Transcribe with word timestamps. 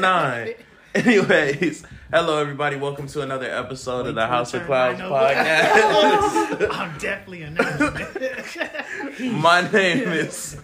901. 0.00 0.48
It's 0.48 0.60
nine. 0.60 0.66
Anyways, 0.94 1.84
hello 2.10 2.38
everybody. 2.40 2.76
Welcome 2.76 3.06
to 3.08 3.20
another 3.22 3.50
episode 3.50 4.06
of 4.06 4.14
the 4.14 4.26
House 4.26 4.54
of 4.54 4.64
Clouds 4.64 5.00
podcast. 5.00 6.68
I'm 6.70 6.98
definitely 6.98 7.42
announcing 7.42 8.16
it. 8.16 9.32
My 9.32 9.70
name 9.70 10.08
is 10.08 10.58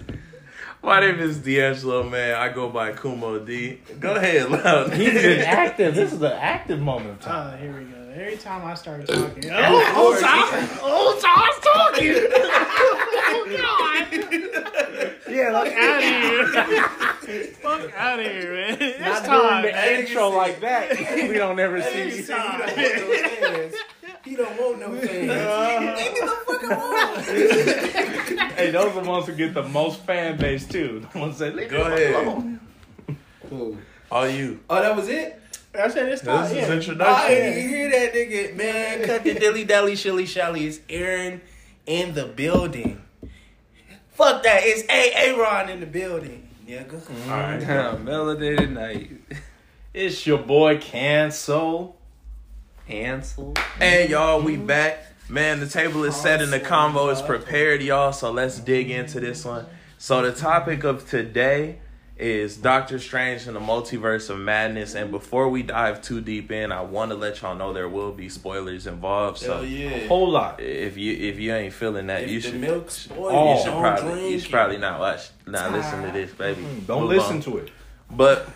my 0.82 1.00
name 1.00 1.20
is 1.20 1.38
D'Angelo. 1.38 2.02
Man, 2.08 2.34
I 2.34 2.48
go 2.52 2.68
by 2.68 2.92
Kumo 2.92 3.44
D. 3.44 3.80
Go 4.00 4.14
ahead, 4.14 4.50
loud. 4.50 4.92
He's 4.94 5.12
been 5.12 5.40
active. 5.40 5.94
This 5.94 6.12
is 6.12 6.20
an 6.22 6.32
active 6.32 6.80
moment 6.80 7.10
of 7.10 7.20
time. 7.20 7.54
Oh, 7.54 7.56
here 7.56 7.72
we 7.72 7.84
go. 7.84 8.12
Every 8.14 8.36
time 8.36 8.64
I 8.64 8.74
start 8.74 9.08
uh, 9.08 9.14
talking, 9.14 9.50
oh, 9.50 9.92
whole 9.94 10.16
time, 10.16 10.68
whole 10.80 11.18
time 11.18 11.52
talking. 11.62 12.14
oh 13.30 13.46
God! 15.00 15.11
Yeah, 15.42 15.52
Fuck 15.52 15.72
out 15.72 15.98
of 15.98 16.04
here! 16.04 17.48
Fuck 17.54 17.92
out 17.96 18.20
of 18.20 18.26
here, 18.26 18.52
man! 18.52 18.76
It's 18.80 19.00
not 19.00 19.24
time. 19.24 19.62
during 19.62 19.74
the 19.74 19.80
man. 19.80 20.00
intro 20.00 20.28
like 20.28 20.60
that. 20.60 20.90
We 21.28 21.34
don't 21.34 21.58
ever 21.58 21.80
see. 21.80 21.88
It's 21.88 22.28
time. 22.28 22.68
He 24.24 24.36
don't 24.36 24.60
want 24.60 24.78
no 24.78 24.94
fans. 24.96 25.30
Uh-huh. 25.30 27.20
Hey, 28.56 28.70
those 28.70 28.94
are 28.94 29.02
the 29.02 29.08
ones 29.08 29.26
who 29.26 29.34
get 29.34 29.54
the 29.54 29.62
most 29.64 30.00
fan 30.02 30.36
base 30.36 30.66
too. 30.68 31.06
The 31.12 31.18
ones 31.18 31.38
that 31.38 31.56
Go 31.68 31.82
ahead. 31.82 32.60
Cool. 33.48 33.78
All 34.10 34.28
you. 34.28 34.60
Oh, 34.68 34.80
that 34.80 34.94
was 34.94 35.08
it? 35.08 35.40
I 35.74 35.88
said 35.88 36.08
it's 36.12 36.22
time. 36.22 36.42
This 36.42 36.50
is 36.52 36.56
yeah. 36.58 36.66
I 36.66 36.76
introduction. 36.76 37.28
didn't 37.30 37.68
hear 37.68 37.90
that 37.90 38.12
nigga. 38.12 38.54
Man, 38.56 39.04
cut 39.06 39.24
the 39.24 39.34
dilly 39.34 39.64
dally 39.64 39.96
shilly 39.96 40.26
shally. 40.26 40.66
It's 40.66 40.80
Aaron 40.88 41.40
in 41.86 42.12
the 42.14 42.26
building. 42.26 43.02
Fuck 44.12 44.42
that. 44.42 44.60
It's 44.64 44.82
A 44.90 45.30
A 45.30 45.38
Ron 45.38 45.68
in 45.70 45.80
the 45.80 45.86
building. 45.86 46.48
nigga. 46.66 46.88
go. 46.88 46.96
All 47.32 47.38
right. 47.40 47.60
Melanated 47.60 48.58
tonight. 48.58 49.10
It's 49.94 50.26
your 50.26 50.38
boy 50.38 50.78
Cancel. 50.78 51.96
Cancel. 52.86 53.54
Hey 53.78 54.08
y'all, 54.08 54.42
we 54.42 54.56
back. 54.56 55.06
Man, 55.28 55.60
the 55.60 55.66
table 55.66 56.04
is 56.04 56.14
set 56.16 56.42
and 56.42 56.52
the 56.52 56.60
convo 56.60 57.10
is 57.12 57.22
prepared, 57.22 57.82
y'all. 57.82 58.12
So 58.12 58.30
let's 58.30 58.58
dig 58.58 58.90
into 58.90 59.20
this 59.20 59.44
one. 59.44 59.66
So 59.98 60.20
the 60.22 60.32
topic 60.32 60.84
of 60.84 61.08
today 61.08 61.78
is 62.22 62.56
Doctor 62.56 62.98
Strange 62.98 63.46
and 63.46 63.56
the 63.56 63.60
Multiverse 63.60 64.30
of 64.30 64.38
Madness. 64.38 64.94
And 64.94 65.10
before 65.10 65.48
we 65.48 65.62
dive 65.62 66.00
too 66.00 66.20
deep 66.20 66.50
in, 66.52 66.70
I 66.72 66.80
want 66.82 67.10
to 67.10 67.16
let 67.16 67.42
y'all 67.42 67.54
know 67.56 67.72
there 67.72 67.88
will 67.88 68.12
be 68.12 68.28
spoilers 68.28 68.86
involved. 68.86 69.38
So 69.38 69.56
Hell 69.56 69.64
yeah. 69.64 70.06
Whole 70.06 70.30
lot. 70.30 70.60
if 70.60 70.96
you 70.96 71.12
if 71.14 71.38
you 71.38 71.52
ain't 71.52 71.74
feeling 71.74 72.06
that, 72.06 72.22
If 72.22 72.30
you 72.30 72.40
the 72.40 72.48
should 72.50 72.60
milk 72.60 72.90
spoil, 72.90 73.28
Oh, 73.36 73.50
you 73.52 73.56
you 73.58 73.64
should 73.64 73.72
probably 73.72 74.12
drink 74.12 74.30
you 74.30 74.38
should 74.38 74.50
probably 74.50 74.78
not 74.78 75.00
watch 75.00 75.30
not 75.46 75.72
listen 75.72 76.02
to 76.02 76.12
this, 76.12 76.30
baby. 76.32 76.64
Don't 76.86 77.02
Move 77.02 77.10
listen 77.10 77.36
on. 77.36 77.42
to 77.42 77.58
it. 77.58 77.70
But 78.10 78.48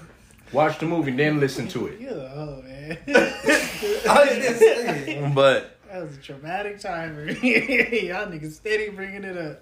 Watch 0.52 0.78
the 0.78 0.86
movie, 0.86 1.10
then 1.10 1.40
listen 1.40 1.66
to 1.68 1.88
it. 1.88 2.00
You're 2.00 2.14
the 2.14 2.28
hoe, 2.28 2.62
man. 2.64 2.98
I 3.08 4.28
was 4.30 4.46
just 4.46 4.58
saying. 4.60 5.34
but 5.34 5.76
that 5.90 6.02
was 6.06 6.16
a 6.16 6.20
traumatic 6.20 6.78
time. 6.78 7.14
for 7.16 7.24
me. 7.24 7.32
Y'all 8.08 8.26
niggas 8.28 8.52
steady 8.52 8.90
bringing 8.90 9.24
it 9.24 9.36
up. 9.36 9.60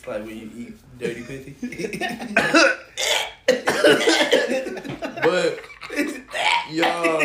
It's 0.00 0.08
like 0.08 0.24
when 0.24 0.34
you 0.38 0.50
eat 0.56 0.98
dirty 0.98 1.22
pussy. 1.22 1.54
but 5.22 5.60
y'all 6.70 7.20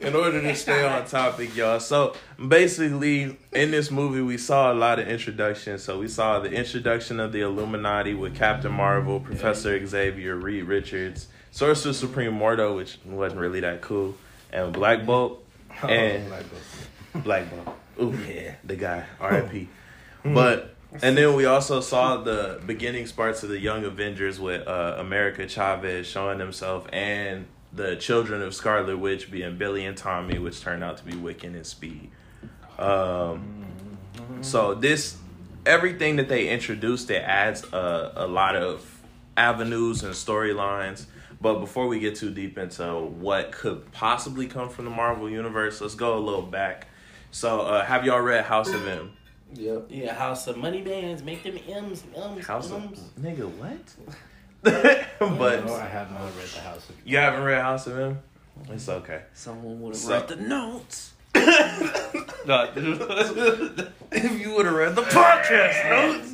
in 0.00 0.16
order 0.16 0.42
to 0.42 0.56
stay 0.56 0.84
on 0.84 1.06
topic 1.06 1.54
y'all 1.54 1.78
so 1.78 2.14
basically 2.48 3.38
in 3.52 3.70
this 3.70 3.92
movie 3.92 4.22
we 4.22 4.36
saw 4.36 4.72
a 4.72 4.74
lot 4.74 4.98
of 4.98 5.06
introductions. 5.06 5.84
So 5.84 6.00
we 6.00 6.08
saw 6.08 6.40
the 6.40 6.50
introduction 6.50 7.20
of 7.20 7.30
the 7.30 7.42
illuminati 7.42 8.14
with 8.14 8.34
captain 8.34 8.72
marvel 8.72 9.20
professor 9.20 9.86
xavier 9.86 10.34
reed 10.34 10.64
richards 10.64 11.28
sorcerer 11.52 11.92
supreme 11.92 12.32
mordo 12.32 12.74
which 12.74 12.98
wasn't 13.04 13.40
really 13.40 13.60
that 13.60 13.82
cool 13.82 14.16
and 14.52 14.72
black 14.72 15.06
bolt 15.06 15.44
oh, 15.84 15.86
and 15.86 16.26
Oh, 16.26 16.30
like 16.30 16.50
this. 16.50 17.22
black 17.22 17.44
bolt. 17.50 17.76
Ooh, 18.02 18.18
yeah 18.26 18.56
the 18.64 18.74
guy 18.74 19.04
rip 19.20 19.48
hmm. 20.24 20.34
but 20.34 20.73
and 21.02 21.16
then 21.16 21.34
we 21.34 21.44
also 21.44 21.80
saw 21.80 22.16
the 22.18 22.60
beginning 22.66 23.06
parts 23.08 23.42
of 23.42 23.48
the 23.48 23.58
Young 23.58 23.84
Avengers 23.84 24.38
with 24.38 24.66
uh, 24.66 24.96
America 24.98 25.48
Chavez 25.48 26.06
showing 26.06 26.38
himself, 26.38 26.86
and 26.92 27.46
the 27.72 27.96
children 27.96 28.40
of 28.42 28.54
Scarlet 28.54 28.96
Witch 28.96 29.30
being 29.30 29.56
Billy 29.58 29.84
and 29.84 29.96
Tommy, 29.96 30.38
which 30.38 30.60
turned 30.60 30.84
out 30.84 30.96
to 30.98 31.04
be 31.04 31.12
Wiccan 31.12 31.54
and 31.54 31.66
Speed. 31.66 32.10
Um, 32.78 33.66
so 34.40 34.74
this 34.74 35.16
everything 35.66 36.16
that 36.16 36.28
they 36.28 36.48
introduced, 36.48 37.10
it 37.10 37.22
adds 37.22 37.64
a, 37.72 38.12
a 38.16 38.26
lot 38.26 38.56
of 38.56 39.02
avenues 39.36 40.02
and 40.02 40.14
storylines. 40.14 41.06
But 41.40 41.58
before 41.58 41.88
we 41.88 41.98
get 41.98 42.14
too 42.14 42.30
deep 42.30 42.56
into 42.56 43.00
what 43.00 43.52
could 43.52 43.90
possibly 43.92 44.46
come 44.46 44.68
from 44.68 44.84
the 44.86 44.90
Marvel 44.90 45.28
universe, 45.28 45.80
let's 45.80 45.94
go 45.94 46.16
a 46.16 46.20
little 46.20 46.42
back. 46.42 46.86
So, 47.32 47.62
uh, 47.62 47.84
have 47.84 48.04
y'all 48.06 48.20
read 48.20 48.44
House 48.44 48.68
of 48.68 48.86
M? 48.86 49.12
Yep. 49.54 49.86
Yeah, 49.88 50.14
House 50.14 50.46
of 50.46 50.56
Money 50.56 50.82
Bands. 50.82 51.22
Make 51.22 51.42
them 51.42 51.58
M's, 51.68 52.02
M's, 52.16 52.46
House 52.46 52.70
of 52.70 52.82
nigga 53.20 53.48
what? 53.56 53.94
but 54.62 55.64
No, 55.66 55.74
I 55.74 55.86
have 55.86 56.10
not 56.12 56.24
read 56.36 56.46
the 56.54 56.60
House 56.60 56.88
of. 56.90 56.96
you 57.04 57.16
haven't 57.18 57.42
read 57.44 57.60
House 57.62 57.86
of 57.86 57.98
M. 57.98 58.18
It's 58.70 58.88
okay. 58.88 59.22
Someone 59.34 59.80
would 59.80 59.94
have 59.94 60.02
So- 60.02 60.10
read 60.12 60.28
the 60.28 60.36
notes. 60.36 61.10
if 62.56 64.40
you 64.40 64.54
would 64.54 64.66
have 64.66 64.74
read 64.74 64.94
the 64.94 65.02
podcast 65.02 65.90
notes. 65.90 66.32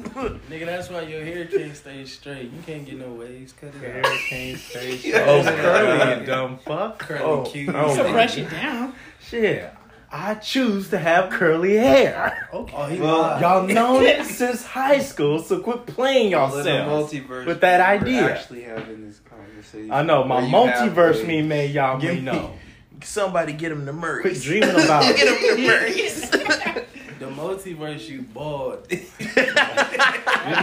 Nigga, 0.51 0.67
that's 0.67 0.91
why 0.91 1.01
your 1.03 1.25
hair 1.25 1.47
can't 1.47 1.75
stay 1.77 2.05
straight. 2.05 2.51
You 2.53 2.63
can't 2.67 2.85
get 2.85 2.99
no 2.99 3.13
waves. 3.13 3.53
Cut 3.55 3.73
it 3.75 4.05
can't 4.29 4.59
Station. 4.59 4.99
straight. 5.11 5.15
Oh, 5.15 5.43
curly, 5.43 5.99
God. 5.99 6.21
you 6.21 6.27
dumb 6.27 6.59
fuck. 6.59 6.99
Curly 6.99 7.23
Oh, 7.23 7.43
cute. 7.45 7.75
oh, 7.75 7.95
So 7.95 8.11
brush 8.13 8.37
it 8.39 8.51
down. 8.51 8.93
Shit. 9.23 9.73
I 10.13 10.35
choose 10.35 10.91
to 10.91 10.99
have 10.99 11.31
curly 11.31 11.77
hair. 11.77 12.49
Okay. 12.53 12.75
Oh, 12.77 13.01
Well, 13.01 13.19
lied. 13.23 13.41
Y'all 13.43 13.67
known 13.67 14.03
it 14.05 14.25
since 14.39 14.65
high 14.65 14.99
school, 14.99 15.39
so 15.41 15.61
quit 15.61 15.87
playing 15.87 16.31
yourselves. 16.33 17.13
multiverse 17.13 17.47
with 17.47 17.61
that 17.61 17.81
idea. 17.81 18.33
Actually 18.35 18.63
having 18.63 19.07
this 19.07 19.21
conversation. 19.21 19.93
I 19.93 20.03
know 20.03 20.25
my 20.25 20.37
Where 20.37 20.45
you 20.47 20.51
have 20.73 20.93
multiverse 20.93 21.23
a- 21.23 21.27
me 21.27 21.43
made 21.43 21.73
y'all 21.73 22.01
Give 22.01 22.15
me- 22.17 22.21
know. 22.23 22.55
Somebody 23.03 23.53
get 23.55 23.73
him 23.73 23.87
the 23.87 23.93
Murrays. 23.95 24.23
Quit 24.23 24.43
dreaming 24.43 24.71
about 24.85 25.03
Get 25.17 25.29
him 25.29 25.57
the 25.57 25.67
Murrays. 25.67 26.31
The 27.21 27.27
multiverse, 27.27 28.09
you 28.09 28.23
bald. 28.23 28.87
You 28.91 28.99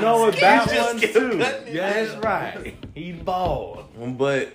know 0.02 0.20
what 0.22 0.36
that 0.40 0.68
just 0.68 0.94
one 0.94 1.00
too. 1.32 1.38
Yeah, 1.72 1.94
that's 1.94 2.16
right. 2.26 2.76
He 2.96 3.12
bald. 3.12 3.86
but 4.18 4.54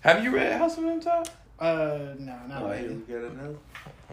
have 0.00 0.24
you 0.24 0.30
read 0.30 0.54
House 0.56 0.78
of 0.78 0.84
M, 0.86 0.98
Todd? 0.98 1.28
Uh, 1.60 2.14
no, 2.18 2.34
not 2.48 2.62
Oh, 2.62 2.68
really. 2.70 2.78
here 2.78 2.90
we 2.92 3.14
got 3.14 3.32
another. 3.32 3.56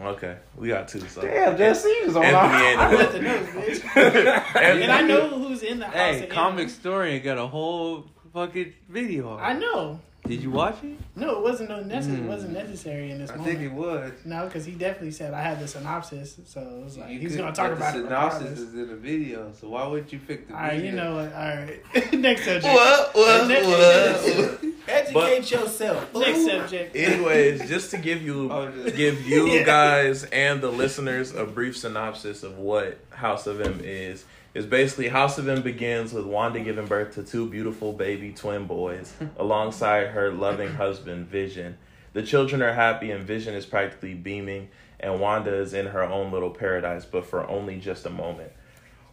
Okay, 0.02 0.36
we 0.56 0.68
got 0.68 0.88
two. 0.88 1.00
So 1.00 1.20
Damn, 1.20 1.58
Jesse 1.58 1.92
was 2.06 2.16
on 2.16 2.24
Anthony 2.24 2.64
our. 2.64 2.78
I 2.78 2.92
read 2.94 3.12
the 3.12 3.20
notes, 3.20 3.80
bitch. 3.84 4.54
And 4.56 4.90
I 4.92 5.02
know 5.02 5.28
who's 5.38 5.62
in 5.62 5.78
the 5.78 5.84
house. 5.86 5.94
Hey, 5.94 6.22
of 6.24 6.28
comic 6.30 6.70
story 6.70 7.14
historian 7.14 7.20
got 7.20 7.36
a 7.38 7.46
whole 7.46 8.06
fucking 8.32 8.72
video. 8.88 9.36
on 9.36 9.40
I 9.40 9.52
know. 9.52 10.00
Did 10.26 10.42
you 10.42 10.50
watch 10.50 10.76
it? 10.84 10.96
No, 11.16 11.38
it 11.38 11.42
wasn't 11.42 11.70
no 11.70 11.80
necessary. 11.82 12.18
It 12.18 12.22
Hmm. 12.22 12.28
wasn't 12.28 12.52
necessary 12.52 13.10
in 13.10 13.18
this 13.18 13.30
moment. 13.30 13.48
I 13.48 13.52
moment. 13.52 13.58
think 13.60 13.72
it 13.72 13.74
was. 13.76 14.12
No, 14.26 14.44
because 14.44 14.64
he 14.64 14.72
definitely 14.72 15.10
said 15.10 15.34
I 15.34 15.42
had 15.42 15.58
the 15.58 15.66
synopsis, 15.66 16.36
so 16.46 16.60
it 16.60 16.84
was 16.84 16.98
like 16.98 17.10
You 17.10 17.18
he's 17.18 17.36
gonna 17.36 17.52
talk 17.52 17.72
about 17.72 17.94
the 17.94 18.00
it. 18.00 18.04
synopsis 18.04 18.40
regardless. 18.42 18.58
is 18.68 18.74
in 18.74 18.88
the 18.88 18.96
video, 18.96 19.52
so 19.60 19.68
why 19.70 19.86
would 19.86 20.12
you 20.12 20.18
pick 20.20 20.46
the 20.46 20.54
All 20.54 20.60
right, 20.60 20.74
video? 20.76 20.90
you 20.90 20.96
know 20.96 21.14
what? 21.16 21.32
All 21.34 21.40
right, 21.40 22.12
next 22.12 22.44
subject. 22.44 22.64
what? 22.64 23.14
What? 23.14 23.48
Next- 23.48 23.66
What? 23.66 24.60
Educate 24.88 25.12
But- 25.14 25.50
yourself. 25.50 26.14
Next 26.14 26.44
subject. 26.46 26.96
Anyways, 26.96 27.68
just 27.68 27.90
to 27.92 27.98
give 27.98 28.22
you 28.22 28.48
just- 28.84 28.96
give 28.96 29.22
you 29.26 29.64
guys 29.64 30.24
and 30.24 30.60
the 30.60 30.70
listeners 30.70 31.32
a 31.34 31.44
brief 31.44 31.76
synopsis 31.76 32.42
of 32.42 32.58
what 32.58 32.98
House 33.10 33.46
of 33.46 33.60
M 33.60 33.80
is. 33.82 34.24
Is 34.52 34.66
basically 34.66 35.06
House 35.06 35.38
of 35.38 35.48
M 35.48 35.62
begins 35.62 36.12
with 36.12 36.24
Wanda 36.24 36.58
giving 36.58 36.86
birth 36.86 37.14
to 37.14 37.22
two 37.22 37.48
beautiful 37.48 37.92
baby 37.92 38.32
twin 38.32 38.66
boys 38.66 39.12
alongside 39.36 40.08
her 40.08 40.32
loving 40.32 40.74
husband 40.74 41.28
Vision. 41.28 41.78
The 42.14 42.24
children 42.24 42.60
are 42.60 42.72
happy 42.72 43.12
and 43.12 43.24
Vision 43.24 43.54
is 43.54 43.64
practically 43.64 44.14
beaming 44.14 44.70
and 44.98 45.20
Wanda 45.20 45.54
is 45.54 45.72
in 45.72 45.86
her 45.86 46.02
own 46.02 46.32
little 46.32 46.50
paradise 46.50 47.04
but 47.04 47.26
for 47.26 47.48
only 47.48 47.78
just 47.78 48.06
a 48.06 48.10
moment. 48.10 48.50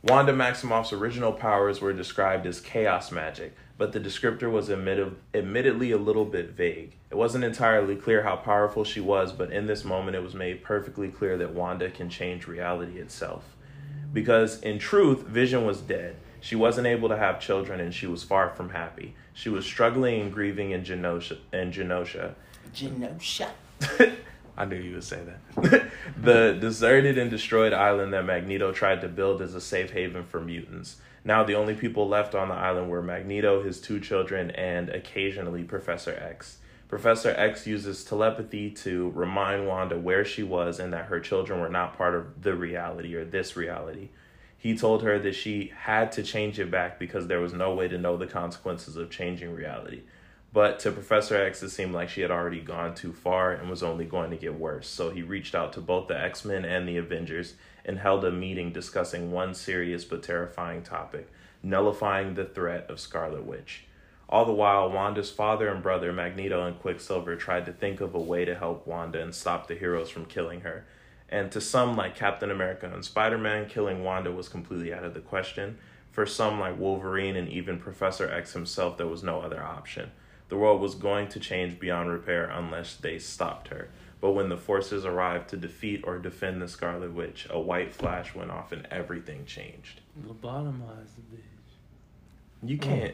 Wanda 0.01 0.33
Maximoff's 0.33 0.91
original 0.91 1.33
powers 1.33 1.81
were 1.81 1.93
described 1.93 2.47
as 2.47 2.59
chaos 2.59 3.11
magic, 3.11 3.55
but 3.77 3.91
the 3.91 3.99
descriptor 3.99 4.49
was 4.49 4.69
admitted, 4.69 5.17
admittedly 5.35 5.91
a 5.91 5.97
little 5.97 6.25
bit 6.25 6.51
vague. 6.51 6.95
It 7.11 7.15
wasn't 7.15 7.43
entirely 7.43 7.95
clear 7.95 8.23
how 8.23 8.37
powerful 8.37 8.83
she 8.83 9.01
was, 9.01 9.33
but 9.33 9.51
in 9.51 9.67
this 9.67 9.83
moment 9.83 10.15
it 10.15 10.23
was 10.23 10.33
made 10.33 10.63
perfectly 10.63 11.09
clear 11.09 11.37
that 11.37 11.53
Wanda 11.53 11.91
can 11.91 12.09
change 12.09 12.47
reality 12.47 12.97
itself. 12.99 13.43
Because 14.13 14.61
in 14.61 14.79
truth, 14.79 15.23
Vision 15.23 15.65
was 15.65 15.81
dead. 15.81 16.15
She 16.39 16.55
wasn't 16.55 16.87
able 16.87 17.09
to 17.09 17.17
have 17.17 17.39
children 17.39 17.79
and 17.79 17.93
she 17.93 18.07
was 18.07 18.23
far 18.23 18.49
from 18.49 18.69
happy. 18.69 19.15
She 19.33 19.49
was 19.49 19.65
struggling 19.65 20.21
and 20.21 20.33
grieving 20.33 20.71
in 20.71 20.83
Genosha. 20.83 21.37
In 21.51 21.71
Genosha. 21.71 22.35
Genosha. 22.73 23.49
I 24.57 24.65
knew 24.65 24.77
you 24.77 24.95
would 24.95 25.03
say 25.03 25.21
that. 25.23 25.91
the 26.21 26.57
deserted 26.59 27.17
and 27.17 27.29
destroyed 27.29 27.73
island 27.73 28.13
that 28.13 28.25
Magneto 28.25 28.71
tried 28.71 29.01
to 29.01 29.07
build 29.07 29.41
as 29.41 29.53
a 29.53 29.61
safe 29.61 29.91
haven 29.91 30.23
for 30.23 30.39
mutants. 30.39 30.97
Now 31.23 31.43
the 31.43 31.55
only 31.55 31.75
people 31.75 32.07
left 32.07 32.33
on 32.33 32.49
the 32.49 32.55
island 32.55 32.89
were 32.89 33.03
Magneto, 33.03 33.61
his 33.61 33.81
two 33.81 33.99
children, 33.99 34.49
and 34.51 34.89
occasionally 34.89 35.63
Professor 35.63 36.11
X. 36.13 36.57
Professor 36.87 37.29
X 37.31 37.67
uses 37.67 38.03
telepathy 38.03 38.71
to 38.71 39.11
remind 39.13 39.67
Wanda 39.67 39.97
where 39.97 40.23
she 40.23 40.43
was 40.43 40.79
and 40.79 40.93
that 40.93 41.07
her 41.07 41.19
children 41.19 41.59
were 41.59 41.69
not 41.69 41.97
part 41.97 42.15
of 42.15 42.41
the 42.41 42.55
reality 42.55 43.13
or 43.15 43.25
this 43.25 43.57
reality. 43.57 44.09
He 44.57 44.77
told 44.77 45.03
her 45.03 45.19
that 45.19 45.35
she 45.35 45.73
had 45.83 46.11
to 46.13 46.23
change 46.23 46.59
it 46.59 46.71
back 46.71 46.97
because 46.97 47.27
there 47.27 47.41
was 47.41 47.53
no 47.53 47.73
way 47.73 47.87
to 47.89 47.97
know 47.97 48.17
the 48.17 48.25
consequences 48.25 48.95
of 48.95 49.09
changing 49.09 49.53
reality. 49.53 50.03
But 50.53 50.79
to 50.79 50.91
Professor 50.91 51.35
X, 51.35 51.61
it 51.61 51.69
seemed 51.69 51.93
like 51.93 52.09
she 52.09 52.21
had 52.21 52.31
already 52.31 52.61
gone 52.61 52.95
too 52.95 53.11
far 53.11 53.51
and 53.51 53.69
was 53.69 53.83
only 53.83 54.05
going 54.05 54.31
to 54.31 54.37
get 54.37 54.57
worse. 54.57 54.87
So 54.87 55.09
he 55.09 55.21
reached 55.21 55.53
out 55.53 55.73
to 55.73 55.81
both 55.81 56.07
the 56.07 56.19
X 56.19 56.45
Men 56.45 56.63
and 56.63 56.87
the 56.87 56.97
Avengers 56.97 57.55
and 57.85 57.99
held 57.99 58.23
a 58.23 58.31
meeting 58.31 58.71
discussing 58.71 59.31
one 59.31 59.53
serious 59.53 60.05
but 60.05 60.23
terrifying 60.23 60.83
topic 60.83 61.29
nullifying 61.63 62.35
the 62.35 62.45
threat 62.45 62.89
of 62.89 62.99
Scarlet 62.99 63.43
Witch. 63.43 63.86
All 64.29 64.43
the 64.43 64.51
while, 64.51 64.91
Wanda's 64.91 65.31
father 65.31 65.69
and 65.69 65.81
brother, 65.81 66.11
Magneto 66.11 66.65
and 66.65 66.77
Quicksilver, 66.79 67.37
tried 67.37 67.65
to 67.65 67.71
think 67.71 68.01
of 68.01 68.13
a 68.13 68.19
way 68.19 68.43
to 68.43 68.55
help 68.55 68.85
Wanda 68.85 69.21
and 69.21 69.33
stop 69.33 69.67
the 69.67 69.75
heroes 69.75 70.09
from 70.09 70.25
killing 70.25 70.61
her. 70.61 70.85
And 71.29 71.51
to 71.51 71.61
some, 71.61 71.95
like 71.95 72.15
Captain 72.15 72.51
America 72.51 72.89
and 72.93 73.05
Spider 73.05 73.37
Man, 73.37 73.67
killing 73.69 74.03
Wanda 74.03 74.31
was 74.31 74.49
completely 74.49 74.93
out 74.93 75.05
of 75.05 75.13
the 75.13 75.21
question. 75.21 75.77
For 76.11 76.25
some, 76.25 76.59
like 76.59 76.77
Wolverine 76.77 77.35
and 77.35 77.47
even 77.47 77.79
Professor 77.79 78.29
X 78.29 78.53
himself, 78.53 78.97
there 78.97 79.07
was 79.07 79.23
no 79.23 79.41
other 79.41 79.63
option. 79.63 80.11
The 80.49 80.57
world 80.57 80.81
was 80.81 80.95
going 80.95 81.27
to 81.29 81.39
change 81.39 81.79
beyond 81.79 82.09
repair 82.09 82.49
unless 82.49 82.95
they 82.95 83.19
stopped 83.19 83.67
her. 83.69 83.89
But 84.19 84.31
when 84.31 84.49
the 84.49 84.57
forces 84.57 85.05
arrived 85.05 85.49
to 85.49 85.57
defeat 85.57 86.03
or 86.05 86.17
defend 86.17 86.61
the 86.61 86.67
Scarlet 86.67 87.13
Witch, 87.13 87.47
a 87.49 87.59
white 87.59 87.93
flash 87.93 88.33
went 88.33 88.51
off 88.51 88.71
and 88.71 88.87
everything 88.89 89.45
changed. 89.45 90.01
Lobotomize 90.25 91.15
the 91.15 91.35
bitch. 91.35 91.43
You 92.63 92.77
can't. 92.77 93.13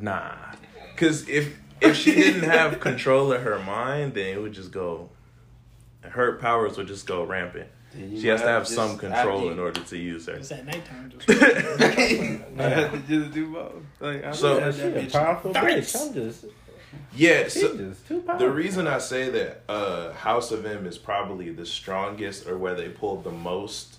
Nah. 0.00 0.34
Because 0.94 1.28
if 1.28 1.58
if 1.80 1.96
she 1.96 2.14
didn't 2.14 2.42
have 2.50 2.80
control 2.80 3.32
of 3.32 3.42
her 3.42 3.58
mind, 3.58 4.14
then 4.14 4.26
it 4.36 4.40
would 4.42 4.52
just 4.52 4.70
go. 4.72 5.10
Her 6.00 6.36
powers 6.36 6.76
would 6.76 6.86
just 6.86 7.06
go 7.06 7.24
rampant. 7.24 7.68
She 7.96 8.28
has 8.28 8.40
to 8.42 8.46
have 8.48 8.62
just- 8.64 8.74
some 8.74 8.98
control 8.98 9.38
after 9.40 9.52
in 9.52 9.58
order 9.58 9.80
to 9.80 9.96
use 9.96 10.26
her. 10.26 10.34
It's 10.34 10.52
at 10.52 10.64
nighttime. 10.66 11.10
Just 11.10 11.28
You 11.28 12.42
have 12.58 12.92
to 12.92 12.98
just 13.08 13.32
do 13.32 13.52
both. 13.52 13.72
Like, 13.98 14.24
I 14.24 14.32
So- 14.32 14.58
Yeah, 14.58 14.70
she 14.70 15.06
a 15.06 15.10
powerful 15.10 15.52
Darts. 15.52 15.94
bitch. 15.96 16.06
I'm 16.08 16.14
just, 16.14 16.44
Yeah, 17.14 17.48
so 17.48 17.76
just 17.76 18.06
too 18.06 18.22
the 18.38 18.50
reason 18.50 18.86
I 18.86 18.98
say 18.98 19.30
that 19.30 19.62
uh, 19.68 20.12
House 20.12 20.52
of 20.52 20.64
M 20.66 20.86
is 20.86 20.98
probably 20.98 21.50
the 21.50 21.66
strongest, 21.66 22.46
or 22.46 22.58
where 22.58 22.74
they 22.74 22.88
pulled 22.88 23.24
the 23.24 23.30
most 23.32 23.96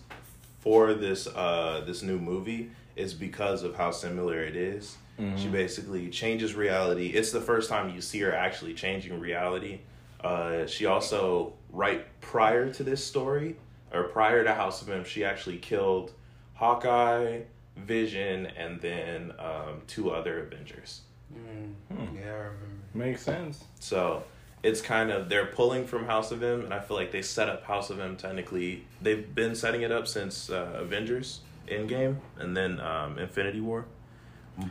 for 0.60 0.94
this 0.94 1.28
uh, 1.28 1.84
this 1.86 2.02
new 2.04 2.20
movie, 2.20 2.72
is 2.96 3.14
because 3.14 3.64
of 3.64 3.76
how 3.76 3.92
similar 3.92 4.40
it 4.42 4.56
is. 4.56 4.98
She 5.38 5.48
basically 5.50 6.10
changes 6.10 6.56
reality. 6.56 7.08
It's 7.08 7.32
the 7.32 7.42
first 7.42 7.70
time 7.70 7.94
you 7.94 8.00
see 8.02 8.20
her 8.22 8.34
actually 8.34 8.74
changing 8.74 9.20
reality. 9.20 9.82
Uh, 10.24 10.66
she 10.66 10.86
also, 10.86 11.54
right 11.72 12.06
prior 12.22 12.72
to 12.74 12.84
this 12.84 13.04
story, 13.04 13.58
or 13.94 14.04
prior 14.04 14.44
to 14.46 14.54
House 14.54 14.82
of 14.82 14.90
M, 14.90 15.04
she 15.04 15.24
actually 15.26 15.58
killed 15.58 16.14
Hawkeye, 16.54 17.42
Vision, 17.78 18.46
and 18.58 18.80
then 18.82 19.34
um, 19.40 19.82
two 19.88 20.12
other 20.12 20.40
Avengers. 20.44 21.02
Mm, 21.34 21.74
Hmm. 21.94 22.16
Yeah, 22.18 22.24
I 22.26 22.36
remember. 22.36 22.66
Makes 22.94 23.22
sense. 23.22 23.64
So 23.80 24.24
it's 24.64 24.82
kind 24.82 25.12
of 25.12 25.30
they're 25.30 25.46
pulling 25.48 25.86
from 25.86 26.06
House 26.06 26.32
of 26.32 26.44
M, 26.44 26.62
and 26.64 26.74
I 26.74 26.80
feel 26.80 26.98
like 26.98 27.12
they 27.12 27.22
set 27.22 27.50
up 27.50 27.64
House 27.64 27.90
of 27.90 28.00
M 28.00 28.16
technically. 28.18 28.86
They've 29.02 29.34
been 29.36 29.56
setting 29.56 29.82
it 29.82 29.92
up 29.92 30.08
since 30.08 30.50
uh, 30.50 30.72
Avengers 30.76 31.42
Endgame 31.68 32.18
and 32.38 32.56
then 32.58 32.80
um, 32.80 33.18
Infinity 33.20 33.62
War. 33.62 33.86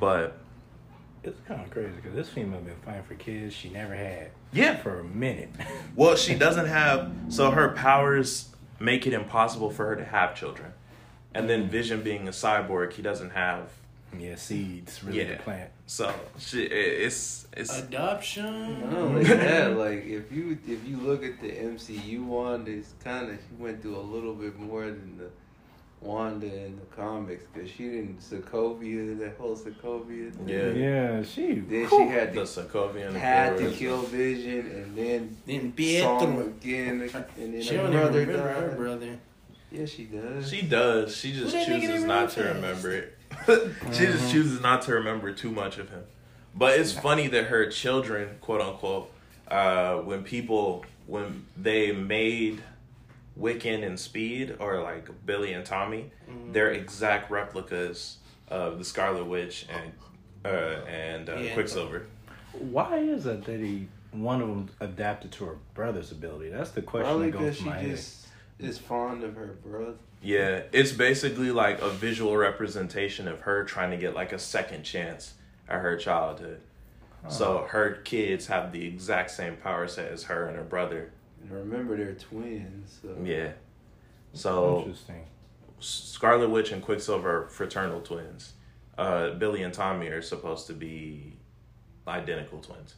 But 0.01 0.39
It's 1.25 1.41
kind 1.47 1.61
of 1.63 1.71
crazy 1.71 1.93
because 1.97 2.15
this 2.15 2.29
female 2.29 2.61
been 2.61 2.75
fighting 2.85 3.03
for 3.05 3.15
kids 3.15 3.55
she 3.55 3.69
never 3.71 3.95
had 3.95 4.31
yeah, 4.53 4.77
for 4.77 5.01
a 5.01 5.05
minute. 5.05 5.51
well, 5.97 6.17
she 6.17 6.35
doesn't 6.35 6.67
have 6.67 7.11
so 7.29 7.51
her 7.51 7.71
powers 7.73 8.49
make 8.81 9.07
it 9.07 9.13
impossible 9.13 9.71
for 9.71 9.87
her 9.87 9.97
to 9.97 10.05
have 10.05 10.35
children. 10.35 10.73
And 11.35 11.49
then 11.51 11.69
Vision 11.69 12.03
being 12.03 12.27
a 12.27 12.31
cyborg, 12.31 12.93
he 12.95 13.03
doesn't 13.03 13.31
have. 13.31 13.69
yeah, 14.19 14.37
seeds 14.37 15.05
really 15.05 15.19
Yeah. 15.19 15.37
to 15.37 15.43
plant. 15.43 15.71
So 15.87 16.13
she, 16.39 16.63
it- 16.63 17.03
it's 17.07 17.47
it's 17.55 17.79
Adoption. 17.79 18.81
Not 18.81 18.93
only 18.95 19.25
that, 19.25 19.77
like 19.77 20.07
if 20.07 20.33
you 20.33 20.57
if 20.67 20.87
you 20.87 20.97
look 20.97 21.23
at 21.25 21.41
the 21.43 21.51
MCU 21.51 22.25
one, 22.25 22.67
it's 22.67 22.95
kind 23.05 23.29
of 23.31 23.37
she 23.37 23.63
went 23.63 23.83
through 23.83 23.97
a 23.97 24.01
little 24.15 24.35
bit 24.35 24.59
more 24.59 24.85
than 24.87 25.19
the 25.19 25.29
Wanda 26.01 26.47
in 26.47 26.77
the 26.79 26.87
comics 26.97 27.45
because 27.53 27.69
she 27.71 27.85
didn't 27.85 28.21
Sokovia 28.21 29.19
that 29.19 29.37
whole 29.39 29.57
Sokovia. 29.57 30.33
Thing. 30.33 30.49
Yeah. 30.49 30.69
Yeah, 30.71 31.23
she. 31.23 31.55
Then 31.61 31.89
she 31.89 32.03
had 32.07 32.33
the 32.35 32.41
to 32.45 32.47
Sokovian. 32.47 33.13
had 33.15 33.59
to 33.59 33.71
kill 33.73 34.03
Vision 34.03 34.61
and 34.71 34.97
then 34.97 35.37
Then 35.47 35.61
saw 36.01 36.21
him 36.21 36.35
Pietro. 36.37 36.41
again 36.47 37.01
and 37.37 37.55
then 37.55 37.63
She 37.63 37.75
her 37.75 37.83
don't 37.83 37.89
even 37.95 38.01
brother 38.01 38.21
remember 38.21 38.49
her 38.49 38.77
brother. 38.77 39.19
Yeah, 39.73 39.87
she 39.87 40.05
does. 40.05 40.49
She 40.49 40.63
does. 40.63 41.17
She 41.17 41.33
just 41.33 41.55
Who 41.55 41.65
that 41.65 41.69
nigga 41.69 41.81
chooses 41.81 42.05
not 42.05 42.31
to 42.31 42.43
fast? 42.43 42.55
remember 42.55 42.91
it. 42.93 43.19
she 43.93 44.07
just 44.07 44.31
chooses 44.33 44.61
not 44.63 44.83
to 44.83 44.95
remember 44.95 45.33
too 45.33 45.51
much 45.51 45.79
of 45.79 45.91
him. 45.91 46.05
But 46.55 46.79
it's 46.79 46.93
funny 46.93 47.27
that 47.29 47.45
her 47.49 47.69
children, 47.71 48.37
quote 48.41 48.61
unquote, 48.61 49.11
uh, 49.51 49.97
when 49.99 50.23
people 50.23 50.85
when 51.07 51.45
they 51.57 51.93
made 51.93 52.63
Wiccan 53.39 53.85
and 53.87 53.99
Speed 53.99 54.57
or 54.59 54.83
like 54.83 55.09
Billy 55.27 55.53
and 55.53 55.65
Tommy, 55.65 56.11
Mm-hmm. 56.31 56.53
they're 56.53 56.71
exact 56.73 57.31
replicas 57.31 58.19
of 58.49 58.79
the 58.79 58.85
Scarlet 58.85 59.25
Witch 59.25 59.67
and 59.73 59.93
uh, 60.45 60.81
and 60.87 61.29
uh, 61.29 61.37
Yeah. 61.37 61.55
Quicksilver. 61.55 62.07
Why 62.53 62.97
is 62.99 63.27
it 63.27 63.45
that 63.45 63.61
he 63.61 63.89
one 64.13 64.41
of 64.41 64.49
them 64.49 64.69
adapted 64.81 65.33
to 65.33 65.45
her 65.47 65.57
brother's 65.75 66.11
ability? 66.13 66.49
That's 66.51 66.71
the 66.71 66.83
question 66.83 67.07
Probably 67.09 67.31
that 67.31 67.39
goes 67.39 67.57
she 67.57 67.63
through 67.63 67.71
my 67.73 67.79
head. 67.79 68.01
is 68.59 68.79
fond 68.79 69.23
of 69.25 69.37
her 69.37 69.55
brother. 69.65 69.95
Yeah, 70.23 70.63
it's 70.73 70.91
basically 70.93 71.53
like 71.53 71.81
a 71.81 71.91
visual 71.91 72.37
representation 72.37 73.29
of 73.29 73.41
her 73.43 73.65
trying 73.65 73.91
to 73.93 73.97
get 73.97 74.15
like 74.15 74.33
a 74.33 74.39
second 74.39 74.83
chance 74.83 75.35
at 75.69 75.81
her 75.81 75.97
childhood. 75.97 76.61
So 77.29 77.67
her 77.71 77.91
kids 78.05 78.47
have 78.47 78.73
the 78.73 78.87
exact 78.87 79.31
same 79.33 79.57
power 79.57 79.87
set 79.87 80.11
as 80.11 80.25
her 80.25 80.47
and 80.47 80.57
her 80.57 80.65
brother. 80.65 81.11
And 81.43 81.51
remember, 81.51 81.97
they're 81.97 82.15
twins. 82.15 82.99
So. 83.03 83.17
Yeah. 83.23 83.53
So 84.33 84.79
Interesting. 84.79 85.25
Scarlet 85.81 86.51
Witch 86.51 86.73
and 86.73 86.83
Quicksilver 86.83 87.45
are 87.45 87.49
fraternal 87.49 88.01
twins. 88.01 88.53
Uh, 88.97 89.31
Billy 89.31 89.63
and 89.63 89.73
Tommy 89.73 90.09
are 90.09 90.23
supposed 90.23 90.67
to 90.67 90.73
be 90.73 91.37
identical 92.07 92.59
twins. 92.59 92.95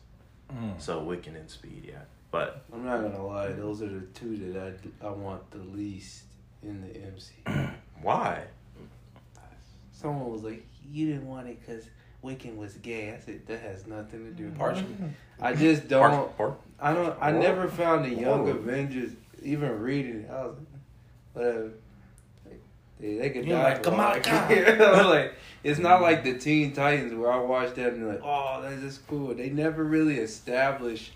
Mm. 0.53 0.81
So 0.81 1.01
Wiccan 1.03 1.37
and 1.37 1.49
Speed, 1.49 1.85
yeah. 1.87 2.03
But 2.31 2.65
I'm 2.73 2.85
not 2.85 3.03
gonna 3.03 3.27
lie; 3.27 3.53
those 3.53 3.83
are 3.83 3.89
the 3.89 4.01
two 4.15 4.37
that 4.53 4.75
I, 5.03 5.07
I 5.07 5.11
want 5.11 5.51
the 5.51 5.59
least 5.59 6.25
in 6.63 6.81
the 6.81 6.97
MC. 6.97 7.35
why? 8.03 8.45
Someone 9.93 10.31
was 10.31 10.43
like, 10.43 10.65
"You 10.91 11.07
didn't 11.07 11.27
want 11.27 11.49
it 11.49 11.61
because 11.61 11.85
Wiccan 12.25 12.57
was 12.57 12.75
gay." 12.75 13.13
I 13.13 13.19
said, 13.19 13.47
"That 13.47 13.61
has 13.61 13.87
nothing 13.87 14.25
to 14.25 14.31
do." 14.31 14.45
with 14.45 14.59
Partially. 14.59 14.87
I 15.41 15.55
just 15.55 15.89
don't. 15.89 16.37
par- 16.37 16.57
I 16.81 16.95
don't. 16.95 17.17
I 17.21 17.33
oh. 17.33 17.39
never 17.39 17.69
found 17.69 18.05
the 18.05 18.15
Young 18.15 18.45
Whoa. 18.45 18.53
Avengers. 18.53 19.13
Even 19.43 19.81
reading 19.81 20.23
it, 20.23 20.31
I 20.31 20.47
was 20.47 20.57
like, 20.57 20.67
whatever. 21.33 21.71
Like, 22.45 22.61
they, 22.99 23.15
they 23.15 23.31
could 23.31 23.47
You're 23.47 23.57
die. 23.57 23.73
like, 23.73 23.83
"Come 23.83 23.95
all 23.95 24.01
on, 24.01 24.13
I 24.13 24.21
come 24.21 24.49
care." 24.49 24.83
I 24.95 24.99
was 24.99 25.07
like, 25.07 25.35
it's 25.63 25.79
not 25.79 25.95
mm-hmm. 25.95 26.03
like 26.03 26.25
the 26.25 26.39
Teen 26.39 26.73
Titans 26.73 27.15
where 27.15 27.33
I 27.33 27.39
watched 27.39 27.77
that 27.77 27.95
and 27.95 28.09
like, 28.09 28.21
oh, 28.23 28.61
that's 28.63 28.81
just 28.83 29.07
cool. 29.07 29.35
They 29.35 29.51
never 29.51 29.85
really 29.85 30.19
established. 30.19 31.13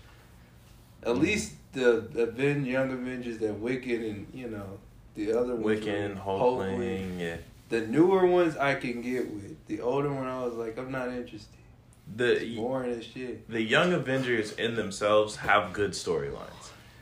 At 1.03 1.09
mm-hmm. 1.09 1.21
least 1.21 1.53
the 1.73 2.07
the 2.11 2.23
Aven- 2.23 2.65
Young 2.65 2.91
Avengers 2.91 3.37
that 3.39 3.61
Wiccan 3.61 4.09
and 4.09 4.27
you 4.33 4.49
know 4.49 4.79
the 5.15 5.33
other 5.33 5.55
ones. 5.55 5.79
Wiccan, 5.81 6.15
were 6.15 6.21
Hulkling, 6.21 7.19
yeah. 7.19 7.37
The 7.69 7.81
newer 7.81 8.25
ones 8.27 8.57
I 8.57 8.75
can 8.75 9.01
get 9.01 9.31
with. 9.31 9.65
The 9.67 9.81
older 9.81 10.13
one 10.13 10.27
I 10.27 10.43
was 10.43 10.53
like, 10.53 10.77
I'm 10.77 10.91
not 10.91 11.09
interested. 11.09 11.57
The 12.15 12.55
Boring 12.55 12.91
as 12.91 13.05
shit. 13.05 13.49
the 13.49 13.61
Young 13.61 13.91
Avengers 13.93 14.51
in 14.53 14.75
themselves 14.75 15.37
have 15.37 15.73
good 15.73 15.91
storylines. 15.91 16.49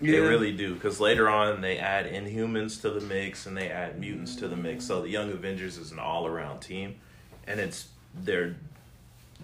Yeah. 0.02 0.14
They 0.14 0.20
really 0.20 0.52
do 0.52 0.74
because 0.74 1.00
later 1.00 1.30
on 1.30 1.62
they 1.62 1.78
add 1.78 2.06
Inhumans 2.12 2.82
to 2.82 2.90
the 2.90 3.02
mix 3.02 3.46
and 3.46 3.56
they 3.56 3.70
add 3.70 4.00
mutants 4.00 4.36
to 4.38 4.48
the 4.48 4.56
mix. 4.56 4.86
So 4.86 5.02
the 5.02 5.10
Young 5.10 5.32
Avengers 5.32 5.78
is 5.78 5.92
an 5.92 6.00
all 6.00 6.26
around 6.26 6.60
team, 6.62 6.96
and 7.48 7.60
it's 7.60 7.88
they're 8.14 8.56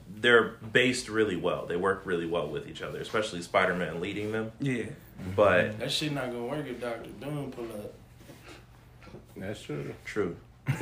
they're 0.10 0.56
based 0.74 1.08
really 1.08 1.36
well. 1.36 1.66
They 1.66 1.78
work 1.78 2.01
really 2.06 2.25
well 2.25 2.50
with 2.50 2.68
each 2.68 2.82
other, 2.82 3.00
especially 3.00 3.42
Spider 3.42 3.75
Man 3.75 4.01
leading 4.01 4.32
them. 4.32 4.51
Yeah. 4.60 4.86
But 5.36 5.80
That 5.80 5.92
shit 5.92 6.12
not 6.13 6.28
gonna 6.32 6.46
work 6.46 6.66
if 6.68 6.80
Doctor 6.82 7.10
Doom 7.22 7.51
pull 7.51 7.66
up. 7.74 7.94
That's 9.38 9.62
true. 9.62 9.94
true. 10.06 10.36
That's 10.68 10.82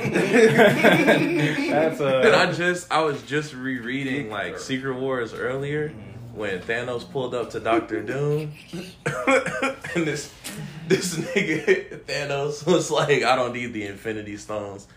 And 1.99 2.35
I 2.35 2.45
uh. 2.45 2.53
just 2.53 2.91
I 2.91 3.01
was 3.01 3.21
just 3.23 3.53
rereading 3.53 4.29
like 4.29 4.59
Secret 4.59 4.95
Wars 4.95 5.33
earlier 5.33 5.93
when 6.33 6.59
Thanos 6.59 7.09
pulled 7.09 7.33
up 7.33 7.49
to 7.51 7.59
Doctor 7.59 8.03
Doom, 8.03 8.53
and 8.75 10.05
this 10.05 10.31
this 10.87 11.15
nigga 11.15 12.01
Thanos 12.01 12.65
was 12.65 12.91
like, 12.91 13.23
"I 13.23 13.35
don't 13.35 13.53
need 13.53 13.73
the 13.73 13.85
Infinity 13.85 14.37
Stones. 14.37 14.87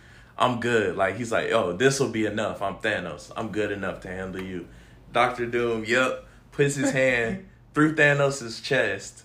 I'm 0.41 0.59
good. 0.59 0.97
Like 0.97 1.17
he's 1.17 1.31
like, 1.31 1.53
oh, 1.53 1.73
this 1.73 2.01
will 2.01 2.09
be 2.09 2.25
enough. 2.25 2.63
I'm 2.63 2.77
Thanos. 2.77 3.31
I'm 3.37 3.49
good 3.49 3.71
enough 3.71 4.01
to 4.01 4.09
handle 4.09 4.43
you. 4.43 4.67
Doctor 5.13 5.45
Doom, 5.45 5.85
yep, 5.87 6.25
puts 6.51 6.77
his 6.77 6.93
hand 6.93 7.47
through 7.75 7.95
Thanos' 7.95 8.63
chest, 8.63 9.25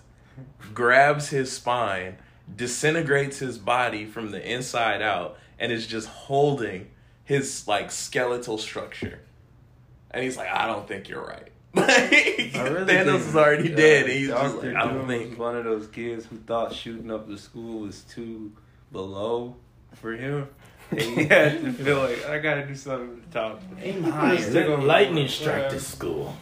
grabs 0.74 1.30
his 1.30 1.50
spine, 1.50 2.18
disintegrates 2.54 3.38
his 3.38 3.56
body 3.56 4.04
from 4.04 4.30
the 4.30 4.52
inside 4.52 5.00
out, 5.00 5.38
and 5.58 5.72
is 5.72 5.86
just 5.86 6.08
holding 6.08 6.88
his 7.24 7.66
like 7.66 7.90
skeletal 7.90 8.58
structure. 8.58 9.20
And 10.10 10.22
he's 10.24 10.36
like, 10.36 10.48
I 10.48 10.66
don't 10.66 10.86
think 10.88 11.08
you're 11.08 11.24
right. 11.24 11.48
Like, 11.76 12.56
I 12.56 12.68
really 12.68 12.92
Thanos 12.94 13.18
is 13.18 13.36
already 13.36 13.72
uh, 13.72 13.76
dead, 13.76 14.04
and 14.04 14.12
he's 14.12 14.28
just 14.28 14.54
Dr. 14.54 14.72
like, 14.72 14.76
I 14.76 14.88
don't 14.90 15.06
think. 15.06 15.30
was 15.30 15.38
one 15.38 15.56
of 15.56 15.64
those 15.64 15.86
kids 15.88 16.24
who 16.24 16.36
thought 16.38 16.72
shooting 16.74 17.10
up 17.10 17.28
the 17.28 17.36
school 17.36 17.80
was 17.80 18.00
too 18.02 18.52
below 18.92 19.56
for 19.94 20.12
him. 20.14 20.48
And 20.92 21.00
he 21.00 21.24
had 21.24 21.62
to 21.64 21.72
feel 21.72 21.98
like 21.98 22.24
I 22.26 22.38
gotta 22.38 22.64
do 22.64 22.76
something 22.76 23.20
to 23.20 23.28
top. 23.32 23.60
Aim 23.82 24.04
higher. 24.04 24.38
Stick 24.38 24.68
on- 24.70 24.86
Lightning 24.86 25.26
strike 25.26 25.68
this 25.68 25.84
school. 25.84 26.34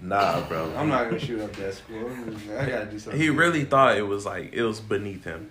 Nah, 0.00 0.46
bro. 0.48 0.74
I'm 0.76 0.88
not 0.88 1.04
gonna 1.04 1.18
shoot 1.20 1.40
up 1.40 1.52
that 1.54 1.74
school. 1.74 2.10
I 2.58 2.66
gotta 2.66 2.86
do 2.86 2.98
something. 2.98 3.20
He 3.20 3.30
really 3.30 3.64
thought 3.64 3.96
it 3.96 4.02
was 4.02 4.26
like 4.26 4.52
it 4.52 4.64
was 4.64 4.80
beneath 4.80 5.22
him. 5.24 5.50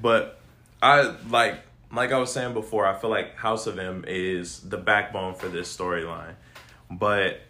But 0.00 0.40
I 0.80 1.14
like 1.28 1.60
like 1.92 2.12
I 2.12 2.18
was 2.18 2.32
saying 2.32 2.54
before, 2.54 2.86
I 2.86 2.94
feel 2.98 3.10
like 3.10 3.36
House 3.36 3.66
of 3.66 3.78
M 3.78 4.04
is 4.06 4.60
the 4.60 4.78
backbone 4.78 5.34
for 5.34 5.48
this 5.48 5.74
storyline. 5.74 6.34
But 6.90 7.40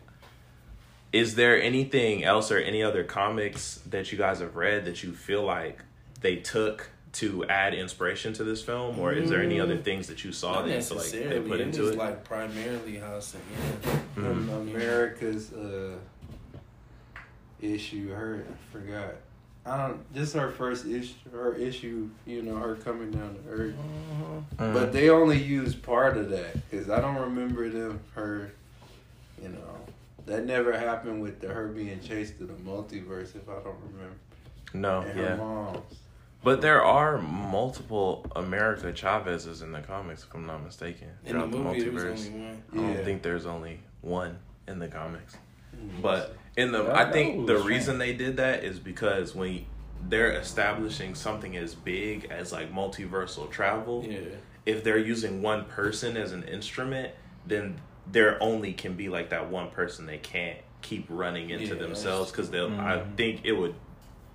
is 1.13 1.35
there 1.35 1.61
anything 1.61 2.25
else 2.25 2.51
or 2.51 2.59
any 2.59 2.83
other 2.83 3.05
comics 3.05 3.81
that 3.91 4.13
you 4.13 4.19
guys 4.19 4.41
have 4.41 4.57
read 4.57 4.85
that 4.87 5.03
you 5.03 5.13
feel 5.13 5.43
like 5.45 5.81
they 6.21 6.37
took 6.37 6.91
to 7.13 7.45
add 7.45 7.75
inspiration 7.75 8.33
to 8.33 8.43
this 8.45 8.63
film, 8.63 8.99
or 8.99 9.13
is 9.13 9.29
there 9.29 9.43
any 9.43 9.61
other 9.61 9.77
things 9.77 10.07
that 10.07 10.25
you 10.25 10.33
saw 10.33 10.55
Not 10.55 10.69
that 10.69 10.91
like 10.97 11.11
they 11.11 11.41
put 11.41 11.61
it 11.61 11.67
into 11.67 11.83
was 11.83 11.91
it? 11.91 11.99
like 11.99 12.25
primarily 12.25 12.97
House 12.97 13.35
of 13.35 13.41
M. 14.17 14.25
Um, 14.25 14.49
Mhm. 14.49 14.73
America's 14.73 15.53
uh, 15.53 15.97
issue. 17.61 18.11
Her 18.15 18.45
I 18.49 18.73
forgot. 18.73 19.15
I 19.65 19.77
don't. 19.77 20.13
This 20.15 20.29
is 20.31 20.35
her 20.35 20.51
first 20.51 20.87
issue. 20.87 21.15
Her 21.33 21.55
issue. 21.55 22.09
You 22.27 22.43
know, 22.43 22.57
her 22.57 22.75
coming 22.77 23.11
down 23.13 23.35
to 23.37 23.51
earth. 23.51 23.75
Mhm. 24.59 24.73
But 24.75 24.93
they 24.93 25.09
only 25.11 25.39
used 25.41 25.83
part 25.83 26.17
of 26.17 26.31
that 26.31 26.55
because 26.71 26.91
I 26.91 27.01
don't 27.01 27.17
remember 27.17 27.69
them. 27.69 28.01
Her. 28.15 28.51
You 29.41 29.51
know. 29.51 29.59
That 30.27 30.47
never 30.47 30.73
happened 30.77 31.21
with 31.21 31.41
the, 31.41 31.49
her 31.49 31.67
being 31.69 32.01
chased 32.01 32.39
to 32.39 32.45
the 32.45 32.53
multiverse, 32.53 33.35
if 33.35 33.49
I 33.49 33.55
don't 33.55 33.77
remember. 33.93 34.15
no, 34.73 35.01
and 35.01 35.19
yeah. 35.19 35.27
her 35.31 35.37
mom's. 35.37 35.97
But 36.45 36.61
there 36.61 36.83
are 36.85 37.19
multiple 37.19 38.25
America 38.37 38.93
Chavezes 38.93 39.63
in 39.63 39.73
the 39.73 39.81
comics, 39.81 40.23
if 40.25 40.33
I'm 40.35 40.47
not 40.47 40.63
mistaken. 40.65 41.09
In 41.25 41.39
the 41.39 41.49
throughout 41.49 41.65
movie, 41.65 41.83
there 41.89 42.11
was 42.13 42.21
multiverse. 42.29 42.33
only 42.33 42.41
one. 42.41 42.63
I 42.73 42.77
don't 42.77 42.95
Yeah. 42.95 43.05
think 43.05 43.23
there's 43.23 43.47
only 43.47 43.81
one 44.01 44.39
in 44.69 44.79
the 44.79 44.87
comics. 44.89 45.37
Mm. 45.77 46.03
But 46.03 46.37
in 46.57 46.73
the, 46.73 46.95
I 46.95 47.11
think 47.11 47.47
the 47.47 47.59
reason 47.59 47.99
they 47.99 48.13
did 48.13 48.37
that 48.37 48.65
is 48.65 48.79
because 48.79 49.35
when 49.35 49.65
they're 50.09 50.33
establishing 50.33 51.15
something 51.15 51.57
as 51.57 51.75
big 51.75 52.27
as 52.31 52.53
like 52.53 52.73
multiversal 52.73 53.51
travel, 53.51 54.05
Yeah. 54.09 54.21
if 54.67 54.85
they're 54.85 54.99
using 54.99 55.43
one 55.43 55.65
person 55.65 56.17
as 56.17 56.33
an 56.33 56.43
instrument, 56.45 57.13
then 57.47 57.81
there 58.11 58.41
only 58.43 58.73
can 58.73 58.95
be 58.95 59.09
like 59.09 59.31
that 59.31 59.49
one 59.49 59.71
person. 59.71 60.07
They 60.07 60.19
can't 60.19 60.59
keep 60.83 61.07
running 61.09 61.51
into 61.51 61.75
Yeah, 61.77 61.83
themselves 61.83 62.31
because 62.33 62.51
they'll. 62.51 62.69
I 62.81 62.97
Mhm. 62.99 63.17
think 63.17 63.41
it 63.45 63.53
would 63.53 63.75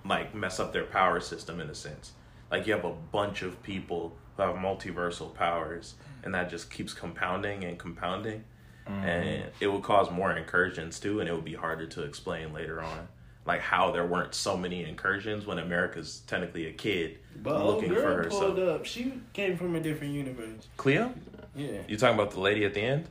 like 0.04 0.34
mess 0.34 0.58
up 0.58 0.72
their 0.72 0.84
power 0.84 1.20
system 1.20 1.60
in 1.60 1.68
a 1.68 1.74
sense. 1.74 2.12
Like 2.50 2.66
you 2.66 2.72
have 2.72 2.84
a 2.86 2.92
bunch 2.92 3.42
of 3.42 3.62
people 3.62 4.16
who 4.36 4.42
have 4.42 4.56
multiversal 4.56 5.34
powers, 5.34 5.94
and 6.22 6.34
that 6.34 6.48
just 6.48 6.70
keeps 6.70 6.94
compounding 6.94 7.62
and 7.64 7.78
compounding, 7.78 8.44
and 8.88 9.44
it 9.60 9.66
would 9.66 9.82
cause 9.82 10.10
more 10.10 10.32
incursions 10.36 10.98
too, 11.00 11.20
and 11.20 11.28
it 11.28 11.32
would 11.34 11.44
be 11.44 11.54
harder 11.54 11.86
to 11.86 12.02
explain 12.02 12.52
later 12.52 12.80
on. 12.82 13.08
Like 13.46 13.60
how 13.60 13.92
there 13.92 14.04
weren't 14.04 14.34
so 14.34 14.56
many 14.56 14.84
incursions 14.84 15.46
when 15.46 15.58
America's 15.58 16.20
technically 16.26 16.66
a 16.66 16.72
kid 16.72 17.18
But 17.42 17.64
looking 17.64 17.90
old 17.90 17.98
for 17.98 18.04
girl 18.04 18.16
herself. 18.24 18.42
pulled 18.42 18.58
up. 18.58 18.84
She 18.84 19.12
came 19.32 19.56
from 19.56 19.74
a 19.74 19.80
different 19.80 20.12
universe. 20.12 20.68
Cleo? 20.76 21.14
Yeah. 21.56 21.80
You 21.88 21.96
talking 21.96 22.14
about 22.18 22.32
the 22.32 22.40
lady 22.40 22.64
at 22.66 22.74
the 22.74 22.82
end? 22.82 23.06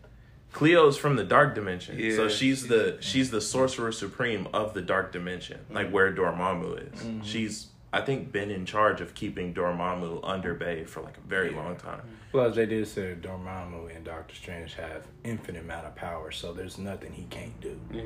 Cleo's 0.54 0.96
from 0.98 1.16
the 1.16 1.24
dark 1.24 1.56
dimension. 1.56 1.98
Yeah, 2.00 2.16
so 2.16 2.30
she's 2.30 2.60
she's- 2.60 2.64
the 2.70 2.98
she's 3.00 3.32
the 3.32 3.42
sorcerer 3.42 3.92
supreme 3.92 4.48
of 4.54 4.74
the 4.74 4.82
dark 4.82 5.12
dimension, 5.12 5.60
like 5.72 5.90
where 5.92 6.14
Dormammu 6.14 6.94
is. 6.94 7.00
Mm-hmm. 7.02 7.22
She's 7.24 7.68
I 7.98 8.02
think 8.02 8.32
been 8.32 8.52
in 8.52 8.66
charge 8.66 9.02
of 9.02 9.16
keeping 9.16 9.56
Dormammu 9.56 10.20
under 10.24 10.54
bay 10.54 10.84
for 10.84 11.02
like 11.02 11.18
a 11.18 11.28
very 11.28 11.50
long 11.50 11.78
time. 11.78 12.00
Mm-hmm. 12.00 12.14
Plus, 12.32 12.56
they 12.56 12.68
did 12.68 12.88
say 12.88 13.16
Dormammu 13.20 13.96
and 13.96 14.06
Doctor 14.06 14.36
Strange 14.36 14.76
have 14.76 15.08
infinite 15.24 15.64
amount 15.64 15.88
of 15.88 15.96
power, 15.96 16.32
so 16.32 16.54
there's 16.54 16.78
nothing 16.78 17.12
he 17.14 17.24
can't 17.32 17.60
do. 17.60 17.80
Yeah. 17.92 18.04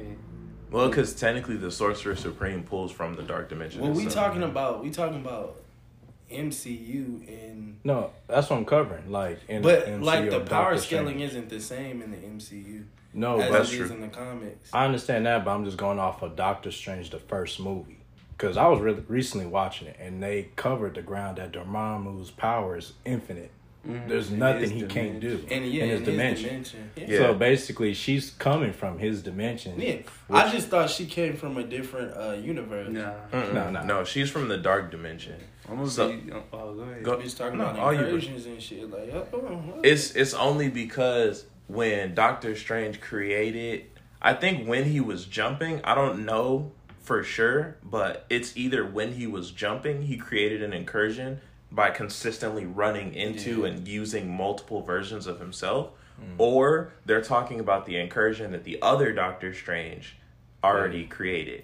Well, 0.71 0.87
because 0.87 1.13
technically 1.13 1.57
the 1.57 1.71
sorcerer 1.71 2.15
supreme 2.15 2.63
pulls 2.63 2.93
from 2.93 3.15
the 3.15 3.23
dark 3.23 3.49
dimension. 3.49 3.81
Well, 3.81 3.91
we 3.91 4.05
itself. 4.05 4.27
talking 4.27 4.43
about 4.43 4.81
we 4.81 4.91
talking 4.91 5.19
about 5.19 5.57
MCU 6.31 7.27
and 7.27 7.77
No, 7.83 8.11
that's 8.27 8.49
what 8.49 8.55
I'm 8.55 8.65
covering. 8.65 9.11
Like, 9.11 9.39
in, 9.49 9.61
but 9.61 9.85
MCU 9.85 10.03
like 10.03 10.29
the 10.29 10.39
power 10.39 10.71
Doctor 10.71 10.77
scaling 10.77 11.15
Strange. 11.15 11.31
isn't 11.31 11.49
the 11.49 11.59
same 11.59 12.01
in 12.01 12.11
the 12.11 12.17
MCU 12.17 12.85
No, 13.13 13.41
as 13.41 13.49
but 13.49 13.57
that's 13.57 13.73
it 13.73 13.81
is 13.81 13.87
true. 13.87 13.95
in 13.97 14.01
the 14.03 14.07
comics. 14.07 14.69
I 14.71 14.85
understand 14.85 15.25
that, 15.25 15.43
but 15.43 15.51
I'm 15.51 15.65
just 15.65 15.75
going 15.75 15.99
off 15.99 16.21
of 16.21 16.37
Doctor 16.37 16.71
Strange, 16.71 17.09
the 17.09 17.19
first 17.19 17.59
movie. 17.59 17.97
Because 18.41 18.57
I 18.57 18.67
was 18.69 18.79
really 18.79 19.03
recently 19.07 19.45
watching 19.45 19.87
it, 19.87 19.97
and 19.99 20.21
they 20.23 20.49
covered 20.55 20.95
the 20.95 21.03
ground 21.03 21.37
that 21.37 21.51
Dormammu's 21.51 22.31
power 22.31 22.75
is 22.75 22.93
infinite. 23.05 23.51
There's 23.85 24.31
In 24.31 24.39
nothing 24.39 24.61
his 24.61 24.71
he 24.71 24.83
can't 24.87 25.19
do 25.19 25.43
and 25.49 25.65
yeah, 25.65 25.83
in 25.83 25.89
his 25.89 25.99
in 25.99 26.05
dimension. 26.05 26.47
dimension. 26.49 26.89
Yeah. 26.95 27.05
Yeah. 27.07 27.17
So 27.19 27.33
basically, 27.35 27.93
she's 27.93 28.31
coming 28.31 28.73
from 28.73 28.97
his 28.97 29.21
dimension. 29.21 29.79
Yeah. 29.79 29.97
I 30.31 30.51
just 30.51 30.69
thought 30.69 30.89
she 30.89 31.05
came 31.05 31.35
from 31.35 31.57
a 31.57 31.63
different 31.63 32.15
uh, 32.17 32.31
universe. 32.33 32.89
Nah. 32.91 33.13
Mm-mm. 33.31 33.53
No, 33.53 33.69
no. 33.69 33.83
no, 33.83 34.03
she's 34.03 34.29
from 34.31 34.47
the 34.47 34.57
dark 34.57 34.89
dimension. 34.89 35.35
I'm 35.69 35.87
So- 35.87 36.09
be. 36.11 36.31
Oh, 36.31 36.73
go 36.73 36.81
ahead. 36.81 37.03
Go- 37.03 37.17
We 37.17 37.29
talking 37.29 37.59
No, 37.59 37.65
about 37.65 37.79
all 37.79 37.93
you- 37.93 37.99
incursions 38.05 38.45
and 38.47 38.59
shit. 38.61 38.89
Like, 38.89 39.13
oh, 39.13 39.27
oh, 39.33 39.79
It's 39.83 40.15
it's 40.15 40.33
only 40.33 40.69
because 40.69 41.45
when 41.67 42.15
Doctor 42.15 42.55
Strange 42.55 43.01
created, 43.01 43.85
I 44.21 44.33
think 44.33 44.67
when 44.67 44.85
he 44.85 44.99
was 44.99 45.25
jumping, 45.25 45.81
I 45.83 45.93
don't 45.95 46.25
know 46.25 46.71
for 47.01 47.23
sure, 47.23 47.77
but 47.83 48.25
it's 48.29 48.55
either 48.55 48.85
when 48.85 49.13
he 49.13 49.27
was 49.27 49.51
jumping, 49.51 50.03
he 50.03 50.17
created 50.17 50.61
an 50.61 50.73
incursion 50.73 51.41
by 51.71 51.89
consistently 51.89 52.65
running 52.65 53.13
into 53.13 53.61
Yeah. 53.61 53.67
and 53.67 53.87
using 53.87 54.29
multiple 54.35 54.81
versions 54.81 55.25
of 55.27 55.39
himself, 55.39 55.89
mm. 56.21 56.25
or 56.37 56.91
they're 57.05 57.21
talking 57.21 57.59
about 57.59 57.85
the 57.85 57.95
incursion 57.97 58.51
that 58.51 58.63
the 58.63 58.77
other 58.81 59.11
Doctor 59.13 59.53
Strange 59.53 60.17
already 60.63 61.05
created. 61.05 61.63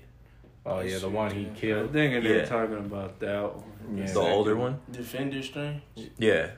Oh 0.65 0.79
yeah, 0.81 0.97
the 0.97 1.09
one 1.09 1.31
he 1.31 1.45
I'm 1.45 1.55
killed. 1.55 1.93
thinking 1.93 2.23
Yeah. 2.23 2.29
they're 2.29 2.45
talking 2.45 2.77
about 2.77 3.19
that 3.19 3.55
one. 3.55 3.63
Yeah. 3.97 4.05
The 4.11 4.19
older 4.19 4.55
one? 4.55 4.79
Defender 4.91 5.41
Strange. 5.41 5.81
Yeah. 5.95 6.49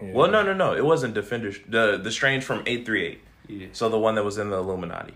Yeah. 0.00 0.12
Well, 0.12 0.30
no, 0.30 0.42
no, 0.42 0.54
no. 0.54 0.74
It 0.74 0.84
wasn't 0.84 1.14
Defender. 1.14 1.52
The 1.68 1.98
the 2.02 2.10
Strange 2.10 2.42
from 2.44 2.62
eight 2.66 2.86
three 2.86 3.04
eight. 3.06 3.20
Yeah. 3.48 3.66
So 3.72 3.88
the 3.88 3.98
one 3.98 4.14
that 4.14 4.24
was 4.24 4.38
in 4.38 4.48
the 4.50 4.56
Illuminati. 4.56 5.14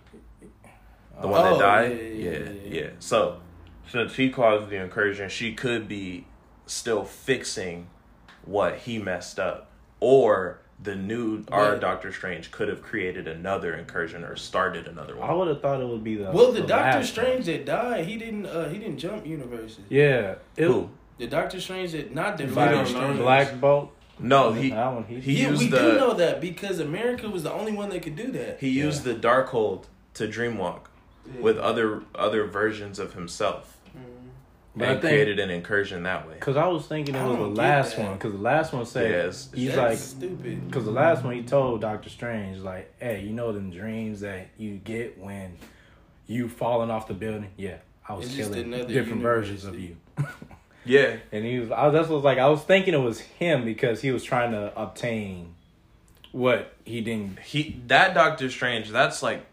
The 1.20 1.26
Oh, 1.26 1.30
one 1.30 1.42
that 1.44 1.52
Oh, 1.54 1.58
died? 1.60 1.90
yeah, 1.90 1.96
Yeah 1.96 2.12
yeah, 2.14 2.30
yeah, 2.30 2.50
yeah, 2.64 2.80
yeah. 2.82 2.90
So, 3.00 3.40
since 3.90 4.14
he 4.16 4.30
caused 4.30 4.68
the 4.70 4.76
incursion, 4.76 5.28
she 5.28 5.52
could 5.54 5.88
be 5.88 6.26
still 6.66 7.04
fixing 7.04 7.88
what 8.44 8.76
he 8.78 8.98
messed 8.98 9.38
up. 9.38 9.70
Or 10.00 10.60
the 10.80 10.94
new, 10.94 11.44
our 11.50 11.76
Doctor 11.76 12.12
Strange 12.12 12.52
could 12.52 12.68
have 12.68 12.82
created 12.82 13.26
another 13.26 13.74
incursion 13.74 14.22
or 14.22 14.36
started 14.36 14.86
another 14.86 15.16
one. 15.16 15.28
I 15.28 15.32
would 15.32 15.48
have 15.48 15.60
thought 15.60 15.80
it 15.80 15.88
would 15.88 16.04
be 16.04 16.14
the. 16.14 16.30
Well, 16.30 16.52
the, 16.52 16.60
Doctor 16.60 16.74
last 16.74 16.94
one. 16.96 17.04
Strange 17.04 17.46
that 17.46 17.64
died, 17.66 18.04
he 18.04 18.16
didn't. 18.16 18.46
uh 18.46 18.68
He 18.68 18.78
didn't 18.78 18.98
jump 18.98 19.26
universes. 19.26 19.80
Yeah, 19.88 20.36
it, 20.56 20.64
Who? 20.66 20.90
The 21.18 21.26
Doctor 21.26 21.60
Strange 21.60 21.92
that 21.92 22.14
not 22.14 22.36
Black- 22.36 22.48
Defender 22.48 22.74
Black, 22.74 22.86
Strange. 22.86 23.18
Black 23.18 23.60
Bolt. 23.60 23.92
No, 24.20 24.52
he 24.52 24.70
that 24.70 24.92
one. 24.94 25.04
He, 25.04 25.18
he 25.20 25.42
yeah, 25.42 25.48
used 25.50 25.62
we 25.62 25.68
the 25.68 25.78
do 25.78 25.92
know 25.96 26.14
that 26.14 26.40
because 26.40 26.78
America 26.78 27.28
was 27.28 27.42
the 27.42 27.52
only 27.52 27.72
one 27.72 27.88
that 27.90 28.02
could 28.02 28.14
do 28.16 28.30
that. 28.32 28.58
he 28.60 28.68
used 28.68 29.02
the 29.04 29.14
Darkhold 29.14 29.84
to 30.14 30.28
dreamwalk 30.28 30.82
with 31.40 31.58
other 31.58 32.02
other 32.14 32.44
versions 32.46 32.98
of 32.98 33.14
himself 33.14 33.76
mm. 33.96 34.00
But 34.76 34.88
I 34.88 34.92
and 34.92 35.00
think- 35.00 35.12
created 35.12 35.38
an 35.40 35.50
incursion 35.50 36.04
that 36.04 36.28
way. 36.28 36.36
Cause 36.38 36.56
I 36.56 36.66
was 36.68 36.86
thinking 36.86 37.14
it 37.14 37.22
was 37.26 37.36
the 37.36 37.42
last 37.46 37.96
that. 37.96 38.08
one. 38.08 38.18
Cause 38.18 38.32
the 38.32 38.38
last 38.38 38.72
one 38.72 38.86
said 38.86 39.10
Yes. 39.10 39.48
he's 39.54 39.74
That's 39.74 39.78
like, 39.78 39.98
stupid. 39.98 40.70
cause 40.72 40.84
the 40.84 40.90
last 40.92 41.24
one 41.24 41.34
he 41.34 41.42
told 41.42 41.80
Doctor 41.80 42.08
Strange 42.10 42.58
like, 42.58 42.92
hey, 43.00 43.22
you 43.22 43.30
know 43.30 43.52
them 43.52 43.70
dreams 43.70 44.20
that 44.20 44.48
you 44.56 44.76
get 44.76 45.18
when 45.18 45.56
you 46.26 46.48
falling 46.48 46.90
off 46.90 47.08
the 47.08 47.14
building. 47.14 47.50
Yeah, 47.56 47.78
I 48.08 48.12
was 48.14 48.26
It's 48.26 48.36
killing 48.36 48.70
different 48.70 48.90
universe. 48.94 49.20
versions 49.48 49.64
of 49.64 49.78
you. 49.80 49.96
Yeah, 50.84 51.16
And 51.32 51.44
he 51.44 51.58
was, 51.58 51.70
I, 51.70 51.90
that's 51.90 52.08
what 52.08 52.16
was 52.16 52.24
like, 52.24 52.38
I 52.38 52.48
was 52.48 52.62
thinking 52.62 52.94
it 52.94 52.98
was 52.98 53.20
him 53.20 53.64
because 53.66 54.00
he 54.00 54.10
was 54.10 54.24
trying 54.24 54.52
to 54.52 54.72
obtain 54.80 55.54
what 56.32 56.72
he 56.84 57.00
didn't. 57.02 57.38
he 57.40 57.82
that 57.88 58.14
Doctor 58.14 58.48
Strange. 58.48 58.88
That's 58.90 59.22
like 59.22 59.44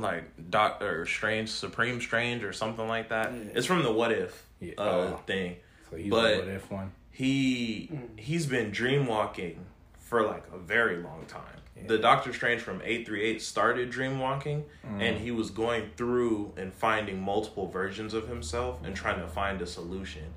like 0.00 0.50
Doctor 0.50 1.06
Strange, 1.06 1.48
Supreme 1.50 2.00
Strange, 2.00 2.44
or 2.44 2.52
something 2.52 2.86
like 2.86 3.08
that. 3.10 3.32
Yeah. 3.32 3.52
It's 3.54 3.66
from 3.66 3.82
the 3.82 3.92
What 3.92 4.12
If 4.12 4.46
Yeah. 4.60 4.74
uh, 4.78 4.82
Oh. 4.82 5.22
thing. 5.26 5.56
So 5.90 5.96
he's 5.96 6.10
But- 6.10 6.30
the 6.32 6.38
what 6.38 6.48
if 6.48 6.70
one. 6.70 6.92
He 7.10 7.88
mm. 7.92 8.18
he's 8.18 8.46
been 8.46 8.70
dreamwalking 8.72 9.56
for 9.98 10.22
like 10.22 10.44
a 10.52 10.58
very 10.58 10.96
long 10.96 11.24
time. 11.26 11.42
The 11.86 11.98
Doctor 11.98 12.32
Strange 12.32 12.62
from 12.62 12.80
838 12.82 13.42
started 13.42 13.92
dreamwalking 13.92 14.64
mm. 14.86 15.00
and 15.00 15.18
he 15.18 15.30
was 15.30 15.50
going 15.50 15.90
through 15.96 16.54
and 16.56 16.72
finding 16.72 17.20
multiple 17.20 17.68
versions 17.68 18.14
of 18.14 18.28
himself 18.28 18.82
and 18.82 18.96
trying 18.96 19.20
to 19.20 19.28
find 19.28 19.60
a 19.60 19.66
solution. 19.66 20.34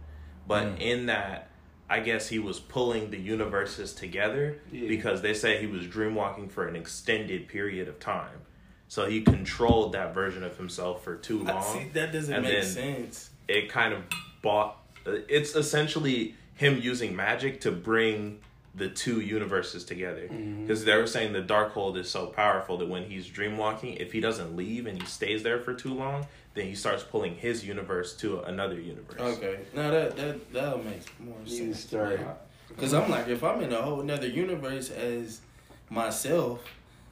But 0.47 0.65
mm. 0.67 0.79
in 0.81 1.05
that 1.05 1.49
I 1.89 2.01
guess 2.01 2.27
he 2.27 2.37
was 2.39 2.59
pulling 2.59 3.09
the 3.09 3.17
universes 3.17 3.93
together 3.93 4.59
Yeah. 4.71 4.87
because 4.87 5.21
they 5.21 5.33
say 5.33 5.59
he 5.59 5.65
was 5.67 5.85
dreamwalking 5.85 6.51
for 6.51 6.67
an 6.67 6.75
extended 6.75 7.47
period 7.47 7.87
of 7.87 7.99
time. 7.99 8.41
So 8.89 9.05
he 9.07 9.21
controlled 9.21 9.93
that 9.93 10.13
version 10.13 10.43
of 10.43 10.57
himself 10.57 11.03
for 11.03 11.15
too 11.15 11.43
long. 11.43 11.63
See, 11.63 11.89
that 11.93 12.11
doesn't 12.11 12.33
And 12.33 12.43
make 12.43 12.53
then- 12.53 12.63
sense. 12.65 13.29
it 13.47 13.69
kind 13.69 13.93
of 13.93 14.01
bought 14.41 14.75
it's 15.05 15.55
essentially 15.55 16.35
him 16.55 16.79
using 16.81 17.15
magic 17.15 17.61
to 17.61 17.71
bring 17.71 18.39
the 18.75 18.89
two 18.89 19.21
universes 19.21 19.83
together. 19.85 20.23
Mm-hmm. 20.23 20.63
Because 20.63 20.85
they 20.85 20.95
were 20.97 21.07
saying 21.07 21.33
the 21.33 21.41
dark 21.41 21.73
darkhold 21.73 21.97
is 21.97 22.09
so 22.09 22.27
powerful 22.27 22.77
that 22.77 22.87
when 22.89 23.03
he's 23.03 23.27
dreamwalking 23.27 23.97
if 23.99 24.11
he 24.11 24.19
doesn't 24.19 24.55
leave 24.55 24.85
and 24.85 25.01
he 25.01 25.07
stays 25.07 25.41
there 25.43 25.59
for 25.59 25.73
too 25.73 25.93
long 25.93 26.27
then 26.55 26.65
he 26.65 26.75
starts 26.75 27.03
pulling 27.03 27.35
his 27.35 27.65
universe 27.65 28.15
to 28.17 28.41
another 28.41 28.79
universe. 28.79 29.19
Okay, 29.19 29.59
now 29.75 29.91
that 29.91 30.15
that 30.17 30.51
that 30.53 30.83
makes 30.83 31.05
more 31.19 31.35
You 31.45 31.73
sense. 31.73 31.93
Because 32.67 32.93
I'm 32.93 33.09
like, 33.09 33.27
if 33.27 33.43
I'm 33.43 33.61
in 33.61 33.71
a 33.71 33.81
whole 33.81 34.01
another 34.01 34.27
universe 34.27 34.89
as 34.89 35.41
myself, 35.89 36.63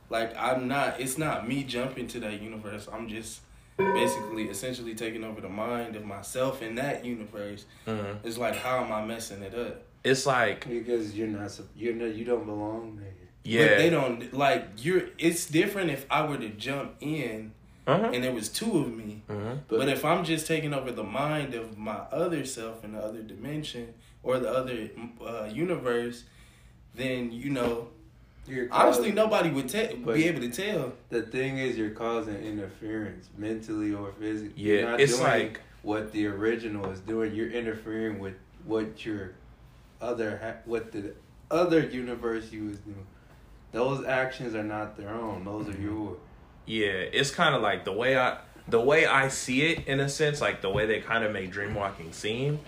like 0.09 0.35
I'm 0.37 0.67
not. 0.67 0.99
It's 0.99 1.17
not 1.17 1.47
me 1.47 1.63
jumping 1.63 2.07
to 2.09 2.19
that 2.21 2.41
universe. 2.41 2.87
I'm 2.91 3.07
just 3.07 3.41
basically, 3.77 4.45
essentially 4.49 4.95
taking 4.95 5.23
over 5.23 5.39
the 5.41 5.49
mind 5.49 5.95
of 5.95 6.03
myself 6.05 6.61
in 6.61 6.75
that 6.75 7.05
universe. 7.05 7.65
Mhm. 7.85 8.17
It's 8.23 8.37
like, 8.37 8.55
how 8.55 8.83
am 8.83 8.91
I 8.91 9.05
messing 9.05 9.41
it 9.43 9.53
up? 9.53 9.83
it's 10.03 10.25
like 10.25 10.67
Because 10.67 11.15
you're 11.15 11.27
not. 11.27 11.51
You're 11.75 11.93
not. 11.95 12.15
You 12.15 12.23
don't 12.25 12.45
belong 12.45 12.97
there. 13.01 13.13
yeah 13.43 13.67
But 13.67 13.77
they 13.77 13.89
don't 13.89 14.33
like 14.33 14.63
you're. 14.77 15.03
It's 15.17 15.47
different 15.47 15.89
if 15.91 16.05
I 16.09 16.25
were 16.25 16.37
to 16.37 16.49
jump 16.49 16.95
in 17.01 17.51
uh-huh. 17.85 18.11
and 18.13 18.23
there 18.23 18.31
was 18.33 18.49
two 18.49 18.79
of 18.79 18.93
me. 18.95 19.23
Mhm. 19.29 19.59
But, 19.67 19.79
But 19.79 19.89
if 19.89 20.05
I'm 20.05 20.23
just 20.23 20.47
taking 20.47 20.73
over 20.73 20.91
the 20.91 21.03
mind 21.03 21.53
of 21.55 21.77
my 21.77 21.97
other 22.11 22.45
self 22.45 22.83
in 22.85 22.93
the 22.93 22.99
other 22.99 23.21
dimension 23.21 23.93
or 24.23 24.39
the 24.39 24.49
other 24.49 24.89
uh, 25.25 25.49
universe, 25.53 26.23
then 26.95 27.31
you 27.31 27.49
know, 27.49 27.71
you're 27.73 27.87
honestly, 28.71 29.11
causing- 29.11 29.15
nobody 29.15 29.49
would 29.49 29.69
te- 29.69 29.95
be 29.95 30.25
able 30.25 30.41
to 30.41 30.49
tell. 30.49 30.93
The 31.09 31.23
thing 31.23 31.57
is, 31.57 31.77
you're 31.77 31.91
causing 31.91 32.35
interference 32.35 33.29
mentally 33.37 33.93
or 33.93 34.11
physically. 34.19 34.53
Yeah, 34.55 34.73
you're 34.73 34.89
not 34.91 34.99
it's 34.99 35.17
doing 35.17 35.23
like- 35.23 35.61
what 35.81 36.11
the 36.11 36.27
original 36.27 36.89
is 36.91 36.99
doing. 37.01 37.33
You're 37.33 37.51
interfering 37.51 38.19
with 38.19 38.35
what 38.65 39.05
your 39.05 39.31
other 40.01 40.39
ha- 40.41 40.61
what 40.65 40.91
the 40.91 41.13
other 41.49 41.81
universe 41.81 42.51
you 42.51 42.65
was 42.65 42.77
doing. 42.79 43.05
Those 43.71 44.05
actions 44.05 44.55
are 44.55 44.63
not 44.63 44.97
their 44.97 45.09
own. 45.09 45.45
Those 45.45 45.67
are 45.67 45.71
mm-hmm. 45.71 45.85
yours. 45.85 46.17
Yeah, 46.65 46.87
it's 46.87 47.31
kind 47.31 47.55
of 47.55 47.61
like 47.61 47.85
the 47.85 47.93
way 47.93 48.17
I 48.17 48.39
the 48.67 48.81
way 48.81 49.05
I 49.05 49.29
see 49.29 49.63
it 49.63 49.87
in 49.87 49.99
a 49.99 50.09
sense, 50.09 50.41
like 50.41 50.61
the 50.61 50.69
way 50.69 50.85
they 50.85 50.99
kind 50.99 51.23
of 51.23 51.31
make 51.31 51.53
dreamwalking 51.53 52.13
seem 52.13 52.59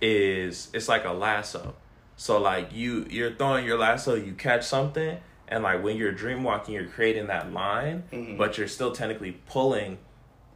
is 0.00 0.68
it's 0.74 0.88
like 0.88 1.04
a 1.04 1.12
lasso. 1.12 1.74
So 2.16 2.40
like 2.40 2.72
you 2.72 3.06
you're 3.10 3.32
throwing 3.34 3.64
your 3.66 3.78
lasso, 3.78 4.14
you 4.14 4.32
catch 4.34 4.64
something, 4.64 5.18
and 5.48 5.62
like 5.62 5.82
when 5.82 5.96
you're 5.96 6.12
dream 6.12 6.42
walking, 6.44 6.74
you're 6.74 6.86
creating 6.86 7.26
that 7.28 7.52
line, 7.52 8.04
Mhm. 8.12 8.38
but 8.38 8.56
you're 8.58 8.68
still 8.68 8.92
technically 8.92 9.32
pulling 9.46 9.98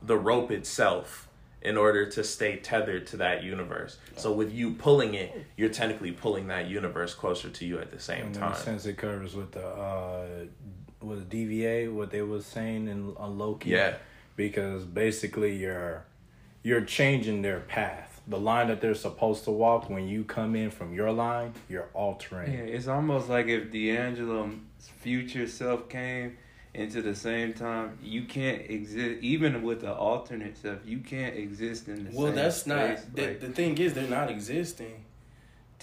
the 0.03 0.17
rope 0.17 0.50
itself 0.50 1.29
in 1.61 1.77
order 1.77 2.07
to 2.09 2.23
stay 2.23 2.55
tethered 2.57 3.05
to 3.09 3.16
that 3.16 3.42
universe. 3.42 3.99
So 4.16 4.33
with 4.33 4.53
you 4.53 4.71
pulling 4.75 5.14
it, 5.14 5.33
you're 5.57 5.68
technically 5.71 6.12
pulling 6.12 6.47
that 6.47 6.68
universe 6.68 7.14
closer 7.14 7.51
to 7.51 7.64
you 7.66 7.81
at 7.81 7.90
the 7.90 7.99
same 7.99 8.27
And 8.27 8.37
in 8.37 8.40
time. 8.42 8.53
a 8.53 8.57
sense, 8.57 8.87
it 8.87 8.97
covers 8.97 9.35
with 9.35 9.51
the 9.53 9.66
uh, 9.66 10.27
was 11.01 11.21
TVA 11.25 11.88
what 11.92 12.11
they 12.12 12.23
was 12.23 12.47
saying 12.47 12.87
in 12.88 13.14
on 13.16 13.38
Loki. 13.38 13.71
Yeah. 13.71 13.94
because 14.37 14.85
basically 14.85 15.57
you're 15.57 16.05
you're 16.62 16.81
changing 16.83 17.42
their 17.42 17.59
path. 17.59 18.08
The 18.29 18.38
line 18.38 18.69
that 18.69 18.81
they're 18.83 18.95
supposed 18.95 19.45
to 19.45 19.51
walk 19.51 19.88
when 19.88 20.07
you 20.07 20.23
come 20.23 20.55
in 20.55 20.71
from 20.71 20.93
your 20.93 21.11
line, 21.11 21.55
you're 21.69 21.88
altering. 21.95 22.53
Yeah, 22.53 22.59
it's 22.61 22.87
almost 22.87 23.29
like 23.31 23.47
if 23.47 23.73
D'Angelo's 23.73 24.53
future 25.01 25.47
self 25.47 25.88
came 25.88 26.37
into 26.75 27.01
the 27.01 27.14
same 27.14 27.55
time, 27.55 27.99
you 28.03 28.25
can't 28.25 28.61
exist. 28.71 29.23
Even 29.23 29.62
with 29.62 29.81
the 29.81 29.93
alternate 29.95 30.59
self, 30.59 30.79
you 30.85 30.99
can't 30.99 31.37
exist 31.37 31.88
in 31.88 32.05
the 32.05 32.11
Well, 32.17 32.27
same 32.27 32.35
that's 32.35 32.67
not. 32.67 32.99
space. 32.99 33.07
The, 33.14 33.23
Like, 33.23 33.41
the 33.41 33.49
thing 33.49 33.79
is, 33.79 33.95
they're 33.95 34.07
not 34.09 34.31
existing. 34.31 35.05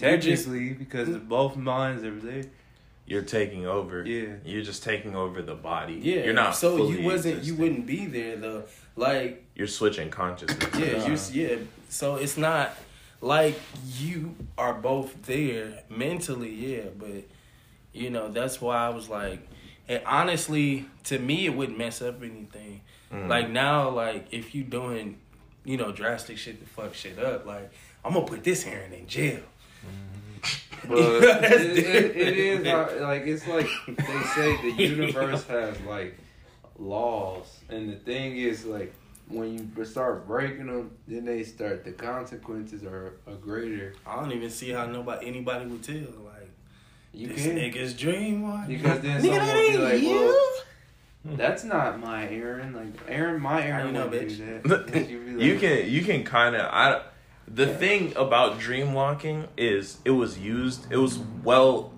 You're 0.00 0.16
just- 0.18 0.44
technically, 0.44 0.74
because 0.74 1.08
the 1.08 1.18
both 1.18 1.56
minds 1.56 2.04
are 2.04 2.14
there. 2.14 2.44
You're 3.06 3.22
taking 3.22 3.66
over. 3.66 4.04
Yeah. 4.04 4.34
You're 4.44 4.62
just 4.62 4.82
taking 4.84 5.14
over 5.16 5.42
the 5.42 5.54
body. 5.54 5.94
Yeah, 6.02 6.24
You're 6.24 6.34
not 6.34 6.54
So 6.54 6.76
fully 6.76 7.00
you 7.00 7.06
wasn't. 7.06 7.42
You 7.44 7.54
wouldn't 7.56 7.86
be 7.86 8.06
there 8.06 8.36
though. 8.36 8.64
Like 8.96 9.44
You're 9.56 9.66
switching 9.66 10.10
consciousness. 10.10 10.68
Yeah, 10.78 11.06
you 11.06 11.48
yeah. 11.48 11.56
So 11.88 12.16
it's 12.16 12.36
not 12.36 12.76
like 13.20 13.58
you 13.96 14.36
are 14.56 14.74
both 14.74 15.22
there 15.22 15.82
mentally, 15.88 16.54
yeah, 16.54 16.90
but 16.96 17.24
you 17.92 18.10
know, 18.10 18.28
that's 18.28 18.60
why 18.60 18.76
I 18.76 18.90
was 18.90 19.08
like 19.08 19.40
and 19.88 20.02
honestly, 20.04 20.86
to 21.04 21.18
me 21.18 21.46
it 21.46 21.54
wouldn't 21.54 21.78
mess 21.78 22.02
up 22.02 22.22
anything. 22.22 22.80
Mm. 23.12 23.28
Like 23.28 23.50
now, 23.50 23.88
like 23.90 24.26
if 24.30 24.54
you 24.54 24.64
doing, 24.64 25.18
you 25.64 25.76
know, 25.76 25.92
drastic 25.92 26.38
shit 26.38 26.60
to 26.60 26.66
fuck 26.66 26.94
shit 26.94 27.18
up, 27.18 27.46
like 27.46 27.70
I'm 28.04 28.14
gonna 28.14 28.26
put 28.26 28.44
this 28.44 28.66
Aaron 28.66 28.92
in 28.92 29.06
jail. 29.06 29.40
But 30.88 30.98
You 30.98 31.02
know, 31.02 31.20
that's 31.20 31.54
it, 31.54 31.78
it, 31.78 32.16
it 32.16 32.36
is 32.36 32.62
different. 32.62 33.00
like 33.02 33.22
it's 33.22 33.46
like 33.46 33.68
they 33.86 34.22
say 34.34 34.56
the 34.62 34.72
universe 34.82 35.44
has 35.46 35.80
like 35.82 36.18
laws, 36.78 37.60
and 37.68 37.88
the 37.88 37.96
thing 37.96 38.36
is 38.36 38.64
like 38.64 38.92
when 39.28 39.72
you 39.76 39.84
start 39.84 40.26
breaking 40.26 40.66
them, 40.66 40.92
then 41.08 41.24
they 41.24 41.42
start 41.42 41.84
the 41.84 41.92
consequences 41.92 42.84
are, 42.84 43.14
are 43.26 43.34
greater. 43.34 43.94
I 44.06 44.16
don't 44.16 44.32
even 44.32 44.50
see 44.50 44.70
how 44.70 44.86
nobody 44.86 45.26
anybody 45.26 45.66
would 45.66 45.82
tell. 45.82 45.96
Like 45.96 46.50
You 47.12 47.28
this 47.28 47.44
can 47.44 47.56
nigga's 47.56 47.94
dream 47.94 48.42
one. 48.42 48.66
because 48.68 49.00
then 49.00 49.20
Nigga, 49.22 49.36
someone 49.46 49.66
be 49.72 49.76
like, 49.78 50.02
you. 50.02 50.14
well, 50.14 50.52
hmm. 51.26 51.36
that's 51.36 51.64
not 51.64 51.98
my 51.98 52.28
Aaron. 52.28 52.72
Like 52.72 52.94
Aaron, 53.08 53.42
my 53.42 53.64
Aaron 53.64 53.86
you 53.88 53.92
know, 53.92 54.06
would 54.06 54.28
bitch? 54.28 54.36
do 54.36 54.68
that. 54.68 55.10
You'd 55.10 55.28
like, 55.34 55.42
you 55.42 55.58
can 55.58 55.90
you 55.90 56.02
can 56.02 56.24
kind 56.24 56.54
of 56.54 56.62
I 56.62 57.02
the 57.48 57.66
thing 57.66 58.12
about 58.16 58.58
dream 58.58 58.92
walking 58.92 59.48
is 59.56 59.98
it 60.04 60.10
was 60.10 60.38
used 60.38 60.90
it 60.90 60.96
was 60.98 61.18
well 61.42 61.92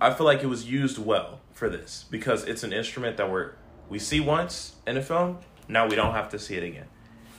I 0.00 0.12
feel 0.12 0.26
like 0.26 0.42
it 0.42 0.46
was 0.48 0.70
used 0.70 0.98
well 0.98 1.40
for 1.52 1.68
this 1.68 2.04
because 2.10 2.44
it's 2.44 2.62
an 2.62 2.72
instrument 2.72 3.16
that 3.16 3.30
we're 3.30 3.52
we 3.88 3.98
see 3.98 4.20
once 4.20 4.76
in 4.86 4.96
a 4.96 5.02
film 5.02 5.38
now 5.68 5.86
we 5.88 5.94
don't 5.96 6.14
have 6.14 6.30
to 6.30 6.38
see 6.38 6.56
it 6.56 6.62
again 6.62 6.86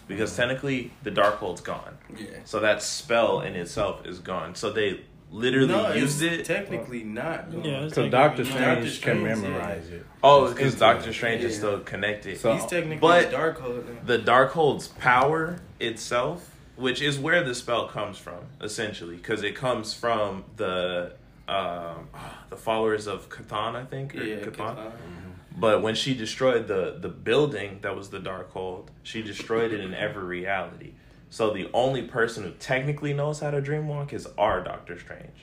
because 0.08 0.32
mm. 0.34 0.38
technically 0.38 0.92
the 1.04 1.12
darkhold's 1.12 1.62
gone 1.62 1.98
Yeah. 2.18 2.28
so 2.46 2.60
that 2.60 2.82
spell 2.84 3.42
in 3.42 3.56
itself 3.56 4.06
is 4.06 4.20
gone 4.20 4.56
so 4.56 4.72
they 4.72 5.02
literally 5.32 5.68
No, 5.68 5.94
used 5.94 6.22
it's 6.24 6.50
it 6.50 6.54
technically 6.54 7.04
not. 7.04 7.52
going. 7.52 7.64
Yeah, 7.66 7.88
So 7.90 8.10
Doctor 8.10 8.44
Doctor 8.44 8.46
Strange 8.46 9.02
can 9.02 9.20
Strange, 9.20 9.42
memorize 9.42 9.88
it. 9.90 10.06
oh 10.24 10.50
because 10.52 10.76
Doctor 10.76 11.12
it. 11.12 11.14
Strange 11.14 11.44
is 11.44 11.56
still 11.58 11.80
connected 11.82 12.38
So- 12.40 12.54
He's 12.54 12.66
technically 12.66 12.98
But- 13.00 13.30
the 13.30 13.38
Darkhold. 13.38 13.86
now. 13.88 14.02
the 14.06 14.18
Darkhold's 14.20 14.88
power 14.88 15.60
itself, 15.80 16.56
which 16.78 17.02
is 17.02 17.20
where 17.20 17.44
the 17.44 17.54
spell 17.54 17.88
comes 17.88 18.18
from, 18.18 18.40
essentially, 18.62 19.18
because 19.18 19.44
it 19.44 19.56
comes 19.56 19.94
from 19.94 20.46
the 20.58 21.12
um, 21.48 22.08
ah, 22.14 22.44
the 22.50 22.56
followers 22.56 23.08
of 23.08 23.28
Chthon, 23.30 23.76
I 23.76 23.84
think, 23.84 24.16
or 24.16 24.24
Yeah, 24.24 24.38
Chthon. 24.38 24.52
Chthon. 24.52 24.76
Mm-hmm. 24.76 25.29
But 25.60 25.82
when 25.82 25.96
she 25.96 26.14
destroyed 26.14 26.68
the 26.68 26.98
the 27.00 27.10
building 27.10 27.80
that 27.82 27.96
was 27.96 28.10
the 28.10 28.20
Darkhold, 28.20 28.88
she 29.04 29.22
destroyed 29.22 29.74
it 29.74 29.82
in 29.82 29.94
every 29.94 30.24
reality. 30.24 30.94
So 31.30 31.54
the 31.54 31.70
only 31.74 32.04
person 32.04 32.44
who 32.44 32.52
technically 32.52 33.14
knows 33.14 33.40
how 33.40 33.52
to 33.52 33.62
dreamwalk 33.62 34.14
is 34.14 34.28
our 34.38 34.64
Doctor 34.64 34.98
Strange, 35.00 35.40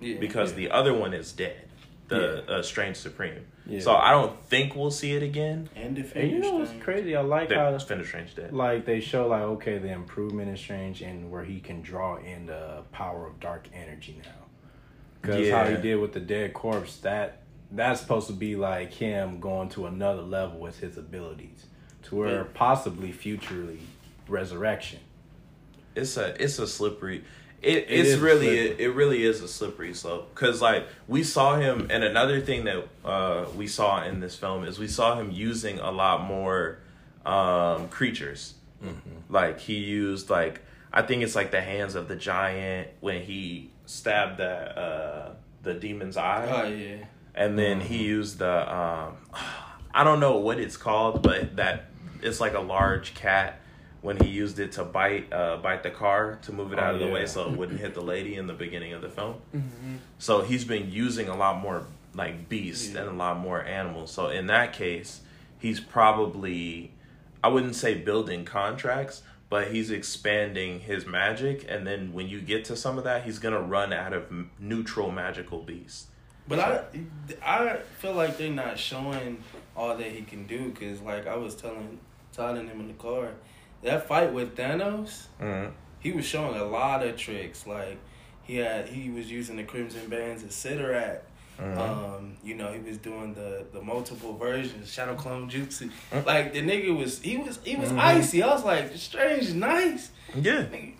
Yeah. 0.00 0.18
because 0.20 0.54
the 0.54 0.70
other 0.70 0.94
one 0.94 1.12
is 1.12 1.32
dead, 1.32 1.64
the 2.06 2.48
uh, 2.48 2.62
Strange 2.62 2.96
Supreme. 2.96 3.44
Yeah. 3.66 3.80
So 3.80 3.96
I 3.96 4.12
don't 4.12 4.40
think 4.44 4.76
we'll 4.76 4.92
see 4.92 5.12
it 5.16 5.22
again. 5.22 5.68
and 5.74 5.86
And 5.86 5.96
defend 5.96 6.30
you 6.30 6.38
know 6.38 6.56
what's 6.58 6.72
crazy? 6.80 7.16
I 7.16 7.20
like 7.22 7.50
how 7.50 7.70
That 7.72 7.82
Fender 7.82 8.04
Strange 8.06 8.34
dead. 8.36 8.52
like 8.52 8.84
they 8.84 9.00
show 9.00 9.26
like 9.26 9.42
okay 9.42 9.78
the 9.78 9.90
improvement 9.92 10.48
in 10.50 10.56
Strange 10.56 11.02
and 11.02 11.30
where 11.32 11.44
he 11.44 11.58
can 11.58 11.82
draw 11.82 12.16
in 12.18 12.46
the 12.46 12.82
power 12.92 13.26
of 13.26 13.40
dark 13.40 13.66
energy 13.74 14.20
now. 14.22 14.30
Because 15.20 15.50
how 15.50 15.64
he 15.66 15.76
did 15.76 15.96
with 15.96 16.12
the 16.12 16.20
dead 16.20 16.54
corpse 16.54 16.98
that 16.98 17.42
that's 17.70 18.00
supposed 18.00 18.26
to 18.28 18.32
be 18.32 18.56
like 18.56 18.92
him 18.92 19.40
going 19.40 19.68
to 19.70 19.86
another 19.86 20.22
level 20.22 20.58
with 20.58 20.78
his 20.80 20.96
abilities 20.96 21.66
to 22.04 22.16
where 22.16 22.44
But- 22.44 22.54
possibly 22.54 23.12
futurely 23.12 23.80
resurrection. 24.28 25.00
it's 25.94 26.16
a 26.16 26.40
it's 26.42 26.58
a 26.58 26.66
slippery 26.66 27.24
it, 27.60 27.76
It 27.78 27.84
it's 27.90 28.18
really 28.20 28.46
slippery. 28.68 28.84
it, 28.84 28.94
really 28.94 29.22
is 29.24 29.40
a 29.42 29.48
slippery 29.48 29.92
slope 29.94 30.32
because 30.34 30.62
like 30.62 30.86
we 31.08 31.22
saw 31.24 31.56
him 31.56 31.88
and 31.90 32.04
another 32.04 32.40
thing 32.40 32.64
that 32.64 32.86
uh 33.04 33.46
we 33.56 33.66
saw 33.66 34.04
in 34.04 34.20
this 34.20 34.36
film 34.36 34.64
is 34.64 34.78
we 34.78 34.86
saw 34.88 35.18
him 35.18 35.30
using 35.32 35.78
a 35.80 35.90
lot 35.90 36.22
more 36.24 36.78
um 37.26 37.88
creatures 37.88 38.54
like 39.28 39.58
he 39.58 39.74
used 39.74 40.30
like 40.30 40.60
i 40.92 41.02
think 41.02 41.22
it's 41.24 41.34
like 41.34 41.50
the 41.50 41.60
hands 41.60 41.94
of 41.96 42.06
the 42.06 42.14
giant 42.14 42.88
when 43.00 43.22
he 43.22 43.70
stabbed 43.86 44.38
that 44.38 44.78
uh 44.78 45.30
the 45.64 45.74
demon's 45.74 46.16
eye, 46.16 46.46
Oh 46.48 46.68
yeah. 46.68 47.04
And 47.38 47.58
then 47.58 47.80
he 47.80 48.04
used 48.04 48.38
the 48.38 48.54
um, 48.74 49.16
I 49.94 50.04
don't 50.04 50.20
know 50.20 50.36
what 50.36 50.58
it's 50.60 50.76
called, 50.76 51.22
but 51.22 51.56
that 51.56 51.86
it's 52.22 52.40
like 52.40 52.52
a 52.54 52.60
large 52.60 53.14
cat. 53.14 53.60
When 54.00 54.16
he 54.16 54.28
used 54.28 54.60
it 54.60 54.70
to 54.72 54.84
bite 54.84 55.32
uh, 55.32 55.56
bite 55.56 55.82
the 55.82 55.90
car 55.90 56.38
to 56.42 56.52
move 56.52 56.72
it 56.72 56.78
Oh, 56.78 56.82
out 56.82 56.94
of 56.94 57.00
the 57.00 57.06
yeah. 57.06 57.12
way 57.14 57.26
so 57.26 57.48
it 57.50 57.56
wouldn't 57.56 57.80
hit 57.80 57.94
the 57.94 58.00
lady 58.00 58.36
in 58.36 58.46
the 58.46 58.52
beginning 58.54 58.92
of 58.92 59.02
the 59.02 59.08
film. 59.08 59.34
So 60.18 60.42
he's 60.42 60.64
been 60.64 60.90
using 60.92 61.28
a 61.28 61.36
lot 61.36 61.60
more 61.60 61.82
like 62.14 62.48
beasts 62.48 62.90
Yeah. 62.94 63.00
and 63.00 63.08
a 63.10 63.12
lot 63.12 63.38
more 63.40 63.60
animals. 63.64 64.12
So 64.12 64.28
in 64.28 64.46
that 64.46 64.72
case, 64.72 65.22
he's 65.58 65.80
probably 65.80 66.92
I 67.42 67.48
wouldn't 67.48 67.74
say 67.74 67.94
building 67.94 68.44
contracts, 68.44 69.22
but 69.50 69.72
he's 69.72 69.90
expanding 69.90 70.78
his 70.80 71.04
magic 71.04 71.66
and 71.68 71.84
then 71.84 72.12
when 72.12 72.28
you 72.28 72.40
get 72.40 72.64
to 72.66 72.76
some 72.76 72.98
of 72.98 73.04
that, 73.04 73.24
he's 73.24 73.40
going 73.40 73.54
to 73.54 73.60
run 73.60 73.92
out 73.92 74.12
of 74.12 74.32
neutral 74.60 75.10
magical 75.10 75.60
beasts. 75.62 76.06
But 76.48 76.58
I, 76.60 76.84
I 77.44 77.76
feel 77.98 78.14
like 78.14 78.38
they're 78.38 78.50
not 78.50 78.78
showing 78.78 79.42
all 79.76 79.96
that 79.96 80.10
he 80.10 80.22
can 80.22 80.46
do 80.46 80.70
because, 80.70 81.00
like 81.02 81.26
I 81.26 81.36
was 81.36 81.54
telling, 81.54 81.98
telling 82.32 82.66
him 82.66 82.80
in 82.80 82.88
the 82.88 82.94
car, 82.94 83.28
that 83.82 84.08
fight 84.08 84.32
with 84.32 84.56
Thanos, 84.56 85.26
Mhm. 85.40 85.72
he 86.00 86.12
was 86.12 86.24
showing 86.24 86.58
a 86.58 86.64
lot 86.64 87.04
of 87.06 87.16
tricks. 87.16 87.66
Like 87.66 87.98
he 88.44 88.56
had, 88.56 88.88
he 88.88 89.10
was 89.10 89.30
using 89.30 89.56
the 89.56 89.64
Crimson 89.64 90.08
Bands 90.08 90.42
of 90.42 90.50
Cyttorak. 90.50 91.20
Um, 91.60 92.36
you 92.44 92.54
know, 92.54 92.72
he 92.72 92.78
was 92.78 92.98
doing 92.98 93.34
the 93.34 93.64
the 93.72 93.82
multiple 93.82 94.36
versions, 94.36 94.92
Shadow 94.92 95.16
Clone 95.16 95.50
Jutsu. 95.50 95.90
Like 96.24 96.52
the 96.52 96.62
nigga 96.62 96.96
was, 96.96 97.20
he 97.20 97.36
was, 97.36 97.58
he 97.64 97.74
was 97.74 97.90
icy. 97.92 98.42
I 98.44 98.46
was 98.54 98.64
like, 98.64 98.94
Strange 98.96 99.52
nice. 99.54 100.10
Yeah. 100.36 100.62
Nigga, 100.66 100.92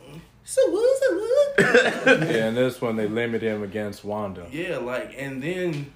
So 0.51 0.71
what? 0.71 0.99
So 1.03 1.15
what? 1.19 2.21
Yeah, 2.31 2.47
and 2.47 2.57
this 2.57 2.81
one 2.81 2.97
they 2.97 3.07
limit 3.07 3.43
him 3.43 3.63
against 3.63 4.03
Wanda. 4.03 4.47
Yeah, 4.51 4.79
like 4.79 5.15
and 5.19 5.43
then 5.43 5.93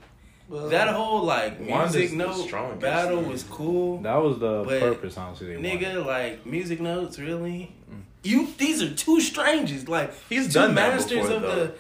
that 0.51 0.89
whole 0.95 1.23
like 1.25 1.59
Wanda's 1.59 1.95
music 1.97 2.11
the 2.11 2.17
note 2.17 2.35
strongest. 2.47 2.81
battle 2.83 3.23
was 3.23 3.45
cool. 3.45 4.03
That 4.03 4.17
was 4.17 4.39
the 4.41 4.63
But, 4.65 4.81
purpose, 4.81 5.17
honestly. 5.17 5.57
They 5.57 5.63
Nigga, 5.63 5.95
wanted. 6.05 6.07
like 6.07 6.45
music 6.47 6.81
notes, 6.83 7.19
really? 7.19 7.75
You 8.25 8.47
these 8.59 8.83
are 8.83 8.93
two 8.93 9.21
strangers, 9.23 9.89
like 9.89 10.13
He's 10.29 10.49
two 10.49 10.53
done 10.53 10.75
that 10.75 10.97
masters 10.97 11.21
before, 11.21 11.37
of 11.37 11.43
though. 11.43 11.65
the 11.69 11.75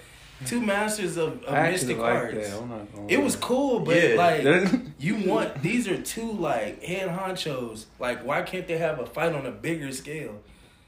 two 0.46 0.60
masters 0.62 1.18
of, 1.18 1.44
of 1.44 1.52
mystic 1.70 1.98
like 1.98 2.14
arts. 2.14 2.48
that. 2.50 2.58
I'm 2.58 2.68
not 2.70 2.94
gonna 2.94 3.06
It 3.08 3.22
was 3.22 3.36
cool, 3.36 3.80
but 3.80 3.96
Yeah. 3.96 4.14
like 4.16 4.72
you 4.98 5.16
want 5.30 5.60
these 5.62 5.86
are 5.88 6.00
two 6.00 6.32
like 6.32 6.82
head 6.82 7.10
honchos. 7.10 7.84
Like 7.98 8.24
why 8.24 8.40
can't 8.40 8.66
they 8.66 8.78
have 8.78 8.98
a 8.98 9.04
fight 9.04 9.34
on 9.34 9.44
a 9.44 9.50
bigger 9.52 9.92
scale? 9.92 10.40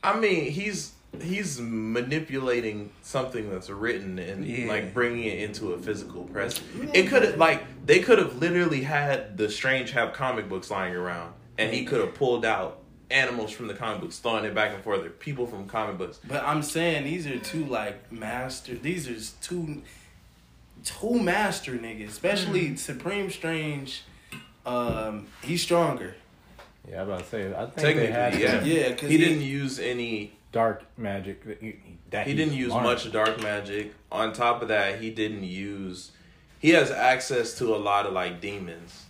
I 0.03 0.19
mean, 0.19 0.51
he's 0.51 0.94
he's 1.23 1.61
manipulating 1.61 2.91
something 3.03 3.51
that's 3.51 3.71
written 3.71 4.19
and 4.19 4.45
Yeah. 4.47 4.67
like 4.67 4.93
bringing 4.95 5.25
it 5.25 5.39
into 5.41 5.73
a 5.73 5.79
physical 5.79 6.25
press. 6.25 6.61
It 6.93 7.05
could 7.09 7.23
have 7.23 7.37
like 7.39 7.63
they 7.87 8.01
could 8.01 8.19
have 8.19 8.37
literally 8.39 8.83
had 8.83 9.37
the 9.37 9.49
strange 9.51 9.91
have 9.93 10.13
comic 10.13 10.49
books 10.49 10.71
lying 10.71 10.95
around, 10.95 11.33
and 11.59 11.73
he 11.73 11.85
could 11.85 12.01
have 12.01 12.15
pulled 12.15 12.45
out 12.45 12.81
animals 13.11 13.51
from 13.53 13.69
the 13.69 13.75
comic 13.75 14.01
books, 14.01 14.19
throwing 14.19 14.45
it 14.45 14.55
back 14.55 14.73
and 14.75 14.83
forth, 14.83 15.05
or 15.05 15.11
people 15.11 15.47
from 15.47 15.67
comic 15.69 15.99
books. 15.99 16.19
But 16.27 16.43
I'm 16.45 16.63
saying 16.63 17.05
these 17.05 17.27
are 17.27 17.39
two 17.39 17.65
like 17.67 18.11
master. 18.13 18.75
These 18.75 19.09
are 19.09 19.35
two 19.43 19.83
two 20.85 21.19
master 21.19 21.73
niggas, 21.73 22.09
especially 22.09 22.67
Mm-hmm. 22.67 22.77
Supreme 22.77 23.31
Strange. 23.31 24.03
Um, 24.67 25.27
he's 25.43 25.63
stronger. 25.63 26.15
Yeah, 26.89 27.03
I'm 27.03 27.09
about 27.09 27.21
to 27.21 27.27
say. 27.27 27.55
I 27.55 27.65
think 27.67 27.77
they 27.77 27.83
Technically, 27.83 28.13
had 28.13 28.39
yeah. 28.39 28.63
Yeah, 28.65 28.89
because 28.91 29.11
He 29.11 29.17
didn't 29.19 29.43
use 29.43 29.79
any. 29.79 30.33
Dark 30.55 30.85
magic. 30.97 31.45
That 31.45 31.59
he, 31.61 31.77
that 32.11 32.27
He 32.27 32.35
didn't 32.35 32.55
use 32.55 32.73
learned. 32.73 32.85
much 32.85 33.13
dark 33.13 33.43
magic. 33.43 33.93
On 34.11 34.33
top 34.33 34.63
of 34.63 34.69
that, 34.69 35.01
he 35.01 35.11
didn't 35.11 35.45
use. 35.45 36.13
He 36.61 36.71
has 36.71 36.91
access 36.91 37.59
to 37.59 37.75
a 37.75 37.77
lot 37.77 38.07
of 38.07 38.13
like 38.15 38.41
demons. 38.41 39.05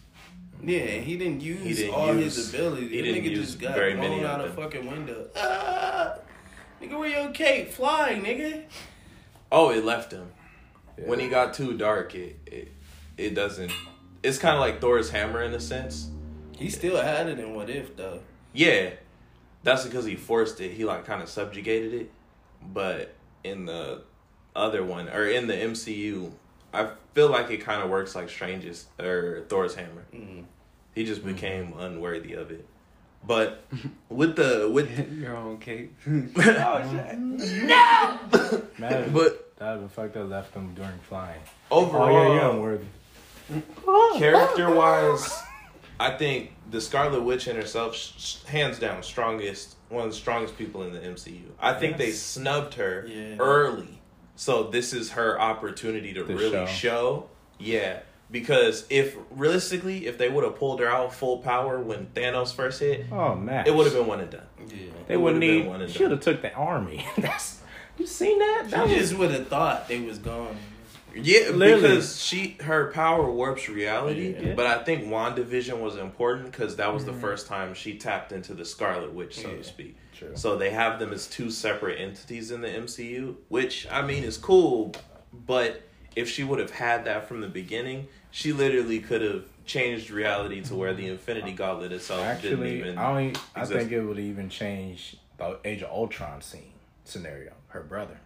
Yeah, 0.63 0.79
he 0.79 1.17
didn't 1.19 1.43
use 1.43 1.63
He 1.63 1.75
didn't 1.75 1.95
all 1.95 2.15
use- 2.17 2.37
his 2.37 2.55
abilities. 2.55 2.91
he 2.91 3.03
didn't 3.03 3.23
nigga 3.25 3.31
use 3.31 3.47
just 3.49 3.61
got 3.61 3.75
very 3.75 3.93
blown 3.95 4.11
many 4.11 4.25
of 4.25 4.31
out 4.31 4.41
a 4.45 4.51
fucking 4.51 4.87
window. 4.87 5.29
Ah, 5.37 6.15
nigga, 6.83 6.99
where 6.99 7.09
your 7.09 7.31
cape? 7.33 7.71
Fly, 7.71 8.15
nigga. 8.21 8.65
Oh, 9.53 9.71
it 9.71 9.85
left 9.85 10.11
him. 10.13 10.33
Yeah. 10.99 11.05
When 11.07 11.21
he 11.21 11.29
got 11.29 11.53
too 11.55 11.77
dark, 11.77 12.15
it 12.15 12.39
it, 12.47 12.69
it 13.19 13.35
doesn't. 13.35 13.71
It's 14.23 14.39
kind 14.39 14.55
of 14.55 14.61
like 14.61 14.81
Thor's 14.81 15.11
hammer 15.11 15.43
in 15.43 15.53
a 15.53 15.61
sense. 15.61 16.09
He 16.57 16.71
still 16.71 16.97
had 16.97 17.29
it 17.29 17.39
in 17.39 17.53
What 17.55 17.69
If 17.69 17.95
though. 17.97 18.21
Yeah, 18.55 18.91
that's 19.64 19.85
because 19.85 20.05
he 20.05 20.14
forced 20.14 20.61
it. 20.61 20.70
He 20.72 20.85
like 20.85 21.05
kind 21.05 21.20
of 21.22 21.29
subjugated 21.29 21.92
it. 21.94 22.11
But 22.62 23.14
in 23.42 23.66
the 23.66 24.03
other 24.55 24.85
one, 24.85 25.09
or 25.09 25.27
in 25.27 25.46
the 25.48 25.55
MCU, 25.55 26.31
I 26.72 26.90
feel 27.14 27.29
like 27.31 27.50
it 27.50 27.59
kind 27.59 27.83
of 27.83 27.90
works 27.90 28.14
like 28.14 28.29
Strange's 28.29 28.87
or 29.00 29.42
Thor's 29.48 29.74
hammer. 29.74 30.05
Mm. 30.14 30.44
He 30.94 31.05
just 31.05 31.24
became 31.24 31.74
unworthy 31.79 32.35
of 32.35 32.50
it. 32.53 32.66
But 33.27 33.64
with 34.09 34.37
the 34.37 34.70
with 34.72 35.11
your 35.18 35.37
own 35.37 35.59
cake. 35.59 35.92
Imagine 36.07 37.37
but 38.79 38.79
that 38.79 39.12
would 39.12 39.83
have 39.83 39.92
fucked 39.92 40.16
up 40.16 40.29
left 40.29 40.55
him 40.55 40.74
during 40.74 40.98
flying. 41.09 41.40
overall, 41.70 42.09
Oh 42.09 42.35
yeah, 42.35 42.35
you're 42.40 42.50
unworthy. 42.50 42.85
character 44.18 44.70
wise, 44.74 45.42
I 46.01 46.11
think 46.17 46.53
the 46.71 46.81
Scarlet 46.81 47.23
Witch 47.23 47.47
in 47.49 47.57
herself, 47.57 47.95
sh- 47.95 48.13
sh- 48.19 48.45
hands 48.45 48.79
down, 48.79 49.03
strongest 49.03 49.77
one 49.89 50.05
of 50.07 50.11
the 50.11 50.17
strongest 50.17 50.59
people 50.59 50.83
in 50.83 50.93
the 50.93 50.99
MCU. 51.01 51.43
I 51.61 51.75
think 51.75 51.97
they 51.99 52.11
snubbed 52.11 52.75
her 52.75 53.07
Yeah. 53.09 53.37
early, 53.39 54.01
so 54.35 54.65
this 54.65 54.93
is 54.93 55.13
her 55.13 55.41
opportunity 55.41 56.13
to 56.15 56.25
To 56.25 56.35
really 56.35 56.51
show. 56.51 56.67
show. 56.67 57.27
Yeah, 57.61 58.01
because 58.31 58.87
if 58.91 59.17
realistically, 59.31 60.07
if 60.07 60.19
they 60.19 60.29
would 60.29 60.43
have 60.43 60.57
pulled 60.57 60.81
her 60.81 60.89
out 60.89 61.15
full 61.15 61.39
power 61.39 61.79
when 61.79 62.07
Thanos 62.15 62.53
first 62.53 62.81
hit, 62.81 63.07
Oh 63.13 63.37
man, 63.37 63.65
it 63.67 63.75
would 63.75 63.85
have 63.87 63.95
been 63.95 64.07
one 64.09 64.21
and 64.21 64.31
done. 64.31 64.47
Yeah. 64.67 64.77
They 65.07 65.17
wouldn't 65.17 65.41
would've 65.41 65.41
been 65.41 65.59
need. 65.61 65.67
one 65.69 65.81
and 65.83 65.91
Should 65.93 66.01
done. 66.01 66.11
have 66.13 66.21
took 66.21 66.43
the 66.43 66.53
army. 66.55 67.07
That's 67.19 67.61
you 67.99 68.07
seen 68.09 68.41
that? 68.41 68.65
That 68.71 68.89
She 68.89 68.95
was 68.95 69.11
just 69.11 69.19
would 69.21 69.31
have 69.31 69.47
thought 69.47 69.87
they 69.87 70.01
was 70.01 70.19
gone. 70.19 70.57
Yeah, 71.16 71.50
Literally. 71.50 71.83
because 71.83 72.20
she 72.22 72.57
her 72.61 72.90
power 72.92 73.31
warps 73.31 73.68
reality. 73.68 74.35
Yeah. 74.38 74.55
But 74.55 74.66
I 74.66 74.83
think 74.85 75.05
WandaVision 75.05 75.81
was 75.81 75.96
important 75.96 76.50
because 76.50 76.77
that 76.77 76.92
was 76.92 77.05
the 77.05 77.12
mm-hmm. 77.12 77.20
first 77.20 77.46
time 77.46 77.74
she 77.74 77.98
tapped 77.98 78.33
into 78.33 78.55
the 78.55 78.64
Scarlet 78.64 79.12
Witch, 79.12 79.40
so 79.40 79.48
Yeah. 79.48 79.57
to 79.57 79.64
speak. 79.64 79.96
True. 80.14 80.33
So 80.35 80.57
they 80.57 80.70
have 80.70 80.98
them 80.98 81.12
as 81.12 81.27
two 81.27 81.50
separate 81.50 82.00
entities 82.00 82.50
in 82.50 82.61
the 82.61 82.68
MCU, 82.68 83.37
which 83.48 83.87
I 83.90 84.03
mean 84.03 84.24
is 84.24 84.37
cool. 84.37 84.94
But 85.33 85.83
if 86.16 86.29
she 86.29 86.44
would 86.44 86.59
have 86.59 86.70
had 86.70 87.05
that 87.07 87.27
from 87.29 87.40
the 87.40 87.48
beginning, 87.48 88.09
she 88.31 88.53
literally 88.53 89.00
could 89.00 89.22
have 89.22 89.44
changed 89.66 90.11
reality 90.11 90.61
to 90.62 90.74
where 90.74 90.94
the 90.94 91.09
Infinity 91.09 91.53
Gauntlet 91.53 91.92
itself 91.92 92.20
didn't 92.42 92.59
Actually, 92.61 92.79
even. 92.79 92.98
I 92.98 93.07
only, 93.11 93.33
I 93.55 93.64
think 93.64 93.90
it 93.90 94.03
would 94.03 94.18
even 94.18 94.48
change 94.48 95.16
the 95.38 95.59
Age 95.64 95.83
of 95.83 95.90
Ultron 95.90 96.40
scene 96.42 96.72
scenario. 97.05 97.53
Her 97.68 97.83
brother, 97.83 98.18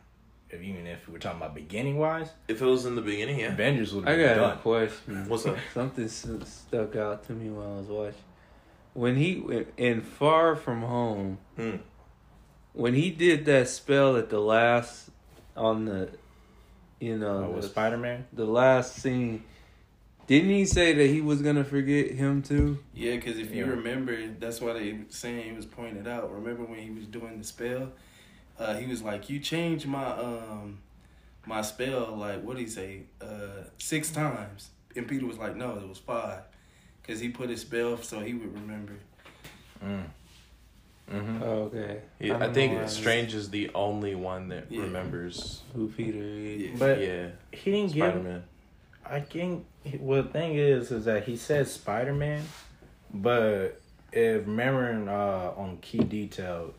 if 0.51 0.63
even 0.63 0.87
if 0.87 1.07
we 1.07 1.13
were 1.13 1.19
talking 1.19 1.41
about 1.41 1.55
beginning 1.55 1.99
wise, 1.99 2.31
if 2.49 2.61
it 2.63 2.65
was 2.65 2.87
in 2.87 2.95
the 2.95 3.03
beginning, 3.03 3.41
yeah. 3.41 3.53
Avengers 3.53 3.95
would 3.95 4.07
I 4.07 4.11
have 4.13 4.19
been 4.19 4.27
got 4.29 4.37
a 4.37 4.41
done. 4.55 4.59
question. 4.59 5.29
What's 5.29 5.47
up? 5.47 5.57
Something 5.75 6.09
stuck 6.09 6.97
out 6.97 7.25
to 7.27 7.33
me 7.33 7.51
while 7.51 7.75
I 7.75 7.79
was 7.79 7.87
watching. 7.89 8.15
When 8.95 9.17
he 9.17 9.45
in 9.77 10.01
Far 10.01 10.57
From 10.57 10.83
Home, 10.83 11.39
Hmm. 11.57 11.77
when 12.73 12.95
he 12.95 13.11
did 13.11 13.45
that 13.47 13.69
spell 13.69 14.17
at 14.17 14.31
the 14.31 14.41
last 14.41 15.11
on 15.57 15.85
the, 15.85 16.11
you 17.01 17.17
know, 17.19 17.45
Oh, 17.47 17.51
with 17.57 17.67
Spider 17.67 17.97
Man. 17.97 18.27
the 18.33 18.45
last 18.47 18.97
scene, 18.97 19.45
didn't 20.27 20.51
he 20.51 20.65
say 20.65 20.93
that 20.95 21.07
he 21.07 21.21
was 21.21 21.43
gonna 21.43 21.65
forget 21.65 22.11
him 22.13 22.43
too? 22.43 22.79
Yeah, 22.95 23.17
because 23.17 23.39
if 23.39 23.55
you 23.55 23.67
remember, 23.67 24.17
that's 24.39 24.61
why 24.61 24.73
they 24.73 24.99
saying 25.11 25.45
he 25.45 25.53
was 25.53 25.67
pointed 25.67 26.09
out. 26.09 26.33
Remember 26.33 26.65
when 26.65 26.79
he 26.81 26.91
was 26.91 27.07
doing 27.07 27.39
the 27.39 27.45
spell? 27.45 27.93
Uh, 28.59 28.75
he 28.77 28.87
was 28.87 29.03
like, 29.03 29.29
"You 29.31 29.39
changed 29.41 29.87
my 29.87 30.07
um 30.07 30.79
my 31.47 31.63
spell 31.63 32.17
like 32.17 32.43
what 32.43 32.57
did 32.57 32.63
he 32.65 32.69
say? 32.69 33.03
Uh, 33.21 33.65
six 33.79 34.11
times." 34.11 34.71
And 34.97 35.07
Peter 35.07 35.27
was 35.27 35.39
like, 35.39 35.55
"No, 35.57 35.77
it 35.79 35.89
was 35.89 35.99
five. 35.99 36.41
Because 37.03 37.21
he 37.21 37.29
put 37.31 37.49
his 37.49 37.63
spell 37.63 37.97
so 37.99 38.21
he 38.21 38.35
would 38.35 38.53
remember. 38.53 38.93
Mm. 39.85 40.03
Mm-hmm. 41.11 41.43
Oh, 41.43 41.47
okay. 41.73 42.01
Yeah, 42.21 42.37
I, 42.37 42.39
don't 42.41 42.55
think 42.55 42.73
know 42.73 42.79
why 42.81 42.85
I- 42.85 42.89
Strange 42.89 43.35
is 43.35 43.49
the 43.51 43.71
only 43.75 44.15
one 44.15 44.49
that 44.49 44.67
Yeah. 44.71 44.83
remembers. 44.83 45.63
who 45.75 45.89
Peter 45.89 46.19
is. 46.19 46.63
Yeah. 46.63 46.71
But 46.79 47.01
yeah, 47.01 47.29
he 47.53 47.71
didn't 47.73 47.91
Spider 47.93 48.13
give. 48.13 48.25
Man. 48.25 48.45
I 49.07 49.21
think. 49.21 49.65
Well, 50.01 50.23
the 50.23 50.29
thing 50.29 50.57
is, 50.57 50.91
is 50.91 51.07
that 51.07 51.25
he 51.25 51.37
said 51.37 51.67
Spider 51.67 52.13
Man, 52.13 52.43
but 53.15 53.81
if 54.13 54.47
remembering 54.47 55.09
uh, 55.09 55.53
on 55.57 55.79
key 55.81 56.01
detail, 56.01 56.75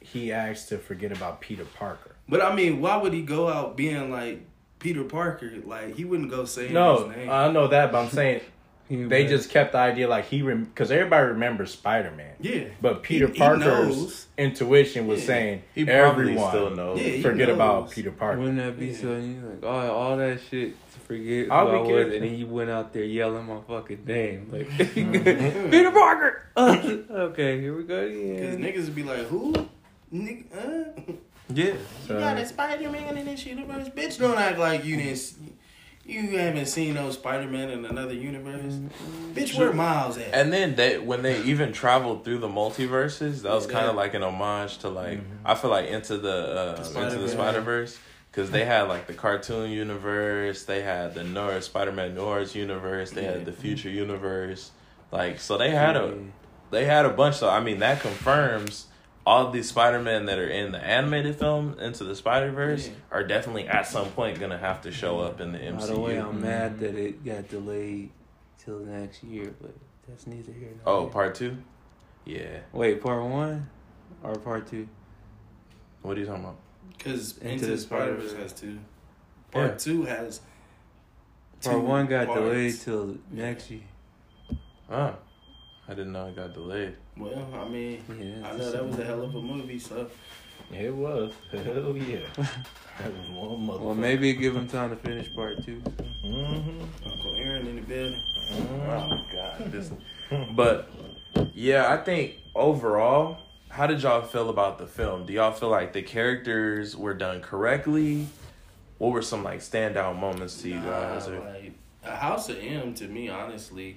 he 0.00 0.32
asked 0.32 0.68
to 0.70 0.78
forget 0.78 1.12
about 1.12 1.40
Peter 1.40 1.64
Parker. 1.64 2.14
But 2.28 2.40
I 2.42 2.54
mean, 2.54 2.80
why 2.80 2.96
would 2.96 3.12
he 3.12 3.22
go 3.22 3.48
out 3.48 3.76
being 3.76 4.10
like 4.10 4.42
Peter 4.78 5.04
Parker? 5.04 5.52
Like 5.64 5.96
he 5.96 6.04
wouldn't 6.04 6.30
go 6.30 6.44
saying 6.44 6.72
No, 6.72 7.08
his 7.08 7.16
name. 7.16 7.30
I 7.30 7.50
know 7.50 7.68
that, 7.68 7.92
but 7.92 8.04
I'm 8.04 8.10
saying 8.10 8.40
they 8.88 9.22
was- 9.24 9.30
just 9.30 9.50
kept 9.50 9.72
the 9.72 9.78
idea 9.78 10.08
like 10.08 10.26
he 10.26 10.42
because 10.42 10.90
everybody 10.90 11.26
remembers 11.28 11.72
Spider 11.72 12.10
Man. 12.12 12.34
Yeah. 12.40 12.64
But 12.80 13.02
Peter 13.02 13.26
He- 13.26 13.32
he 13.34 13.38
Parker's 13.38 13.64
knows. 13.64 14.26
intuition 14.38 15.06
was 15.06 15.20
Yeah. 15.20 15.26
saying 15.26 15.62
He 15.74 15.88
everyone 15.88 16.48
still 16.50 16.70
knows. 16.70 17.00
Yeah, 17.00 17.08
he 17.08 17.22
forget 17.22 17.48
about. 17.50 17.90
Peter 17.90 18.10
Parker. 18.10 18.38
Wouldn't 18.40 18.58
that 18.58 18.78
be 18.78 18.86
Yeah. 18.88 18.96
so? 18.96 19.08
You 19.16 19.42
like, 19.50 19.64
oh, 19.64 19.92
all 19.92 20.16
that 20.16 20.40
shit 20.50 20.74
to 20.92 20.98
forget 21.00 21.46
who 21.46 21.52
I'll 21.52 21.68
I 21.68 21.82
be 21.86 21.92
was, 21.92 22.14
and 22.14 22.22
then 22.24 22.34
you 22.36 22.46
went 22.46 22.70
out 22.70 22.92
there 22.92 23.04
yelling 23.04 23.46
my 23.46 23.58
fucking 23.68 24.04
name, 24.06 24.48
like. 24.52 24.68
Peter 24.94 25.90
Parker. 25.90 26.42
okay, 26.56 27.60
here 27.60 27.76
we 27.76 27.84
go 27.84 28.06
Because 28.08 28.56
niggas 28.56 28.84
would 28.86 28.94
be 28.94 29.02
like, 29.02 29.26
who? 29.26 29.52
Nigga, 30.12 30.44
uh? 30.54 31.12
Yeah. 31.52 31.64
You 31.64 31.76
So- 32.06 32.20
got 32.20 32.36
a 32.38 32.46
Spider 32.46 32.88
Man 32.90 33.16
in 33.18 33.26
this 33.26 33.44
universe? 33.44 33.88
Bitch, 33.88 34.18
don't 34.20 34.38
act 34.38 34.58
like 34.58 34.84
you 34.84 34.96
didn't. 34.96 35.56
You 36.06 36.38
haven't 36.38 36.66
seen 36.66 36.94
no 36.94 37.10
Spider 37.10 37.48
Man 37.48 37.70
in 37.70 37.84
another 37.84 38.14
universe. 38.14 38.74
Bitch, 39.34 39.56
where 39.58 39.72
Miles 39.72 40.16
at? 40.18 40.32
And 40.32 40.52
then 40.52 40.74
they 40.76 40.98
when 40.98 41.22
they 41.22 41.42
even 41.42 41.72
traveled 41.72 42.24
through 42.24 42.38
the 42.38 42.48
multiverses, 42.48 43.42
that 43.42 43.52
was 43.52 43.66
Yeah, 43.66 43.72
kind 43.72 43.86
of 43.88 43.96
like 43.96 44.14
an 44.14 44.22
homage 44.22 44.78
to 44.78 44.88
like 44.88 45.20
I 45.44 45.54
feel 45.56 45.70
like 45.70 45.88
into 45.88 46.18
the 46.18 46.76
uh, 46.78 47.00
into 47.02 47.18
the 47.18 47.28
Spider-Verse. 47.28 47.98
Because 48.30 48.52
they 48.52 48.64
had 48.64 48.82
like 48.82 49.08
the 49.08 49.12
cartoon 49.14 49.70
universe, 49.70 50.64
they 50.64 50.82
had 50.82 51.14
the 51.14 51.24
North 51.24 51.64
Spider 51.64 51.90
Man 51.92 52.14
North 52.14 52.54
universe, 52.54 53.10
they 53.10 53.24
Yeah. 53.24 53.32
had 53.32 53.44
the 53.44 53.52
future 53.52 53.90
universe, 53.90 54.70
like 55.10 55.40
so 55.40 55.58
they 55.58 55.70
had 55.70 55.96
a 55.96 56.14
they 56.70 56.84
had 56.84 57.06
a 57.06 57.10
bunch. 57.10 57.36
So 57.36 57.48
I 57.48 57.58
mean 57.60 57.80
that 57.80 58.00
confirms 58.00 58.86
all 59.30 59.48
these 59.48 59.68
Spider 59.68 60.00
Men 60.00 60.26
that 60.26 60.40
are 60.40 60.48
in 60.48 60.72
the 60.72 60.84
animated 60.84 61.36
film 61.36 61.78
into 61.78 62.02
the 62.02 62.16
Spider 62.16 62.50
Verse 62.50 62.88
Yeah. 62.88 62.94
are 63.12 63.22
definitely 63.22 63.68
at 63.68 63.86
some 63.86 64.10
point 64.10 64.40
gonna 64.40 64.58
have 64.58 64.80
to 64.82 64.90
show 64.90 65.20
up 65.20 65.40
in 65.40 65.52
the 65.52 65.58
MCU. 65.58 65.78
By 65.78 65.86
the 65.86 66.00
way, 66.00 66.16
I'm 66.20 66.40
mad 66.40 66.72
mm-hmm. 66.72 66.80
that 66.82 66.94
it 66.96 67.24
got 67.24 67.48
delayed 67.48 68.10
till 68.58 68.80
next 68.80 69.22
year, 69.22 69.54
but 69.60 69.72
that's 70.08 70.26
neither 70.26 70.52
here 70.52 70.70
nor 70.70 70.78
there. 70.78 70.82
Oh, 70.84 71.02
there. 71.02 71.12
part 71.12 71.34
two. 71.36 71.58
Yeah. 72.24 72.58
Wait, 72.72 73.00
part 73.00 73.22
one 73.24 73.70
or 74.24 74.34
part 74.34 74.66
two? 74.66 74.88
What 76.02 76.16
are 76.16 76.20
you 76.20 76.26
talking 76.26 76.42
about? 76.42 76.56
Because 76.98 77.38
Into 77.38 77.50
Into 77.50 77.66
the 77.66 77.72
the 77.72 77.78
Spider 77.78 78.14
Verse 78.16 78.32
has 78.32 78.52
two. 78.52 78.80
Part 79.52 79.70
Yeah. 79.70 79.76
two 79.76 80.02
has. 80.06 80.40
Part 81.62 81.76
two 81.76 81.80
one 81.80 82.06
got 82.06 82.26
parts. 82.26 82.40
delayed 82.40 82.80
till 82.80 83.18
next 83.30 83.70
year. 83.70 83.82
Oh, 84.90 85.14
I 85.90 85.94
didn't 85.94 86.12
know 86.12 86.26
it 86.26 86.36
got 86.36 86.54
delayed. 86.54 86.94
Well, 87.16 87.48
I 87.52 87.68
mean, 87.68 88.04
Yeah, 88.08 88.48
I 88.48 88.56
know 88.56 88.70
that 88.70 88.86
was 88.86 88.98
a 89.00 89.04
hell 89.04 89.22
of 89.24 89.34
a 89.34 89.40
movie, 89.42 89.78
so. 89.78 90.08
It 90.72 90.94
was. 90.94 91.32
Hell 91.50 91.96
yeah. 91.96 92.18
That 92.36 93.12
was 93.12 93.28
one 93.32 93.66
motherfucker. 93.66 93.80
Well, 93.80 93.94
maybe 93.96 94.32
give 94.34 94.54
him 94.54 94.68
time 94.68 94.90
to 94.90 94.96
finish 94.96 95.34
part 95.34 95.64
two. 95.64 95.82
Mhm. 96.24 96.86
Uncle 97.04 97.34
Aaron 97.36 97.66
in 97.66 97.76
the 97.76 97.82
building. 97.82 98.20
Oh 98.52 99.20
God, 99.32 99.72
this. 99.72 99.90
But 100.54 100.88
yeah, 101.54 101.92
I 101.92 101.96
think 101.96 102.36
overall, 102.54 103.38
how 103.68 103.88
did 103.88 104.00
y'all 104.02 104.22
feel 104.22 104.48
about 104.48 104.78
the 104.78 104.86
film? 104.86 105.26
Do 105.26 105.32
y'all 105.32 105.50
feel 105.50 105.70
like 105.70 105.92
the 105.92 106.02
characters 106.02 106.96
were 106.96 107.14
done 107.14 107.40
correctly? 107.40 108.28
What 108.98 109.10
were 109.10 109.22
some 109.22 109.42
like 109.42 109.58
standout 109.58 110.16
moments 110.20 110.62
to 110.62 110.68
you 110.68 110.78
guys? 110.78 111.26
Or- 111.26 111.40
like, 111.40 111.72
a 112.04 112.14
House 112.14 112.48
of 112.48 112.58
M, 112.58 112.94
to 112.94 113.08
me, 113.08 113.28
honestly, 113.28 113.96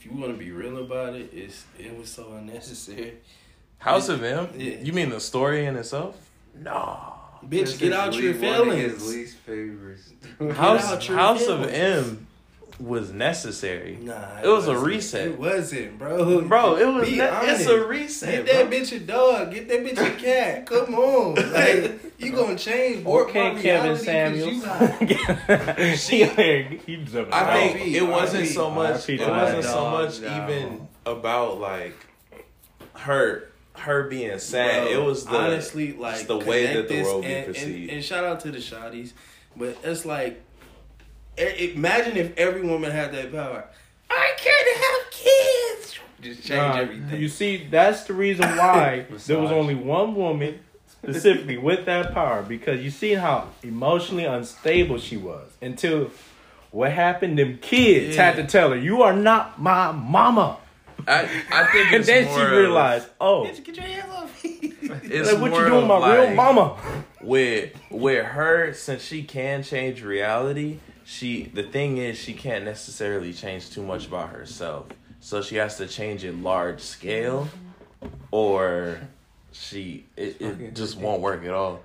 if 0.00 0.06
you 0.06 0.12
want 0.18 0.32
to 0.32 0.38
be 0.38 0.50
real 0.50 0.78
about 0.78 1.14
it, 1.14 1.28
it's, 1.34 1.66
it 1.78 1.94
was 1.94 2.08
so 2.08 2.32
unnecessary. 2.32 3.18
House 3.76 4.08
of 4.08 4.22
M? 4.22 4.48
Yeah. 4.56 4.76
You 4.80 4.94
mean 4.94 5.10
the 5.10 5.20
story 5.20 5.66
in 5.66 5.76
itself? 5.76 6.16
No. 6.58 7.12
Bitch, 7.46 7.78
get 7.78 7.92
out 7.92 8.14
your 8.14 8.32
One 8.32 8.70
of 8.70 8.76
his 8.78 8.92
feelings. 8.92 9.08
least 9.14 9.36
favorites. 9.38 10.12
House 10.56 10.84
out 10.84 11.06
your 11.06 11.18
House 11.18 11.46
of. 11.46 11.68
M 11.68 12.26
was 12.80 13.12
necessary. 13.12 13.98
Nah, 14.00 14.40
It 14.42 14.48
was 14.48 14.66
a 14.68 14.78
reset. 14.78 15.28
It 15.28 15.38
wasn't, 15.38 15.98
bro. 15.98 16.40
Bro, 16.42 16.76
it 16.76 16.86
was 16.86 17.08
Be 17.08 17.16
ne- 17.16 17.28
it's 17.42 17.66
a 17.66 17.84
reset. 17.86 18.46
Get 18.46 18.54
that 18.54 18.70
bro. 18.70 18.78
bitch 18.78 18.92
a 18.96 18.98
dog. 19.00 19.52
Get 19.52 19.68
that 19.68 19.84
bitch 19.84 19.98
a 19.98 20.10
cat. 20.22 20.66
Come 20.66 20.94
on, 20.94 21.34
like 21.52 22.00
you 22.18 22.32
gonna 22.32 22.56
change 22.56 23.04
warp 23.04 23.28
Okay, 23.28 23.52
my 23.52 23.60
Kevin 23.60 23.90
reality 23.92 23.96
'cause 23.96 24.04
Samuels. 24.04 24.52
You 24.52 25.16
not, 25.86 25.98
she, 25.98 26.24
he 26.86 26.96
jumping 27.04 27.32
I 27.32 27.54
think 27.54 27.74
R.I.P., 27.76 27.96
it 27.96 28.02
wasn't 28.08 28.34
R.I.P. 28.42 28.46
so 28.54 28.70
much. 28.70 28.90
R.I.P. 28.90 29.14
It 29.14 29.18
to 29.26 29.30
wasn't 29.30 29.64
so 29.64 29.90
much 29.90 30.20
no. 30.20 30.44
even 30.44 30.88
about 31.06 31.60
like 31.60 31.94
her 32.94 33.48
her 33.74 34.04
being 34.08 34.38
sad. 34.38 34.84
Bro, 34.88 34.92
it 34.92 35.04
was 35.04 35.24
the 35.24 35.36
honestly 35.36 35.92
like 35.92 36.26
the 36.26 36.38
way 36.38 36.74
that 36.74 36.88
the 36.88 36.94
this 36.94 37.06
world 37.06 37.22
be 37.22 37.28
and, 37.28 37.44
and, 37.46 37.54
perceived. 37.54 37.92
and 37.92 38.04
shout 38.04 38.24
out 38.24 38.40
to 38.40 38.50
the 38.50 38.58
shotties, 38.58 39.12
but 39.56 39.76
it's 39.82 40.04
like 40.04 40.32
i- 40.32 40.49
imagine 41.48 42.16
if 42.16 42.36
every 42.36 42.62
woman 42.62 42.90
had 42.90 43.12
that 43.12 43.32
power. 43.32 43.64
I 44.10 44.32
can't 44.36 44.76
have 44.76 45.10
kids. 45.10 45.98
Just 46.20 46.40
change 46.46 46.58
Nah, 46.74 46.76
everything. 46.80 47.20
You 47.20 47.28
see, 47.28 47.66
that's 47.70 48.04
the 48.04 48.12
reason 48.12 48.44
why 48.56 49.06
there 49.26 49.38
was 49.38 49.50
only 49.52 49.74
one 49.74 50.14
woman 50.14 50.58
specifically 50.86 51.56
with 51.56 51.86
that 51.86 52.12
power 52.12 52.42
because 52.42 52.80
you 52.82 52.90
see 52.90 53.12
how 53.14 53.48
emotionally 53.62 54.24
unstable 54.24 54.98
she 54.98 55.16
was 55.16 55.48
until 55.62 56.10
what 56.72 56.92
happened. 56.92 57.38
Them 57.38 57.58
kids 57.62 58.16
Yeah. 58.16 58.24
had 58.32 58.36
to 58.36 58.44
tell 58.44 58.70
her, 58.70 58.76
"You 58.76 59.02
are 59.02 59.14
not 59.14 59.60
my 59.62 59.92
mama," 59.92 60.58
I 61.08 61.22
I 61.50 61.64
think 61.72 61.92
and 61.92 62.04
then 62.04 62.24
she 62.26 62.30
more 62.30 62.46
of- 62.46 62.52
realized, 62.52 63.08
"Oh, 63.18 63.44
get 63.46 63.76
your 63.76 63.86
hands 63.86 64.12
off 64.12 64.44
me. 64.44 64.50
it's 65.04 65.32
like, 65.32 65.40
what 65.40 65.52
you 65.52 65.66
doing, 65.68 65.86
my 65.86 66.16
real 66.16 66.34
mama?" 66.34 66.76
with 67.22 67.72
with 67.90 68.24
her 68.26 68.72
since 68.74 69.02
she 69.02 69.22
can 69.22 69.62
change 69.62 70.02
reality 70.02 70.78
she 71.10 71.50
the 71.52 71.64
thing 71.64 71.96
is 71.96 72.16
she 72.16 72.32
can't 72.32 72.64
necessarily 72.64 73.32
change 73.32 73.70
too 73.70 73.82
much 73.82 74.06
about 74.06 74.30
herself. 74.30 74.86
So 75.18 75.42
she 75.42 75.56
has 75.56 75.76
to 75.78 75.88
change 75.88 76.22
it 76.22 76.36
large 76.36 76.80
scale 76.80 77.48
or 78.30 79.00
she 79.50 80.06
it, 80.16 80.40
it 80.40 80.76
just 80.76 80.96
won't 80.96 81.20
work 81.20 81.44
at 81.44 81.50
all. 81.50 81.80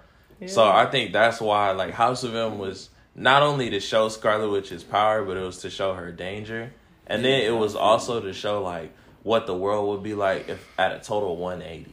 So 0.45 0.63
i 0.63 0.85
think 0.85 1.11
that's 1.11 1.41
why 1.41 1.71
like 1.71 1.91
house 1.95 2.23
of 2.23 2.35
m 2.35 2.59
was 2.59 2.89
not 3.15 3.41
only 3.41 3.71
to 3.71 3.79
show 3.79 4.09
scarlet 4.09 4.51
witch's 4.51 4.83
power 4.83 5.25
but 5.25 5.37
it 5.37 5.41
was 5.41 5.57
to 5.59 5.71
show 5.71 5.95
her 5.95 6.11
danger. 6.11 6.71
And 7.07 7.25
then 7.25 7.41
it 7.41 7.57
was 7.57 7.75
also 7.75 8.21
to 8.21 8.31
show 8.31 8.61
like 8.61 8.93
what 9.23 9.47
the 9.47 9.55
world 9.55 9.89
would 9.89 10.03
be 10.03 10.13
like 10.13 10.49
if 10.49 10.71
at 10.77 10.91
a 10.91 10.99
total 10.99 11.35
180 11.37 11.91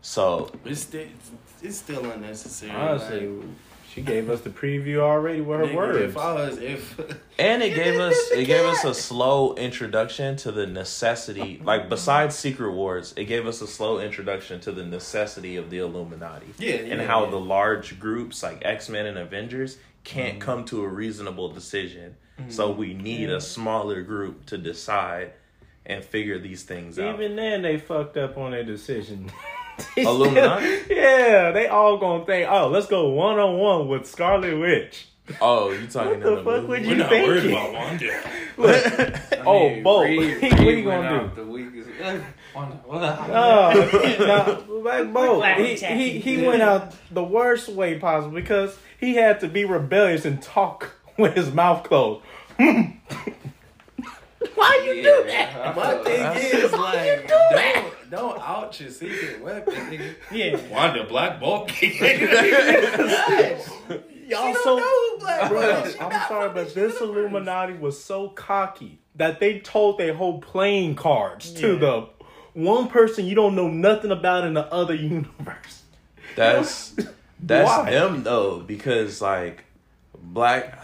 so 0.00 0.50
It's 0.64 0.80
still, 0.80 1.06
it's 1.62 1.76
still 1.76 2.10
unnecessary. 2.10 2.72
Honestly, 2.72 3.26
like, 3.26 3.46
she 3.92 4.02
gave 4.02 4.30
us 4.30 4.42
the 4.42 4.50
preview 4.50 4.98
already 4.98 5.40
with 5.40 5.60
her 5.60 5.66
nigga, 5.66 5.74
words. 5.74 5.98
If 5.98 6.16
I 6.16 6.34
was, 6.34 6.58
if 6.58 7.00
And 7.38 7.62
it 7.62 7.74
gave 7.74 7.98
us 7.98 8.16
it 8.30 8.44
gave 8.44 8.64
us 8.64 8.84
a 8.84 8.94
slow 8.94 9.54
introduction 9.54 10.36
to 10.36 10.52
the 10.52 10.66
necessity, 10.66 11.60
like 11.64 11.88
besides 11.88 12.36
Secret 12.36 12.72
Wars, 12.72 13.12
it 13.16 13.24
gave 13.24 13.46
us 13.46 13.60
a 13.60 13.66
slow 13.66 13.98
introduction 13.98 14.60
to 14.60 14.72
the 14.72 14.84
necessity 14.84 15.56
of 15.56 15.70
the 15.70 15.78
Illuminati. 15.78 16.46
Yeah, 16.58 16.74
and 16.74 17.00
yeah, 17.00 17.06
how 17.06 17.24
yeah. 17.24 17.30
the 17.30 17.40
large 17.40 17.98
groups 17.98 18.42
like 18.42 18.62
X 18.64 18.88
Men 18.88 19.06
and 19.06 19.18
Avengers 19.18 19.78
can't 20.04 20.38
mm-hmm. 20.38 20.42
come 20.42 20.64
to 20.66 20.84
a 20.84 20.88
reasonable 20.88 21.50
decision. 21.50 22.14
Mm-hmm. 22.38 22.50
So 22.50 22.70
we 22.70 22.94
need 22.94 23.28
a 23.28 23.40
smaller 23.40 24.02
group 24.02 24.46
to 24.46 24.58
decide 24.58 25.32
and 25.84 26.04
figure 26.04 26.38
these 26.38 26.62
things 26.62 26.98
out. 26.98 27.14
Even 27.16 27.34
then, 27.34 27.62
they 27.62 27.76
fucked 27.76 28.16
up 28.16 28.38
on 28.38 28.52
their 28.52 28.64
decision. 28.64 29.32
They 29.96 30.02
Illuminati? 30.02 30.78
yeah, 30.90 31.50
they 31.52 31.66
all 31.68 31.98
gonna 31.98 32.24
think, 32.24 32.48
"Oh, 32.50 32.68
let's 32.68 32.86
go 32.86 33.08
one 33.10 33.38
on 33.38 33.56
one 33.58 33.88
with 33.88 34.06
Scarlet 34.06 34.58
Witch." 34.58 35.06
oh, 35.40 35.70
you 35.70 35.86
talking 35.86 36.10
What 36.10 36.22
the 36.22 36.38
in 36.38 36.44
fuck 36.44 36.68
would 36.68 36.82
movie? 36.82 36.96
you 36.96 37.04
thinking? 37.04 37.72
Wanda. 37.72 38.20
Oh, 39.46 39.80
Bo, 39.82 40.02
Reed- 40.02 40.42
what 40.42 40.60
Reed 40.60 40.78
you 40.78 40.84
gonna 40.84 41.30
do? 41.34 41.42
The 41.42 41.50
weakest. 41.50 41.88
Oh, 42.54 44.64
no, 44.68 44.80
like 44.82 45.12
Bo, 45.12 45.40
he, 45.40 45.76
he 45.76 46.20
he 46.20 46.46
went 46.46 46.62
out 46.62 46.94
the 47.10 47.24
worst 47.24 47.68
way 47.68 47.98
possible 47.98 48.34
because 48.34 48.76
he 48.98 49.14
had 49.14 49.40
to 49.40 49.48
be 49.48 49.64
rebellious 49.64 50.24
and 50.24 50.40
talk 50.42 50.92
with 51.16 51.34
his 51.34 51.52
mouth 51.52 51.84
closed. 51.84 52.22
Why 54.54 54.82
you 54.84 55.02
do 55.02 55.24
that? 55.26 55.76
My 55.76 55.94
thing 56.02 56.36
is 56.36 56.72
like, 56.72 57.28
don't 57.28 57.89
don't 58.10 58.40
out 58.40 58.80
your 58.80 58.90
secret 58.90 59.42
weapon, 59.42 59.74
nigga. 59.74 60.14
Yeah. 60.30 60.60
Wanda 60.68 61.04
Black 61.04 61.40
Bolt. 61.40 61.70
Y'all 61.82 61.90
so 64.54 64.64
don't 64.64 64.78
know 64.78 64.84
who 64.84 65.18
Black 65.18 65.50
Bro, 65.50 65.82
is. 65.82 65.96
I'm 66.00 66.28
sorry, 66.28 66.50
but 66.50 66.74
this 66.74 66.74
this. 66.74 67.00
Illuminati 67.00 67.74
was 67.74 68.02
so 68.02 68.28
cocky 68.28 69.00
that 69.16 69.40
they 69.40 69.58
told 69.60 69.98
their 69.98 70.14
whole 70.14 70.40
playing 70.40 70.94
cards 70.94 71.52
to 71.54 71.76
the 71.76 72.08
one 72.54 72.88
person 72.88 73.26
you 73.26 73.34
don't 73.34 73.54
know 73.54 73.68
nothing 73.68 74.10
about 74.10 74.44
in 74.44 74.54
the 74.54 74.66
other 74.72 74.94
universe. 74.94 75.82
That's 76.36 76.94
that's 77.40 77.66
Why? 77.66 77.90
them 77.90 78.22
though, 78.22 78.60
because 78.60 79.20
like 79.20 79.64
black 80.22 80.78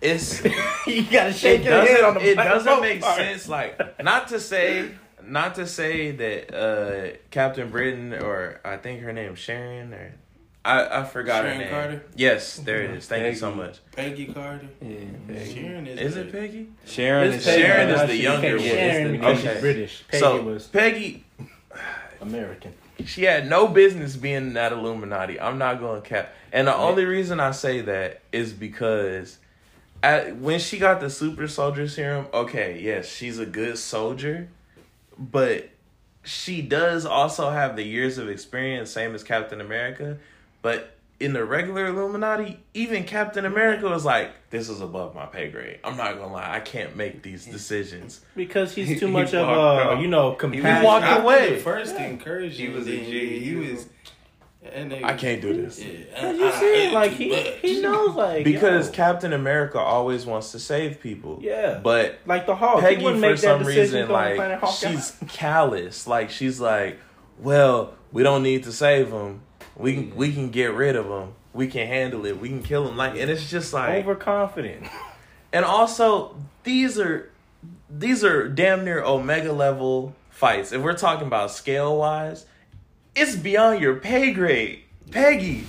it's 0.00 0.44
you 0.86 1.04
gotta 1.04 1.32
shake 1.32 1.62
it 1.62 1.66
your 1.66 1.86
head 1.86 2.04
on 2.04 2.14
the 2.14 2.30
it 2.30 2.36
doesn't 2.36 2.80
make 2.80 3.00
part. 3.00 3.16
sense. 3.16 3.48
Like 3.48 4.02
not 4.02 4.28
to 4.28 4.40
say, 4.40 4.90
not 5.26 5.54
to 5.56 5.66
say 5.66 6.10
that 6.12 6.54
uh, 6.54 7.16
Captain 7.30 7.70
Britain 7.70 8.12
or 8.14 8.60
I 8.64 8.76
think 8.76 9.00
her 9.02 9.12
name 9.12 9.34
Sharon 9.34 9.92
or 9.92 10.14
I, 10.64 11.00
I 11.00 11.04
forgot 11.04 11.42
Sharon 11.42 11.56
her 11.58 11.64
name. 11.64 11.70
Carter? 11.70 12.04
Yes, 12.16 12.56
there 12.56 12.82
it 12.82 12.90
is. 12.92 13.06
Thank 13.06 13.26
you 13.26 13.34
so 13.34 13.54
much. 13.54 13.80
Peggy 13.92 14.26
Carter. 14.26 14.66
Yeah, 14.80 15.44
Sharon 15.44 15.86
is. 15.86 16.00
Is 16.00 16.14
the- 16.14 16.20
it 16.22 16.32
Peggy? 16.32 16.68
Sharon 16.86 17.32
is 17.32 17.44
Peggy, 17.44 17.60
Sharon 17.62 17.90
is 17.90 18.08
the 18.08 18.16
younger 18.16 18.58
can't 18.58 18.60
one. 18.60 18.68
Sharon 18.70 18.96
It's 18.96 19.04
the- 19.12 19.18
because 19.18 19.38
okay. 19.40 19.52
she's 19.52 19.60
British. 19.60 20.04
Peggy 20.08 20.20
so 20.20 20.42
was 20.42 20.66
Peggy, 20.68 21.24
American. 22.20 22.72
she 23.04 23.24
had 23.24 23.48
no 23.48 23.68
business 23.68 24.16
being 24.16 24.36
in 24.36 24.52
that 24.54 24.72
Illuminati. 24.72 25.38
I'm 25.38 25.58
not 25.58 25.80
going 25.80 26.00
to 26.02 26.08
cap. 26.08 26.32
And 26.52 26.66
the 26.68 26.74
only 26.74 27.04
reason 27.04 27.40
I 27.40 27.50
say 27.50 27.80
that 27.82 28.20
is 28.32 28.52
because 28.52 29.38
at, 30.02 30.36
when 30.36 30.60
she 30.60 30.78
got 30.78 31.00
the 31.00 31.10
super 31.10 31.48
soldier 31.48 31.88
serum, 31.88 32.26
okay, 32.32 32.80
yes, 32.80 33.06
she's 33.08 33.38
a 33.38 33.46
good 33.46 33.76
soldier, 33.78 34.48
but 35.18 35.70
she 36.22 36.62
does 36.62 37.04
also 37.04 37.50
have 37.50 37.76
the 37.76 37.82
years 37.84 38.18
of 38.18 38.28
experience, 38.28 38.90
same 38.90 39.14
as 39.14 39.22
Captain 39.22 39.60
America. 39.60 40.18
But 40.62 40.90
in 41.20 41.32
the 41.32 41.44
regular 41.44 41.86
Illuminati, 41.86 42.58
even 42.72 43.04
Captain 43.04 43.44
America 43.44 43.88
was 43.88 44.04
like, 44.04 44.32
"This 44.50 44.68
is 44.68 44.80
above 44.80 45.14
my 45.14 45.26
pay 45.26 45.48
grade. 45.50 45.78
I'm 45.84 45.96
not 45.96 46.16
gonna 46.18 46.32
lie, 46.32 46.54
I 46.56 46.60
can't 46.60 46.96
make 46.96 47.22
these 47.22 47.44
decisions." 47.46 48.20
Because 48.34 48.74
he's 48.74 48.88
He- 48.88 48.96
too 48.98 49.06
he 49.06 49.12
much 49.12 49.34
of 49.34 49.46
a, 49.48 49.52
out. 49.52 50.00
you 50.00 50.08
know, 50.08 50.32
compassion." 50.32 50.64
He 50.64 50.70
compassion. 50.70 50.84
walked 50.84 51.04
After 51.04 51.22
away. 51.22 51.54
the 51.54 51.60
First 51.60 51.94
encouragement. 51.96 52.54
He 52.54 52.68
was 52.68 52.88
a 52.88 52.90
then 52.90 53.04
He 53.04 53.54
was. 53.54 53.86
And 54.72 54.90
they, 54.90 55.04
I 55.04 55.12
can't 55.14 55.42
do 55.42 55.54
this. 55.54 55.78
Yeah, 55.78 56.30
You 56.32 56.46
I- 56.46 56.50
see, 56.58 56.86
I- 56.88 56.92
like 56.92 57.12
he 57.12 57.28
but- 57.28 57.46
he 57.60 57.80
knows 57.80 58.14
like 58.16 58.44
Because 58.44 58.86
yo, 58.88 58.92
Captain 58.94 59.32
America 59.32 59.78
always 59.78 60.24
wants 60.26 60.52
to 60.52 60.58
save 60.58 61.00
people. 61.00 61.38
Yeah. 61.42 61.80
But 61.82 62.18
like 62.26 62.46
the 62.46 62.56
Hulk. 62.56 62.80
he 62.80 62.86
Peggy, 62.86 63.04
for 63.04 63.14
make 63.14 63.38
some 63.38 63.58
decision 63.62 63.80
reason, 63.82 64.08
going 64.08 64.30
to 64.30 64.34
Planet 64.36 64.62
like 64.62 64.70
Hawkeye. 64.70 64.90
she's 64.92 65.16
callous. 65.28 66.06
Like 66.06 66.30
she's 66.30 66.60
like, 66.60 66.98
well, 67.38 67.94
we 68.12 68.22
don't 68.22 68.42
need 68.42 68.64
to 68.64 68.72
save 68.72 69.10
him. 69.10 69.42
We 69.76 69.94
can 69.94 70.16
we 70.16 70.32
can 70.32 70.50
get 70.50 70.72
rid 70.72 70.96
of 70.96 71.06
him. 71.06 71.34
We 71.52 71.68
can 71.68 71.86
handle 71.86 72.24
it. 72.26 72.40
We 72.40 72.48
can 72.48 72.62
kill 72.62 72.88
him. 72.88 72.96
Like, 72.96 73.16
and 73.16 73.30
it's 73.30 73.48
just 73.50 73.72
like, 73.72 74.04
overconfident. 74.04 74.86
and 75.52 75.64
also 75.64 76.36
these 76.64 76.98
are 76.98 77.30
these 77.90 78.24
are 78.24 78.48
damn 78.48 78.84
near 78.84 79.02
Omega 79.04 79.52
level 79.52 80.14
fights. 80.30 80.72
If 80.72 80.80
we're 80.82 80.96
talking 80.96 81.26
about 81.26 81.50
scale 81.50 81.96
wise, 81.96 82.46
it's 83.14 83.36
beyond 83.36 83.80
your 83.80 83.96
pay 83.96 84.32
grade, 84.32 84.80
Peggy. 85.10 85.64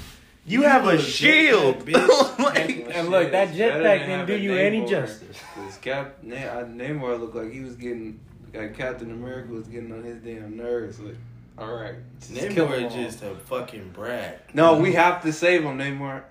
You, 0.48 0.62
You 0.62 0.64
have 0.64 0.86
a 0.86 0.90
a 0.90 1.00
shield. 1.02 1.86
jetpack, 1.86 2.38
like, 2.40 2.88
And 2.96 3.10
look, 3.10 3.32
that 3.32 3.50
jetpack 3.50 4.00
didn't 4.06 4.28
do 4.28 4.34
having 4.34 4.44
you 4.44 4.54
any 4.56 4.86
justice. 4.86 5.38
Cause 5.56 5.78
Cap 5.78 6.18
Na- 6.22 6.36
uh, 6.36 6.66
Namor 6.66 7.20
looked 7.20 7.36
like 7.36 7.52
he 7.52 7.62
was 7.62 7.76
getting 7.76 8.20
like 8.54 8.78
Captain 8.78 9.10
America 9.12 9.52
was 9.52 9.68
getting 9.68 9.92
on 9.92 10.04
his 10.04 10.18
damn 10.22 10.56
nerves. 10.56 11.00
Like, 11.00 11.16
all 11.58 11.74
right, 11.74 11.96
just 12.20 12.34
Namor 12.34 12.86
is 12.86 12.94
just 12.94 13.24
a 13.24 13.34
fucking 13.36 13.90
brat. 13.92 14.54
No, 14.54 14.78
we 14.78 14.94
have 14.94 15.24
to 15.24 15.34
save 15.34 15.64
him, 15.64 15.78
Namor. 15.80 16.22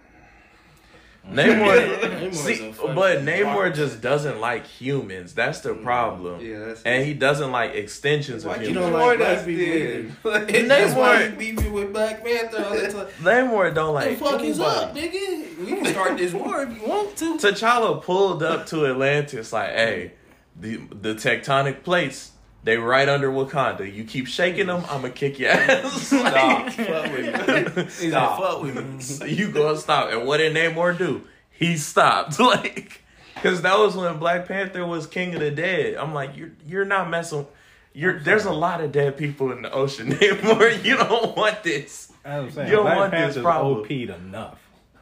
Mm-hmm. 1.27 1.39
Namor, 1.39 2.01
Namor's 2.31 2.41
see, 2.41 2.75
but 2.79 3.21
Namor 3.21 3.67
dog. 3.67 3.75
just 3.75 4.01
doesn't 4.03 4.41
like 4.41 4.67
humans. 4.67 5.33
That's 5.35 5.61
the 5.61 5.71
mm-hmm. 5.71 5.85
problem. 5.85 6.41
Yeah, 6.45 6.59
that's 6.67 6.83
And 6.83 7.05
he 7.05 7.15
doesn't 7.15 7.51
like 7.51 7.75
extensions 7.75 8.45
of 8.45 8.51
Why 8.51 8.57
You 8.63 8.69
humans. 8.69 8.87
don't 8.87 8.93
Namor 8.93 9.07
like 9.07 9.19
black 9.19 9.37
does 9.37 9.47
people 9.47 9.65
then? 9.65 10.17
either. 10.45 10.69
That's 10.69 10.95
why 10.95 11.17
Namor- 11.17 11.31
you 11.31 11.37
beefing 11.55 11.73
with 11.73 11.93
Black 11.93 12.25
Panther 12.25 12.65
all 12.65 12.77
the 12.77 12.89
time. 12.93 13.07
Namor 13.23 13.75
don't 13.75 13.95
like 13.95 14.19
the 14.19 14.25
fuck 14.25 14.43
is 14.43 14.61
up, 14.61 14.95
nigga? 14.95 15.59
We 15.59 15.67
can 15.67 15.87
start 15.87 16.19
this 16.19 16.33
war 16.35 16.63
if 16.63 16.77
you 16.81 16.87
want 16.87 17.17
to. 17.17 17.39
T'Challa 17.39 18.03
pulled 18.03 18.43
up 18.43 18.67
to 18.67 18.87
Atlantis 18.87 19.53
like, 19.53 19.71
hey, 19.71 20.13
the 20.61 20.77
the 20.91 21.15
tectonic 21.15 21.83
plates, 21.83 22.33
they 22.65 22.79
right 22.79 23.09
under 23.09 23.31
Wakanda. 23.31 23.93
You 23.93 24.05
keep 24.05 24.27
shaking 24.27 24.67
them, 24.67 24.85
I'ma 24.89 25.11
kick 25.15 25.39
your 25.39 25.51
ass. 25.51 26.03
Stop. 26.07 26.71
Fuck 26.73 27.13
with 27.13 27.77
me. 27.77 27.89
Stop. 27.89 28.41
fuck 28.41 28.63
with 28.63 29.21
me. 29.23 29.31
you 29.35 29.51
gonna 29.51 29.77
stop. 29.77 30.11
And 30.11 30.27
what 30.27 30.39
did 30.39 30.57
Namor 30.57 30.97
do? 30.97 31.23
He 31.51 31.77
stopped. 31.77 32.41
Like, 32.41 33.03
cause 33.43 33.63
that 33.63 33.79
was 33.79 33.95
when 33.97 34.19
Black 34.19 34.49
Panther 34.49 34.85
was 34.87 35.07
king 35.07 35.35
of 35.35 35.41
the 35.41 35.51
dead. 35.51 35.97
I'm 35.97 36.15
like, 36.15 36.37
you're 36.37 36.53
you're 36.67 36.85
not 36.87 37.11
messing. 37.11 37.47
You're 37.93 38.19
there's 38.19 38.47
a 38.47 38.53
lot 38.53 38.81
of 38.81 38.93
dead 38.93 39.19
people 39.19 39.53
in 39.53 39.61
the 39.63 39.71
ocean, 39.71 40.11
Namor. 40.13 40.83
You 40.83 40.97
don't 40.97 41.37
want 41.37 41.63
this. 41.63 42.11
I'm 42.25 42.51
saying, 42.51 42.71
You 42.71 42.77
don't 42.77 42.87
Black 42.87 42.97
want 42.97 43.11
this 43.13 43.21
Panther's 43.21 43.43
problem. 43.43 43.81
OP'd 43.81 43.93
enough. 43.93 44.59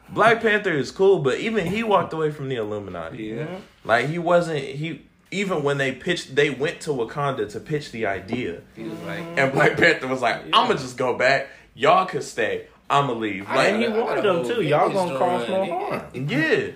Black 0.09 0.41
Panther 0.41 0.73
is 0.73 0.91
cool, 0.91 1.19
but 1.19 1.39
even 1.39 1.65
he 1.65 1.81
walked 1.83 2.11
away 2.13 2.29
from 2.29 2.49
the 2.49 2.57
Illuminati. 2.57 3.23
Yeah. 3.23 3.59
Like 3.85 4.09
he 4.09 4.19
wasn't 4.19 4.59
he 4.59 5.05
even 5.33 5.63
when 5.63 5.77
they 5.77 5.91
pitched 5.91 6.35
they 6.35 6.49
went 6.49 6.79
to 6.81 6.91
Wakanda 6.91 7.51
to 7.51 7.59
pitch 7.59 7.91
the 7.91 8.05
idea. 8.05 8.61
He 8.75 8.83
was 8.83 8.99
like, 9.01 9.23
And 9.37 9.51
Black 9.51 9.77
Panther 9.77 10.07
was 10.07 10.21
like, 10.21 10.43
I'ma 10.53 10.73
just 10.73 10.97
go 10.97 11.17
back. 11.17 11.47
Y'all 11.75 12.05
could 12.05 12.23
stay. 12.23 12.67
I'ma 12.89 13.13
leave. 13.13 13.45
and 13.49 13.77
he 13.81 13.87
Like 13.87 14.05
wanted 14.05 14.23
them 14.23 14.45
too. 14.45 14.61
Y'all 14.61 14.89
gonna 14.91 15.17
drawing. 15.17 15.39
cause 15.39 15.49
no 15.49 15.65
harm. 15.65 16.29
Yeah. 16.29 16.67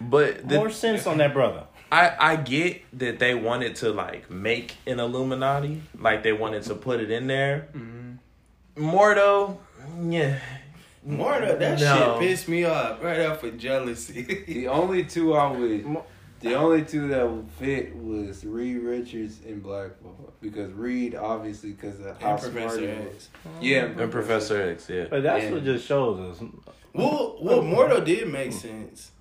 But 0.00 0.48
the, 0.48 0.56
More 0.56 0.70
sense 0.70 1.06
on 1.06 1.18
that 1.18 1.32
brother. 1.34 1.64
I, 1.92 2.14
I 2.18 2.36
get 2.36 2.82
that 2.98 3.18
they 3.18 3.34
wanted 3.34 3.76
to 3.76 3.90
like 3.92 4.30
make 4.30 4.76
an 4.86 5.00
Illuminati. 5.00 5.82
Like 5.98 6.22
they 6.22 6.32
wanted 6.32 6.62
to 6.64 6.74
put 6.74 7.00
it 7.00 7.10
in 7.10 7.26
there. 7.26 7.68
Mordo, 8.76 9.58
yeah. 10.08 10.38
More 11.04 11.34
of 11.42 11.58
that 11.58 11.80
No. 11.80 11.96
shit 11.96 12.28
pissed 12.28 12.48
me 12.48 12.64
off 12.64 13.02
right 13.02 13.20
off 13.22 13.42
of 13.42 13.58
jealousy. 13.58 14.22
the 14.46 14.68
only 14.68 15.04
two 15.04 15.34
I 15.34 15.50
would, 15.50 15.96
the 16.40 16.54
only 16.54 16.82
two 16.84 17.08
that 17.08 17.28
would 17.30 17.48
fit 17.58 17.94
was 17.96 18.44
Reed 18.44 18.78
Richards 18.78 19.38
and 19.46 19.62
Black 19.62 20.00
Bolt 20.02 20.34
because 20.40 20.72
Reed 20.72 21.14
obviously 21.14 21.70
because 21.72 22.00
of 22.00 22.20
how 22.20 22.32
And 22.32 22.40
smart 22.40 22.52
Professor 22.54 22.80
he 22.80 22.86
X. 22.88 23.04
was. 23.08 23.28
Yeah, 23.60 23.84
And 23.84 24.10
Professor 24.10 24.62
X, 24.70 24.88
yeah. 24.88 25.04
But 25.10 25.22
that's 25.22 25.44
Yeah. 25.44 25.52
what 25.52 25.64
just 25.64 25.86
shows 25.86 26.18
us. 26.40 26.48
Well, 26.92 27.36
well, 27.40 27.62
mm. 27.62 27.72
Mordo 27.74 28.04
did 28.04 28.28
make 28.28 28.52
sense. 28.52 29.12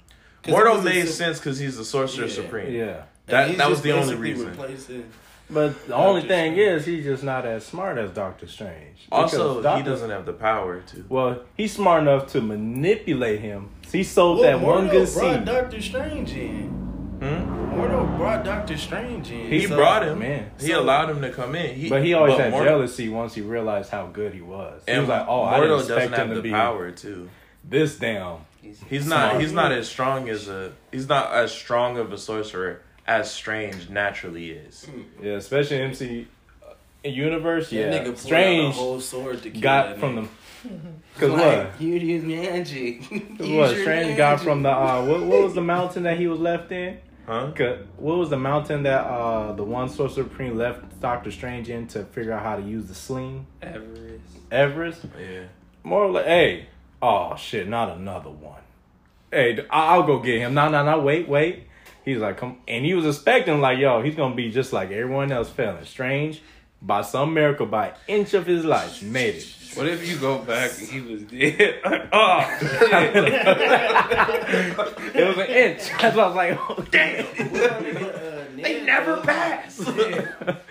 it 0.45 0.51
Mordo 0.51 0.75
was 0.77 0.81
a 0.81 0.89
made 0.89 1.01
sim- 1.03 1.07
sense 1.11 1.39
because 1.39 1.59
he's 1.59 1.77
the 1.77 1.85
Sorcerer 1.85 2.25
Yeah. 2.25 2.31
Supreme. 2.33 2.73
Yeah. 2.73 3.01
That 3.27 3.57
that 3.57 3.69
was 3.69 3.81
the 3.81 3.91
only 3.91 4.15
basically 4.15 4.29
reason. 4.31 4.47
replacing- 4.49 5.05
But 5.51 5.87
the 5.87 5.95
only 5.95 6.21
thing 6.27 6.57
is, 6.57 6.85
he's 6.85 7.03
just 7.03 7.23
not 7.23 7.43
as 7.45 7.65
smart 7.65 7.97
as 7.97 8.11
Doctor 8.11 8.47
Strange. 8.47 9.07
Also, 9.11 9.57
Because 9.57 9.77
he 9.79 9.83
doesn't 9.83 10.09
have 10.11 10.25
the 10.27 10.33
power 10.33 10.79
to. 10.79 11.05
Well, 11.09 11.39
he's 11.57 11.73
smart 11.73 12.03
enough 12.03 12.27
to 12.33 12.41
manipulate 12.41 13.39
him. 13.41 13.69
He 13.91 14.03
sold 14.03 14.39
Well, 14.39 14.59
that 14.59 14.65
one 14.65 14.87
good 14.89 15.11
brought 15.13 15.35
seed. 15.37 15.45
Doctor 15.45 15.81
Strange 15.81 16.31
in. 16.33 16.88
Hmm? 17.19 17.75
Mordo 17.75 18.17
brought 18.17 18.43
Doctor 18.45 18.77
Strange 18.77 19.31
in. 19.31 19.47
He 19.47 19.65
So- 19.67 19.75
brought 19.75 20.03
him. 20.03 20.19
man. 20.19 20.51
He 20.59 20.67
So- 20.67 20.79
allowed 20.79 21.09
him 21.09 21.21
to 21.21 21.29
come 21.31 21.55
in. 21.55 21.75
He, 21.75 21.89
But 21.89 22.03
he 22.03 22.13
always 22.13 22.35
but 22.35 22.41
had 22.45 22.51
Mor- 22.51 22.63
jealousy 22.63 23.09
once 23.09 23.35
he 23.35 23.41
realized 23.41 23.89
how 23.91 24.07
good 24.07 24.33
he 24.33 24.41
was. 24.41 24.81
He 24.85 24.91
And 24.93 25.01
was 25.01 25.09
like, 25.09 25.25
"Oh, 25.27 25.43
I 25.43 25.53
Mordo 25.57 25.61
didn't 25.61 25.69
doesn't 25.69 25.97
expect 25.97 26.15
have 26.17 26.27
him 26.27 26.29
to 26.29 26.35
the 26.35 26.41
be 26.41 26.51
power 26.51 26.91
too. 26.91 27.29
this 27.63 27.97
down." 27.97 28.41
He's 28.61 29.07
not. 29.07 29.29
Smart. 29.31 29.41
He's 29.41 29.53
not 29.53 29.71
as 29.71 29.87
strong 29.89 30.29
as 30.29 30.47
a. 30.49 30.71
He's 30.91 31.07
not 31.09 31.33
as 31.33 31.51
strong 31.51 31.97
of 31.97 32.11
a 32.13 32.17
sorcerer 32.17 32.81
as 33.07 33.31
Strange 33.31 33.89
naturally 33.89 34.51
is. 34.51 34.85
Yeah, 35.21 35.33
especially 35.33 35.77
MC 35.81 36.27
uh, 36.63 36.73
universe. 37.09 37.69
That 37.69 37.75
Yeah, 37.75 38.03
nigga 38.03 38.17
Strange 38.17 38.75
a 38.75 38.77
whole 38.77 38.99
sword 38.99 39.41
to 39.43 39.49
kill 39.49 39.61
got 39.61 39.87
that 39.89 39.99
from 39.99 40.17
nigga. 40.17 40.27
the 40.63 40.69
because 41.13 41.29
Like, 41.31 41.41
what? 41.71 41.81
You 41.81 41.93
use 41.95 42.23
magic. 42.23 43.03
What 43.39 43.47
Use 43.47 43.71
your 43.71 43.81
Strange 43.81 44.17
got 44.17 44.41
from 44.41 44.61
the 44.63 44.69
uh, 44.71 45.05
what, 45.05 45.21
what 45.23 45.41
was 45.43 45.53
the 45.53 45.61
mountain 45.61 46.03
that 46.03 46.17
he 46.17 46.27
was 46.27 46.39
left 46.39 46.71
in? 46.71 46.97
Huh? 47.29 47.51
'Cause 47.55 47.77
What 47.97 48.17
was 48.17 48.31
the 48.31 48.37
mountain 48.37 48.81
that 48.83 49.01
uh 49.05 49.51
the 49.53 49.63
one 49.63 49.87
Sorcerer 49.87 50.23
Supreme 50.23 50.57
left 50.57 50.99
Doctor 50.99 51.29
Strange 51.29 51.69
in 51.69 51.85
to 51.89 52.03
figure 52.05 52.33
out 52.33 52.41
how 52.41 52.55
to 52.55 52.63
use 52.63 52.87
the 52.87 52.95
sling? 52.95 53.45
Everest. 53.61 54.37
Everest. 54.51 55.05
Yeah. 55.19 55.41
More 55.83 56.09
like, 56.09 56.25
hey, 56.25 56.65
oh 57.03 57.35
shit, 57.35 57.67
not 57.67 57.95
another 57.95 58.31
one. 58.31 58.61
Hey, 59.31 59.63
I- 59.69 59.93
I'll 59.93 60.03
go 60.03 60.17
get 60.19 60.39
him. 60.39 60.55
No, 60.55 60.69
no, 60.69 60.83
no, 60.83 60.99
wait, 61.01 61.29
wait. 61.29 61.65
He's 62.03 62.17
like, 62.17 62.37
come, 62.37 62.57
and 62.67 62.83
he 62.83 62.95
was 62.95 63.05
expecting 63.05 63.61
like, 63.61 63.77
yo, 63.77 64.01
he's 64.01 64.15
gonna 64.15 64.33
be 64.33 64.49
just 64.49 64.73
like 64.73 64.89
everyone 64.89 65.31
else, 65.31 65.49
failing. 65.51 65.85
Strange, 65.85 66.41
by 66.81 67.01
some 67.01 67.33
miracle, 67.33 67.65
by 67.65 67.87
an 67.89 67.93
inch 68.07 68.33
of 68.33 68.45
his 68.45 68.63
life, 68.65 69.01
made 69.03 69.35
it. 69.35 69.55
What 69.75 69.87
if 69.87 70.07
you 70.09 70.17
go 70.17 70.39
back 70.39 70.71
and 70.79 70.87
he 70.87 70.99
was 71.01 71.21
dead? 71.23 71.79
oh 72.11 72.57
shit! 72.59 73.15
It 75.15 75.27
was 75.27 75.37
an 75.37 75.45
inch. 75.47 75.89
That's 76.01 76.15
why 76.15 76.23
I 76.23 76.27
was 76.27 76.35
like, 76.35 76.59
oh 76.69 76.85
damn. 76.91 77.25
They 78.61 78.83
never 78.83 79.17
pass. 79.21 79.77
but 79.79 80.63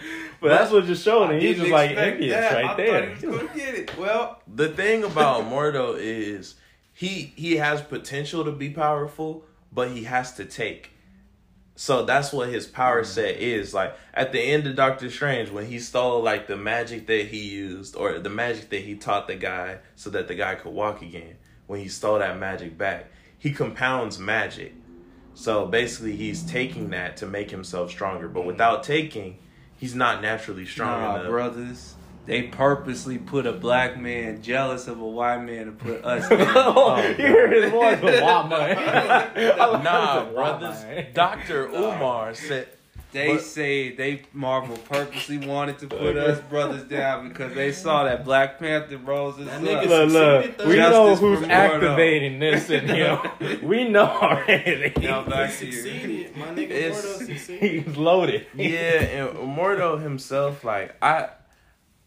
that's 0.42 0.70
what 0.70 0.84
just 0.84 1.02
showed, 1.04 1.30
and 1.30 1.40
he's 1.40 1.56
just 1.56 1.70
like 1.70 1.92
envious 1.96 2.52
right 2.52 2.76
there. 2.76 3.14
He 3.14 3.26
was 3.26 3.38
gonna 3.42 3.54
get 3.54 3.74
it. 3.74 3.96
Well, 3.98 4.42
The 4.52 4.68
thing 4.68 5.04
about 5.04 5.44
Mordo 5.44 5.96
is 5.98 6.56
he 6.92 7.32
he 7.36 7.56
has 7.56 7.80
potential 7.80 8.44
to 8.44 8.52
be 8.52 8.68
powerful, 8.70 9.44
but 9.72 9.90
he 9.90 10.04
has 10.04 10.34
to 10.34 10.44
take. 10.44 10.90
So 11.80 12.04
that's 12.04 12.32
what 12.32 12.48
his 12.48 12.66
power 12.66 13.02
mm-hmm. 13.02 13.08
set 13.08 13.36
is. 13.36 13.72
Like 13.72 13.96
at 14.12 14.32
the 14.32 14.40
end 14.40 14.66
of 14.66 14.74
Doctor 14.74 15.08
Strange, 15.08 15.50
when 15.50 15.66
he 15.66 15.78
stole 15.78 16.20
like 16.20 16.48
the 16.48 16.56
magic 16.56 17.06
that 17.06 17.26
he 17.26 17.50
used, 17.50 17.94
or 17.94 18.18
the 18.18 18.28
magic 18.28 18.68
that 18.70 18.80
he 18.80 18.96
taught 18.96 19.28
the 19.28 19.36
guy 19.36 19.78
so 19.94 20.10
that 20.10 20.26
the 20.26 20.34
guy 20.34 20.56
could 20.56 20.72
walk 20.72 21.02
again, 21.02 21.36
when 21.68 21.78
he 21.78 21.86
stole 21.86 22.18
that 22.18 22.36
magic 22.36 22.76
back, 22.76 23.12
he 23.38 23.52
compounds 23.52 24.18
magic. 24.18 24.74
So 25.34 25.66
basically 25.66 26.16
he's 26.16 26.42
taking 26.42 26.90
that 26.90 27.16
to 27.18 27.26
make 27.26 27.52
himself 27.52 27.92
stronger. 27.92 28.26
But 28.26 28.40
mm-hmm. 28.40 28.48
without 28.48 28.82
taking, 28.82 29.38
he's 29.76 29.94
not 29.94 30.20
naturally 30.20 30.66
strong 30.66 31.00
nah, 31.00 31.14
enough. 31.14 31.28
brothers. 31.28 31.94
They 32.28 32.42
purposely 32.42 33.18
put 33.18 33.46
a 33.46 33.52
black 33.52 33.98
man 33.98 34.42
jealous 34.42 34.86
of 34.86 35.00
a 35.00 35.06
white 35.06 35.38
man 35.42 35.66
to 35.66 35.72
put 35.72 36.04
us. 36.04 36.26
Oh, 36.30 36.74
oh, 36.98 37.06
you 37.08 37.14
hear 37.14 37.48
his 37.48 37.70
voice, 37.70 37.98
but 38.00 38.14
Wama. 38.22 39.82
Nah, 39.82 40.24
brothers. 40.30 40.84
Dr. 41.14 41.68
Umar 41.68 42.34
said 42.34 42.68
They 43.12 43.32
But- 43.36 43.40
say 43.42 43.94
they 43.96 44.22
Marvel 44.34 44.76
purposely 44.76 45.38
wanted 45.38 45.78
to 45.78 45.86
put 45.86 46.16
us 46.18 46.40
brothers 46.50 46.82
down 46.84 47.28
because 47.30 47.54
they 47.54 47.72
saw 47.72 48.04
that 48.04 48.22
Black 48.24 48.58
Panther 48.58 48.98
rose 48.98 49.38
us 49.38 49.46
That 49.46 49.84
up. 49.84 49.88
Look, 49.88 50.58
look, 50.58 50.66
we 50.68 50.76
know 50.76 51.16
for 51.16 51.20
who's 51.36 51.40
Mordo. 51.40 51.48
activating 51.50 52.38
this 52.38 52.68
in 52.68 52.86
him. 52.98 53.18
We 53.62 53.88
know 53.88 54.04
already. 54.04 54.92
Now 55.00 55.22
He 55.24 55.30
back 55.30 55.56
to 55.56 55.66
you. 55.66 56.30
My 56.36 56.46
nigga 56.48 56.70
It's- 56.70 57.02
Mordo 57.06 57.26
succeeded. 57.26 57.84
He's 57.86 57.96
loaded. 57.96 58.46
yeah, 58.54 59.00
and 59.00 59.56
Mordo 59.56 59.98
himself, 60.02 60.62
like 60.64 60.94
I, 61.00 61.28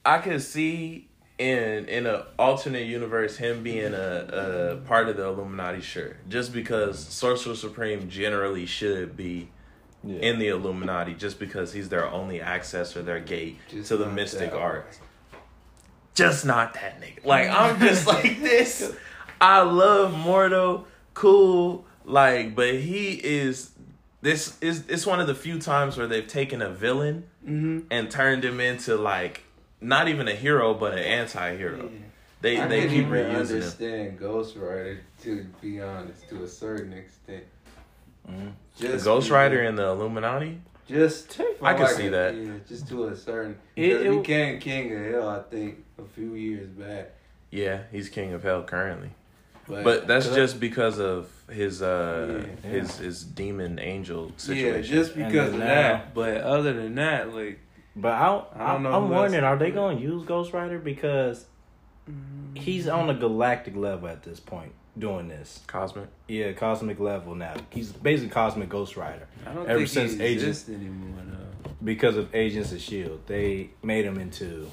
I 0.05 0.17
could 0.19 0.41
see 0.41 1.07
in 1.37 1.85
in 1.87 2.05
an 2.05 2.21
alternate 2.37 2.85
universe 2.85 3.37
him 3.37 3.63
being 3.63 3.93
a, 3.93 4.77
a 4.77 4.87
part 4.87 5.09
of 5.09 5.17
the 5.17 5.25
Illuminati, 5.25 5.81
sure, 5.81 6.17
just 6.29 6.53
because 6.53 6.99
Sorcerer 6.99 7.55
Supreme 7.55 8.09
generally 8.09 8.65
should 8.65 9.15
be 9.17 9.49
Yeah. 10.03 10.19
in 10.19 10.39
the 10.39 10.47
Illuminati, 10.49 11.13
just 11.13 11.39
because 11.39 11.73
he's 11.73 11.89
their 11.89 12.07
only 12.07 12.41
access 12.41 12.95
or 12.97 13.01
their 13.03 13.19
gate 13.19 13.57
Just 13.69 13.89
to 13.89 13.97
the 13.97 14.07
mystic 14.09 14.53
arts. 14.53 14.99
Just 16.13 16.45
not 16.45 16.73
that 16.75 16.99
nigga. 17.01 17.25
Like 17.25 17.49
I'm 17.49 17.79
just 17.79 18.05
like 18.15 18.41
this. 18.41 18.93
I 19.39 19.61
love 19.61 20.13
Mordo, 20.13 20.85
cool, 21.13 21.85
like, 22.05 22.55
but 22.55 22.75
he 22.75 23.13
is. 23.13 23.71
This 24.21 24.55
is 24.61 24.83
it's 24.87 25.05
one 25.07 25.19
of 25.19 25.25
the 25.27 25.33
few 25.33 25.57
times 25.59 25.97
where 25.97 26.05
they've 26.07 26.27
taken 26.27 26.61
a 26.61 26.69
villain 26.69 27.25
Mm-hmm. 27.43 27.87
and 27.89 28.11
turned 28.11 28.45
him 28.45 28.59
into 28.59 28.95
like 28.95 29.41
not 29.81 30.07
even 30.07 30.27
a 30.27 30.35
hero 30.35 30.73
but 30.73 30.93
an 30.93 30.99
anti-hero. 30.99 31.89
They 32.41 32.59
I 32.59 32.67
they 32.67 32.81
can 32.81 32.89
keep 32.89 32.97
even 32.99 33.11
reusing 33.11 33.29
him. 33.29 33.35
understand 33.35 34.19
Ghost 34.19 34.55
Rider 34.55 34.99
to 35.23 35.45
be 35.61 35.81
honest, 35.81 36.27
to 36.29 36.43
a 36.43 36.47
certain 36.47 36.93
extent. 36.93 37.43
Mhm. 38.29 38.51
Just 38.79 39.05
Ghost 39.05 39.29
Rider 39.29 39.61
and 39.61 39.77
the 39.77 39.87
Illuminati. 39.87 40.59
just 40.87 41.39
I 41.61 41.73
can 41.73 41.83
like 41.83 41.91
see 41.91 42.07
a- 42.07 42.11
that. 42.11 42.35
Yeah, 42.35 42.51
just 42.67 42.87
to 42.89 43.07
a 43.07 43.15
certain. 43.15 43.57
It- 43.75 43.89
Because 43.89 44.05
it- 44.05 44.11
he 44.11 44.17
became 44.19 44.59
King 44.59 44.95
of 44.95 45.11
Hell, 45.11 45.29
I 45.29 45.39
think, 45.49 45.83
a 45.99 46.03
few 46.03 46.33
years 46.35 46.67
back. 46.69 47.11
Yeah, 47.51 47.81
he's 47.91 48.09
king 48.09 48.33
of 48.33 48.43
hell 48.43 48.63
currently. 48.63 49.09
But, 49.67 49.83
But 49.83 50.07
that's 50.07 50.27
just 50.29 50.59
because 50.59 50.99
of 50.99 51.29
his 51.49 51.81
uh 51.81 52.43
Yeah. 52.63 52.69
his 52.69 52.97
his 52.97 53.23
demon 53.23 53.77
angel 53.79 54.31
situation. 54.37 54.75
yeah, 54.75 54.81
just 54.81 55.15
because 55.15 55.49
of 55.53 55.59
then 55.59 55.67
that. 55.67 56.13
But 56.13 56.37
other 56.37 56.73
than 56.73 56.95
that, 56.95 57.33
like 57.35 57.59
But 57.95 58.13
I, 58.13 58.25
I 58.55 58.71
don't 58.73 58.85
I, 58.85 58.89
know 58.89 58.95
I'm 58.97 59.09
wondering, 59.09 59.43
are 59.43 59.57
they 59.57 59.71
going 59.71 59.97
to 59.97 60.03
use 60.03 60.25
Ghost 60.25 60.53
Rider 60.53 60.79
because 60.79 61.45
he's 62.55 62.87
on 62.87 63.09
a 63.09 63.13
galactic 63.13 63.75
level 63.75 64.07
at 64.07 64.23
this 64.23 64.39
point 64.39 64.71
doing 64.97 65.27
this? 65.27 65.59
Cosmic. 65.67 66.07
Yeah, 66.27 66.53
cosmic 66.53 66.99
level 66.99 67.35
now. 67.35 67.55
He's 67.69 67.91
basically 67.91 68.29
cosmic 68.31 68.69
Ghost 68.69 68.95
Rider 68.97 69.27
I 69.45 69.53
don't 69.53 69.67
Ever 69.69 69.79
think 69.79 69.89
since 69.89 70.13
he 70.13 70.23
Agent- 70.23 70.69
anymore. 70.69 71.23
though. 71.25 71.71
because 71.83 72.15
of 72.17 72.33
Agents 72.33 72.71
of 72.71 72.81
Shield. 72.81 73.21
They 73.27 73.71
made 73.83 74.05
him 74.05 74.17
into 74.17 74.69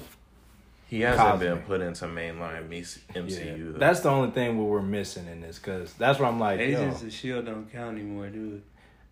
He 0.87 1.01
hasn't 1.01 1.39
been 1.41 1.57
put 1.59 1.81
into 1.81 2.05
mainline 2.05 2.69
MCU. 2.69 3.05
yeah. 3.13 3.53
though. 3.73 3.79
That's 3.79 3.99
the 3.99 4.09
only 4.09 4.31
thing 4.31 4.57
we're 4.65 4.81
missing 4.81 5.27
in 5.27 5.41
this 5.41 5.59
because 5.59 5.93
that's 5.95 6.19
where 6.19 6.29
I'm 6.29 6.39
like, 6.39 6.59
Agents 6.61 7.01
yo, 7.01 7.07
of 7.07 7.13
Shield 7.13 7.45
don't 7.45 7.69
count 7.71 7.97
anymore, 7.97 8.27
dude. 8.29 8.63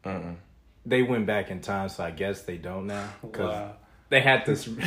Mm-mm. 0.06 0.36
they 0.86 1.02
went 1.04 1.26
back 1.26 1.52
in 1.52 1.60
time, 1.60 1.90
so 1.90 2.04
I 2.06 2.12
guess 2.12 2.44
they 2.44 2.56
don't 2.58 2.88
now 2.88 3.10
because 3.22 3.52
Wow. 3.54 3.76
They 4.10 4.22
had 4.22 4.46
to. 4.46 4.56
so 4.56 4.72
so 4.76 4.80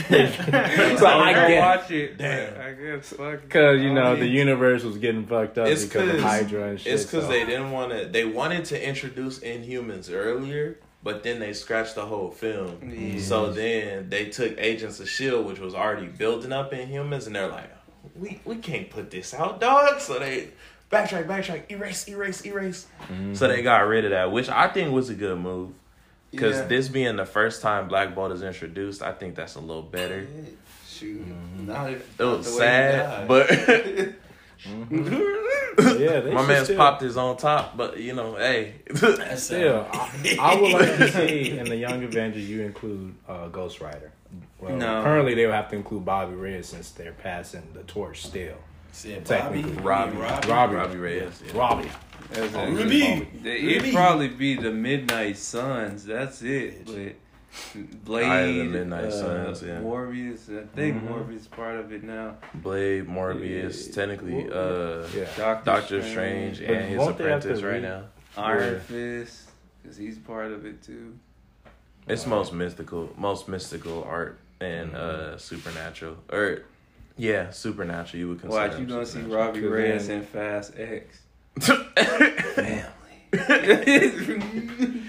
I 1.06 1.28
I 1.28 1.32
guess 1.48 1.80
watch 1.82 1.90
it. 1.90 2.18
Damn. 2.18 2.60
I 2.60 2.72
guess 2.72 3.10
fuck. 3.12 3.42
because 3.42 3.80
you 3.80 3.92
know 3.92 4.16
the 4.16 4.26
universe 4.26 4.82
was 4.82 4.96
getting 4.98 5.26
fucked 5.26 5.58
up 5.58 5.68
It's 5.68 5.84
because 5.84 6.14
of 6.14 6.20
Hydra 6.20 6.68
and 6.70 6.80
shit. 6.80 6.92
It's 6.94 7.04
because 7.04 7.24
so- 7.24 7.30
they 7.30 7.44
didn't 7.44 7.70
want 7.72 7.92
to. 7.92 8.06
They 8.06 8.24
wanted 8.24 8.64
to 8.66 8.88
introduce 8.88 9.40
Inhumans 9.40 10.10
earlier, 10.12 10.78
but 11.02 11.22
then 11.22 11.38
they 11.38 11.52
scratched 11.52 11.94
the 11.96 12.06
whole 12.06 12.30
film. 12.30 12.92
Yeah. 12.92 13.20
So 13.20 13.52
then 13.52 14.08
they 14.08 14.26
took 14.26 14.58
Agents 14.58 15.00
of 15.00 15.08
Shield, 15.08 15.46
which 15.46 15.58
was 15.58 15.74
already 15.74 16.06
building 16.06 16.52
up 16.52 16.72
Inhumans, 16.72 17.26
and 17.26 17.36
they're 17.36 17.48
like, 17.48 17.70
"We 18.16 18.40
we 18.44 18.56
can't 18.56 18.88
put 18.88 19.10
this 19.10 19.34
out, 19.34 19.60
dog." 19.60 20.00
So 20.00 20.18
they 20.18 20.48
backtrack, 20.90 21.26
backtrack, 21.26 21.70
erase, 21.70 22.08
erase, 22.08 22.44
erase. 22.46 22.86
Mhm. 23.12 23.36
So 23.36 23.48
they 23.48 23.62
got 23.62 23.80
rid 23.86 24.04
of 24.06 24.10
that, 24.12 24.32
which 24.32 24.48
I 24.48 24.66
think 24.68 24.92
was 24.92 25.10
a 25.10 25.14
good 25.14 25.38
move. 25.38 25.72
Because 26.30 26.58
Yeah. 26.58 26.66
this 26.66 26.88
being 26.88 27.16
the 27.16 27.24
first 27.26 27.60
time 27.62 27.88
Black 27.88 28.14
Bolt 28.14 28.30
is 28.32 28.42
introduced, 28.42 29.02
I 29.02 29.12
think 29.12 29.34
that's 29.34 29.56
a 29.56 29.60
little 29.60 29.82
better. 29.82 30.26
Shoot, 30.88 31.24
Mhm. 31.26 31.66
not 31.66 31.90
if 31.90 32.20
It 32.20 32.24
was 32.24 32.52
the 32.54 32.60
way 32.60 32.66
he 32.66 32.70
sad, 32.70 33.28
but 33.28 33.50
yeah, 36.00 36.20
my 36.32 36.46
man's 36.46 36.64
still- 36.64 36.76
popped 36.76 37.02
his 37.02 37.16
on 37.16 37.36
top. 37.36 37.76
But 37.76 37.98
you 37.98 38.14
know, 38.14 38.34
hey, 38.36 38.74
Still, 39.36 39.86
I, 39.92 40.36
I 40.38 40.60
would 40.60 40.72
like 40.72 40.96
to 40.98 41.10
see 41.10 41.58
in 41.58 41.64
the 41.64 41.76
Young 41.76 42.02
Avengers 42.04 42.48
you 42.48 42.62
include 42.62 43.14
uh, 43.28 43.48
Ghost 43.48 43.80
Rider. 43.80 44.12
Well, 44.60 44.76
No. 44.76 45.02
currently 45.02 45.34
they 45.34 45.46
would 45.46 45.54
have 45.54 45.68
to 45.70 45.76
include 45.76 46.04
Bobby 46.04 46.34
Reyes 46.34 46.68
since 46.68 46.90
they're 46.90 47.12
passing 47.12 47.62
the 47.74 47.82
torch 47.84 48.22
still. 48.24 48.56
Said 48.92 49.24
Bobby, 49.24 49.62
Technically. 49.62 49.82
Robbie, 49.82 50.16
Robbie. 50.16 50.48
Robbie. 50.48 50.74
Robbie 50.74 50.96
Reyes. 50.98 51.42
yeah. 51.46 51.58
Robbie. 51.58 51.90
That's 52.32 52.54
Oh, 52.54 52.60
a- 52.60 52.70
Ruby. 52.70 53.28
It'd 53.44 53.92
probably 53.94 54.28
be 54.28 54.54
the 54.56 54.70
Midnight 54.70 55.36
Suns. 55.36 56.04
That's 56.04 56.42
it. 56.42 56.86
But 56.86 57.14
Blade, 58.04 58.58
the 58.58 58.64
Midnight 58.64 59.04
uh, 59.06 59.10
Suns, 59.10 59.62
yeah. 59.62 59.80
Morbius. 59.80 60.48
I 60.56 60.66
think 60.74 61.02
Mhm. 61.02 61.08
Morbius 61.08 61.36
is 61.40 61.46
part 61.48 61.76
of 61.76 61.92
it 61.92 62.04
now. 62.04 62.36
Blade, 62.54 63.08
Morbius, 63.08 63.88
Yeah. 63.88 63.94
technically, 63.94 64.48
uh, 64.52 65.06
Yeah. 65.14 65.26
Doctor, 65.36 65.64
Doctor 65.64 66.02
Strange 66.02 66.60
But 66.60 66.70
and 66.70 66.88
his 66.88 66.98
won't 66.98 67.18
they 67.18 67.24
have 67.30 67.42
to 67.42 67.48
apprentice 67.48 67.62
right 67.64 67.82
now. 67.82 68.04
Iron 68.36 68.74
Yeah. 68.74 68.78
Fist, 68.80 69.50
because 69.82 69.96
he's 69.96 70.18
part 70.18 70.52
of 70.52 70.64
it 70.64 70.82
too. 70.82 71.14
It's 72.06 72.26
most 72.26 72.52
mystical, 72.52 73.12
most 73.16 73.48
mystical 73.48 74.04
art 74.04 74.38
and 74.60 74.94
uh 74.94 75.36
supernatural, 75.38 76.18
or 76.30 76.62
yeah, 77.20 77.50
supernatural. 77.50 78.18
You 78.18 78.28
would 78.30 78.40
consider. 78.40 78.68
Watch, 78.68 78.78
you 78.80 78.86
gonna 78.86 79.04
see. 79.06 79.20
Robbie 79.20 79.60
Cause 79.60 79.70
Reyes 79.70 80.08
then- 80.08 80.20
in 80.20 80.24
Fast 80.26 80.72
X. 80.78 81.20
Family. 81.60 82.84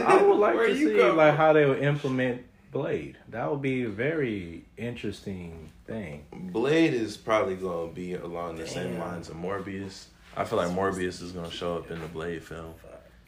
I 0.00 0.22
would 0.24 0.36
like 0.38 0.54
Where 0.54 0.68
to 0.68 0.74
you 0.76 0.88
see 0.88 0.96
go? 0.96 1.14
like 1.14 1.36
how 1.36 1.52
they 1.52 1.66
would 1.66 1.82
implement 1.82 2.42
Blade. 2.72 3.16
That 3.28 3.50
would 3.50 3.62
be 3.62 3.84
a 3.84 3.88
very 3.88 4.64
interesting 4.76 5.70
thing. 5.86 6.24
Blade 6.32 6.94
is 6.94 7.16
probably 7.16 7.56
gonna 7.56 7.92
be 7.92 8.14
along 8.14 8.56
the 8.56 8.66
same 8.66 8.98
lines 8.98 9.28
of 9.28 9.36
Morbius. 9.36 10.06
I 10.36 10.44
feel 10.44 10.58
like 10.58 10.68
Morbius 10.70 11.20
is 11.22 11.32
gonna 11.32 11.50
show 11.50 11.76
up 11.78 11.90
in 11.90 12.00
the 12.00 12.06
Blade 12.08 12.42
film, 12.44 12.74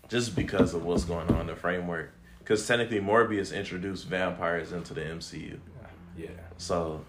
just 0.09 0.35
because 0.37 0.75
of 0.75 0.85
what's 0.85 1.05
going 1.05 1.29
on 1.31 1.41
in 1.43 1.47
the 1.47 1.57
framework. 1.57 2.13
Because 2.39 2.67
technically, 2.67 3.01
Morbius 3.01 3.55
introduced 3.57 4.07
vampires 4.07 4.73
into 4.73 4.95
the 4.95 5.03
MCU, 5.03 5.59
Yeah. 6.17 6.29
so 6.59 7.05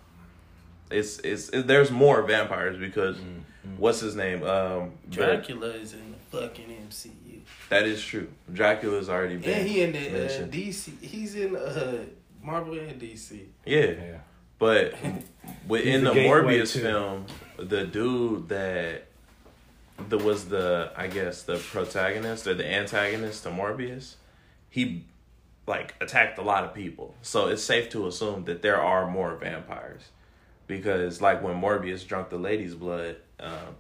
it's 0.92 1.20
it's 1.20 1.50
it, 1.50 1.68
there's 1.68 1.92
more 1.92 2.22
vampires 2.24 2.78
because 2.78 3.18
Mm-hmm. 3.18 3.78
what's 3.78 4.00
his 4.00 4.16
name? 4.16 4.42
Um, 4.44 4.94
Dracula. 5.10 5.36
Dracula 5.38 5.68
is 5.68 5.94
in 5.94 6.12
the 6.32 6.38
fucking 6.40 6.66
MCU. 6.90 7.42
That 7.70 7.84
is 7.86 8.04
true. 8.04 8.28
Dracula's 8.52 9.08
already 9.08 9.38
been. 9.38 9.60
And 9.60 9.68
he 9.68 9.82
in 9.84 9.92
the 9.92 10.00
uh. 10.44 10.48
DC. 10.48 11.00
He's 11.00 11.36
in 11.36 11.56
uh, 11.56 11.98
Marvel 12.42 12.80
and 12.80 13.00
DC. 13.00 13.40
Yeah, 13.66 13.80
Yeah. 13.86 14.18
but 14.58 14.96
within 15.68 16.04
the 16.04 16.12
the 16.14 16.20
Morbius 16.22 16.74
too. 16.74 16.80
film, 16.82 17.26
the 17.58 17.86
dude 17.86 18.50
that 18.50 19.04
that 20.10 20.18
was 20.18 20.46
the 20.50 20.92
I 20.98 21.06
guess 21.06 21.44
the 21.44 21.58
protagonist 21.58 22.48
or 22.48 22.56
the 22.56 22.66
antagonist 22.66 23.44
to 23.44 23.50
Morbius, 23.50 24.16
he 24.72 25.06
like 25.68 25.94
attacked 26.02 26.40
a 26.40 26.42
lot 26.42 26.64
of 26.64 26.74
people. 26.74 27.14
So 27.22 27.48
it's 27.48 27.62
safe 27.64 27.90
to 27.92 28.08
assume 28.08 28.46
that 28.46 28.64
there 28.64 28.82
are 28.82 29.06
more 29.10 29.36
vampires 29.36 30.02
because 30.72 31.20
like 31.22 31.44
when 31.44 31.60
Morbius 31.60 32.08
drunk 32.08 32.30
the 32.30 32.38
lady's 32.38 32.74
blood, 32.76 33.18
um, 33.42 33.76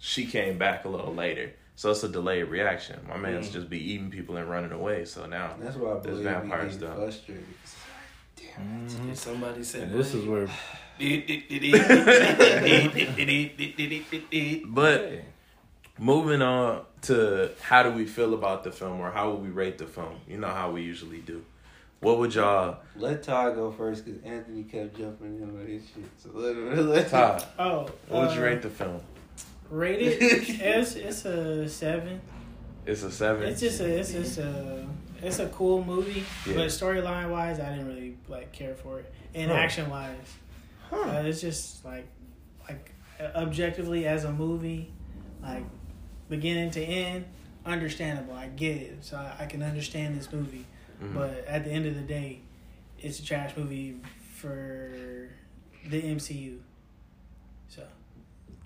she 0.00 0.26
came 0.26 0.58
back 0.58 0.84
a 0.84 0.88
little 0.88 1.14
later. 1.14 1.52
So 1.76 1.92
it's 1.92 2.02
a 2.02 2.08
delayed 2.08 2.48
reaction. 2.48 2.98
My 3.08 3.16
man's 3.16 3.48
Mm. 3.48 3.52
just 3.52 3.70
be 3.70 3.78
eating 3.92 4.10
people 4.10 4.36
and 4.36 4.50
running 4.50 4.72
away. 4.72 5.04
So 5.04 5.26
now 5.26 5.54
That's 5.60 5.76
why 5.76 5.90
I 5.90 5.92
There's 6.00 6.04
believe 6.18 6.24
vampires, 6.24 6.76
vampires 6.76 6.78
though. 6.78 6.94
frustrated. 6.96 7.44
Mhm. 8.58 9.10
If 9.12 9.18
somebody 9.18 9.62
said 9.64 9.82
And 9.88 9.94
this 9.98 10.14
is 10.14 10.26
where 10.26 10.48
But 14.66 15.12
moving 15.98 16.42
on 16.42 16.82
to 17.02 17.50
how 17.60 17.82
do 17.84 17.90
we 17.90 18.06
feel 18.06 18.34
about 18.34 18.64
the 18.64 18.70
film 18.72 19.00
or 19.00 19.10
how 19.10 19.30
would 19.30 19.42
we 19.42 19.48
rate 19.50 19.78
the 19.78 19.86
film? 19.86 20.16
You 20.28 20.38
know 20.38 20.48
how 20.48 20.70
we 20.72 20.82
usually 20.82 21.18
do. 21.18 21.44
What 22.04 22.18
would 22.18 22.34
y'all 22.34 22.78
Let 22.96 23.22
Todd 23.22 23.54
go 23.54 23.72
first 23.72 24.04
because 24.04 24.22
Anthony 24.22 24.62
kept 24.64 24.96
jumping 24.98 25.40
in 25.40 25.56
with 25.56 25.66
his 25.68 25.82
shit. 25.86 26.04
So 26.18 26.30
let 26.34 26.54
him. 26.54 26.88
Let 26.90 27.08
Todd? 27.08 27.44
Oh, 27.58 27.88
What 28.08 28.26
would 28.28 28.34
you 28.36 28.42
uh, 28.42 28.44
rate 28.44 28.62
the 28.62 28.68
film? 28.70 29.00
Rated? 29.70 30.18
it's 30.20 30.94
it's 30.96 31.24
a 31.24 31.66
seven. 31.68 32.20
It's 32.86 33.02
a 33.02 33.10
seven. 33.10 33.44
It's 33.48 33.60
just 33.60 33.80
a 33.80 33.86
it's 33.98 34.12
just 34.12 34.38
a 34.38 34.86
it's 35.22 35.38
a 35.38 35.46
cool 35.48 35.82
movie, 35.82 36.22
Yeah. 36.46 36.54
but 36.56 36.66
storyline 36.68 37.30
wise, 37.30 37.58
I 37.58 37.70
didn't 37.70 37.86
really 37.88 38.18
like 38.28 38.52
care 38.52 38.74
for 38.74 38.98
it, 39.00 39.10
and 39.34 39.50
Oh. 39.50 39.54
action 39.54 39.88
wise, 39.88 40.14
Uh, 40.92 41.22
it's 41.24 41.40
just 41.40 41.82
like, 41.86 42.06
like 42.68 42.92
objectively 43.34 44.06
as 44.06 44.24
a 44.24 44.30
movie, 44.32 44.92
like 45.42 45.64
beginning 46.28 46.70
to 46.72 46.82
end, 46.82 47.24
understandable. 47.64 48.34
I 48.34 48.48
get 48.48 48.76
it, 48.76 48.98
so 49.02 49.16
I, 49.16 49.44
I 49.44 49.46
can 49.46 49.62
understand 49.62 50.18
this 50.18 50.30
movie. 50.30 50.66
Mhm. 51.04 51.14
But 51.14 51.44
at 51.46 51.64
the 51.64 51.70
end 51.70 51.86
of 51.86 51.94
the 51.94 52.02
day, 52.02 52.40
it's 52.98 53.18
a 53.18 53.24
trash 53.24 53.56
movie 53.56 53.96
for 54.34 55.28
the 55.86 56.00
MCU. 56.02 56.58
So 57.68 57.82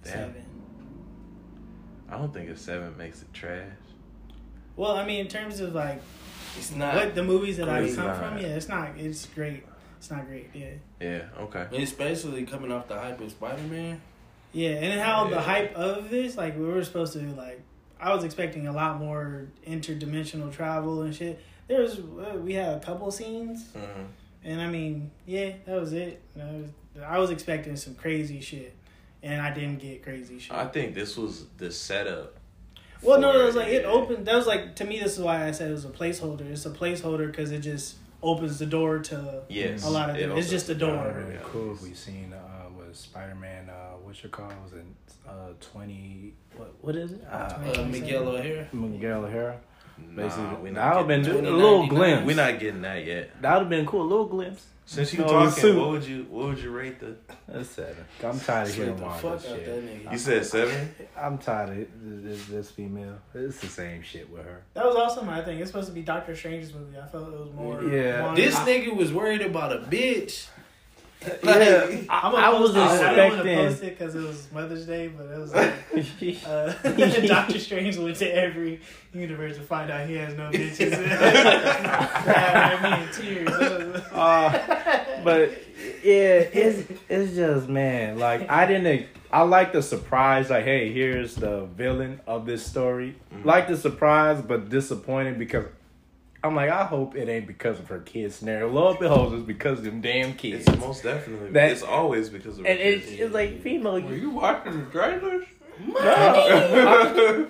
Damn. 0.05 0.13
seven. 0.13 0.45
I 2.11 2.17
don't 2.17 2.33
think 2.33 2.49
a 2.51 2.57
seven 2.57 2.97
makes 2.97 3.23
it 3.23 3.33
trash. 3.35 3.67
Well, 4.77 4.93
I 4.97 5.05
mean, 5.05 5.21
in 5.21 5.29
terms 5.29 5.61
of 5.61 5.75
like 5.75 6.01
It's 6.57 6.73
not. 6.75 6.95
what 6.95 7.15
the 7.15 7.23
movies 7.25 7.57
that 7.59 7.69
I've 7.69 7.95
come 7.95 8.07
not. 8.07 8.17
from, 8.17 8.39
yeah, 8.39 8.49
it's 8.49 8.69
not. 8.69 8.97
It's 8.97 9.27
great. 9.27 9.65
It's 9.99 10.11
not 10.11 10.27
great. 10.27 10.51
Yeah. 10.55 10.71
Yeah. 11.01 11.23
Okay. 11.41 11.67
Especially 11.83 12.45
coming 12.45 12.71
off 12.71 12.87
the 12.89 12.95
hype 12.99 13.21
of 13.21 13.31
Spider 13.31 13.63
Man. 13.63 14.01
Yeah, 14.53 14.71
and 14.71 15.01
how 15.01 15.29
the 15.29 15.41
hype 15.41 15.75
of 15.75 16.09
this, 16.09 16.37
like 16.37 16.57
we 16.57 16.65
were 16.65 16.83
supposed 16.85 17.13
to 17.15 17.19
like, 17.35 17.61
I 18.01 18.15
was 18.15 18.23
expecting 18.25 18.67
a 18.69 18.73
lot 18.73 18.99
more 18.99 19.49
interdimensional 19.67 20.53
travel 20.53 21.03
and 21.03 21.15
shit. 21.15 21.41
There 21.69 21.81
was 21.83 21.99
uh, 21.99 22.39
we 22.43 22.55
had 22.55 22.75
a 22.77 22.81
couple 22.81 23.11
scenes, 23.11 23.69
Mhm. 23.77 24.07
and 24.45 24.61
I 24.61 24.67
mean, 24.67 25.11
yeah, 25.27 25.53
that 25.67 25.79
was 25.81 25.93
it. 25.93 26.21
I 26.41 26.45
was, 26.53 26.71
I 27.05 27.19
was 27.19 27.31
expecting 27.31 27.77
some 27.77 27.95
crazy 27.95 28.41
shit, 28.41 28.75
and 29.23 29.41
I 29.41 29.53
didn't 29.53 29.79
get 29.79 30.03
crazy 30.03 30.39
shit. 30.39 30.53
I 30.53 30.67
think 30.67 30.95
this 30.95 31.17
was 31.17 31.45
the 31.59 31.71
setup. 31.71 32.35
well, 33.03 33.21
no, 33.21 33.39
it 33.41 33.45
was 33.45 33.55
like 33.55 33.69
it 33.69 33.85
opened. 33.85 34.27
That 34.27 34.35
was 34.37 34.47
like 34.47 34.75
to 34.77 34.85
me. 34.85 34.99
This 34.99 35.17
is 35.19 35.23
why 35.23 35.47
I 35.47 35.51
said 35.53 35.69
it 35.71 35.75
was 35.75 35.85
a 35.85 35.89
placeholder. 35.91 36.51
It's 36.51 36.65
a 36.67 36.71
placeholder 36.71 37.27
because 37.27 37.53
it 37.53 37.61
just 37.61 37.97
opens 38.23 38.59
the 38.59 38.67
door 38.67 38.99
to 38.99 39.43
Yes. 39.49 39.85
a 39.85 39.91
lot 39.91 40.11
of 40.11 40.17
it 40.17 40.21
different. 40.21 40.41
It's 40.41 40.51
just 40.51 40.69
a 40.71 40.75
the 40.75 40.81
door. 40.81 40.97
would've 41.07 41.27
been 41.27 41.33
Yeah. 41.35 41.41
cool 41.45 41.73
if 41.75 41.83
we 41.83 41.95
seen 41.95 42.33
uh 42.33 42.69
was 42.77 42.99
Spider 42.99 43.37
Man 43.37 43.69
uh 43.71 43.93
what's 44.03 44.21
your 44.25 44.31
call 44.31 44.49
was 44.65 44.73
it 44.73 44.85
uh 45.29 45.53
twenty 45.61 46.33
what 46.57 46.75
what 46.81 46.97
is 46.97 47.13
it? 47.13 47.25
Uh, 47.31 47.37
Uh, 47.77 47.85
Miguel 47.85 48.27
O'Hara. 48.27 48.67
Miguel 48.73 49.25
O'Hara. 49.27 49.61
Nah, 50.11 50.23
Basically, 50.23 50.57
we 50.63 50.69
that 50.71 50.75
not 50.75 50.89
would 50.91 50.99
have 50.99 51.09
been 51.09 51.23
getting 51.23 51.47
a 51.47 51.51
little 51.57 51.87
glimpse. 51.87 52.27
We're 52.27 52.37
not 52.37 52.59
getting 52.59 52.83
that 52.83 53.05
yet. 53.05 53.41
That 53.43 53.53
would 53.55 53.61
have 53.61 53.69
been 53.71 53.87
cool, 53.87 54.03
a 54.03 54.09
little 54.09 54.27
glimpse. 54.27 54.65
Since 54.87 55.13
you 55.13 55.19
No, 55.19 55.27
talking, 55.27 55.77
what 55.77 55.91
would 55.91 56.05
you 56.05 56.27
what 56.31 56.47
would 56.49 56.59
you 56.59 56.71
rate 56.71 56.99
the? 56.99 57.15
That's 57.47 57.69
seven. 57.69 58.05
I'm 58.25 58.41
tired 58.41 58.69
of 58.69 58.75
hearing 58.75 58.97
the 58.97 59.05
all 59.05 59.11
fuck 59.19 59.43
this 59.43 59.51
that 59.51 59.59
shit. 59.59 60.05
nigga. 60.07 60.13
You 60.13 60.19
said 60.19 60.47
seven. 60.47 60.95
I'm 61.15 61.37
tired 61.37 61.69
of 61.71 61.77
this, 62.03 62.39
this, 62.39 62.47
this 62.47 62.71
female. 62.71 63.19
It's 63.35 63.61
the 63.61 63.67
same 63.67 64.01
shit 64.03 64.31
with 64.31 64.45
her. 64.47 64.63
That 64.73 64.87
was 64.87 64.97
also 64.97 65.21
my 65.23 65.43
thing. 65.45 65.59
It's 65.59 65.71
supposed 65.71 65.89
to 65.89 65.93
be 65.95 66.01
Doctor 66.01 66.35
Strange's 66.35 66.73
movie. 66.73 66.97
I 66.99 67.07
felt 67.07 67.29
it 67.29 67.39
was 67.39 67.53
more. 67.53 67.83
Yeah. 67.85 68.23
more- 68.23 68.35
This 68.35 68.55
nigga 68.61 68.97
was 68.97 69.13
worried 69.13 69.43
about 69.43 69.73
a 69.73 69.81
bitch. 69.81 70.47
Yeah, 71.21 71.35
Like, 71.43 72.07
I, 72.09 72.21
I'm 72.23 72.35
I 72.37 72.49
was 72.61 72.77
I 72.77 73.15
don't 73.17 73.31
want 73.37 73.43
to 73.45 73.55
post 73.55 73.83
expecting. 73.83 73.89
it 73.89 73.99
because 73.99 74.15
it 74.15 74.23
was 74.23 74.49
Mother's 74.53 74.87
Day, 74.87 75.09
but 75.09 75.27
it 75.27 75.39
was 75.39 75.53
like 75.53 75.75
uh, 76.47 77.27
Doctor 77.27 77.59
Strange 77.59 77.97
went 77.99 78.17
to 78.19 78.33
every 78.33 78.81
universe 79.13 79.57
to 79.57 79.63
find 79.63 79.91
out 79.91 80.07
he 80.09 80.15
has 80.15 80.35
no 80.35 80.51
bitches. 80.51 80.93
yeah, 80.93 82.79
I 82.81 83.01
mean, 83.01 83.09
tears. 83.13 83.49
Uh, 84.13 85.05
but 85.25 85.51
yeah, 86.05 86.47
it's 86.53 86.91
it's 87.09 87.35
just 87.35 87.69
man. 87.69 88.19
Like 88.19 88.49
I 88.51 88.67
didn't. 88.67 89.07
I 89.31 89.43
like 89.43 89.73
the 89.73 89.83
surprise. 89.83 90.51
Like, 90.51 90.65
hey, 90.65 90.93
here's 90.93 91.35
the 91.35 91.67
villain 91.67 92.21
of 92.27 92.47
this 92.47 92.65
story. 92.65 93.17
Like 93.45 93.69
the 93.69 93.77
surprise, 93.77 94.41
but 94.41 94.69
disappointed 94.69 95.39
because 95.39 95.67
I'm 96.49 96.57
like, 96.57 96.71
I 96.71 96.85
hope 96.85 97.15
it 97.15 97.29
ain't 97.29 97.47
because 97.47 97.79
of 97.79 97.87
her 97.89 98.01
kids 98.01 98.35
scenario. 98.37 98.69
Lo 98.69 98.91
and 98.91 98.99
behold, 98.99 99.35
it's 99.35 99.45
because 99.45 99.79
of 99.79 99.85
them 99.85 100.01
damn 100.01 100.35
kids. 100.35 100.67
It's 100.67 100.79
most 100.81 101.03
definitely. 101.05 101.51
That- 101.53 101.71
it's 101.71 101.83
always 101.83 102.29
because 102.31 102.59
of. 102.59 102.67
and 102.67 102.79
her 102.79 102.85
it's, 102.85 103.07
kids. 103.07 103.21
it's 103.21 103.35
like 103.35 103.61
female. 103.63 104.01
Were 104.01 104.15
you 104.15 104.31
watching 104.31 104.79
the 104.85 104.91
trailers? 104.91 105.45
No. 105.87 105.95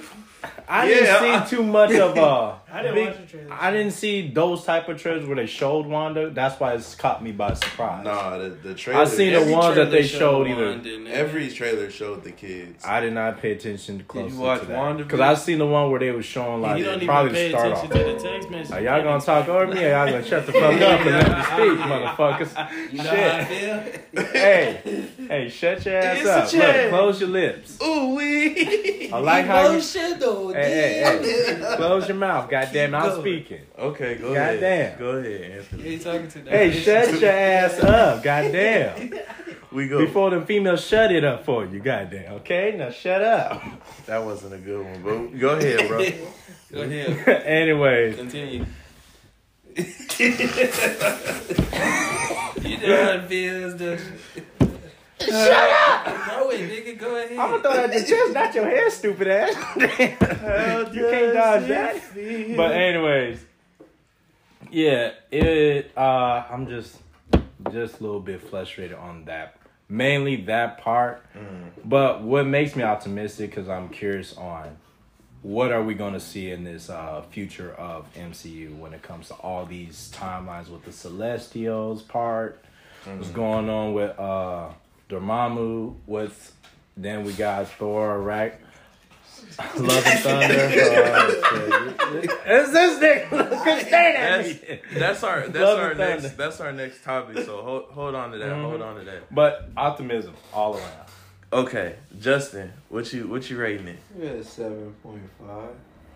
I 0.69 0.91
Yeah, 0.91 1.21
didn't 1.21 1.47
see 1.49 1.57
too 1.57 1.63
much 1.63 1.93
of 1.95 2.17
uh. 2.19 2.58
I 2.71 2.83
didn't 2.83 2.95
big- 2.97 3.07
watch 3.09 3.17
the 3.21 3.27
trailer. 3.27 3.57
I 3.59 3.71
didn't 3.71 3.93
see 3.93 4.31
those 4.31 4.65
type 4.65 4.89
of 4.89 5.01
trailers 5.01 5.27
where 5.27 5.37
they 5.37 5.47
showed 5.47 5.87
Wanda. 5.87 6.29
That's 6.31 6.61
why 6.61 6.75
it's 6.75 6.95
caught 6.95 7.23
me 7.23 7.33
by 7.33 7.55
surprise. 7.55 8.05
Nah, 8.05 8.37
the, 8.39 8.49
the 8.51 8.75
trailer. 8.75 9.01
I 9.01 9.05
seen 9.07 9.33
the 9.33 9.53
ones 9.53 9.77
that 9.77 9.91
they 9.91 10.07
trailer 10.07 10.19
showed 10.19 10.49
either. 10.49 10.69
Wanda, 10.71 10.99
nigga. 10.99 11.09
every 11.11 11.49
trailer 11.49 11.91
showed 11.91 12.25
the 12.25 12.33
kids. 12.33 12.85
I 12.85 13.01
did 13.01 13.15
not 13.15 13.41
pay 13.41 13.53
attention 13.53 14.05
closely 14.07 14.37
you 14.37 14.41
watch 14.43 14.61
to 14.61 14.67
that 14.67 14.77
WandaVision? 14.79 14.97
because 14.99 15.21
I 15.21 15.35
seen 15.35 15.59
the 15.59 15.67
one 15.67 15.91
where 15.91 16.01
they 16.01 16.11
was 16.11 16.27
showing 16.27 16.61
like 16.61 16.79
you 16.79 16.85
don't 16.85 16.97
even 16.97 17.07
probably 17.09 17.33
pay 17.33 17.49
start 17.51 17.69
attention 17.73 17.93
off. 17.93 17.99
to 17.99 18.13
the 18.13 18.19
text 18.31 18.51
message. 18.51 18.73
Are 18.77 18.81
y'all 18.83 19.03
gonna 19.03 19.21
talk 19.23 19.49
over 19.49 19.67
me? 19.67 19.85
Or 19.85 19.89
y'all 19.91 20.07
gonna 20.11 20.25
shut 20.25 20.45
the 20.47 20.53
fuck 20.53 20.63
up 20.81 21.01
and 21.01 21.11
let 21.11 21.39
me 21.39 21.45
speak, 21.45 21.79
motherfuckers? 21.87 22.93
You 22.93 22.99
know 22.99 23.05
Shit. 23.05 23.33
how 23.33 23.39
I 23.39 23.45
feel? 23.45 24.25
Hey, 24.27 25.07
hey, 25.29 25.49
shut 25.49 25.85
your 25.87 25.97
ass 25.97 26.19
It's 26.19 26.27
a 26.27 26.33
up. 26.33 26.43
Look, 26.53 26.63
chance. 26.63 26.91
close 26.91 27.21
your 27.21 27.31
lips. 27.31 27.79
Ooh 27.83 28.15
wee. 28.15 29.11
I 29.13 29.19
like 29.19 29.47
how 29.47 29.71
you. 29.71 29.81
Hey, 29.81 31.03
hey, 31.03 31.55
hey, 31.61 31.77
close 31.77 32.09
your 32.09 32.17
mouth. 32.17 32.51
Goddamn, 32.67 32.95
I'm 32.95 33.03
Go. 33.11 33.21
speaking. 33.21 33.61
Okay, 33.79 34.15
go 34.17 34.35
ahead. 34.35 34.55
Goddamn. 34.61 34.63
ahead. 34.73 34.99
Go 34.99 35.11
ahead, 35.11 35.51
Anthony. 35.59 35.83
Who 35.83 35.89
you 35.91 35.99
talking 35.99 36.29
to? 36.29 36.41
Hey, 36.51 36.73
shut 36.73 37.21
your 37.21 37.31
ass 37.31 37.79
up. 37.81 38.23
Goddamn. 38.23 39.13
We 39.71 39.87
go. 39.87 39.99
Before 39.99 40.31
the 40.31 40.41
females 40.47 40.83
shut 40.83 41.13
it 41.13 41.25
up 41.25 41.45
for 41.45 41.67
you. 41.67 41.79
Goddamn. 41.81 42.33
Okay, 42.37 42.75
now 42.79 42.89
shut 42.91 43.21
up. 43.23 43.63
That 44.07 44.25
wasn't 44.25 44.55
a 44.55 44.57
good 44.57 44.83
one, 44.83 45.03
bro. 45.03 45.29
Go 45.29 45.59
ahead, 45.59 45.87
bro. 45.89 45.99
Go 46.73 46.81
ahead. 46.83 47.29
Anyways, 47.45 48.17
Continue. 48.17 48.65
you 49.77 49.85
know 52.79 53.05
how 53.05 53.11
it 53.13 53.27
feels, 53.29 53.75
don't 53.75 54.01
you? 54.01 54.43
Shut 55.21 55.33
up! 55.35 56.07
Throw 56.29 56.51
it, 56.51 56.71
nigga. 56.71 56.99
Go 56.99 57.17
ahead. 57.17 57.33
I'm 57.33 57.51
gonna 57.51 57.63
throw 57.63 57.73
that 57.75 57.91
at 57.91 58.09
your 58.09 58.19
chest, 58.19 58.35
not 58.35 58.55
your 58.55 58.65
hair, 58.65 58.91
stupid 58.91 59.29
ass. 59.29 59.77
you 59.77 59.87
can't 59.89 61.35
dodge 61.35 61.69
that. 61.69 62.03
But 62.57 62.73
anyways, 62.73 63.45
yeah, 64.71 65.13
it. 65.31 65.93
Uh, 65.97 66.45
I'm 66.51 66.67
just, 66.69 66.97
just 67.73 68.01
a 68.01 68.03
little 68.03 68.21
bit 68.21 68.43
frustrated 68.43 68.97
on 68.97 69.25
that. 69.27 69.57
Mainly 69.89 70.37
that 70.45 70.79
part. 70.79 71.25
But 71.85 72.23
what 72.23 72.47
makes 72.47 72.77
me 72.77 72.83
optimistic 72.83 73.51
because 73.51 73.69
I'm 73.69 73.89
curious 73.89 74.37
on 74.37 74.77
what 75.43 75.73
are 75.73 75.83
we 75.83 75.95
going 75.95 76.13
to 76.15 76.21
see 76.21 76.51
in 76.51 76.65
this 76.65 76.91
uh, 76.91 77.23
future 77.31 77.73
of 77.75 78.13
MCU 78.15 78.77
when 78.77 78.93
it 78.93 79.03
comes 79.03 79.29
to 79.29 79.35
all 79.35 79.65
these 79.65 80.11
timelines 80.15 80.69
with 80.69 80.85
the 80.85 80.93
Celestials 80.93 82.03
part. 82.03 82.63
What's 83.05 83.31
going 83.31 83.71
on 83.71 83.95
with 83.95 84.19
uh, 84.19 84.69
Dormammu? 85.09 85.95
What's 86.07 86.53
then 86.97 87.25
we 87.25 87.33
got 87.33 87.69
Thor, 87.69 88.21
right? 88.21 88.55
Love 89.77 90.07
and 90.07 90.21
Thunder. 90.21 90.55
Uh, 92.09 92.21
is 92.53 92.73
this 92.73 92.99
nigga 92.99 93.61
Quit 93.63 93.91
That's 93.91 94.59
that's 94.99 95.23
our 95.23 95.41
that's 95.49 95.59
Love 95.59 95.79
our 95.79 95.95
next 95.95 96.23
thunder. 96.23 96.37
that's 96.37 96.61
our 96.61 96.73
next 96.73 97.05
topic. 97.05 97.45
So 97.45 97.63
hold 97.63 97.85
hold 97.91 98.15
on 98.15 98.33
to 98.33 98.39
that. 98.39 98.49
Mhm. 98.49 98.63
Hold 98.63 98.83
on 98.83 98.97
to 98.99 99.05
that. 99.05 99.35
But 99.35 99.69
optimism 99.77 100.35
all 100.55 100.75
around. 100.77 101.09
Okay, 101.53 101.97
Justin, 102.19 102.73
what 102.89 103.13
you 103.13 103.27
what 103.29 103.49
you 103.51 103.59
rating 103.59 103.89
it? 103.89 103.99
Yeah, 104.19 104.43
seven 104.43 104.95
point 105.03 105.23
five. 105.39 105.71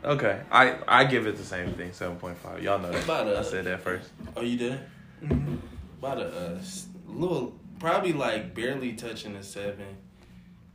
Okay, 0.05 0.41
I 0.51 0.77
I 0.89 1.05
give 1.05 1.27
it 1.27 1.37
the 1.37 1.45
same 1.45 1.75
thing, 1.75 1.93
seven 1.93 2.17
point 2.17 2.39
five. 2.39 2.63
Y'all 2.63 2.79
know 2.79 2.91
that. 2.91 3.05
About 3.05 3.29
a- 3.29 3.39
I 3.39 3.43
said 3.43 3.65
that 3.67 3.81
first. 3.83 4.09
Are 4.37 4.43
you 4.45 4.71
done? 4.71 5.61
About 5.99 6.19
a 6.19 6.27
uh, 6.55 6.59
s- 6.59 6.87
little, 7.07 7.55
probably 7.83 8.13
like 8.13 8.55
barely 8.55 8.93
touching 8.93 9.35
a 9.37 9.43
seven. 9.43 9.97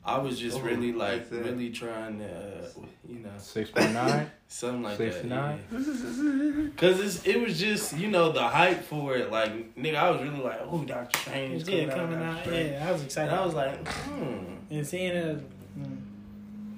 I 0.06 0.20
was 0.20 0.40
just 0.40 0.58
Oh, 0.58 0.62
really 0.62 0.94
like 0.94 1.30
that's 1.30 1.46
really 1.46 1.70
trying 1.70 2.20
to, 2.20 2.26
uh, 2.26 2.70
you 3.08 3.20
know, 3.20 3.32
Six 3.38 3.72
point 3.72 3.94
nine. 3.94 4.30
something 4.48 4.84
like 4.84 4.98
69? 4.98 5.60
that. 5.70 5.80
yeah. 5.82 6.70
Cause 6.78 7.00
it's, 7.02 7.26
it 7.28 7.42
was 7.42 7.60
just 7.60 7.98
you 7.98 8.08
know 8.10 8.32
the 8.32 8.44
hype 8.44 8.84
for 8.84 9.18
it. 9.18 9.32
Like 9.32 9.76
nigga, 9.76 9.96
I 9.96 10.10
was 10.12 10.22
really 10.22 10.40
like, 10.40 10.62
oh, 10.64 10.84
Doctor 10.84 11.20
Strange 11.20 11.64
is 11.64 11.70
yeah, 11.70 11.86
coming, 11.90 12.20
coming 12.20 12.22
out. 12.22 12.48
out. 12.48 12.54
Yeah, 12.54 12.86
I 12.88 12.92
was 12.92 13.04
excited. 13.04 13.32
And 13.32 13.42
I 13.42 13.46
was 13.46 13.56
like, 13.56 13.88
hmm. 13.88 14.56
and 14.70 14.88
seeing 14.88 15.16
it, 15.16 15.42
mm, 15.80 15.98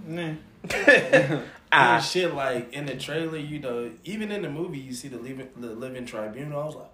nah. 0.07 1.41
Ah. 1.71 1.97
And 1.97 2.03
shit 2.03 2.33
like 2.33 2.73
in 2.73 2.87
the 2.87 2.95
trailer, 2.97 3.37
you 3.37 3.59
know, 3.59 3.91
even 4.03 4.31
in 4.31 4.41
the 4.41 4.49
movie, 4.49 4.79
you 4.79 4.91
see 4.91 5.07
the 5.07 5.19
living, 5.19 5.49
the 5.55 5.67
living 5.67 6.03
tribunal. 6.03 6.59
I 6.59 6.65
was 6.65 6.75
like, 6.75 6.89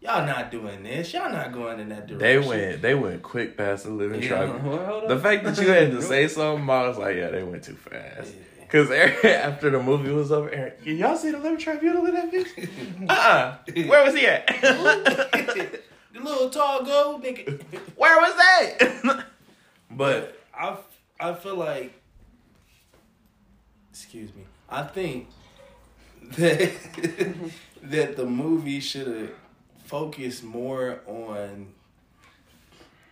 y'all 0.00 0.24
not 0.26 0.50
doing 0.50 0.82
this. 0.82 1.12
Y'all 1.12 1.30
not 1.32 1.52
going 1.52 1.80
in 1.80 1.88
that 1.90 2.06
direction. 2.06 2.18
They 2.18 2.38
went 2.38 2.82
they 2.82 2.94
went 2.94 3.22
quick 3.22 3.56
past 3.56 3.84
the 3.84 3.90
living 3.90 4.22
Yeah. 4.22 4.28
tribunal. 4.28 4.76
Well, 4.76 5.08
The 5.08 5.18
fact 5.18 5.44
that 5.44 5.58
you 5.60 5.68
had 5.68 5.90
to 5.92 6.02
say 6.02 6.28
something, 6.28 6.68
I 6.68 6.88
was 6.88 6.98
like, 6.98 7.16
yeah, 7.16 7.30
they 7.30 7.42
went 7.42 7.64
too 7.64 7.74
fast. 7.76 8.34
Cause 8.68 8.90
Aaron, 8.90 9.14
after 9.24 9.70
the 9.70 9.80
movie 9.80 10.10
was 10.10 10.32
over, 10.32 10.50
Aaron, 10.50 10.72
y'all 10.82 11.16
see 11.16 11.30
the 11.30 11.38
living 11.38 11.56
tribunal 11.58 12.04
in 12.06 12.14
that 12.14 12.32
bitch? 12.32 12.68
Uh 13.08 13.12
uh 13.12 13.56
Where 13.86 14.04
was 14.04 14.14
he 14.14 14.26
at? 14.26 14.46
the 14.48 15.80
little 16.20 16.50
tall 16.50 16.82
gold 16.84 17.22
nigga. 17.22 17.62
Where 17.96 18.16
was 18.20 18.34
that? 18.36 19.24
but 19.90 20.36
I, 20.52 20.76
I 21.20 21.34
feel 21.34 21.54
like, 21.56 21.92
excuse 23.90 24.34
me, 24.34 24.44
I 24.68 24.82
think 24.82 25.28
that 26.36 26.72
that 27.82 28.16
the 28.16 28.24
movie 28.26 28.80
should 28.80 29.06
have 29.06 29.30
focused 29.86 30.42
more 30.44 31.00
on 31.06 31.68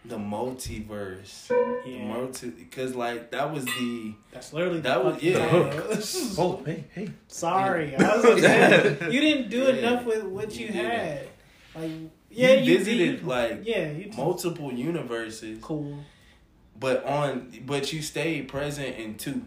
the 0.05 0.17
multiverse. 0.17 1.51
Yeah. 1.87 2.07
Multi, 2.07 2.51
because 2.51 2.95
like 2.95 3.31
that 3.31 3.53
was 3.53 3.65
the 3.65 4.13
That's 4.33 4.53
literally 4.53 4.81
That 4.81 4.99
the 4.99 5.05
was- 5.05 5.15
fucking 5.15 5.33
yeah. 5.33 5.51
title. 5.51 6.35
Oh, 6.39 6.63
hey, 6.67 6.85
hey. 6.93 7.11
Sorry, 7.29 7.97
I 7.97 8.17
was 8.17 8.25
gonna 8.25 8.41
say 8.41 8.99
you 9.11 9.21
didn't 9.21 9.49
do 9.51 9.63
Yeah. 9.63 9.69
enough 9.71 10.05
with 10.05 10.25
what 10.25 10.55
you 10.59 10.67
You 10.67 10.73
had. 10.73 11.29
Like, 11.75 11.91
yeah, 12.31 12.53
you 12.55 12.73
you 12.73 12.79
visited 12.79 13.21
you- 13.23 13.27
like 13.27 13.61
yeah, 13.65 13.91
you 13.93 14.11
multiple 14.17 14.73
universes, 14.73 15.59
cool 15.63 15.99
but 16.79 17.05
on 17.07 17.53
but 17.65 17.93
you 17.93 18.03
stayed 18.03 18.49
present 18.49 18.97
in 18.97 19.15
two. 19.17 19.43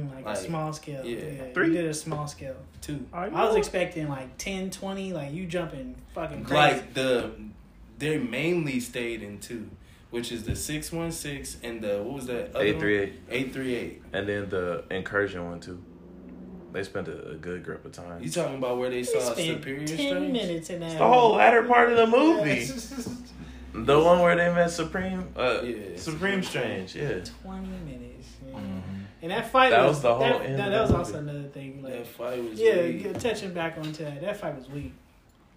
And 0.00 0.10
like, 0.14 0.24
Like, 0.24 0.36
a 0.36 0.40
small 0.40 0.72
scale. 0.72 1.04
yeah. 1.04 1.18
Yeah, 1.18 1.52
Three. 1.54 1.68
you 1.68 1.72
did 1.74 1.86
a 1.86 1.94
small 1.94 2.26
scale. 2.26 2.56
Two. 2.80 3.06
I 3.12 3.28
was 3.28 3.56
expecting 3.56 4.08
like 4.08 4.36
10, 4.38 4.70
20, 4.70 5.12
like 5.12 5.32
you 5.32 5.46
jumping 5.46 5.96
fucking 6.14 6.44
crazy. 6.44 6.54
Like 6.54 6.94
the 6.94 7.30
they 7.98 8.18
mainly 8.18 8.80
stayed 8.80 9.22
in 9.22 9.38
two, 9.38 9.70
which 10.10 10.32
is 10.32 10.44
the 10.44 10.56
six 10.56 10.92
one 10.92 11.12
six 11.12 11.56
and 11.62 11.80
the 11.80 12.02
what 12.02 12.14
was 12.14 12.26
that? 12.26 12.50
Eight 12.56 12.78
three 12.80 12.98
eight, 12.98 13.12
Eight 13.30 13.52
three 13.52 13.74
eight. 13.74 14.02
and 14.12 14.28
then 14.28 14.48
the 14.50 14.84
incursion 14.90 15.44
one 15.48 15.60
too. 15.60 15.82
They 16.72 16.82
spent 16.82 17.06
a, 17.06 17.30
a 17.30 17.34
good 17.36 17.62
grip 17.62 17.84
of 17.84 17.92
time. 17.92 18.20
You 18.20 18.28
talking 18.28 18.56
about 18.56 18.78
where 18.78 18.90
they 18.90 18.96
We 18.96 19.04
saw 19.04 19.20
spent 19.20 19.38
Superior 19.46 19.86
ten 19.86 19.96
Strange? 19.96 20.32
minutes 20.32 20.70
in 20.70 20.80
that. 20.80 20.86
It's 20.90 20.94
the 20.98 21.06
whole 21.06 21.36
latter 21.36 21.62
part 21.62 21.90
of 21.92 21.96
the 21.96 22.06
movie. 22.08 22.66
The 23.76 23.98
one 23.98 24.20
where 24.20 24.36
they 24.36 24.52
met 24.54 24.70
Supreme, 24.70 25.28
uh, 25.36 25.60
Yeah, 25.62 25.74
Supreme 25.96 25.96
Supreme 25.96 26.42
Strange. 26.42 26.94
Yeah, 26.96 27.20
Twenty 27.42 27.68
minutes. 27.84 28.03
Yeah. 29.28 29.34
And 29.34 29.42
that 29.44 29.50
fight 29.50 29.70
That 29.70 29.80
was, 29.86 29.96
was 29.96 30.02
the 30.02 30.14
whole 30.14 30.20
That, 30.38 30.42
end 30.42 30.58
that, 30.58 30.68
that 30.70 30.82
was 30.82 30.90
also 30.92 31.18
another 31.18 31.44
thing. 31.44 31.82
Like, 31.82 31.92
That 31.92 32.06
fight 32.06 32.50
was 32.50 32.60
yeah, 32.60 32.82
weak. 32.82 33.02
get- 33.02 33.20
touching 33.20 33.52
back 33.54 33.76
onto 33.78 34.04
that. 34.04 34.20
That 34.20 34.36
fight 34.36 34.56
was 34.56 34.68
weak. 34.68 34.92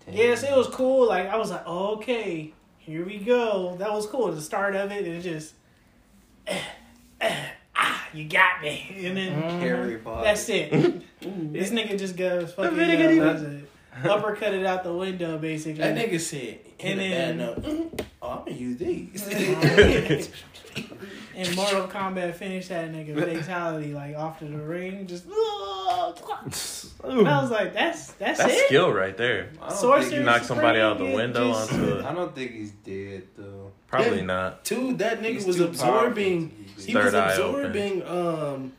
Yes, 0.09 0.43
it 0.43 0.55
was 0.55 0.67
cool. 0.67 1.07
Like 1.07 1.27
I 1.27 1.35
was 1.35 1.51
like, 1.51 1.63
oh, 1.65 1.95
okay, 1.95 2.53
here 2.77 3.05
we 3.05 3.17
go. 3.17 3.75
That 3.77 3.91
was 3.91 4.05
cool. 4.07 4.31
The 4.31 4.41
start 4.41 4.73
of 4.75 4.89
it, 4.91 5.03
and 5.05 5.15
it 5.15 5.21
just, 5.21 5.53
eh, 6.47 6.61
eh, 7.19 7.45
ah, 7.75 8.07
you 8.13 8.23
got 8.23 8.61
me, 8.61 9.01
and 9.03 9.17
then 9.17 9.33
Harry 9.59 9.97
Potter. 9.97 10.23
that's 10.23 10.47
it. 10.47 10.71
this 11.21 11.71
nigga 11.71 11.99
just 11.99 12.15
goes 12.15 12.53
fucking 12.53 12.77
vinegar 12.77 13.25
what 13.25 13.35
is 13.35 13.41
it? 13.43 13.66
uppercut 14.09 14.53
it 14.53 14.65
out 14.65 14.83
the 14.83 14.93
window, 14.93 15.37
basically. 15.37 15.81
That 15.81 15.95
nigga 15.95 16.19
said, 16.19 16.59
And 16.79 16.99
and 16.99 17.11
then- 17.13 17.37
then, 17.37 17.37
note. 17.37 17.61
"Mm, 17.63 18.05
oh, 18.21 18.29
I'm 18.29 18.37
gonna 18.45 18.51
use 18.51 18.77
these. 18.77 20.29
In 21.35 21.55
Mortal 21.55 21.87
Kombat, 21.87 22.33
finish 22.35 22.67
that 22.69 22.91
nigga 22.91 23.15
fatality 23.15 23.93
like 23.93 24.15
off 24.15 24.39
to 24.39 24.45
the 24.45 24.57
ring, 24.57 25.05
just. 25.07 25.25
And 27.03 27.27
I 27.27 27.41
was 27.41 27.51
like, 27.51 27.73
that's 27.73 28.11
that's, 28.13 28.39
that's 28.39 28.53
it. 28.53 28.65
skill 28.67 28.91
right 28.91 29.15
there. 29.15 29.49
I 29.61 29.69
don't 29.69 29.77
Sorcerer 29.77 30.09
think 30.09 30.25
knock 30.25 30.41
somebody 30.43 30.79
out 30.79 30.97
the 30.97 31.05
window 31.05 31.49
just- 31.53 31.71
onto 31.73 31.99
I 31.99 32.11
a, 32.11 32.15
don't 32.15 32.35
think 32.35 32.51
he's 32.51 32.71
dead 32.71 33.23
though. 33.37 33.71
probably 33.87 34.17
Yeah. 34.17 34.23
not. 34.25 34.65
Two, 34.65 34.95
that 34.97 35.21
nigga 35.21 35.33
He's 35.33 35.45
was 35.45 35.59
absorbing. 35.59 36.49
powerful. 36.49 36.83
He 36.83 36.93
Third 36.93 37.05
was 37.05 37.13
absorbing 37.13 38.03
um 38.07 38.73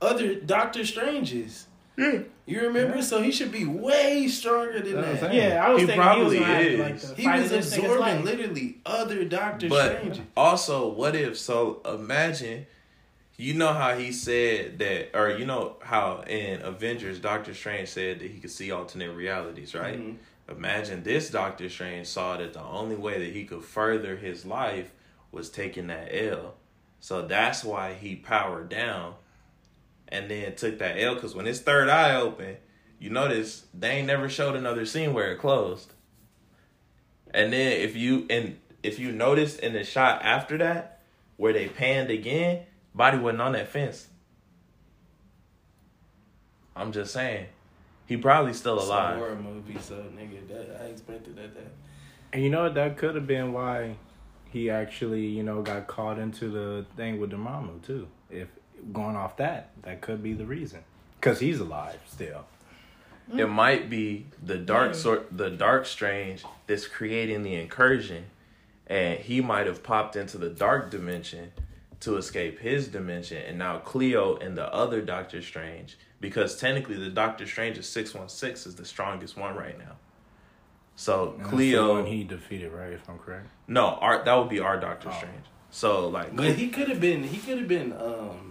other 0.00 0.34
Doctor 0.36 0.84
Stranges. 0.84 1.65
You 1.98 2.60
remember? 2.62 3.02
So 3.02 3.22
he 3.22 3.32
should 3.32 3.50
be 3.50 3.64
way 3.64 4.28
stronger 4.28 4.80
than 4.80 4.94
That's 5.00 5.20
that. 5.20 5.34
Yeah, 5.34 5.64
I 5.66 5.70
was 5.70 5.80
He 5.80 5.86
thinking 5.86 6.02
he 6.02 6.08
was 6.24 6.36
probably 6.36 6.38
gonna 6.38 6.52
have 6.52 6.62
to, 6.62 6.70
is. 6.72 6.78
like 6.80 7.00
the 7.16 7.22
He 7.22 7.28
was 7.28 7.44
of 7.44 7.50
this 7.50 7.72
nigga's 7.72 7.78
absorbing 7.78 8.24
literally 8.24 8.76
other 8.86 9.24
Doctor 9.24 9.68
But 9.68 9.96
Stranges. 9.96 10.20
also, 10.36 10.88
what 10.88 11.16
if? 11.16 11.36
So 11.38 11.80
imagine, 11.86 12.66
you 13.38 13.54
know 13.54 13.72
how 13.72 13.96
he 13.96 14.12
said 14.12 14.78
that, 14.78 15.16
or 15.18 15.30
you 15.30 15.46
know 15.46 15.76
how 15.82 16.22
in 16.26 16.62
Avengers, 16.62 17.18
Doctor 17.18 17.54
Strange 17.54 17.88
said 17.88 18.20
that 18.20 18.30
he 18.30 18.38
could 18.38 18.50
see 18.50 18.70
alternate 18.70 19.12
realities, 19.12 19.74
right? 19.74 19.98
Mhm. 19.98 20.16
Imagine 20.48 21.02
this 21.02 21.30
Doctor 21.30 21.68
Strange 21.68 22.06
saw 22.06 22.36
that 22.36 22.52
the 22.52 22.62
only 22.62 22.94
way 22.94 23.18
that 23.18 23.32
he 23.32 23.44
could 23.44 23.64
further 23.64 24.14
his 24.16 24.44
life 24.46 24.92
was 25.32 25.50
taking 25.50 25.88
that 25.88 26.08
L. 26.14 26.54
So 27.00 27.22
that's 27.22 27.64
why 27.64 27.94
he 27.94 28.14
powered 28.14 28.68
down 28.68 29.14
and 30.08 30.30
then 30.30 30.54
took 30.54 30.78
that 30.78 31.00
L. 31.00 31.14
Because 31.14 31.34
when 31.34 31.46
his 31.46 31.60
third 31.60 31.88
eye 31.88 32.14
opened, 32.14 32.58
you 32.98 33.10
notice 33.10 33.66
they 33.74 33.90
ain't 33.90 34.06
never 34.06 34.28
showed 34.28 34.56
another 34.56 34.86
scene 34.86 35.12
where 35.12 35.32
it 35.32 35.38
closed. 35.38 35.92
And 37.32 37.52
then 37.52 37.72
if 37.72 37.96
you 37.96 38.26
and 38.30 38.58
if 38.82 38.98
you 38.98 39.12
noticed 39.12 39.60
in 39.60 39.72
the 39.72 39.84
shot 39.84 40.22
after 40.22 40.56
that, 40.58 41.02
where 41.36 41.52
they 41.52 41.68
panned 41.68 42.10
again, 42.10 42.62
body 42.94 43.18
wasn't 43.18 43.42
on 43.42 43.52
that 43.52 43.68
fence. 43.68 44.08
I'm 46.74 46.92
just 46.92 47.12
saying. 47.12 47.46
He 48.06 48.16
probably 48.16 48.52
still 48.52 48.80
alive. 48.80 49.16
horror 49.16 49.34
movie, 49.34 49.78
so 49.80 49.96
nigga, 50.16 50.46
that 50.48 50.80
I 50.80 50.86
expected 50.86 51.36
that. 51.36 51.54
that. 51.54 51.72
And 52.32 52.42
you 52.42 52.50
know 52.50 52.64
what? 52.64 52.74
That 52.74 52.96
could 52.96 53.16
have 53.16 53.26
been 53.26 53.52
why 53.52 53.96
he 54.50 54.70
actually, 54.70 55.26
you 55.26 55.42
know, 55.42 55.62
got 55.62 55.86
caught 55.86 56.18
into 56.18 56.48
the 56.48 56.86
thing 56.96 57.18
with 57.18 57.30
the 57.30 57.38
mama 57.38 57.72
too. 57.82 58.06
If 58.30 58.48
going 58.92 59.16
off 59.16 59.36
that, 59.38 59.70
that 59.82 60.00
could 60.00 60.22
be 60.22 60.32
the 60.32 60.46
reason. 60.46 60.80
Cause 61.20 61.40
he's 61.40 61.60
alive 61.60 61.98
still. 62.06 62.44
It 63.36 63.48
might 63.48 63.90
be 63.90 64.26
the 64.40 64.56
dark 64.56 64.92
Yeah. 64.92 64.98
sort, 64.98 65.36
the 65.36 65.50
dark 65.50 65.86
strange 65.86 66.44
that's 66.68 66.86
creating 66.86 67.42
the 67.42 67.54
incursion, 67.56 68.26
and 68.86 69.18
he 69.18 69.40
might 69.40 69.66
have 69.66 69.82
popped 69.82 70.14
into 70.14 70.38
the 70.38 70.48
dark 70.48 70.90
dimension 70.90 71.50
to 72.00 72.16
escape 72.18 72.60
his 72.60 72.86
dimension, 72.86 73.38
and 73.38 73.58
now 73.58 73.78
Clea 73.78 74.14
and 74.40 74.56
the 74.56 74.72
other 74.72 75.00
Doctor 75.00 75.42
Strange, 75.42 75.96
because 76.20 76.56
technically 76.60 76.94
the 76.96 77.10
Doctor 77.10 77.46
Strange 77.46 77.78
is 77.78 77.88
six 77.88 78.14
one 78.14 78.28
six 78.28 78.64
is 78.66 78.76
the 78.76 78.84
strongest 78.84 79.36
one 79.36 79.56
right 79.56 79.76
now. 79.76 79.96
So 80.94 81.34
And 81.38 81.44
Clea, 81.48 81.78
one 81.80 82.06
he 82.06 82.22
defeated, 82.22 82.70
right? 82.70 82.92
If 82.92 83.08
I'm 83.08 83.18
correct. 83.18 83.48
no, 83.66 83.86
our 83.96 84.22
that 84.24 84.34
would 84.34 84.48
be 84.48 84.60
our 84.60 84.78
Doctor 84.78 85.08
Oh. 85.10 85.16
Strange. 85.16 85.44
So 85.70 86.08
like, 86.08 86.34
But 86.36 86.54
he 86.54 86.68
could 86.68 86.88
have 86.88 87.00
been. 87.00 87.24
He 87.24 87.38
could 87.38 87.58
have 87.58 87.68
been. 87.68 87.92
um 87.92 88.45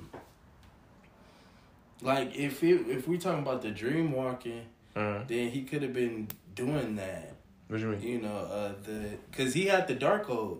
Like 2.05 2.35
if 2.35 2.63
it, 2.63 2.87
if 2.87 3.07
we 3.07 3.17
talking 3.17 3.41
about 3.41 3.61
the 3.61 3.71
dream 3.71 4.11
walking, 4.11 4.61
Mhm. 4.95 5.27
then 5.27 5.49
he 5.49 5.63
could 5.63 5.81
have 5.81 5.93
been 5.93 6.27
doing 6.53 6.95
that. 6.95 7.31
what 7.67 7.77
do 7.79 7.83
you 7.83 7.89
mean? 7.93 8.01
You 8.01 8.21
know, 8.21 8.37
uh 8.37 8.73
the 8.85 9.17
because 9.31 9.53
he 9.55 9.65
had 9.65 9.87
the 9.87 9.95
dark 9.95 10.23
code, 10.25 10.59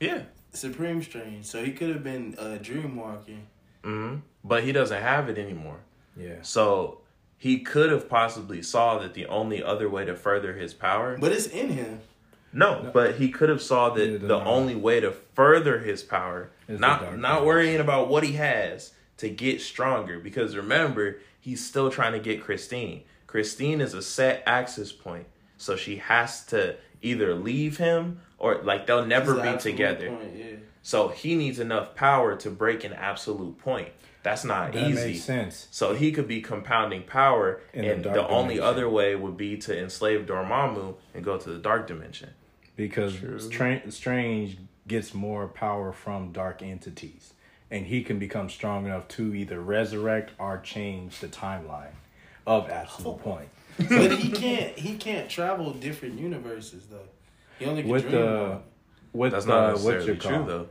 Yeah. 0.00 0.22
Supreme 0.52 1.02
Strange, 1.02 1.44
so 1.44 1.62
he 1.62 1.72
could 1.72 1.90
have 1.90 2.02
been 2.02 2.34
uh 2.38 2.56
dream 2.62 2.96
walking. 2.96 3.46
hmm 3.84 4.16
But 4.42 4.64
he 4.64 4.72
doesn't 4.72 5.02
have 5.02 5.28
it 5.28 5.36
anymore. 5.38 5.80
Yeah. 6.16 6.40
So 6.42 7.02
he 7.36 7.60
could 7.60 7.90
have 7.90 8.08
possibly 8.08 8.62
saw 8.62 8.98
that 8.98 9.12
the 9.14 9.26
only 9.26 9.62
other 9.62 9.88
way 9.88 10.04
to 10.06 10.16
further 10.16 10.54
his 10.54 10.72
power. 10.74 11.16
But 11.18 11.32
it's 11.32 11.46
in 11.46 11.68
him. 11.70 12.00
no, 12.52 12.82
No. 12.84 12.90
but 12.90 13.16
he 13.16 13.28
could 13.28 13.48
have 13.50 13.62
saw 13.62 13.90
that 13.90 14.06
Yeah, 14.06 14.18
the 14.18 14.26
the 14.28 14.40
only 14.56 14.74
way 14.74 14.98
to 15.00 15.12
further 15.12 15.78
his 15.80 16.02
power, 16.02 16.50
not 16.68 17.18
not 17.18 17.32
powers. 17.36 17.46
worrying 17.46 17.80
about 17.80 18.08
what 18.08 18.24
he 18.24 18.32
has 18.32 18.92
to 19.20 19.28
get 19.30 19.60
stronger. 19.60 20.18
Because 20.18 20.56
remember, 20.56 21.18
he's 21.40 21.64
still 21.64 21.90
trying 21.90 22.12
to 22.12 22.18
get 22.18 22.42
Christine. 22.42 23.02
Christine 23.26 23.80
is 23.80 23.94
a 23.94 24.02
set 24.02 24.42
access 24.46 24.90
point, 24.92 25.26
so 25.56 25.76
she 25.76 25.96
has 25.96 26.44
to 26.46 26.76
either 27.02 27.34
leave 27.34 27.76
him 27.78 28.20
or 28.38 28.60
like 28.62 28.86
they'll 28.86 29.06
never 29.06 29.40
be 29.40 29.56
together. 29.58 30.08
point, 30.08 30.36
yeah. 30.36 30.44
So 30.82 31.08
he 31.08 31.34
needs 31.36 31.58
enough 31.60 31.94
power 31.94 32.34
to 32.36 32.50
break 32.50 32.84
an 32.84 32.92
absolute 32.92 33.58
point. 33.58 33.90
That's 34.22 34.44
not 34.44 34.72
That 34.72 34.88
easy. 34.90 35.12
makes 35.12 35.22
sense. 35.22 35.66
So 35.70 35.94
he 35.94 36.12
could 36.12 36.26
be 36.28 36.40
compounding 36.42 37.04
power, 37.04 37.60
In 37.72 37.84
and 37.84 38.04
the, 38.04 38.10
dark 38.10 38.30
only 38.30 38.56
dimension. 38.56 38.64
other 38.64 38.88
way 38.88 39.14
would 39.14 39.36
be 39.36 39.56
to 39.58 39.78
enslave 39.78 40.26
Dormammu 40.26 40.94
and 41.14 41.24
go 41.24 41.38
to 41.38 41.50
the 41.50 41.58
dark 41.58 41.86
dimension. 41.86 42.30
because 42.76 43.14
Stra- 43.44 43.90
Strange 43.90 44.58
gets 44.88 45.14
more 45.14 45.46
power 45.48 45.92
from 45.92 46.32
dark 46.32 46.62
entities, 46.62 47.32
and 47.70 47.86
he 47.86 48.02
can 48.02 48.18
become 48.18 48.48
strong 48.50 48.86
enough 48.86 49.06
to 49.08 49.34
either 49.34 49.60
resurrect 49.60 50.32
or 50.38 50.58
change 50.58 51.20
the 51.20 51.28
timeline 51.28 51.94
of 52.46 52.68
Absolute 52.68 53.08
oh. 53.08 53.14
Point. 53.14 53.48
but 53.88 54.12
he 54.12 54.30
can't. 54.30 54.78
He 54.78 54.96
can't 54.96 55.28
travel 55.30 55.72
different 55.72 56.18
universes 56.18 56.86
though. 56.90 57.08
He 57.58 57.66
only 57.66 57.82
can 57.82 57.90
With 57.90 58.02
dream 58.02 58.14
the 58.14 58.58
with 59.12 59.32
That's 59.32 59.44
the 59.44 59.50
not 59.52 59.70
necessarily 59.72 60.06
you 60.06 60.14
true 60.16 60.30
call 60.30 60.44
though, 60.44 60.68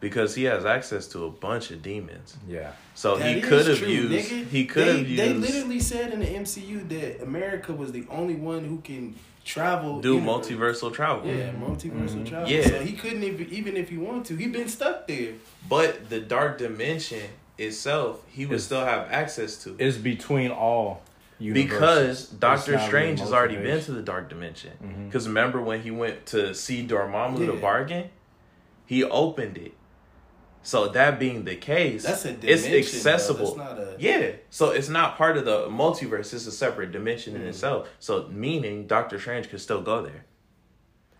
because 0.00 0.34
he 0.34 0.44
has 0.44 0.64
access 0.64 1.06
to 1.08 1.24
a 1.24 1.30
bunch 1.30 1.70
of 1.70 1.82
demons. 1.82 2.36
yeah. 2.48 2.72
So 2.94 3.16
That 3.16 3.34
he 3.34 3.40
could 3.40 3.66
have 3.66 3.80
used. 3.88 4.30
nigga. 4.30 4.46
He 4.46 4.66
could 4.66 4.86
have 4.88 5.08
used. 5.08 5.20
They 5.22 5.32
literally 5.32 5.80
said 5.80 6.12
in 6.12 6.20
the 6.20 6.26
MCU 6.26 6.88
that 6.90 7.22
America 7.22 7.72
was 7.72 7.92
the 7.92 8.04
only 8.10 8.34
one 8.36 8.64
who 8.64 8.78
can 8.78 9.14
travel. 9.44 10.00
do 10.00 10.14
universe. 10.14 10.48
multiversal 10.48 10.92
travel. 10.92 11.26
Yeah, 11.26 11.52
multiversal 11.52 12.26
travel. 12.26 12.48
Yeah. 12.48 12.66
So 12.66 12.78
he 12.80 12.92
couldn't 12.92 13.22
even, 13.24 13.48
even 13.50 13.76
if 13.76 13.88
he 13.90 13.98
wanted 13.98 14.24
to. 14.26 14.36
He 14.36 14.46
been 14.48 14.68
stuck 14.68 15.06
there. 15.06 15.32
But 15.68 16.08
the 16.10 16.20
dark 16.20 16.58
dimension 16.58 17.22
itself, 17.58 18.22
he 18.28 18.46
would 18.46 18.54
It's- 18.54 18.64
still 18.64 18.84
have 18.84 19.08
access 19.10 19.62
to. 19.64 19.76
It's 19.78 19.96
between 19.96 20.50
all 20.50 21.02
universes. 21.38 21.70
because 21.70 22.26
Doctor 22.28 22.78
Strange 22.78 23.20
has 23.20 23.32
already 23.32 23.56
been 23.56 23.80
to 23.82 23.92
the 23.92 24.02
dark 24.02 24.28
dimension. 24.28 24.70
Mhm. 24.82 25.06
Because 25.08 25.26
remember 25.26 25.60
when 25.60 25.82
he 25.82 25.90
went 25.90 26.24
to 26.26 26.54
see 26.54 26.86
Dormammu 26.86 27.38
to 27.38 27.54
Yeah. 27.54 27.60
bargain, 27.60 28.10
he 28.86 29.02
opened 29.04 29.58
it. 29.58 29.72
So 30.64 30.88
that 30.88 31.18
being 31.18 31.44
the 31.44 31.56
case, 31.56 32.04
That's 32.04 32.24
a 32.24 32.36
it's 32.42 32.64
accessible. 32.66 33.54
That's 33.56 33.56
not 33.56 33.78
a. 33.78 33.96
Yeah, 33.98 34.32
so 34.50 34.70
it's 34.70 34.88
not 34.88 35.16
part 35.18 35.36
of 35.36 35.44
the 35.44 35.66
multiverse. 35.68 36.32
It's 36.32 36.46
a 36.46 36.52
separate 36.52 36.92
dimension 36.92 37.34
Mm-hmm. 37.34 37.42
in 37.42 37.48
itself. 37.48 37.88
So 37.98 38.28
meaning 38.28 38.86
Doctor 38.86 39.18
Strange 39.18 39.48
could 39.50 39.60
still 39.60 39.82
go 39.82 40.02
there. 40.02 40.24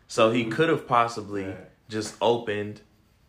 So 0.06 0.30
he 0.30 0.44
could 0.44 0.68
have 0.68 0.86
possibly 0.86 1.44
Right. 1.46 1.56
just 1.88 2.14
opened 2.20 2.82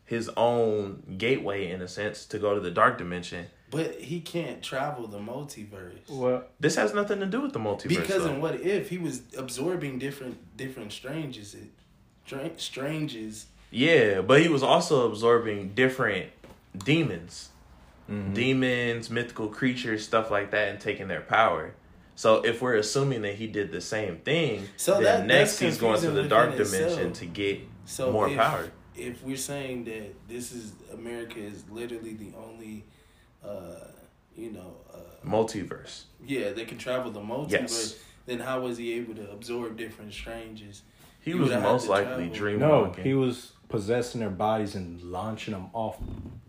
his 0.05 0.29
own 0.37 1.15
gateway 1.17 1.71
in 1.71 1.81
a 1.81 1.87
sense 1.87 2.25
to 2.27 2.37
go 2.37 2.53
to 2.53 2.59
the 2.59 2.71
dark 2.71 2.97
dimension. 2.97 3.47
But 3.71 3.95
he 4.01 4.19
can't 4.19 4.61
travel 4.61 5.07
the 5.07 5.17
multiverse. 5.17 6.07
Well, 6.09 6.43
This 6.59 6.75
has 6.75 6.93
nothing 6.93 7.19
to 7.21 7.25
do 7.25 7.41
with 7.41 7.53
the 7.53 7.59
multiverse. 7.59 7.87
Because 7.87 8.23
though. 8.25 8.33
in 8.35 8.41
what 8.41 8.61
if 8.61 8.89
he 8.89 8.99
was 8.99 9.21
absorbing 9.35 9.97
different 9.97 10.55
different 10.57 10.91
stranges, 10.91 11.55
it 11.55 11.69
stra- 12.25 12.51
stranges. 12.57 13.47
Yeah, 13.73 14.21
but 14.21 14.41
he 14.41 14.47
was 14.49 14.61
also 14.63 15.07
absorbing 15.09 15.73
different 15.73 16.27
demons, 16.77 17.49
Mm-hmm. 18.11 18.33
demons, 18.33 19.09
mythical 19.09 19.47
creatures, 19.47 20.03
stuff 20.03 20.29
like 20.29 20.51
that, 20.51 20.67
and 20.67 20.79
taking 20.79 21.07
their 21.07 21.21
power. 21.21 21.73
So 22.15 22.43
if 22.43 22.61
we're 22.61 22.75
assuming 22.75 23.21
that 23.21 23.35
he 23.35 23.47
did 23.47 23.71
the 23.71 23.79
same 23.79 24.17
thing, 24.17 24.67
So 24.75 24.95
then 24.95 25.03
that- 25.21 25.25
next 25.25 25.57
he's 25.59 25.77
going 25.77 26.01
to 26.01 26.11
the 26.11 26.23
dark 26.23 26.51
dimension 26.51 26.83
itself. 27.07 27.13
to 27.13 27.25
get 27.27 27.61
So 27.85 28.11
more 28.11 28.27
if, 28.29 28.37
power. 28.37 28.69
If 28.95 29.23
we're 29.23 29.37
saying 29.37 29.85
that 29.85 30.13
this 30.27 30.51
is 30.51 30.73
America 30.93 31.39
is 31.39 31.63
literally 31.71 32.13
the 32.15 32.33
only, 32.37 32.83
uh, 33.43 33.87
you 34.35 34.51
know, 34.51 34.75
uh, 34.93 34.97
Multiverse. 35.25 36.03
yeah, 36.27 36.51
they 36.51 36.65
can 36.65 36.77
travel 36.77 37.09
the 37.09 37.21
multiverse. 37.21 37.51
Yes. 37.51 37.95
Then 38.25 38.39
how 38.39 38.59
was 38.59 38.77
he 38.77 38.93
able 38.95 39.15
to 39.15 39.31
absorb 39.31 39.77
different 39.77 40.11
strangers? 40.13 40.81
He 41.21 41.31
You 41.31 41.37
was 41.37 41.51
most 41.51 41.87
likely 41.87 42.25
travel. 42.27 42.35
dream 42.35 42.59
no, 42.59 42.91
he 43.01 43.13
was 43.13 43.52
possessing 43.73 44.19
their 44.19 44.29
bodies 44.29 44.75
and 44.75 45.01
launching 45.01 45.51
them 45.51 45.67
off 45.73 45.97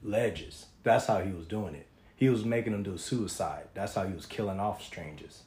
ledges. 0.03 0.67
That's 0.83 1.07
how 1.07 1.23
he 1.23 1.33
was 1.33 1.47
doing 1.47 1.75
it. 1.75 1.87
He 2.15 2.29
was 2.29 2.45
making 2.45 2.73
them 2.73 2.83
do 2.83 2.99
suicide. 2.99 3.69
That's 3.73 3.95
how 3.95 4.07
he 4.07 4.13
was 4.13 4.27
killing 4.27 4.61
off 4.61 4.85
strangers. 4.85 5.45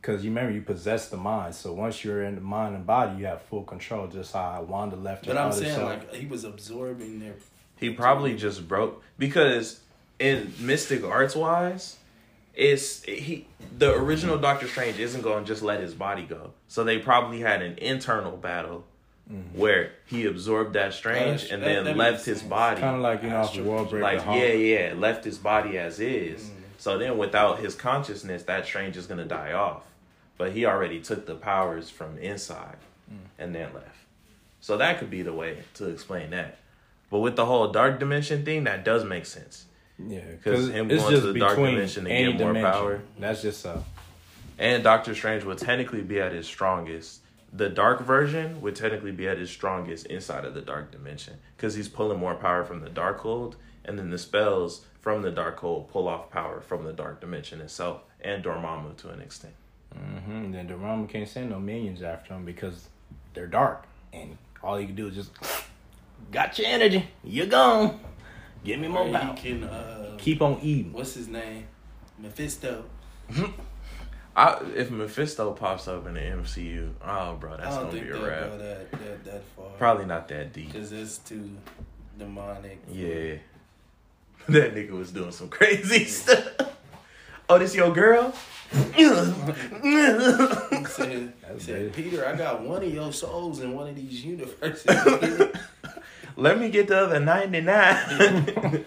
Because 0.00 0.24
you 0.24 0.30
remember, 0.30 0.52
you 0.52 0.62
possess 0.62 1.10
the 1.10 1.18
mind. 1.18 1.54
So 1.54 1.74
once 1.74 2.02
you're 2.02 2.22
in 2.22 2.36
the 2.36 2.40
mind 2.40 2.74
and 2.74 2.86
body, 2.86 3.18
you 3.18 3.26
have 3.26 3.42
full 3.42 3.64
control. 3.64 4.06
Just 4.06 4.32
how 4.32 4.62
Wanda 4.62 4.96
left 4.96 5.26
But 5.26 5.36
I'm 5.36 5.52
saying 5.52 5.74
self. 5.74 5.90
like 5.90 6.14
he 6.14 6.24
was 6.24 6.44
absorbing 6.44 7.20
their. 7.20 7.34
He 7.76 7.90
probably 7.90 8.34
just 8.34 8.66
broke 8.66 9.02
because 9.18 9.80
in 10.18 10.54
mystic 10.58 11.04
arts 11.04 11.36
wise, 11.36 11.98
it's 12.54 13.02
he 13.02 13.46
the 13.76 13.94
original 13.94 14.38
Doctor 14.38 14.68
Strange 14.68 14.98
isn't 14.98 15.20
going 15.20 15.44
to 15.44 15.46
just 15.46 15.62
let 15.62 15.80
his 15.80 15.92
body 15.92 16.22
go. 16.22 16.54
So 16.66 16.82
they 16.82 16.98
probably 16.98 17.40
had 17.40 17.60
an 17.60 17.76
internal 17.76 18.38
battle 18.38 18.86
Mm-hmm. 19.30 19.60
where 19.60 19.92
he 20.06 20.26
absorbed 20.26 20.72
that 20.74 20.92
strange 20.92 21.50
and 21.50 21.62
then 21.62 21.84
that 21.84 21.96
left 21.96 22.24
his 22.24 22.38
sense. 22.38 22.50
body. 22.50 22.80
kind 22.80 22.96
of 22.96 23.02
like 23.02 23.22
you 23.22 23.28
know, 23.28 23.36
off 23.36 23.50
Astro- 23.50 23.62
World 23.62 23.90
Breaker. 23.90 24.02
like 24.02 24.26
yeah, 24.26 24.52
yeah, 24.52 24.94
left 24.96 25.24
his 25.24 25.38
body 25.38 25.78
as 25.78 26.00
is. 26.00 26.42
Mm-hmm. 26.42 26.54
So 26.78 26.98
then 26.98 27.16
without 27.16 27.60
his 27.60 27.76
consciousness, 27.76 28.42
that 28.44 28.66
strange 28.66 28.96
is 28.96 29.06
gonna 29.06 29.24
die 29.24 29.52
off. 29.52 29.84
But 30.36 30.50
he 30.52 30.66
already 30.66 31.00
took 31.00 31.26
the 31.26 31.36
powers 31.36 31.90
from 31.90 32.18
inside 32.18 32.78
mm. 33.08 33.18
and 33.38 33.54
then 33.54 33.72
left. 33.72 34.00
So 34.60 34.76
that 34.78 34.98
could 34.98 35.10
be 35.10 35.22
the 35.22 35.32
way 35.32 35.58
to 35.74 35.88
explain 35.88 36.30
that. 36.30 36.58
But 37.10 37.20
with 37.20 37.36
the 37.36 37.46
whole 37.46 37.68
dark 37.68 37.98
dimension 37.98 38.44
thing, 38.44 38.64
that 38.64 38.84
does 38.84 39.04
make 39.04 39.26
sense. 39.26 39.66
Yeah, 39.98 40.20
because 40.30 40.70
him 40.70 40.90
it's 40.90 41.02
going 41.02 41.14
to 41.14 41.20
just 41.20 41.32
the 41.32 41.38
dark 41.38 41.56
dimension 41.56 42.04
to 42.04 42.10
get 42.10 42.38
more 42.38 42.48
dimension. 42.48 42.72
power. 42.72 43.02
That's 43.18 43.42
just 43.42 43.66
uh, 43.66 43.78
And 44.58 44.82
Doctor 44.82 45.14
Strange 45.14 45.44
would 45.44 45.58
technically 45.58 46.02
be 46.02 46.20
at 46.20 46.32
his 46.32 46.46
strongest. 46.46 47.20
The 47.52 47.68
dark 47.68 48.02
version 48.02 48.60
would 48.60 48.76
technically 48.76 49.10
be 49.12 49.26
at 49.28 49.38
his 49.38 49.50
strongest 49.50 50.06
inside 50.06 50.44
of 50.44 50.54
the 50.54 50.60
dark 50.60 50.92
dimension 50.92 51.34
because 51.56 51.74
he's 51.74 51.88
pulling 51.88 52.18
more 52.18 52.34
power 52.36 52.64
from 52.64 52.80
the 52.80 52.88
dark 52.88 53.18
hold, 53.20 53.56
and 53.84 53.98
then 53.98 54.10
the 54.10 54.18
spells 54.18 54.84
from 55.00 55.22
the 55.22 55.30
dark 55.32 55.58
hold 55.58 55.88
pull 55.88 56.06
off 56.06 56.30
power 56.30 56.60
from 56.60 56.84
the 56.84 56.92
dark 56.92 57.20
dimension 57.20 57.60
itself 57.60 58.02
and 58.20 58.44
Dormammu 58.44 58.96
to 58.98 59.08
an 59.10 59.20
extent. 59.20 59.54
hmm 59.92 60.52
then 60.52 60.68
Dormammu 60.68 61.08
can't 61.08 61.28
send 61.28 61.50
no 61.50 61.58
minions 61.58 62.02
after 62.02 62.34
him 62.34 62.44
because 62.44 62.88
they're 63.34 63.46
dark, 63.48 63.84
and 64.12 64.36
all 64.62 64.76
he 64.76 64.86
can 64.86 64.94
do 64.94 65.08
is 65.08 65.14
just 65.16 65.30
got 66.30 66.56
your 66.58 66.68
energy. 66.68 67.08
You're 67.24 67.46
gone. 67.46 67.98
Give 68.62 68.78
me 68.78 68.88
more 68.88 69.10
power. 69.10 69.34
can. 69.36 69.64
Uh, 69.64 70.14
Keep 70.18 70.42
on 70.42 70.60
eating. 70.60 70.92
what's 70.92 71.14
his 71.14 71.26
name? 71.28 71.64
Mephisto. 72.18 72.84
I, 74.36 74.62
if 74.76 74.90
Mephisto 74.90 75.52
pops 75.52 75.88
up 75.88 76.06
in 76.06 76.14
the 76.14 76.20
MCU, 76.20 76.92
oh 77.04 77.34
bro, 77.34 77.56
that's 77.56 77.76
gonna 77.76 77.92
be 77.92 78.08
a 78.08 78.12
wrap. 78.12 78.50
go 78.50 78.58
that 78.58 78.90
that 78.92 79.24
that 79.24 79.42
far. 79.56 79.70
Probably 79.78 80.06
not 80.06 80.28
that 80.28 80.52
deep. 80.52 80.72
because 80.72 80.92
it's 80.92 81.18
too 81.18 81.50
demonic. 82.18 82.78
Yeah. 82.90 83.34
That 84.48 84.74
nigga 84.74 84.92
was 84.92 85.12
doing 85.12 85.30
some 85.32 85.48
crazy 85.50 86.06
stuff. 86.06 86.48
Oh, 87.48 87.58
this 87.58 87.74
your 87.74 87.92
girl? 87.92 88.32
He 88.94 89.04
said, 89.04 89.34
he 91.52 91.58
said. 91.58 91.92
Peter, 91.92 92.26
I 92.26 92.36
got 92.36 92.62
one 92.62 92.82
of 92.82 92.92
your 92.92 93.12
souls 93.12 93.60
in 93.60 93.74
one 93.74 93.88
of 93.88 93.96
these 93.96 94.24
universes. 94.24 94.86
Let 96.36 96.58
me 96.58 96.70
get 96.70 96.86
the 96.88 96.98
other 97.00 97.20
99. 97.20 98.84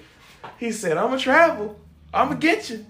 he 0.57 0.71
said, 0.71 0.97
I'm 0.97 1.07
going 1.07 1.19
to 1.19 1.23
travel. 1.23 1.79
I'm 2.13 2.29
going 2.29 2.39
to 2.39 2.47
get 2.47 2.69
you. 2.69 2.85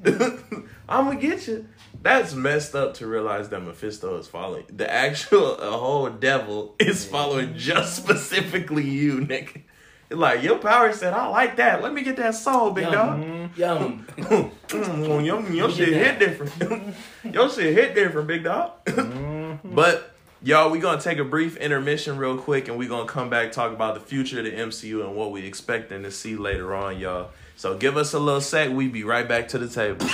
I'm 0.87 1.05
going 1.05 1.19
to 1.19 1.27
get 1.27 1.47
you. 1.47 1.67
That's 2.03 2.33
messed 2.33 2.75
up 2.75 2.95
to 2.95 3.07
realize 3.07 3.47
that 3.49 3.61
Mephisto 3.61 4.17
is 4.17 4.27
following. 4.27 4.65
The 4.67 4.91
actual 4.91 5.57
a 5.57 5.71
whole 5.71 6.09
devil 6.09 6.75
is 6.77 7.05
following 7.05 7.55
just 7.55 7.95
specifically 7.95 8.87
you, 8.87 9.19
nigga. 9.19 9.61
Like, 10.09 10.43
your 10.43 10.57
power 10.57 10.91
said, 10.91 11.13
I 11.13 11.27
like 11.27 11.55
that. 11.55 11.81
Let 11.81 11.93
me 11.93 12.03
get 12.03 12.17
that 12.17 12.35
soul, 12.35 12.71
big 12.71 12.91
dog. 12.91 13.23
Yum. 13.55 14.05
Mm, 14.73 15.23
your, 15.23 15.41
your 15.51 15.69
shit 15.69 15.89
hit 15.89 16.17
different. 16.17 16.95
your 17.31 17.47
shit 17.47 17.75
hit 17.75 17.93
different, 17.93 18.27
big 18.27 18.43
dog. 18.43 18.71
but 19.63 20.15
y'all, 20.41 20.71
we 20.71 20.79
gonna 20.79 20.99
take 20.99 21.19
a 21.19 21.23
brief 21.23 21.57
intermission 21.57 22.17
real 22.17 22.37
quick, 22.39 22.67
and 22.67 22.77
we 22.77 22.87
gonna 22.87 23.07
come 23.07 23.29
back 23.29 23.51
talk 23.51 23.71
about 23.71 23.93
the 23.93 23.99
future 23.99 24.39
of 24.39 24.45
the 24.45 24.51
MCU 24.51 25.05
and 25.05 25.15
what 25.15 25.31
we 25.31 25.45
expecting 25.45 26.01
to 26.01 26.09
see 26.09 26.35
later 26.35 26.73
on, 26.73 26.97
y'all. 26.97 27.29
So 27.55 27.77
give 27.77 27.95
us 27.95 28.13
a 28.13 28.19
little 28.19 28.41
sec. 28.41 28.71
We 28.71 28.87
be 28.87 29.03
right 29.03 29.27
back 29.27 29.49
to 29.49 29.59
the 29.59 29.67
table. 29.67 30.07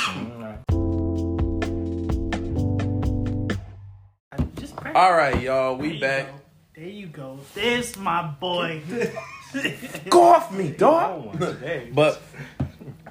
Just. 4.89 4.97
All 4.97 5.13
right, 5.13 5.39
y'all, 5.39 5.75
we 5.75 5.93
you 5.93 5.99
back. 5.99 6.27
go. 6.27 6.33
There 6.75 6.87
you 6.87 7.07
go. 7.07 7.39
This 7.53 7.95
my 7.95 8.23
boy. 8.23 8.81
Go 10.09 10.21
off 10.23 10.51
me, 10.51 10.69
dog. 10.69 11.35
Hey, 11.59 11.89
But 11.91 12.21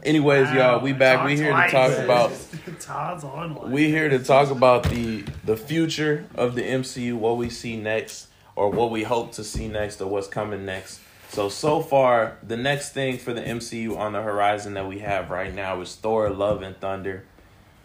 anyways, 0.05 0.53
y'all, 0.53 0.81
we 0.81 0.93
back. 0.93 1.25
We 1.27 1.37
here 1.37 1.51
to 1.53 1.69
talk 1.69 1.99
about 2.05 2.33
Todd's 2.81 3.25
on 3.25 3.71
we 3.73 3.89
here 3.89 4.09
to 4.09 4.19
talk 4.21 4.51
about 4.51 4.85
the 4.85 5.25
the 5.45 5.57
future 5.57 6.27
of 6.35 6.55
the 6.55 6.63
MCU, 6.63 7.15
what 7.15 7.37
we 7.37 7.51
see 7.51 7.77
next, 7.77 8.29
or 8.55 8.71
what 8.71 8.91
we 8.91 9.03
hope 9.03 9.33
to 9.33 9.45
see 9.45 9.69
next, 9.69 10.01
or 10.01 10.09
what's 10.09 10.29
coming 10.29 10.65
next. 10.65 11.01
So 11.31 11.49
so 11.49 11.81
far, 11.81 12.39
the 12.43 12.57
next 12.57 12.93
thing 12.93 13.19
for 13.19 13.33
the 13.33 13.43
MCU 13.43 13.97
on 13.99 14.13
the 14.13 14.23
horizon 14.23 14.75
that 14.75 14.87
we 14.89 15.01
have 15.01 15.31
right 15.31 15.55
now 15.55 15.81
is 15.81 15.95
Thor: 15.97 16.31
Love 16.31 16.63
and 16.63 16.77
Thunder, 16.81 17.25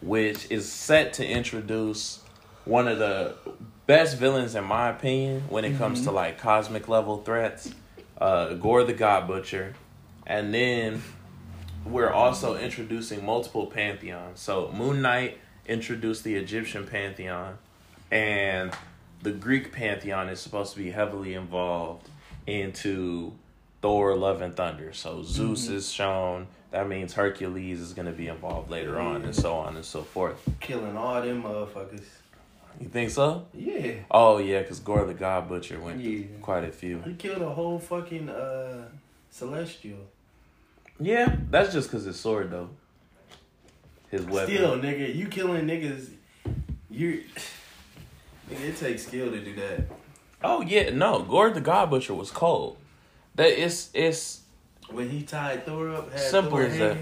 which 0.02 0.50
is 0.52 0.72
set 0.72 1.14
to 1.14 1.28
introduce 1.28 2.22
one 2.66 2.88
of 2.88 3.00
the 3.00 3.36
best 3.86 4.18
villains 4.18 4.56
in 4.56 4.64
my 4.64 4.90
opinion 4.90 5.44
when 5.50 5.66
it 5.66 5.78
comes 5.78 6.04
to 6.04 6.12
like 6.12 6.38
cosmic 6.38 6.88
level 6.88 7.18
threats, 7.18 7.74
uh, 8.18 8.54
Gorr 8.54 8.84
the 8.84 8.94
God 8.94 9.28
Butcher, 9.28 9.76
and 10.26 10.54
then 10.54 11.02
we're 11.86 12.12
also 12.12 12.56
introducing 12.56 13.26
multiple 13.26 13.68
pantheons. 13.68 14.40
So 14.40 14.72
Moon 14.72 15.02
Knight 15.02 15.38
introduced 15.66 16.24
the 16.24 16.36
Egyptian 16.36 16.88
pantheon, 16.88 17.58
and 18.12 18.72
the 19.22 19.32
Greek 19.32 19.72
pantheon 19.72 20.30
is 20.30 20.40
supposed 20.40 20.74
to 20.74 20.80
be 20.80 20.92
heavily 20.92 21.34
involved 21.34 22.10
into 22.48 23.34
Thor, 23.82 24.16
Love 24.16 24.42
and 24.42 24.56
Thunder. 24.56 24.94
So 24.94 25.24
Zeus 25.24 25.68
is 25.68 25.92
shown. 25.92 26.48
That 26.72 26.88
means 26.88 27.14
Hercules 27.14 27.80
is 27.80 27.94
going 27.94 28.08
to 28.08 28.14
be 28.14 28.28
involved 28.28 28.72
later 28.72 29.00
on, 29.00 29.24
and 29.24 29.36
so 29.36 29.56
on 29.56 29.76
and 29.76 29.86
so 29.86 30.04
forth. 30.04 30.42
Killing 30.60 30.98
all 30.98 31.22
them 31.22 31.44
motherfuckers. 31.44 32.06
You 32.84 32.90
think 32.90 33.12
so? 33.12 33.46
Yeah. 33.54 33.94
Oh 34.12 34.40
yeah, 34.40 34.60
because 34.62 34.82
Gorr 34.82 35.06
the 35.06 35.14
God 35.14 35.48
Butcher 35.48 35.80
went 35.80 36.02
Yeah. 36.02 36.26
quite 36.42 36.66
a 36.66 36.72
few. 36.72 37.00
He 37.00 37.14
killed 37.14 37.42
a 37.42 37.50
whole 37.50 37.80
fucking 37.80 38.28
uh 38.28 38.90
celestial. 39.30 40.00
Yeah, 41.00 41.38
that's 41.50 41.72
just 41.72 41.90
because 41.90 42.04
his 42.04 42.20
sword 42.20 42.52
though. 42.52 42.70
His 44.12 44.26
weapon. 44.26 44.54
Still, 44.54 44.78
nigga, 44.80 45.16
you 45.16 45.28
killing 45.28 45.66
niggas. 45.66 46.10
You. 46.92 47.24
Nigga, 48.52 48.60
it 48.66 48.76
takes 48.78 49.08
skill 49.08 49.32
to 49.32 49.40
do 49.40 49.56
that. 49.56 49.86
Oh 50.44 50.62
yeah, 50.62 50.90
no, 50.90 51.22
Gorr 51.24 51.52
the 51.52 51.62
God 51.62 51.90
Butcher 51.90 52.14
was 52.14 52.32
cold. 52.32 52.76
That 53.36 53.48
it's 53.64 53.90
it's 53.94 54.42
When 54.92 55.10
he 55.10 55.22
tied 55.24 55.66
Thor 55.66 55.88
up, 55.90 56.12
had 56.12 56.20
Simple 56.20 56.58
Thor 56.58 56.64
as 56.64 56.78
that. 56.78 56.98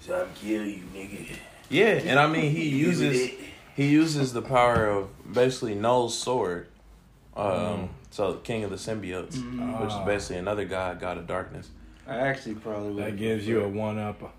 So 0.00 0.22
I'm 0.22 0.32
kill 0.34 0.64
you, 0.64 0.82
nigga. 0.94 1.36
yeah, 1.68 2.00
and 2.06 2.18
I 2.18 2.26
mean 2.26 2.50
he 2.50 2.70
uses. 2.70 3.30
He 3.74 3.88
uses 3.88 4.32
the 4.32 4.42
power 4.42 4.86
of 4.86 5.32
basically 5.32 5.74
Knull's 5.74 6.16
sword. 6.18 6.68
Um, 7.36 7.90
so 8.10 8.34
King 8.34 8.64
of 8.64 8.70
the 8.70 8.76
Symbiotes, 8.76 9.36
which 9.80 9.88
is 9.88 9.94
Ah. 9.94 10.04
basically 10.04 10.36
another 10.36 10.64
god, 10.66 11.00
god 11.00 11.16
of 11.16 11.26
darkness. 11.26 11.70
I 12.06 12.16
actually 12.16 12.56
probably 12.56 12.92
would. 12.92 13.04
that 13.04 13.16
gives 13.16 13.46
you 13.46 13.62
a 13.62 13.68
one 13.68 13.98
up 13.98 14.34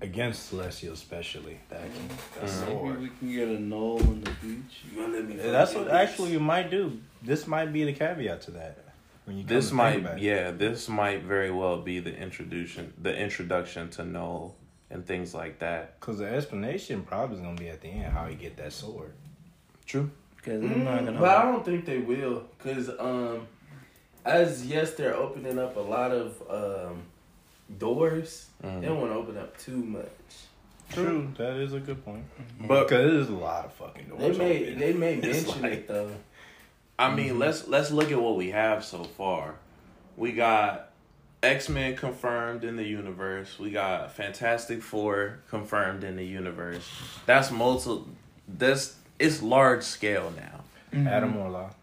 against 0.00 0.48
Celestial, 0.48 0.94
especially 0.94 1.58
that 1.68 1.80
can 1.94 2.08
that 2.40 2.50
Mm-hmm. 2.50 2.86
Maybe 2.88 2.98
we 2.98 3.08
can 3.18 3.32
get 3.32 3.48
a 3.48 3.60
knoll 3.60 4.00
on 4.00 4.20
the 4.22 4.30
beach. 4.42 4.82
You 4.92 5.06
let 5.06 5.24
me 5.24 5.36
That's 5.36 5.74
what 5.74 5.84
your 5.86 5.94
actually 5.94 6.32
you 6.32 6.40
might 6.40 6.70
do. 6.70 6.98
This 7.22 7.46
might 7.46 7.72
be 7.72 7.84
the 7.84 7.92
caveat 7.92 8.40
to 8.42 8.50
that. 8.52 8.78
When 9.26 9.38
you 9.38 9.44
this 9.44 9.70
might 9.72 10.18
yeah 10.18 10.50
this 10.50 10.88
might 10.88 11.22
very 11.22 11.50
well 11.50 11.80
be 11.80 12.00
the 12.00 12.14
introduction 12.14 12.92
the 13.00 13.16
introduction 13.16 13.88
to 13.90 14.04
Knull 14.04 14.54
and 14.90 15.06
things 15.06 15.34
like 15.34 15.58
that. 15.60 15.98
Cause 16.00 16.18
the 16.18 16.26
explanation 16.28 17.02
probably 17.02 17.36
is 17.36 17.42
gonna 17.42 17.56
be 17.56 17.68
at 17.68 17.80
the 17.80 17.88
end 17.88 18.12
how 18.12 18.26
he 18.26 18.34
get 18.34 18.56
that 18.58 18.72
sword. 18.72 19.12
True. 19.86 20.10
Because 20.36 20.62
I'm 20.62 20.84
not 20.84 21.04
gonna. 21.04 21.18
But 21.20 21.36
I 21.38 21.42
don't 21.44 21.64
think 21.64 21.84
they 21.86 21.98
will, 21.98 22.44
cause 22.58 22.90
um, 22.98 23.46
as 24.24 24.66
yes, 24.66 24.92
they're 24.94 25.14
opening 25.16 25.58
up 25.58 25.76
a 25.76 25.80
lot 25.80 26.10
of 26.12 26.42
um 26.50 27.02
doors. 27.78 28.46
Mhm. 28.62 28.80
They 28.80 28.86
don't 28.86 29.00
want 29.00 29.12
to 29.12 29.18
open 29.18 29.38
up 29.38 29.56
too 29.58 29.76
much. 29.76 30.04
True, 30.90 31.32
that 31.38 31.56
is 31.56 31.72
a 31.72 31.80
good 31.80 32.04
point. 32.04 32.24
But 32.60 32.84
Because 32.84 33.10
there's 33.10 33.28
a 33.30 33.32
lot 33.32 33.64
of 33.64 33.72
fucking 33.72 34.06
doors. 34.08 34.20
They 34.20 34.26
doors. 34.28 34.38
may 34.38 34.62
open. 34.66 34.78
they 34.78 34.92
may 34.92 35.16
mention 35.20 35.62
like- 35.62 35.72
it 35.72 35.88
though. 35.88 36.10
I 36.98 37.06
Mm-hmm. 37.08 37.16
mean, 37.16 37.38
let's 37.38 37.66
let's 37.66 37.90
look 37.90 38.12
at 38.12 38.20
what 38.20 38.36
we 38.36 38.50
have 38.50 38.84
so 38.84 39.02
far. 39.02 39.56
We 40.16 40.32
got 40.32 40.90
X 41.44 41.68
Men 41.68 41.96
confirmed 41.96 42.64
in 42.64 42.76
the 42.76 42.84
universe. 42.84 43.58
We 43.58 43.70
got 43.70 44.12
Fantastic 44.12 44.82
Four 44.82 45.40
confirmed 45.50 46.02
in 46.04 46.16
the 46.16 46.24
universe. 46.24 46.88
That's 47.26 47.50
multi. 47.50 48.02
That's 48.48 48.96
it's 49.18 49.42
large 49.42 49.82
scale 49.84 50.32
now. 50.36 50.60
Adam 51.10 51.34
Warlock. 51.34 51.74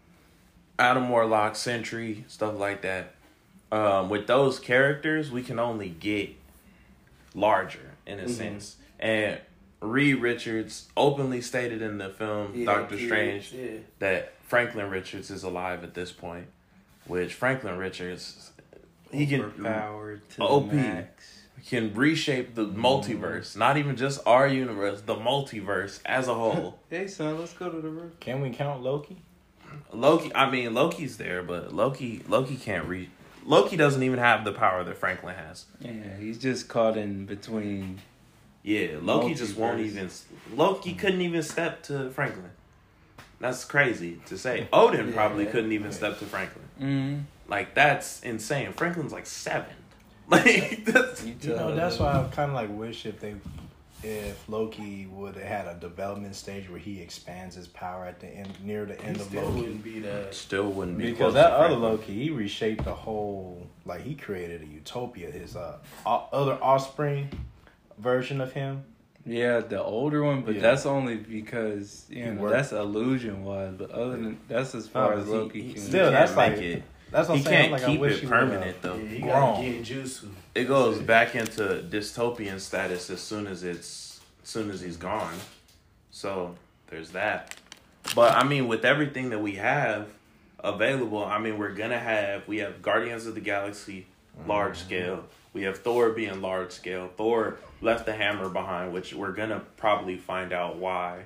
Adam 0.78 1.08
Warlock, 1.08 1.54
Sentry, 1.56 2.24
stuff 2.28 2.58
like 2.58 2.82
that. 2.82 3.14
Um, 3.70 4.08
with 4.10 4.26
those 4.26 4.58
characters, 4.58 5.30
we 5.30 5.42
can 5.42 5.58
only 5.58 5.88
get 5.88 6.30
larger 7.34 7.92
in 8.06 8.18
a 8.20 8.24
Mhm. 8.24 8.30
sense. 8.30 8.76
And 8.98 9.40
Reed 9.80 10.16
Richards 10.16 10.88
openly 10.96 11.40
stated 11.40 11.82
in 11.82 11.98
the 11.98 12.08
film 12.08 12.52
Yeah, 12.54 12.66
Doctor 12.66 12.96
kids, 12.96 13.06
Strange 13.06 13.52
Yeah. 13.52 13.78
that 13.98 14.32
Franklin 14.46 14.88
Richards 14.90 15.30
is 15.30 15.42
alive 15.42 15.82
at 15.84 15.94
this 15.94 16.12
point, 16.12 16.46
which 17.06 17.34
Franklin 17.34 17.76
Richards 17.78 18.51
he 19.12 19.26
can 19.26 19.40
Overpowered 19.42 20.28
to 20.30 20.42
OP. 20.42 20.70
the 20.70 20.76
max. 20.76 21.42
can 21.68 21.94
reshape 21.94 22.54
the 22.54 22.66
multiverse, 22.66 23.56
not 23.56 23.76
even 23.76 23.96
just 23.96 24.20
our 24.26 24.48
universe, 24.48 25.02
the 25.02 25.14
multiverse 25.14 26.00
as 26.04 26.28
a 26.28 26.34
whole. 26.34 26.78
Hey 26.90 27.06
son, 27.06 27.38
let's 27.38 27.52
go 27.54 27.70
to 27.70 27.80
the 27.80 27.88
roof. 27.88 28.18
Can 28.20 28.40
we 28.40 28.50
count 28.50 28.82
Loki? 28.82 29.18
Loki, 29.92 30.34
I 30.34 30.50
mean 30.50 30.74
Loki's 30.74 31.16
there, 31.16 31.42
but 31.42 31.72
Loki 31.74 32.22
Loki 32.28 32.56
can't 32.56 32.86
re 32.86 33.08
Loki 33.44 33.76
doesn't 33.76 34.02
even 34.02 34.18
have 34.18 34.44
the 34.44 34.52
power 34.52 34.84
that 34.84 34.96
Franklin 34.98 35.34
has. 35.34 35.64
Yeah, 35.80 35.92
he's 36.18 36.38
just 36.38 36.68
caught 36.68 36.96
in 36.96 37.26
between. 37.26 38.00
Yeah, 38.62 38.98
Loki 39.00 39.34
just 39.34 39.56
won't 39.56 39.80
even 39.80 40.08
Loki 40.54 40.94
couldn't 40.94 41.20
even 41.22 41.42
step 41.42 41.82
to 41.84 42.10
Franklin. 42.10 42.50
That's 43.40 43.64
crazy 43.64 44.20
to 44.26 44.38
say. 44.38 44.68
Odin 44.72 45.08
Yeah. 45.08 45.14
probably 45.14 45.46
couldn't 45.46 45.72
even 45.72 45.90
step 45.90 46.18
to 46.20 46.26
Franklin. 46.26 46.64
Mm-hmm. 46.80 47.20
Like 47.52 47.74
that's 47.74 48.22
insane. 48.22 48.72
Franklin's 48.72 49.12
like 49.12 49.26
seven. 49.26 49.68
Like 50.28 50.86
that's 50.86 51.22
You, 51.22 51.34
You 51.42 51.48
know, 51.50 51.74
that's 51.76 51.98
why 51.98 52.12
I 52.12 52.24
kind 52.34 52.48
of 52.50 52.54
like 52.54 52.70
wish 52.70 53.04
if 53.04 53.20
they, 53.20 53.34
if 54.02 54.48
Loki 54.48 55.06
would 55.12 55.34
have 55.34 55.44
had 55.44 55.66
a 55.66 55.74
development 55.78 56.34
stage 56.34 56.70
where 56.70 56.78
he 56.78 57.02
expands 57.02 57.54
his 57.56 57.66
power 57.68 58.06
at 58.06 58.20
the 58.20 58.28
end, 58.28 58.48
near 58.64 58.86
the 58.86 58.98
end 59.02 59.16
He 59.18 59.22
of 59.22 59.28
still 59.28 59.42
Loki. 59.42 59.60
wouldn't 59.60 59.84
be 59.84 60.00
that. 60.00 60.34
still 60.34 60.70
wouldn't 60.70 60.96
be 60.96 61.10
Because 61.10 61.34
that 61.34 61.50
other 61.52 61.74
Loki, 61.74 62.14
he 62.14 62.30
reshaped 62.30 62.84
the 62.84 62.94
whole, 62.94 63.66
like 63.84 64.00
he 64.00 64.14
created 64.14 64.62
a 64.62 64.66
utopia. 64.66 65.30
His 65.30 65.56
uh, 65.56 65.76
other 66.06 66.56
offspring 66.62 67.28
version 67.98 68.40
of 68.40 68.52
him. 68.52 68.84
Yeah, 69.26 69.60
the 69.60 69.82
older 69.82 70.22
one, 70.24 70.40
but 70.40 70.54
Yeah. 70.54 70.62
that's 70.62 70.86
only 70.86 71.16
because 71.16 72.06
you 72.08 72.24
He 72.24 72.30
know 72.30 72.40
worked. 72.40 72.54
that's 72.54 72.72
illusion 72.72 73.44
wise. 73.44 73.74
But 73.76 73.90
other 73.90 74.12
than 74.12 74.38
that's 74.48 74.74
as 74.74 74.88
far 74.88 75.14
No, 75.16 75.20
as 75.20 75.26
he- 75.26 75.32
Loki 75.32 75.62
he 75.62 75.72
can. 75.74 75.82
still- 75.82 76.10
that's 76.10 76.34
like- 76.36 76.52
it. 76.58 76.82
That's 77.12 77.28
what 77.28 77.38
He 77.38 77.44
I'm 77.44 77.46
saying. 77.46 77.60
can't 77.60 77.72
like, 77.72 77.82
I 77.82 77.86
keep 77.86 78.00
wish 78.00 78.22
it 78.22 78.28
permanent 78.28 78.82
though. 78.82 78.96
Yeah, 78.96 79.08
he 79.08 79.18
grown. 79.20 79.32
got 79.32 79.62
Genjutsu. 79.62 80.28
It 80.54 80.64
goes 80.64 80.98
back 80.98 81.34
into 81.36 81.84
dystopian 81.88 82.58
status 82.58 83.10
as 83.10 83.20
soon 83.20 83.46
as 83.46 83.62
it's 83.62 84.20
as 84.42 84.48
soon 84.48 84.70
as 84.70 84.80
he's 84.80 84.96
gone. 84.96 85.34
So 86.10 86.56
there's 86.88 87.10
that. 87.10 87.54
But 88.14 88.34
I 88.34 88.44
mean, 88.44 88.66
with 88.66 88.84
everything 88.84 89.30
that 89.30 89.40
we 89.40 89.56
have 89.56 90.08
available, 90.58 91.24
I 91.24 91.38
mean, 91.38 91.58
we're 91.58 91.74
gonna 91.74 91.98
have 91.98 92.48
we 92.48 92.58
have 92.58 92.82
Guardians 92.82 93.26
of 93.26 93.34
the 93.34 93.40
Galaxy 93.40 94.06
large 94.46 94.78
mm-hmm. 94.78 94.86
scale. 94.86 95.24
We 95.52 95.62
have 95.62 95.78
Thor 95.78 96.10
being 96.10 96.40
large 96.40 96.72
scale. 96.72 97.10
Thor 97.16 97.58
left 97.82 98.06
the 98.06 98.14
hammer 98.14 98.48
behind, 98.48 98.92
which 98.94 99.12
we're 99.12 99.32
gonna 99.32 99.60
probably 99.76 100.16
find 100.16 100.52
out 100.52 100.76
why, 100.76 101.24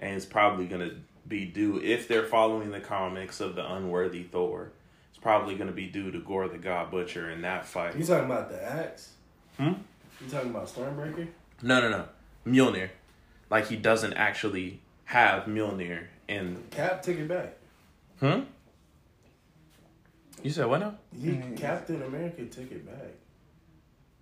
and 0.00 0.16
it's 0.16 0.26
probably 0.26 0.66
gonna 0.66 0.90
be 1.28 1.44
due 1.44 1.80
if 1.80 2.08
they're 2.08 2.24
following 2.24 2.70
the 2.70 2.80
comics 2.80 3.40
of 3.40 3.54
the 3.54 3.72
unworthy 3.72 4.24
Thor. 4.24 4.72
It's 5.18 5.22
probably 5.24 5.56
gonna 5.56 5.72
be 5.72 5.86
due 5.86 6.12
to 6.12 6.20
Gorr 6.20 6.46
the 6.46 6.58
God 6.58 6.92
Butcher 6.92 7.28
in 7.30 7.42
that 7.42 7.66
fight. 7.66 7.96
You 7.96 8.04
talking 8.04 8.26
about 8.26 8.48
the 8.50 8.62
axe? 8.64 9.14
Hmm? 9.56 9.72
You 10.20 10.30
talking 10.30 10.50
about 10.50 10.68
Stormbreaker? 10.68 11.26
No, 11.60 11.80
no, 11.80 11.90
no. 11.90 12.04
Mjolnir. 12.46 12.90
Like 13.50 13.66
he 13.66 13.74
doesn't 13.74 14.12
actually 14.12 14.80
have 15.06 15.46
Mjolnir 15.46 16.04
in. 16.28 16.62
Cap 16.70 17.02
took 17.02 17.16
it 17.16 17.26
back. 17.26 17.54
Hmm? 18.20 18.42
You 20.44 20.50
said 20.52 20.66
what 20.66 20.78
now? 20.78 20.94
He. 21.20 21.36
Captain 21.56 22.00
America 22.00 22.44
took 22.44 22.70
it 22.70 22.86
back. 22.86 23.10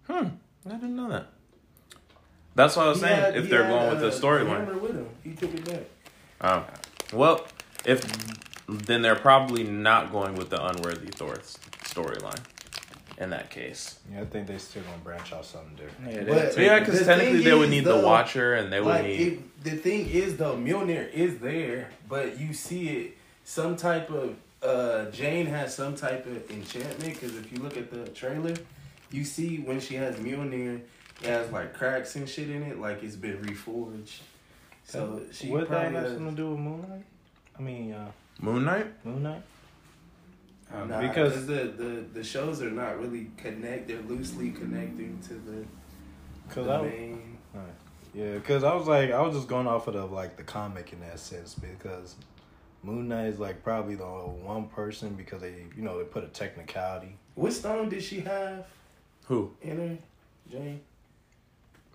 Hmm. 0.07 0.29
I 0.67 0.77
didn't 0.77 0.97
know 0.97 1.11
that. 1.11 1.27
That's 2.55 2.75
what 2.75 2.87
I 2.87 2.89
was 2.89 2.99
He 3.01 3.05
saying. 3.05 3.21
had- 3.21 3.37
if 3.37 3.51
they're 3.51 3.65
had, 3.65 3.71
going 3.71 3.91
with 3.91 4.01
the 4.01 4.09
uh, 4.09 4.11
storyline. 4.19 4.65
hammer 4.65 4.79
with 4.79 4.93
him. 4.97 5.09
He 5.23 5.35
took 5.35 5.53
it 5.53 5.65
back. 5.67 5.83
Um, 6.41 6.65
well, 7.13 7.47
if 7.85 8.03
then 8.69 9.03
they're 9.03 9.15
probably 9.15 9.65
not 9.65 10.11
going 10.13 10.35
with 10.35 10.51
the 10.51 10.65
unworthy 10.65 11.09
Thor 11.11 11.35
storyline. 11.85 12.41
In 13.19 13.31
that 13.31 13.49
case, 13.49 13.99
Yeah, 14.13 14.21
I 14.21 14.25
think 14.27 14.47
they 14.47 14.59
still 14.59 14.83
gonna 14.83 14.99
branch 14.99 15.33
out 15.33 15.47
something 15.47 15.75
different. 15.75 16.13
Yeah, 16.13 16.25
But- 16.35 16.59
yeah, 16.59 16.79
because 16.81 16.99
The 16.99 17.05
technically 17.07 17.45
they 17.45 17.55
would 17.55 17.65
is, 17.65 17.71
need 17.71 17.85
the 17.85 17.95
though, 17.95 18.07
Watcher, 18.07 18.53
and 18.55 18.71
they 18.71 18.79
would 18.79 18.89
like 18.89 19.05
need. 19.05 19.21
it, 19.21 19.65
the 19.65 19.71
thing 19.77 20.07
is 20.11 20.37
though, 20.37 20.55
Mjolnir 20.57 21.11
is 21.15 21.39
there, 21.39 21.89
but 22.11 22.39
you 22.39 22.53
see 22.53 22.89
it 22.91 23.17
some 23.45 23.75
type 23.77 24.11
of 24.11 24.37
uh 24.63 25.07
Jane 25.13 25.47
has 25.47 25.75
some 25.75 25.95
type 25.95 26.27
of 26.27 26.51
enchantment 26.51 27.15
because 27.15 27.37
if 27.37 27.51
you 27.53 27.59
look 27.59 27.79
at 27.79 27.91
the 27.91 28.07
trailer, 28.11 28.55
you 29.11 29.25
see 29.25 29.59
when 29.61 29.81
she 29.81 29.95
has 29.95 30.17
Mjolnir, 30.17 30.81
it 31.23 31.27
has 31.29 31.51
like 31.51 31.73
cracks 31.73 32.17
and 32.17 32.29
shit 32.29 32.51
in 32.51 32.63
it, 32.65 32.79
like 32.79 33.03
it's 33.03 33.17
been 33.17 33.39
reforged. 33.39 34.19
So 34.85 35.23
she 35.33 35.49
what 35.49 35.61
that 35.61 35.69
probably 35.69 35.95
have 35.95 36.03
has, 36.03 36.13
something 36.13 36.37
to 36.37 36.43
do 36.43 36.51
with 36.51 36.59
Moonlight? 36.61 37.05
I 37.59 37.63
mean, 37.63 37.93
uh, 37.93 38.11
Moon 38.41 38.65
Knight. 38.65 38.87
Moon 39.05 39.23
Knight. 39.23 39.43
Um, 40.73 40.89
Nah, 40.89 41.01
because- 41.01 41.47
because 41.47 41.47
the, 41.47 41.83
the 41.83 42.01
the 42.15 42.25
shows 42.25 42.61
are 42.63 42.71
not 42.71 42.99
really 43.01 43.31
connect. 43.37 43.89
They're 43.89 44.01
loosely 44.03 44.51
connecting 44.51 45.19
to 45.29 45.35
the, 45.35 45.65
Cause 46.51 46.67
the 46.67 46.73
I, 46.75 46.83
main. 46.83 47.39
yeah, 48.15 48.35
because 48.35 48.65
I 48.65 48.75
was 48.75 48.87
like, 48.89 49.11
I 49.13 49.21
was 49.23 49.35
just 49.37 49.49
going 49.49 49.67
off 49.67 49.87
of 49.89 49.95
the, 49.95 50.05
like 50.05 50.37
the 50.37 50.43
comic 50.43 50.93
in 50.93 51.01
that 51.01 51.19
sense 51.21 51.55
because 51.55 52.17
Moon 52.83 53.09
Knight 53.09 53.27
is 53.27 53.39
like 53.39 53.63
probably 53.63 53.95
the 53.95 54.05
one 54.05 54.67
person 54.69 55.15
because 55.15 55.41
they, 55.43 55.55
you 55.77 55.83
know, 55.83 55.99
they 55.99 56.05
put 56.05 56.25
a 56.25 56.29
technicality. 56.29 57.17
What 57.37 57.53
stone 57.53 57.89
did 57.89 58.03
she 58.03 58.21
have 58.21 58.67
Who? 59.27 59.53
in 59.63 59.77
her, 59.79 59.99
Jane? 60.51 60.81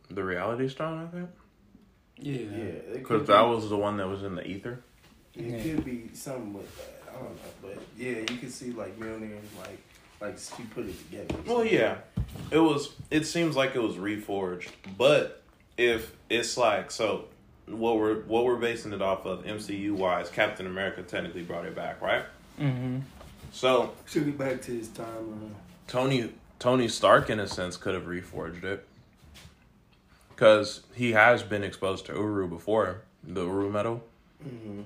The 0.10 0.24
Reality 0.24 0.68
Stone, 0.68 1.08
I 1.08 1.08
think. 1.16 1.30
yeah. 2.18 2.58
Yeah, 2.58 2.72
Because 2.94 3.28
that 3.28 3.42
was 3.42 3.70
the 3.70 3.78
one 3.78 3.98
that 3.98 4.08
was 4.08 4.24
in 4.24 4.36
the 4.36 4.46
ether. 4.46 4.80
It 5.36 5.46
Yeah. 5.46 5.64
could 5.64 5.86
be 5.86 6.10
something 6.14 6.54
with 6.54 6.76
that. 6.78 7.04
I 7.10 7.14
don't 7.14 7.24
know, 7.24 7.52
but 7.62 7.78
yeah, 7.98 8.20
you 8.20 8.38
can 8.38 8.50
see 8.50 8.72
like 8.72 8.98
Mjolnir, 9.00 9.38
like 9.60 9.78
like 10.22 10.38
she 10.38 10.64
put 10.64 10.86
it 10.86 10.98
together. 11.10 11.36
Well, 11.46 11.66
yeah, 11.66 11.98
it 12.52 12.60
was. 12.60 12.94
It 13.10 13.26
seems 13.26 13.56
like 13.56 13.76
it 13.76 13.82
was 13.82 13.96
reforged, 13.96 14.70
but 14.98 15.42
if 15.78 16.16
it's 16.30 16.58
like 16.58 16.92
so, 16.92 17.26
what 17.68 17.98
we're 17.98 18.22
what 18.22 18.46
we're 18.46 18.56
basing 18.58 18.94
it 18.94 19.02
off 19.02 19.26
of 19.26 19.44
MCU 19.46 19.94
wise, 19.94 20.30
Captain 20.30 20.66
America 20.68 21.02
technically 21.04 21.44
brought 21.44 21.66
it 21.66 21.76
back, 21.76 22.02
right? 22.02 22.24
Mm-hmm. 22.60 23.00
So 23.52 23.94
should 24.06 24.28
it 24.28 24.38
back 24.38 24.62
to 24.64 24.72
his 24.72 24.88
timeline. 24.90 25.52
Tony 25.88 26.32
Tony 26.60 26.88
Stark, 26.88 27.30
in 27.30 27.40
a 27.40 27.48
sense, 27.48 27.76
could 27.76 27.94
have 27.94 28.04
reforged 28.06 28.64
it 28.64 28.86
because 30.30 30.82
he 30.94 31.12
has 31.12 31.44
been 31.44 31.64
exposed 31.64 32.06
to 32.06 32.14
Uru 32.14 32.48
before 32.48 33.02
the 33.24 33.42
Uru 33.46 33.70
metal. 33.72 34.04
Mm-hmm. 34.48 34.82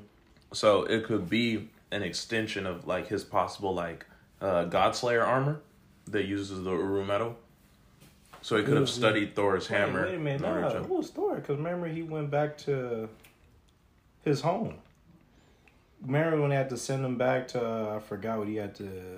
So 0.55 0.83
it 0.83 1.03
could 1.03 1.29
be 1.29 1.69
an 1.91 2.01
extension 2.01 2.65
of 2.65 2.87
like 2.87 3.07
his 3.07 3.23
possible 3.23 3.73
like 3.73 4.05
uh 4.41 4.65
Godslayer 4.65 5.25
armor 5.25 5.61
that 6.07 6.25
uses 6.25 6.63
the 6.63 6.71
Uru 6.71 7.05
metal. 7.05 7.35
So 8.41 8.57
he 8.57 8.63
could 8.63 8.77
have 8.77 8.89
studied 8.89 9.35
Thor's 9.35 9.69
Wait, 9.69 9.77
hammer. 9.77 10.05
Wait 10.05 10.15
a 10.15 10.19
minute, 10.19 10.41
nah, 10.41 10.69
to- 10.69 10.77
it 10.77 10.89
was 10.89 11.09
Thor. 11.09 11.35
Because 11.35 11.57
remember, 11.57 11.87
he 11.87 12.03
went 12.03 12.29
back 12.29 12.57
to 12.59 13.09
his 14.23 14.41
home. 14.41 14.75
Remember 16.05 16.39
when 16.39 16.51
they 16.51 16.55
had 16.55 16.69
to 16.69 16.77
send 16.77 17.03
him 17.03 17.17
back 17.17 17.47
to? 17.49 17.59
Uh, 17.65 17.95
I 17.95 17.99
forgot 17.99 18.37
what 18.37 18.47
he 18.47 18.57
had 18.57 18.75
to, 18.75 19.17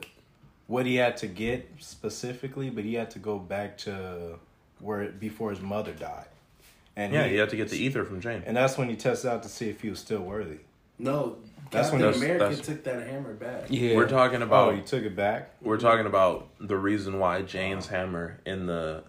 what 0.68 0.86
he 0.86 0.96
had 0.96 1.18
to 1.18 1.28
get 1.28 1.70
specifically, 1.80 2.70
but 2.70 2.86
he 2.86 2.94
had 2.94 3.12
to 3.12 3.20
go 3.20 3.38
back 3.38 3.78
to 3.80 4.40
where 4.80 5.10
before 5.10 5.50
his 5.50 5.60
mother 5.60 5.92
died. 5.92 6.28
And 6.96 7.14
yeah, 7.14 7.26
he, 7.26 7.34
you 7.34 7.40
have 7.42 7.50
to 7.50 7.58
get 7.58 7.70
the 7.70 7.78
ether 7.78 8.06
from 8.06 8.22
Jane. 8.22 8.44
and 8.46 8.56
that's 8.56 8.78
when 8.78 8.88
he 8.88 8.96
tested 8.96 9.30
out 9.30 9.44
to 9.44 9.50
see 9.50 9.70
if 9.70 9.82
he 9.82 9.90
was 9.90 10.00
still 10.00 10.22
worthy. 10.22 10.60
No, 11.00 11.38
That's 11.72 11.90
Captain 11.90 11.92
when 11.92 12.02
that's- 12.02 12.18
America 12.22 12.44
that's- 12.56 12.66
took 12.66 12.84
that 12.86 13.08
hammer 13.08 13.34
back. 13.34 13.66
Yeah. 13.70 13.96
We're 13.96 14.08
talking 14.10 14.42
about. 14.42 14.66
Oh, 14.68 14.70
about 14.70 14.78
you 14.82 14.84
took 14.88 15.04
it 15.04 15.16
back. 15.16 15.52
we're 15.62 15.78
talking 15.80 16.06
about 16.06 16.50
the 16.60 16.78
reason 16.78 17.20
why 17.20 17.42
Jane's 17.44 17.88
hammer 17.88 18.40
in 18.46 18.66
the 18.66 19.04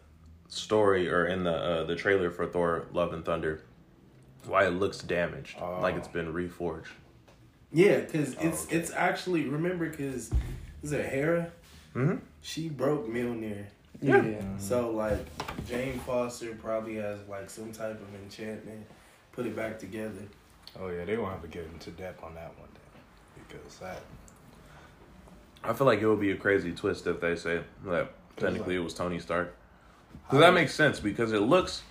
story 0.49 1.09
or 1.11 1.27
in 1.27 1.45
the 1.45 1.53
uh, 1.55 1.85
the 1.85 1.95
trailer 1.97 2.31
for 2.31 2.47
Thor: 2.47 2.87
Love 2.93 3.13
and 3.13 3.25
Thunder, 3.25 3.63
why 4.47 4.67
it 4.67 4.71
looks 4.71 4.99
damaged, 4.99 5.57
Oh. 5.61 5.79
like 5.81 5.95
it's 5.97 6.09
been 6.09 6.33
reforged. 6.33 6.89
Yeah, 7.73 8.01
because 8.01 8.35
Oh, 8.37 8.49
it's 8.49 8.65
okay. 8.67 8.77
it's 8.77 8.91
actually 8.93 9.45
remember 9.49 9.89
because 9.89 10.31
is 10.83 10.93
it 10.93 11.05
Hela? 11.07 11.49
Mm-hmm. 11.95 12.17
She 12.43 12.69
broke 12.69 13.07
Mjolnir. 13.09 13.65
Yeah. 14.01 14.41
So 14.59 14.91
like 14.91 15.19
Jane 15.69 15.99
Foster 16.01 16.55
probably 16.55 16.97
has 16.97 17.19
like 17.29 17.51
some 17.51 17.73
type 17.73 18.01
of 18.01 18.15
enchantment, 18.23 18.87
put 19.33 19.47
it 19.47 19.55
back 19.57 19.79
together. 19.79 20.23
Oh 20.81 20.89
yeah, 20.89 21.05
they 21.05 21.17
won't 21.17 21.33
have 21.33 21.43
to 21.43 21.49
get 21.49 21.67
into 21.73 21.91
depth 21.91 22.23
on 22.23 22.35
that 22.35 22.53
one 22.59 22.69
then, 22.75 23.45
because 23.49 23.79
that. 23.79 24.01
I 25.65 25.73
feel 25.73 25.87
like 25.87 26.01
it 26.01 26.07
would 26.09 26.21
be 26.21 26.31
a 26.31 26.37
crazy 26.37 26.73
twist 26.73 27.07
if 27.07 27.21
they 27.21 27.35
say 27.35 27.61
that 27.87 28.11
technically 28.37 28.77
it 28.77 28.81
was 28.81 28.95
Tony 28.95 29.19
Stark. 29.19 29.55
Because 30.27 30.41
that 30.41 30.55
makes 30.55 30.75
sense 30.75 31.01
because 31.01 31.33
it 31.33 31.41
looks 31.41 31.83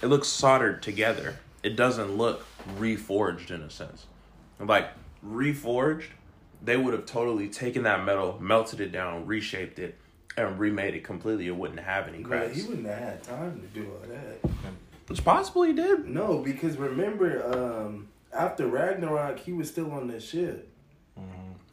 it 0.00 0.06
looks 0.06 0.26
soldered 0.28 0.82
together. 0.82 1.38
It 1.62 1.76
doesn't 1.76 2.16
look 2.16 2.44
reforged 2.78 3.50
in 3.50 3.62
a 3.62 3.70
sense. 3.70 4.06
Like 4.58 4.88
reforged, 5.24 6.08
they 6.62 6.76
would 6.76 6.92
have 6.94 7.06
totally 7.06 7.48
taken 7.48 7.84
that 7.84 8.04
metal, 8.04 8.38
melted 8.40 8.80
it 8.80 8.90
down, 8.92 9.26
reshaped 9.26 9.78
it, 9.78 9.96
and 10.36 10.58
remade 10.58 10.94
it 10.94 11.04
completely. 11.04 11.46
It 11.46 11.56
wouldn't 11.56 11.80
have 11.80 12.08
any 12.08 12.18
Yeah, 12.18 12.24
cracks. 12.24 12.56
he 12.56 12.62
wouldn't 12.68 12.86
have 12.86 12.98
had 12.98 13.22
time 13.22 13.60
to 13.60 13.66
do 13.80 13.88
all 13.88 14.08
that. 14.08 14.50
It's 15.10 15.20
possible 15.20 15.62
he 15.62 15.72
did. 15.72 16.06
No, 16.08 16.38
because 16.38 16.76
remember, 16.76 17.44
um, 17.54 18.08
after 18.32 18.66
Ragnarok, 18.66 19.38
he 19.38 19.52
was 19.52 19.68
still 19.68 19.90
on 19.92 20.08
the 20.08 20.20
ship. 20.20 20.68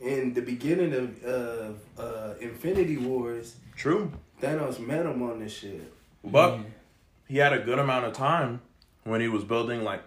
In 0.02 0.34
the 0.34 0.42
beginning 0.42 0.94
of 0.94 1.24
of 1.26 1.80
uh, 1.98 2.34
Infinity 2.40 2.98
Wars, 2.98 3.56
True. 3.76 4.12
Thanos 4.42 4.80
met 4.80 5.06
him 5.06 5.22
on 5.22 5.40
the 5.40 5.50
ship. 5.50 5.94
But 6.24 6.60
he 7.28 7.38
had 7.38 7.52
a 7.52 7.60
good 7.60 7.80
amount 7.80 8.06
of 8.06 8.14
time 8.14 8.62
when 9.04 9.20
he 9.20 9.28
was 9.28 9.44
building 9.44 9.84
like 9.84 10.02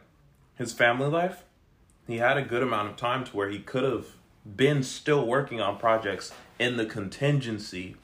his 0.57 0.73
family 0.73 1.09
life. 1.09 1.45
He 2.07 2.17
had 2.19 2.39
a 2.39 2.43
good 2.43 2.63
amount 2.63 2.89
of 2.91 2.97
time 2.97 3.25
to 3.25 3.37
where 3.37 3.51
he 3.51 3.59
could 3.59 3.85
have 3.85 4.07
been 4.57 4.83
still 4.83 5.27
working 5.27 5.61
on 5.61 5.77
projects 5.79 6.33
in 6.59 6.77
the 6.79 6.87
contingency 6.87 7.97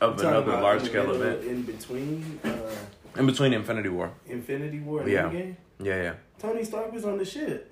of 0.00 0.16
Talking 0.16 0.30
another 0.30 0.60
large 0.62 0.82
scale 0.84 1.06
middle- 1.08 1.22
event 1.22 1.44
in 1.44 1.62
between 1.62 2.38
uh, 2.44 3.18
in 3.18 3.26
between 3.26 3.52
Infinity 3.52 3.88
War. 3.88 4.12
Infinity 4.26 4.78
War 4.78 5.00
and 5.02 5.10
Yeah. 5.10 5.22
Endgame. 5.28 5.56
Yeah, 5.80 6.02
yeah. 6.02 6.14
Tony 6.38 6.62
Stark 6.64 6.92
was 6.92 7.04
on 7.04 7.18
the 7.18 7.24
ship. 7.24 7.71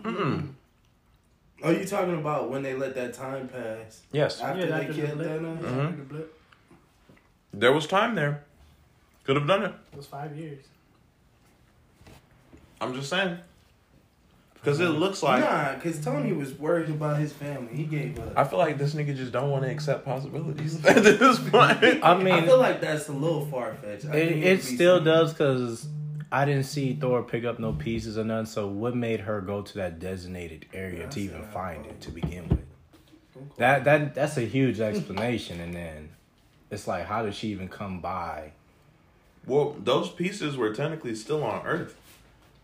Mm-mm. 0.00 0.48
Are 1.62 1.72
you 1.72 1.84
talking 1.84 2.14
about 2.18 2.50
when 2.50 2.62
they 2.62 2.74
let 2.74 2.94
that 2.96 3.14
time 3.14 3.48
pass 3.48 4.02
Yes, 4.10 4.40
after 4.40 4.60
Yeah, 4.60 4.66
they 4.66 4.72
after 4.72 4.92
the 4.92 5.02
killed 5.06 5.18
blip. 5.18 5.30
Thanos? 5.42 5.58
Mhm. 5.60 6.08
The 6.08 6.24
there 7.54 7.72
was 7.72 7.86
time 7.86 8.14
there. 8.14 8.44
Could 9.24 9.36
have 9.36 9.46
done 9.46 9.62
it. 9.62 9.74
It 9.92 9.96
was 9.96 10.06
five 10.06 10.36
years. 10.36 10.64
I'm 12.80 12.94
just 12.94 13.08
saying. 13.08 13.38
Because 14.54 14.78
it 14.78 14.90
looks 14.90 15.24
like 15.24 15.42
nah, 15.42 15.74
because 15.74 16.04
Tony 16.04 16.32
was 16.32 16.54
worried 16.54 16.88
about 16.88 17.18
his 17.18 17.32
family. 17.32 17.74
He 17.74 17.82
gave 17.82 18.16
up. 18.20 18.32
I 18.36 18.44
feel 18.44 18.60
like 18.60 18.78
this 18.78 18.94
nigga 18.94 19.16
just 19.16 19.32
don't 19.32 19.50
want 19.50 19.64
to 19.64 19.70
accept 19.70 20.04
possibilities 20.04 20.84
at 20.86 21.02
this 21.02 21.38
point. 21.40 21.82
I 22.04 22.16
mean. 22.16 22.32
I 22.32 22.46
feel 22.46 22.58
like 22.58 22.80
that's 22.80 23.08
a 23.08 23.12
little 23.12 23.44
far 23.46 23.74
fetched. 23.74 24.04
it, 24.04 24.44
it 24.44 24.62
still 24.62 25.00
does 25.02 25.32
because 25.32 25.86
I 26.32 26.44
didn't 26.46 26.64
see 26.64 26.94
Thor 26.94 27.22
pick 27.22 27.44
up 27.44 27.58
no 27.58 27.72
pieces 27.74 28.16
or 28.16 28.24
none. 28.24 28.46
So 28.46 28.66
what 28.66 28.96
made 28.96 29.20
her 29.20 29.40
go 29.42 29.60
to 29.62 29.74
that 29.74 29.98
designated 30.00 30.64
area 30.72 31.06
to 31.08 31.20
even 31.20 31.42
find 31.44 31.84
it 31.86 32.00
to 32.00 32.10
begin 32.10 32.48
with? 32.48 32.58
That 33.58 33.84
that 33.84 34.14
that's 34.14 34.36
a 34.38 34.42
huge 34.46 34.80
explanation, 34.80 35.60
and 35.60 35.74
then 35.74 36.10
it's 36.70 36.86
like, 36.88 37.04
how 37.06 37.22
did 37.22 37.34
she 37.34 37.48
even 37.48 37.68
come 37.68 38.00
by? 38.00 38.52
well, 39.46 39.74
those 39.82 40.08
pieces 40.08 40.56
were 40.56 40.72
technically 40.72 41.14
still 41.16 41.42
on 41.42 41.66
Earth. 41.66 41.96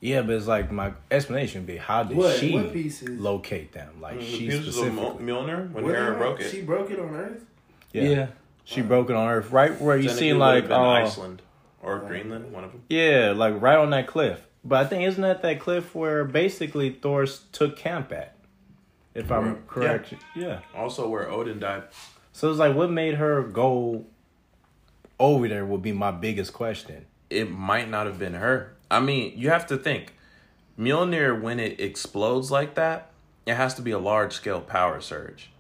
Yeah, 0.01 0.23
but 0.23 0.37
it's 0.37 0.47
like 0.47 0.71
my 0.71 0.93
explanation 1.11 1.63
would 1.63 1.67
be, 1.67 1.77
how 1.77 2.05
did 2.05 2.17
What? 2.17 2.39
she 2.39 2.55
What 2.55 2.73
pieces? 2.73 3.19
locate 3.19 3.73
them? 3.73 4.01
Like 4.01 4.21
The 4.21 4.25
she 4.25 4.39
pieces 4.47 4.77
specifically. 4.77 5.25
Mil- 5.25 5.43
Mjolnir 5.43 5.73
when 5.73 5.85
What 5.85 5.95
Hela 5.95 6.07
am 6.07 6.15
I- 6.15 6.19
broke 6.19 6.41
it. 6.41 6.51
She 6.53 6.63
broke 6.63 6.91
it 6.93 7.01
on 7.01 7.15
Earth. 7.17 7.45
yeah. 7.93 8.29
she 8.65 8.81
broke 8.83 9.11
it 9.11 9.17
on 9.17 9.29
Earth, 9.29 9.51
right 9.51 9.79
where 9.81 9.97
you 9.97 10.05
Technically 10.05 10.29
seen 10.29 10.39
like 10.39 10.65
been 10.65 10.73
uh, 10.73 10.89
Iceland 10.89 11.43
or 11.83 11.99
Greenland, 12.01 12.53
one 12.53 12.65
of 12.65 12.73
them. 12.73 12.83
Yeah, 12.89 13.33
like 13.37 13.61
right 13.61 13.77
on 13.79 13.91
that 13.91 14.07
cliff. 14.07 14.47
But 14.65 14.85
I 14.85 14.89
think 14.89 15.05
isn't 15.05 15.23
that 15.23 15.43
that 15.43 15.61
cliff 15.61 15.95
where 15.95 16.25
basically 16.25 16.91
Thor 16.91 17.27
took 17.53 17.77
camp 17.77 18.13
at? 18.13 18.35
If 19.15 19.31
I'm 19.33 19.47
Right. 19.55 19.67
correct. 19.69 20.15
Yeah. 20.35 20.61
Also, 20.75 21.09
where 21.09 21.31
Odin 21.31 21.59
died. 21.61 21.85
So 22.33 22.51
it's 22.51 22.59
like 22.59 22.75
what 22.75 22.91
made 22.91 23.15
her 23.15 23.43
go 23.43 24.05
over 25.19 25.49
there 25.49 25.65
would 25.65 25.83
be 25.83 25.93
my 25.93 26.11
biggest 26.11 26.53
question. 26.53 27.07
It 27.31 27.51
might 27.51 27.89
not 27.89 28.07
have 28.07 28.19
been 28.19 28.35
her. 28.35 28.75
I 28.91 29.01
mean, 29.01 29.33
you 29.37 29.51
have 29.51 29.67
to 29.69 29.77
think. 29.77 30.15
Mjolnir, 30.79 31.41
when 31.41 31.59
it 31.59 31.81
explodes 31.81 32.51
like 32.51 32.75
that, 32.77 33.11
it 33.47 33.55
has 33.55 33.75
to 33.75 33.83
be 33.83 33.91
a 33.91 33.99
large 33.99 34.33
scale 34.33 34.61
power 34.61 35.01
surge, 35.01 35.51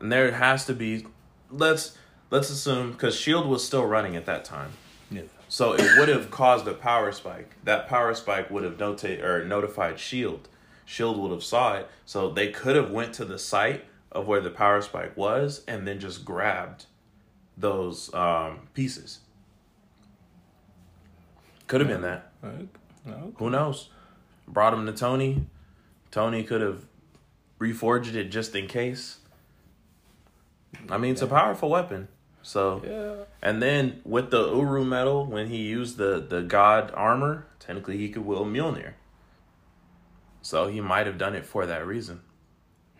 and 0.00 0.12
there 0.12 0.30
has 0.32 0.64
to 0.66 0.74
be. 0.74 1.06
Let's 1.50 1.96
let's 2.30 2.50
assume 2.50 2.92
because 2.92 3.16
Shield 3.18 3.46
was 3.48 3.64
still 3.66 3.84
running 3.84 4.14
at 4.14 4.26
that 4.26 4.44
time. 4.44 4.72
Yeah. 5.10 5.22
So 5.48 5.72
it 5.72 5.86
would 5.98 6.08
have 6.08 6.30
caused 6.30 6.66
a 6.68 6.74
power 6.74 7.10
spike. 7.12 7.54
That 7.64 7.88
power 7.88 8.14
spike 8.14 8.50
would 8.50 8.64
have 8.64 8.78
nota- 8.78 9.24
or 9.24 9.44
notified 9.44 9.98
Shield. 9.98 10.48
Shield 10.84 11.18
would 11.18 11.30
have 11.30 11.42
saw 11.44 11.74
it, 11.76 11.88
so 12.04 12.30
they 12.30 12.50
could 12.50 12.76
have 12.76 12.90
went 12.90 13.14
to 13.14 13.24
the 13.24 13.38
site 13.38 13.84
of 14.12 14.26
where 14.26 14.40
the 14.40 14.50
power 14.50 14.80
spike 14.82 15.16
was 15.16 15.62
and 15.68 15.86
then 15.86 16.00
just 16.00 16.24
grabbed 16.24 16.86
those 17.56 18.12
um, 18.14 18.68
pieces. 18.74 19.20
Could 21.66 21.80
have 21.80 21.88
been 21.88 22.02
that. 22.02 22.32
No. 23.04 23.32
Who 23.36 23.50
knows? 23.50 23.90
Brought 24.46 24.70
them 24.70 24.86
to 24.86 24.92
Tony. 24.92 25.46
Tony 26.10 26.42
could 26.42 26.62
have 26.62 26.84
reforged 27.58 28.14
it 28.14 28.24
just 28.30 28.54
in 28.54 28.66
case. 28.66 29.18
I 30.88 30.96
mean, 30.98 31.12
it's 31.12 31.22
a 31.22 31.26
powerful 31.26 31.68
weapon. 31.70 32.08
So 32.48 32.80
Yeah. 32.82 33.24
and 33.42 33.60
then 33.62 34.00
with 34.06 34.30
the 34.30 34.42
Uru 34.48 34.82
metal, 34.82 35.26
when 35.26 35.48
he 35.48 35.58
used 35.58 35.98
the 35.98 36.18
the 36.18 36.40
god 36.40 36.90
armor, 36.94 37.46
technically 37.60 37.98
he 37.98 38.08
could 38.08 38.24
wield 38.24 38.48
Mjolnir. 38.48 38.94
So 40.40 40.68
he 40.68 40.80
might 40.80 41.06
have 41.06 41.18
done 41.18 41.34
it 41.34 41.44
for 41.44 41.66
that 41.66 41.86
reason. 41.86 42.22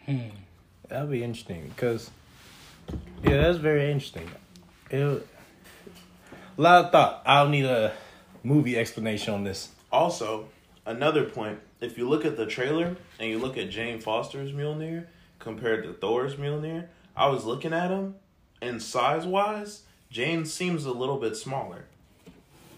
Hmm. 0.05 0.28
That'd 0.88 1.11
be 1.11 1.24
interesting 1.24 1.72
because 1.74 2.11
yeah, 3.24 3.40
that's 3.40 3.57
very 3.57 3.90
interesting. 3.90 4.30
It, 4.90 5.26
a 6.59 6.61
lot 6.61 6.84
of 6.84 6.92
thought. 6.92 7.22
I'll 7.24 7.49
need 7.49 7.64
a 7.64 7.94
movie 8.42 8.76
explanation 8.76 9.32
on 9.32 9.44
this. 9.44 9.70
Also, 9.90 10.49
another 10.84 11.24
point: 11.24 11.59
if 11.80 11.96
you 11.96 12.07
look 12.07 12.26
at 12.26 12.36
the 12.36 12.44
trailer 12.44 12.96
and 13.18 13.30
you 13.30 13.38
look 13.38 13.57
at 13.57 13.70
Jane 13.70 13.99
Foster's 13.99 14.53
Mjolnir 14.53 15.07
compared 15.38 15.84
to 15.84 15.94
Thor's 15.94 16.34
Mjolnir, 16.34 16.88
I 17.16 17.28
was 17.28 17.46
looking 17.46 17.72
at 17.72 17.88
them, 17.88 18.16
and 18.61 18.83
size 18.83 19.27
wise, 19.27 19.83
Jane 20.11 20.45
seems 20.45 20.85
a 20.85 20.93
little 20.93 21.19
bit 21.19 21.37
smaller. 21.37 21.85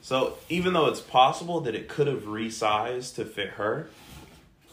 So 0.03 0.39
even 0.49 0.73
though 0.73 0.87
it's 0.87 1.01
possible 1.01 1.61
that 1.61 1.75
it 1.75 1.89
could 1.89 2.07
have 2.07 2.23
resized 2.23 3.15
to 3.17 3.25
fit 3.25 3.51
her, 3.51 3.89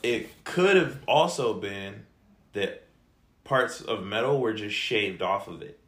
it 0.01 0.43
could 0.43 0.77
have 0.77 0.99
also 1.07 1.53
been 1.53 2.05
that 2.53 2.83
parts 3.43 3.81
of 3.81 4.03
metal 4.03 4.39
were 4.39 4.53
just 4.53 4.75
shaved 4.75 5.21
off 5.21 5.47
of 5.47 5.61
it. 5.61 5.79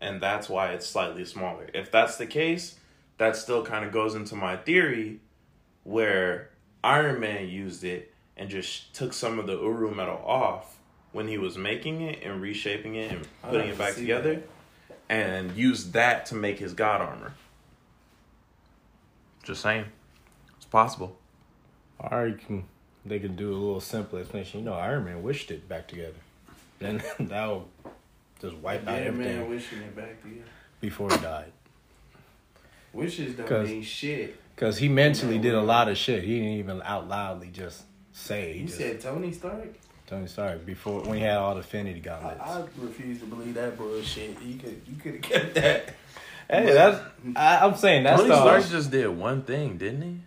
And 0.00 0.20
that's 0.20 0.48
why 0.48 0.72
it's 0.72 0.86
slightly 0.86 1.24
smaller. 1.24 1.68
If 1.72 1.90
that's 1.90 2.16
the 2.16 2.26
case, 2.26 2.78
that 3.18 3.36
still 3.36 3.64
kind 3.64 3.84
of 3.84 3.92
goes 3.92 4.14
into 4.14 4.34
my 4.34 4.56
theory 4.56 5.20
where 5.84 6.50
Iron 6.82 7.20
Man 7.20 7.48
used 7.48 7.84
it 7.84 8.12
and 8.36 8.50
just 8.50 8.94
took 8.94 9.12
some 9.12 9.38
of 9.38 9.46
the 9.46 9.58
Uru 9.58 9.94
metal 9.94 10.20
off 10.24 10.78
when 11.14 11.28
he 11.28 11.38
was 11.38 11.56
making 11.56 12.00
it 12.02 12.22
and 12.24 12.42
reshaping 12.42 12.96
it 12.96 13.12
and 13.12 13.26
putting 13.44 13.68
it 13.68 13.78
back 13.78 13.94
together 13.94 14.34
that. 14.34 14.98
and 15.08 15.56
used 15.56 15.92
that 15.92 16.26
to 16.26 16.34
make 16.34 16.58
his 16.58 16.72
god 16.74 17.00
armor. 17.00 17.32
Just 19.44 19.62
saying. 19.62 19.84
It's 20.56 20.66
possible. 20.66 21.16
Or 21.98 22.26
you 22.26 22.34
can, 22.34 22.64
they 23.06 23.18
could 23.20 23.36
do 23.36 23.50
a 23.52 23.54
little 23.56 23.80
simple 23.80 24.18
explanation. 24.18 24.60
You 24.60 24.66
know, 24.66 24.72
Iron 24.74 25.04
Man 25.04 25.22
wished 25.22 25.50
it 25.52 25.68
back 25.68 25.86
together. 25.86 26.18
Then 26.80 27.00
that'll 27.20 27.68
just 28.40 28.56
wipe 28.56 28.80
out 28.80 28.86
Dead 28.86 29.06
everything 29.06 29.38
man 29.40 29.48
wishing 29.50 29.78
it 29.82 29.94
back 29.94 30.20
together. 30.20 30.42
before 30.80 31.10
he 31.10 31.16
died. 31.18 31.52
Wishes 32.92 33.34
don't 33.36 33.46
'Cause- 33.46 33.68
mean 33.68 33.82
shit. 33.82 34.40
Because 34.56 34.78
he 34.78 34.88
mentally 34.88 35.38
did 35.38 35.54
a 35.54 35.60
lot 35.62 35.88
of 35.88 35.96
shit. 35.98 36.22
He 36.24 36.36
didn't 36.38 36.58
even 36.58 36.80
out 36.82 37.08
loudly 37.08 37.48
just 37.52 37.82
say. 38.12 38.52
He 38.52 38.60
You 38.60 38.66
just, 38.66 38.78
said 38.78 39.00
Tony 39.00 39.32
Stark? 39.32 39.68
Tony 40.14 40.26
Stark 40.28 40.64
before 40.64 41.00
when 41.02 41.18
he 41.18 41.24
had 41.24 41.36
all 41.38 41.54
the 41.54 41.60
Infinity 41.60 41.98
I, 41.98 42.02
Gauntlets. 42.02 42.40
I 42.40 42.64
refuse 42.78 43.18
to 43.20 43.26
believe 43.26 43.54
that 43.54 43.76
bullshit. 43.76 44.40
You 44.42 44.58
could 44.58 44.80
you 44.86 44.96
could 45.02 45.12
have 45.14 45.22
kept 45.22 45.54
that. 45.56 45.88
hey, 46.48 46.72
that's 46.72 47.00
I, 47.34 47.58
I'm 47.66 47.74
saying 47.76 48.04
that's 48.04 48.22
Tony 48.22 48.32
Stark 48.34 48.64
just 48.68 48.90
did 48.92 49.08
one 49.08 49.42
thing, 49.42 49.76
didn't 49.76 50.02
he? 50.02 50.20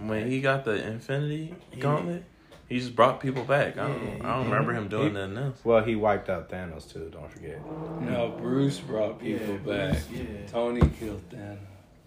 When 0.00 0.30
he 0.30 0.40
got 0.40 0.64
the 0.64 0.82
Infinity 0.86 1.54
He- 1.72 1.80
Gauntlet, 1.80 2.24
He 2.68 2.78
just 2.78 2.94
brought 2.96 3.20
people 3.20 3.44
back. 3.44 3.76
I 3.76 3.88
don't, 3.88 4.18
Yeah, 4.18 4.26
I 4.32 4.36
don't 4.36 4.44
remember 4.50 4.72
him 4.72 4.88
doing 4.88 5.12
nothing 5.12 5.36
else. 5.36 5.60
Well, 5.64 5.84
he 5.84 5.94
wiped 5.96 6.30
out 6.30 6.48
Thanos 6.48 6.90
too. 6.90 7.10
Don't 7.12 7.30
forget. 7.30 7.60
No, 8.00 8.34
Bruce 8.40 8.78
brought 8.78 9.20
people 9.20 9.46
Yeah, 9.64 9.88
back. 9.90 9.92
Bruce, 10.08 10.08
yeah. 10.10 10.46
Tony 10.50 10.80
killed 10.98 11.28
Thanos. 11.28 11.58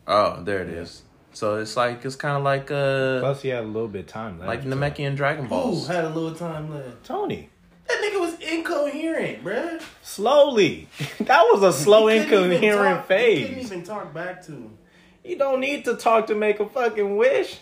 Oh, 0.07 0.41
there 0.43 0.61
it 0.61 0.69
is. 0.69 1.03
So 1.33 1.55
it's 1.55 1.77
like 1.77 2.03
it's 2.05 2.15
kind 2.15 2.37
of 2.37 2.43
like 2.43 2.69
uh 2.71 3.19
Plus, 3.21 3.41
he 3.41 3.49
had 3.49 3.63
a 3.63 3.67
little 3.67 3.87
bit 3.87 4.01
of 4.01 4.07
time 4.07 4.37
left. 4.39 4.47
like 4.47 4.63
so- 4.63 4.69
Namekian 4.69 5.15
Dragon 5.15 5.45
Who 5.45 5.49
Balls. 5.49 5.87
had 5.87 6.03
a 6.05 6.09
little 6.09 6.33
time 6.35 6.73
left? 6.73 7.03
Tony. 7.05 7.49
That 7.87 8.01
nigga 8.01 8.19
was 8.21 8.39
incoherent, 8.39 9.43
bruh. 9.43 9.81
Slowly. 10.01 10.87
that 11.19 11.43
was 11.51 11.61
a 11.63 11.73
slow, 11.73 12.07
He 12.07 12.17
incoherent 12.17 12.61
talk- 13.07 13.09
He 13.17 13.41
couldn't 13.43 13.55
phase. 13.57 13.65
even 13.65 13.83
talk 13.83 14.13
back 14.13 14.41
to 14.45 14.51
him. 14.51 14.77
You 15.25 15.37
don't 15.37 15.59
need 15.59 15.85
to 15.85 15.95
talk 15.95 16.27
to 16.27 16.35
make 16.35 16.59
a 16.59 16.67
fucking 16.67 17.17
wish. 17.17 17.59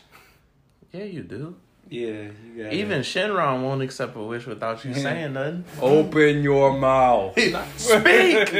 Yeah, 0.92 1.04
you 1.04 1.24
do. 1.24 1.56
Yeah, 1.90 2.28
you 2.56 2.64
got 2.64 2.74
Even 2.74 3.02
Shenron 3.02 3.64
won't 3.64 3.82
accept 3.82 4.16
a 4.16 4.20
wish 4.20 4.46
without 4.46 4.86
you 4.86 4.94
saying 5.06 5.34
nothing. 5.34 5.66
open 5.82 6.44
your 6.44 6.78
mouth. 6.78 7.34
Speak. 7.78 8.54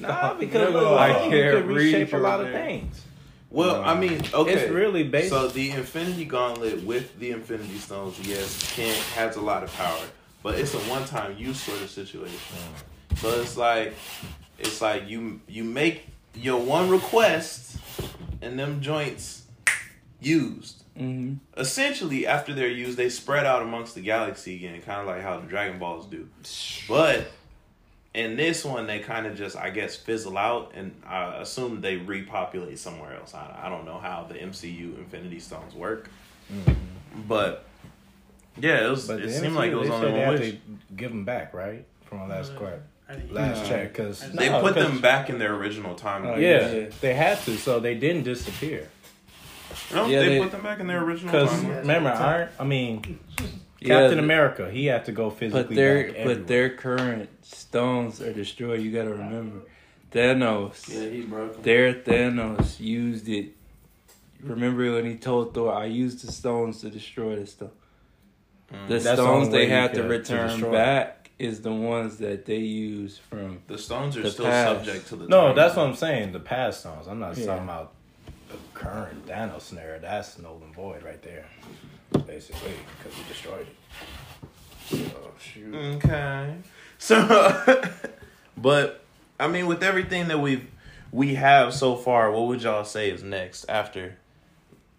Nah, 0.00 0.34
because 0.34 0.72
No, 0.72 0.96
I 0.96 1.12
can't 1.12 1.30
could 1.30 1.66
read 1.66 1.74
reshape 1.94 2.08
a 2.08 2.10
your 2.12 2.20
lot 2.20 2.40
of 2.40 2.50
things. 2.50 3.02
Well, 3.52 3.82
I 3.82 3.94
mean, 3.98 4.22
okay. 4.32 4.52
It's 4.52 4.72
really 4.72 5.04
based. 5.04 5.28
So 5.28 5.48
the 5.48 5.70
Infinity 5.70 6.24
Gauntlet 6.24 6.82
with 6.84 7.18
the 7.18 7.32
Infinity 7.32 7.76
Stones, 7.76 8.18
yes, 8.26 8.72
can 8.74 8.94
has 9.14 9.36
a 9.36 9.40
lot 9.42 9.62
of 9.62 9.72
power, 9.74 10.04
but 10.42 10.58
it's 10.58 10.72
a 10.74 10.78
one-time 10.78 11.36
use 11.36 11.60
sort 11.60 11.82
of 11.82 11.90
situation. 11.90 12.38
So 13.16 13.40
it's 13.40 13.56
like, 13.56 13.94
it's 14.58 14.80
like 14.80 15.08
you 15.08 15.40
you 15.46 15.64
make 15.64 16.06
your 16.34 16.60
one 16.60 16.88
request, 16.88 17.76
and 18.40 18.58
them 18.58 18.80
joints 18.80 19.42
used. 20.20 20.82
hmm 20.96 21.34
Essentially, 21.56 22.26
after 22.26 22.54
they're 22.54 22.68
used, 22.68 22.96
they 22.96 23.10
spread 23.10 23.44
out 23.44 23.60
amongst 23.62 23.94
the 23.94 24.00
galaxy 24.00 24.56
again, 24.56 24.80
kind 24.80 25.00
of 25.02 25.06
like 25.06 25.20
how 25.20 25.38
the 25.38 25.46
Dragon 25.46 25.78
Balls 25.78 26.06
do. 26.06 26.26
But 26.88 27.26
in 28.14 28.36
this 28.36 28.64
one, 28.64 28.86
they 28.86 28.98
kind 28.98 29.26
of 29.26 29.36
just, 29.36 29.56
I 29.56 29.70
guess, 29.70 29.96
fizzle 29.96 30.36
out, 30.36 30.72
and 30.74 30.94
I 31.06 31.36
assume 31.36 31.80
they 31.80 31.96
repopulate 31.96 32.78
somewhere 32.78 33.16
else. 33.16 33.34
I, 33.34 33.60
I 33.64 33.68
don't 33.68 33.84
know 33.86 33.98
how 33.98 34.26
the 34.28 34.34
MCU 34.34 34.98
Infinity 34.98 35.40
Stones 35.40 35.74
work, 35.74 36.10
mm-hmm. 36.52 36.72
but 37.26 37.64
yeah, 38.58 38.86
it 38.86 38.90
was. 38.90 39.06
but 39.08 39.20
it 39.20 39.30
seemed 39.32 39.54
MCU, 39.54 39.56
like 39.56 39.70
it 39.72 39.76
was 39.76 39.88
they 39.88 39.94
only 39.94 40.06
said 40.08 40.14
they 40.14 40.18
one 40.26 40.30
have 40.32 40.40
wish. 40.40 40.50
to 40.52 40.58
give 40.94 41.10
them 41.10 41.24
back, 41.24 41.54
right? 41.54 41.86
From 42.04 42.20
our 42.20 42.28
last 42.28 42.52
squad, 42.52 42.82
I 43.08 43.14
didn't- 43.14 43.32
last 43.32 43.62
No. 43.62 43.68
check, 43.68 43.92
because 43.94 44.20
They 44.32 44.50
put 44.50 44.74
them 44.74 45.00
back 45.00 45.30
in 45.30 45.38
their 45.38 45.54
original 45.54 45.94
timeline. 45.94 46.36
Oh, 46.36 46.38
Yeah, 46.38 46.70
Yeah. 46.70 46.86
they 47.00 47.14
had 47.14 47.38
to, 47.44 47.56
so 47.56 47.80
they 47.80 47.94
didn't 47.94 48.24
disappear. 48.24 48.88
No, 49.94 50.06
Yeah, 50.06 50.20
they, 50.20 50.28
they- 50.28 50.38
put 50.40 50.50
them 50.50 50.62
back 50.62 50.80
in 50.80 50.86
their 50.86 51.02
original 51.02 51.32
Because 51.32 51.50
timeline. 51.50 51.78
remember, 51.78 52.10
Iron, 52.10 52.48
I 52.60 52.64
mean, 52.64 53.18
Yeah, 53.40 53.46
Captain 53.88 54.10
th- 54.12 54.18
America, 54.24 54.70
he 54.70 54.86
had 54.86 55.04
to 55.06 55.12
go 55.12 55.30
physically. 55.30 55.62
But 55.62 55.74
their 55.74 56.12
but 56.24 56.46
their 56.46 56.70
current 56.70 57.28
stones 57.44 58.20
are 58.20 58.32
destroyed. 58.32 58.80
You 58.80 58.92
got 58.92 59.04
to 59.04 59.10
remember, 59.10 59.60
Thanos. 60.10 60.88
Yeah, 60.88 61.08
he 61.10 61.22
broke 61.22 61.56
him. 61.56 61.62
Their 61.62 61.94
Thanos 61.94 62.80
used 62.80 63.28
it. 63.28 63.52
Remember 64.42 64.92
when 64.92 65.06
he 65.06 65.16
told 65.16 65.54
Thor, 65.54 65.72
"I 65.72 65.86
used 65.86 66.26
the 66.26 66.32
stones 66.32 66.80
to 66.80 66.90
destroy 66.90 67.36
the 67.36 67.46
stuff." 67.46 67.70
Mm. 68.72 68.88
The 68.88 68.94
That's 68.94 69.04
the 69.04 69.14
stones 69.14 69.46
only 69.48 69.50
they 69.58 69.64
way 69.64 69.68
had 69.68 69.94
to 69.94 70.00
could- 70.02 70.02
to 70.02 70.08
return 70.08 70.72
back 70.72 71.30
is 71.38 71.62
the 71.62 71.72
ones 71.72 72.18
that 72.18 72.44
they 72.46 72.56
use 72.58 73.18
from. 73.18 73.60
The 73.66 73.78
stones 73.78 74.16
are 74.16 74.22
The 74.22 74.30
still 74.30 74.44
past. 74.46 74.84
subject 74.84 75.08
to 75.08 75.16
the. 75.16 75.28
no, 75.28 75.36
timeline. 75.52 75.56
that's 75.56 75.76
what 75.76 75.86
I'm 75.86 75.94
saying. 75.96 76.32
The 76.32 76.40
past 76.40 76.80
stones. 76.80 77.06
I'm 77.08 77.18
not 77.18 77.36
Yeah. 77.36 77.46
talking 77.46 77.64
about 77.64 77.92
the 78.48 78.56
current 78.74 79.26
Thanos 79.26 79.62
snare. 79.62 79.98
That's 80.00 80.38
Nolan 80.38 80.72
Void 80.72 81.02
right 81.02 81.20
there, 81.22 81.46
basically, 82.26 82.74
because 82.98 83.18
he 83.18 83.24
destroyed 83.28 83.66
it. 83.66 85.14
Oh 85.16 85.30
shoot! 85.38 85.74
Okay. 85.74 86.54
So, 86.98 87.82
but 88.56 89.04
I 89.40 89.48
mean, 89.48 89.66
with 89.66 89.82
everything 89.82 90.28
that 90.28 90.40
we've 90.40 90.66
we 91.10 91.34
have 91.34 91.74
so 91.74 91.96
far, 91.96 92.30
what 92.30 92.46
would 92.46 92.62
y'all 92.62 92.84
say 92.84 93.10
is 93.10 93.22
next 93.22 93.64
after 93.68 94.16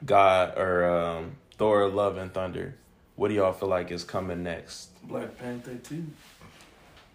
God 0.06 0.58
or 0.58 0.86
um, 0.86 1.36
Thor: 1.58 1.88
Love 1.88 2.18
and 2.18 2.34
Thunder? 2.34 2.76
What 3.16 3.28
do 3.28 3.36
y'all 3.36 3.54
feel 3.54 3.70
like 3.70 3.92
is 3.92 4.04
coming 4.04 4.44
next? 4.44 4.90
Black 5.08 5.38
Panther 5.38 5.76
two. 5.76 6.06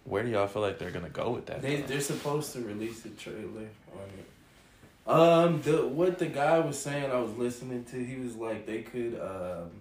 Where 0.05 0.23
do 0.23 0.29
y'all 0.29 0.47
feel 0.47 0.61
like 0.61 0.79
they're 0.79 0.91
gonna 0.91 1.09
go 1.09 1.31
with 1.31 1.45
that? 1.47 1.61
They 1.61 1.81
they're 1.81 2.01
supposed 2.01 2.53
to 2.53 2.61
release 2.61 3.05
a 3.05 3.09
trailer 3.09 3.69
on 3.93 4.09
it. 4.17 4.25
Um, 5.09 5.61
the 5.61 5.85
what 5.85 6.19
the 6.19 6.27
guy 6.27 6.59
was 6.59 6.79
saying, 6.79 7.11
I 7.11 7.19
was 7.19 7.35
listening 7.35 7.83
to. 7.85 8.03
He 8.03 8.17
was 8.17 8.35
like, 8.35 8.65
they 8.65 8.81
could 8.81 9.19
um, 9.19 9.71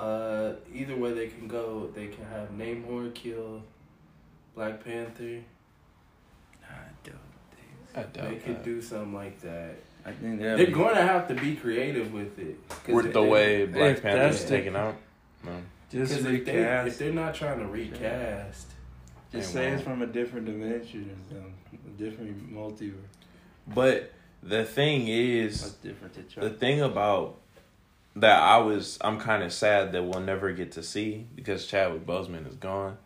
uh, 0.00 0.54
either 0.74 0.96
way 0.96 1.12
they 1.12 1.28
can 1.28 1.46
go. 1.48 1.90
They 1.94 2.06
can 2.08 2.24
have 2.26 2.50
Namor 2.50 3.12
kill 3.14 3.62
Black 4.54 4.82
Panther. 4.84 5.40
I 6.68 6.74
don't 7.04 7.16
think. 8.14 8.16
I 8.24 8.28
They 8.30 8.36
could 8.36 8.62
do 8.62 8.80
something 8.80 9.12
like 9.14 9.40
that. 9.40 9.74
I 10.04 10.12
think 10.12 10.40
that 10.40 10.56
They're 10.56 10.70
going 10.70 10.94
to 10.94 11.02
have 11.02 11.28
to 11.28 11.34
be 11.34 11.56
creative 11.56 12.12
with 12.12 12.38
it. 12.38 12.58
With 12.88 13.12
the 13.12 13.20
they- 13.22 13.28
way 13.28 13.66
Black 13.66 13.96
if 13.96 14.02
Panther's 14.02 14.40
that's- 14.40 14.48
taken 14.48 14.76
out. 14.76 14.96
No. 15.44 15.52
just 15.90 16.12
Because 16.12 16.16
if, 16.16 16.44
they, 16.44 16.56
recast. 16.56 16.88
if 16.88 16.98
they're 16.98 17.12
not 17.12 17.34
trying 17.34 17.58
to 17.58 17.66
recast, 17.66 18.68
just 19.32 19.32
They 19.32 19.40
say 19.42 19.68
it's 19.72 19.84
won't. 19.86 19.98
from 20.00 20.08
a 20.08 20.12
different 20.12 20.46
dimension 20.46 21.10
or 21.10 21.34
something, 21.34 21.54
a 21.86 21.98
different 22.02 22.52
multiverse. 22.54 22.94
But 23.66 24.12
the 24.42 24.64
thing 24.64 25.08
is, 25.08 25.72
different 25.82 26.14
to 26.14 26.22
try? 26.22 26.44
the 26.44 26.50
thing 26.50 26.80
about 26.82 27.39
that 28.16 28.42
I 28.42 28.58
was 28.58 28.98
I'm 29.00 29.18
kind 29.18 29.42
of 29.42 29.52
sad 29.52 29.92
that 29.92 30.02
we'll 30.02 30.20
never 30.20 30.52
get 30.52 30.72
to 30.72 30.82
see 30.82 31.26
because 31.34 31.66
Chadwick 31.66 32.06
Boseman 32.06 32.48
is 32.48 32.56
gone 32.56 32.98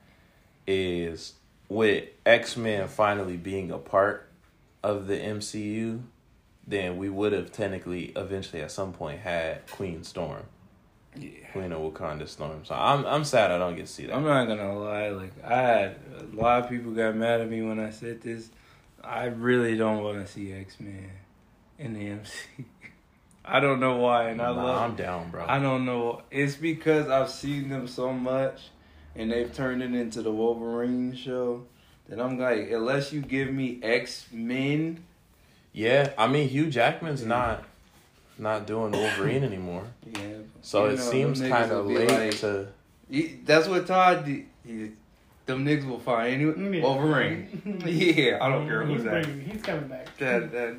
is 0.67 1.35
with 1.69 2.09
X-Men 2.25 2.89
finally 2.89 3.37
being 3.37 3.71
a 3.71 3.79
part 3.79 4.29
of 4.83 5.07
the 5.07 5.17
MCU 5.17 6.03
then 6.67 6.97
we 6.97 7.11
would 7.11 7.33
have 7.33 7.53
technically 7.53 8.13
eventually 8.17 8.63
at 8.63 8.71
some 8.71 8.93
point 8.93 9.21
had 9.21 9.67
Queen 9.71 10.03
Storm 10.03 10.45
yeah. 11.17 11.31
Queen 11.53 11.71
of 11.73 11.81
Wakanda 11.81 12.27
Storm 12.27 12.65
so 12.65 12.75
I'm 12.75 13.05
I'm 13.05 13.25
sad 13.25 13.51
I 13.51 13.59
don't 13.59 13.77
get 13.77 13.87
to 13.87 13.93
see 13.93 14.07
that 14.07 14.15
I'm 14.15 14.25
not 14.25 14.47
gonna 14.47 14.79
lie. 14.79 15.11
Like 15.11 15.33
I 15.45 15.57
had 15.57 15.99
a 16.19 16.37
lot 16.37 16.65
of 16.65 16.71
people 16.71 16.93
got 16.93 17.15
mad 17.15 17.41
at 17.41 17.49
me 17.49 17.63
when 17.63 17.79
I 17.79 17.91
said 17.91 18.23
this. 18.23 18.51
I 19.03 19.27
really 19.27 19.77
don't 19.77 20.03
want 20.03 20.27
to 20.27 20.33
see 20.33 20.53
X 20.53 20.81
Men 20.81 21.11
in 21.79 21.93
the 21.93 22.07
MC. 22.07 22.31
I 23.45 23.61
don't 23.61 23.79
know 23.81 23.97
why, 23.99 24.29
and 24.31 24.41
I 24.41 24.53
Nah, 24.55 24.63
love. 24.65 24.83
I'm 24.91 24.97
down 24.97 25.31
bro 25.31 25.45
I 25.47 25.59
don't 25.59 25.85
know. 25.85 26.23
It's 26.31 26.55
because 26.57 27.09
I've 27.09 27.29
seen 27.31 27.69
them 27.69 27.87
so 27.87 28.13
much, 28.13 28.69
and 29.15 29.31
they've 29.31 29.53
turned 29.53 29.83
it 29.83 29.93
into 29.95 30.23
the 30.23 30.33
Wolverine 30.33 31.15
show. 31.15 31.65
That 32.09 32.21
I'm 32.21 32.39
like, 32.39 32.71
unless 32.71 33.13
you 33.13 33.21
give 33.23 33.51
me 33.53 33.81
X 33.83 34.27
Men, 34.33 35.05
yeah 35.73 36.13
I 36.19 36.27
mean 36.29 36.49
Hugh 36.49 36.69
Jackman's 36.71 37.23
Yeah. 37.23 37.29
not 37.29 37.65
not 38.39 38.67
doing 38.67 38.93
Wolverine 38.93 39.43
anymore 39.45 39.85
yeah. 40.13 40.21
so 40.61 40.85
You 40.87 40.91
it 40.93 40.97
know, 40.97 41.03
seems 41.03 41.41
kind 41.41 41.71
of 41.73 41.87
late 41.87 42.11
like- 42.11 42.39
to 42.41 42.69
He, 43.11 43.39
that's 43.45 43.69
what 43.69 43.87
Todd 43.87 44.25
did. 44.27 44.45
He, 44.67 44.91
them 45.47 45.65
niggas 45.65 45.87
will 45.87 45.99
find 46.01 46.35
any 46.35 46.81
Wolverine. 46.81 47.83
yeah, 47.87 48.39
I 48.43 48.49
don't 48.49 48.67
care 48.67 48.85
he's 48.87 48.97
who's 48.97 49.05
that. 49.05 49.25
bringing- 49.25 49.41
He's 49.49 49.63
coming 49.63 49.89
back 49.89 50.17
That 50.19 50.53
that. 50.53 50.75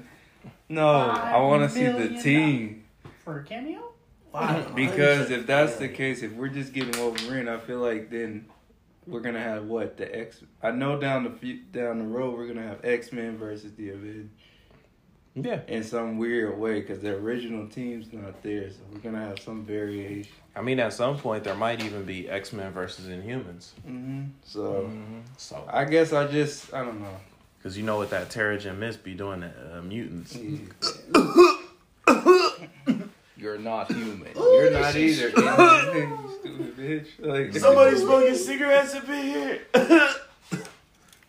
No, 0.69 0.87
I 0.87 1.39
want 1.41 1.63
to 1.63 1.69
see 1.69 1.85
the 1.85 2.21
team 2.21 2.85
for 3.23 3.39
a 3.39 3.43
cameo. 3.43 3.91
because 4.75 5.31
if 5.31 5.47
that's 5.47 5.77
the 5.77 5.87
case, 5.87 6.21
if 6.21 6.33
we're 6.33 6.49
just 6.49 6.73
getting 6.73 6.99
Wolverine, 6.99 7.47
I 7.47 7.57
feel 7.57 7.79
like 7.79 8.09
then 8.09 8.45
we're 9.07 9.21
gonna 9.21 9.39
have 9.39 9.65
what 9.65 9.97
the 9.97 10.13
X. 10.13 10.41
I 10.61 10.71
know 10.71 10.99
down 10.99 11.23
the 11.23 11.29
few, 11.29 11.59
down 11.71 11.99
the 11.99 12.05
road 12.05 12.37
we're 12.37 12.47
gonna 12.47 12.67
have 12.67 12.83
X 12.83 13.11
Men 13.11 13.37
versus 13.37 13.73
the 13.73 13.89
Avengers 13.89 14.29
yeah 15.35 15.59
in 15.67 15.83
some 15.83 16.17
weird 16.17 16.57
way 16.57 16.79
because 16.79 16.99
the 16.99 17.13
original 17.13 17.67
team's 17.67 18.11
not 18.13 18.41
there, 18.41 18.69
so 18.69 18.77
we're 18.91 18.99
gonna 18.99 19.23
have 19.23 19.39
some 19.39 19.63
variation. 19.63 20.31
I 20.55 20.61
mean, 20.61 20.79
at 20.79 20.93
some 20.93 21.17
point 21.17 21.43
there 21.43 21.55
might 21.55 21.83
even 21.83 22.05
be 22.05 22.29
X 22.29 22.53
Men 22.53 22.71
versus 22.71 23.07
Inhumans. 23.07 23.71
hmm 23.85 24.23
So 24.43 24.89
So, 25.37 25.63
I 25.71 25.85
guess 25.85 26.13
I 26.13 26.27
just 26.27 26.73
I 26.73 26.83
don't 26.83 27.01
know. 27.01 27.17
Because 27.65 27.75
you 27.79 27.83
know 27.83 27.97
what 27.97 28.11
that 28.11 28.29
Terrigen 28.29 28.77
Mist 28.77 29.03
be 29.03 29.15
doing 29.15 29.41
to 29.41 29.51
uh, 29.73 29.81
mutants. 29.81 30.37
You're 33.35 33.57
not 33.57 33.91
human. 33.91 34.27
You're 34.35 34.69
not 34.69 34.95
either. 34.95 35.29
you 35.29 36.29
stupid 36.39 36.77
bitch. 36.77 37.07
Like 37.17 37.55
smoking 37.55 38.35
cigarettes 38.45 38.93
up 38.93 39.09
in 39.09 39.23
here. 39.23 39.61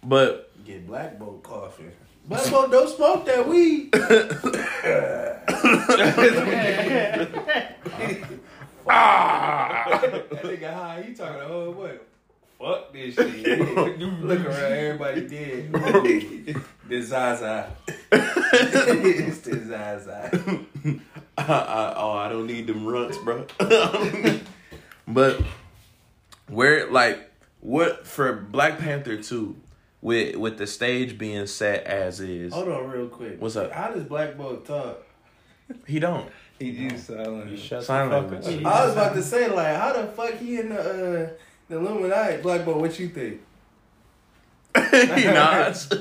but 0.02 0.50
get 0.66 0.86
Black 0.86 1.18
Bolt 1.18 1.42
coughing. 1.42 1.90
Black 2.26 2.50
Bolt 2.50 2.70
don't 2.70 2.94
smoke 2.94 3.24
that 3.24 3.48
weed. 3.48 3.88
ah! 8.86 10.00
that 10.02 10.42
nigga 10.42 10.74
high, 10.74 11.02
he 11.08 11.14
talking 11.14 11.38
the 11.38 11.46
whole 11.46 11.72
way. 11.72 11.96
Fuck 12.58 12.92
this 12.92 13.14
shit. 13.16 13.58
you 13.98 14.06
Look 14.22 14.40
around, 14.44 14.72
everybody 14.72 15.26
dead. 15.28 16.56
this 16.88 17.08
Zaza. 17.08 17.70
it's 18.12 19.40
the 19.40 19.64
Zaza. 19.66 20.30
I, 21.38 21.42
I, 21.42 21.94
oh, 21.96 22.12
I 22.12 22.28
don't 22.30 22.46
need 22.46 22.66
them 22.66 22.86
runts, 22.86 23.18
bro. 23.18 23.44
but 25.08 25.42
where, 26.48 26.90
like, 26.90 27.30
what 27.60 28.06
for 28.06 28.32
Black 28.32 28.78
Panther 28.78 29.20
two, 29.22 29.56
with 30.00 30.36
with 30.36 30.56
the 30.56 30.66
stage 30.66 31.18
being 31.18 31.46
set 31.46 31.84
as 31.84 32.20
is, 32.20 32.54
Hold 32.54 32.68
on, 32.68 32.88
real 32.90 33.08
quick. 33.08 33.40
What's 33.40 33.56
up? 33.56 33.70
How 33.72 33.88
does 33.90 34.04
Black 34.04 34.36
Bolt 34.38 34.64
talk? 34.66 35.02
he 35.86 35.98
don't. 35.98 36.30
He 36.58 36.70
used 36.70 37.06
silent. 37.08 37.58
Shut 37.58 37.84
Sign 37.84 38.08
the 38.08 38.22
fuck 38.22 38.30
language. 38.32 38.64
up. 38.64 38.72
I 38.72 38.84
was 38.86 38.92
about 38.94 39.14
to 39.16 39.22
say, 39.22 39.48
like, 39.48 39.76
how 39.76 39.92
the 39.92 40.06
fuck 40.06 40.34
he 40.38 40.58
in 40.60 40.70
the 40.70 41.24
uh, 41.24 41.28
the 41.68 41.76
Illuminati? 41.78 42.42
Black 42.42 42.64
Bolt, 42.64 42.78
what 42.78 42.98
you 42.98 43.08
think? 43.08 43.40
he 44.92 45.24
nods. 45.24 45.88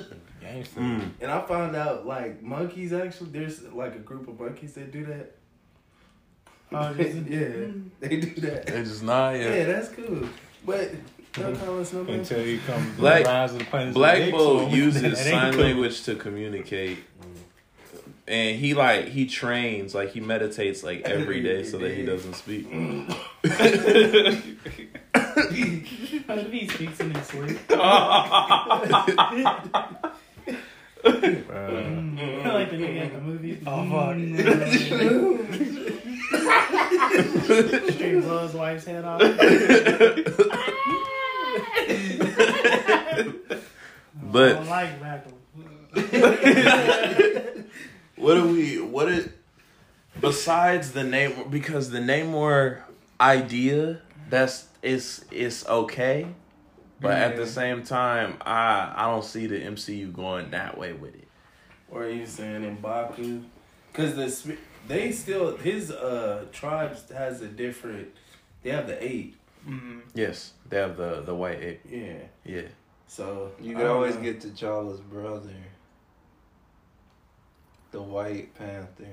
Mm. 0.77 1.09
And 1.19 1.29
I 1.31 1.41
found 1.41 1.75
out, 1.75 2.05
like, 2.05 2.41
monkeys 2.41 2.93
actually, 2.93 3.31
there's 3.31 3.61
like 3.73 3.93
a 3.95 3.99
group 3.99 4.27
of 4.29 4.39
monkeys 4.39 4.73
that 4.75 4.89
do 4.89 5.05
that. 5.07 5.35
Oh, 6.71 6.93
just- 6.97 7.27
yeah, 7.27 7.49
they 7.99 8.17
do 8.21 8.41
that. 8.41 8.67
They 8.67 8.83
just 8.83 9.03
nod. 9.03 9.35
Yeah, 9.35 9.53
Yeah. 9.53 9.63
that's 9.65 9.89
cool. 9.89 10.29
But 10.65 10.91
no 11.37 11.53
comments, 11.55 11.91
no. 11.91 12.01
Until 12.07 12.45
you 12.45 12.59
come 12.65 12.85
to 12.89 12.97
Black- 12.97 13.23
the 13.25 13.29
rise 13.29 13.51
of 13.51 13.59
the 13.59 13.65
planet. 13.65 13.93
Black 13.93 14.31
Bolt 14.31 14.71
uses 14.71 15.19
sign 15.19 15.51
cool. 15.53 15.63
language 15.63 16.03
to 16.03 16.15
communicate. 16.15 16.99
And 18.27 18.57
he 18.59 18.73
like 18.73 19.09
he 19.09 19.27
trains 19.27 19.93
like 19.93 20.09
he 20.11 20.19
meditates 20.19 20.81
like 20.83 21.01
every 21.01 21.41
day 21.43 21.63
so 21.63 21.77
that 21.77 21.93
he 21.93 22.03
doesn't 22.05 22.33
speak. 22.33 22.65
How 26.27 26.35
did 26.35 26.51
he 26.51 26.67
speaks 26.67 26.99
in 27.01 27.11
his 27.13 27.27
sleep? 27.27 27.59
Bruh. 31.05 32.53
like 32.53 32.71
the 32.71 32.77
nigga 32.77 33.05
at 33.05 33.13
the 33.13 33.21
movie. 33.21 33.59
Oh, 33.67 33.85
fuck. 33.91 34.15
Straight 37.93 38.21
blow 38.21 38.39
his 38.47 38.53
wife's 38.55 38.85
head 38.85 39.05
off. 39.05 39.21
I 39.21 39.25
But 44.31 44.53
don't 44.53 44.67
like 44.67 45.01
Rackham. 45.01 45.33
what 48.17 48.35
do 48.35 48.47
we 48.47 48.79
what 48.81 49.09
is 49.09 49.29
besides 50.19 50.91
the 50.91 51.03
name 51.03 51.49
because 51.49 51.89
the 51.91 51.99
Namor 51.99 52.81
idea 53.19 54.01
that's 54.29 54.67
it's 54.81 55.25
it's 55.31 55.67
okay. 55.67 56.27
But 57.01 57.11
at 57.17 57.35
the 57.35 57.45
same 57.45 57.83
time, 57.83 58.37
I 58.41 58.93
I 58.95 59.03
don't 59.11 59.23
see 59.23 59.47
the 59.47 59.59
MCU 59.59 60.11
going 60.13 60.51
that 60.51 60.77
way 60.77 60.93
with 60.93 61.13
it. 61.15 61.27
Or 61.89 62.03
are 62.03 62.09
you 62.09 62.25
saying 62.25 62.77
M'Baku? 62.81 63.43
Because 63.91 64.15
the 64.15 64.57
they 64.87 65.11
still 65.11 65.57
his 65.57 65.91
uh 65.91 66.45
tribes 66.51 67.09
has 67.11 67.41
a 67.41 67.47
different. 67.47 68.07
They 68.63 68.71
have 68.71 68.87
the 68.87 69.03
eight. 69.03 69.35
Mm-hmm. 69.67 69.99
Yes, 70.15 70.53
they 70.69 70.77
have 70.77 70.95
the 70.97 71.21
the 71.21 71.35
white 71.35 71.61
ape. 71.61 71.81
Yeah. 71.87 72.13
Yeah. 72.43 72.61
So 73.07 73.51
You 73.61 73.75
I 73.77 73.81
can 73.81 73.87
always 73.87 74.15
know. 74.15 74.21
get 74.21 74.39
T'Challa's 74.41 75.01
brother, 75.01 75.49
the 77.95 78.01
White 78.01 78.53
Panther. 78.55 79.07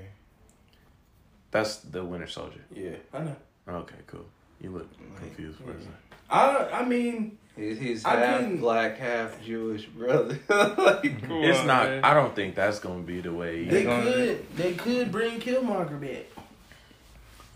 That's 1.53 1.77
the 1.77 2.05
Winter 2.05 2.27
Soldier. 2.27 2.61
Yeah, 2.75 2.97
I 3.15 3.21
know. 3.21 3.37
Okay, 3.69 3.95
cool. 4.09 4.25
You 4.61 4.71
look 4.71 4.93
mm-hmm. 4.93 5.19
confused 5.19 5.59
for 5.61 5.71
a 5.71 5.79
second. 5.79 5.95
I 6.29 6.81
I 6.81 6.85
mean 6.85 7.39
He's, 7.55 7.79
he's 7.79 8.05
I 8.05 8.17
half 8.17 8.41
couldn't- 8.41 8.61
black, 8.61 8.99
half 8.99 9.41
Jewish 9.45 9.85
brother. 9.87 10.39
like, 10.49 11.23
come 11.23 11.43
It's 11.45 11.61
on, 11.61 11.67
not. 11.67 11.87
man. 11.87 12.05
I 12.05 12.15
don't 12.15 12.35
think 12.35 12.55
that's 12.57 12.81
gonna 12.81 13.03
be 13.03 13.21
the 13.21 13.33
way. 13.33 13.67
they 13.67 13.85
gonna- 13.85 14.03
could 14.03 14.57
they 14.57 14.75
could 14.75 15.13
bring 15.13 15.39
Killmonger 15.39 16.01
back. 16.01 16.27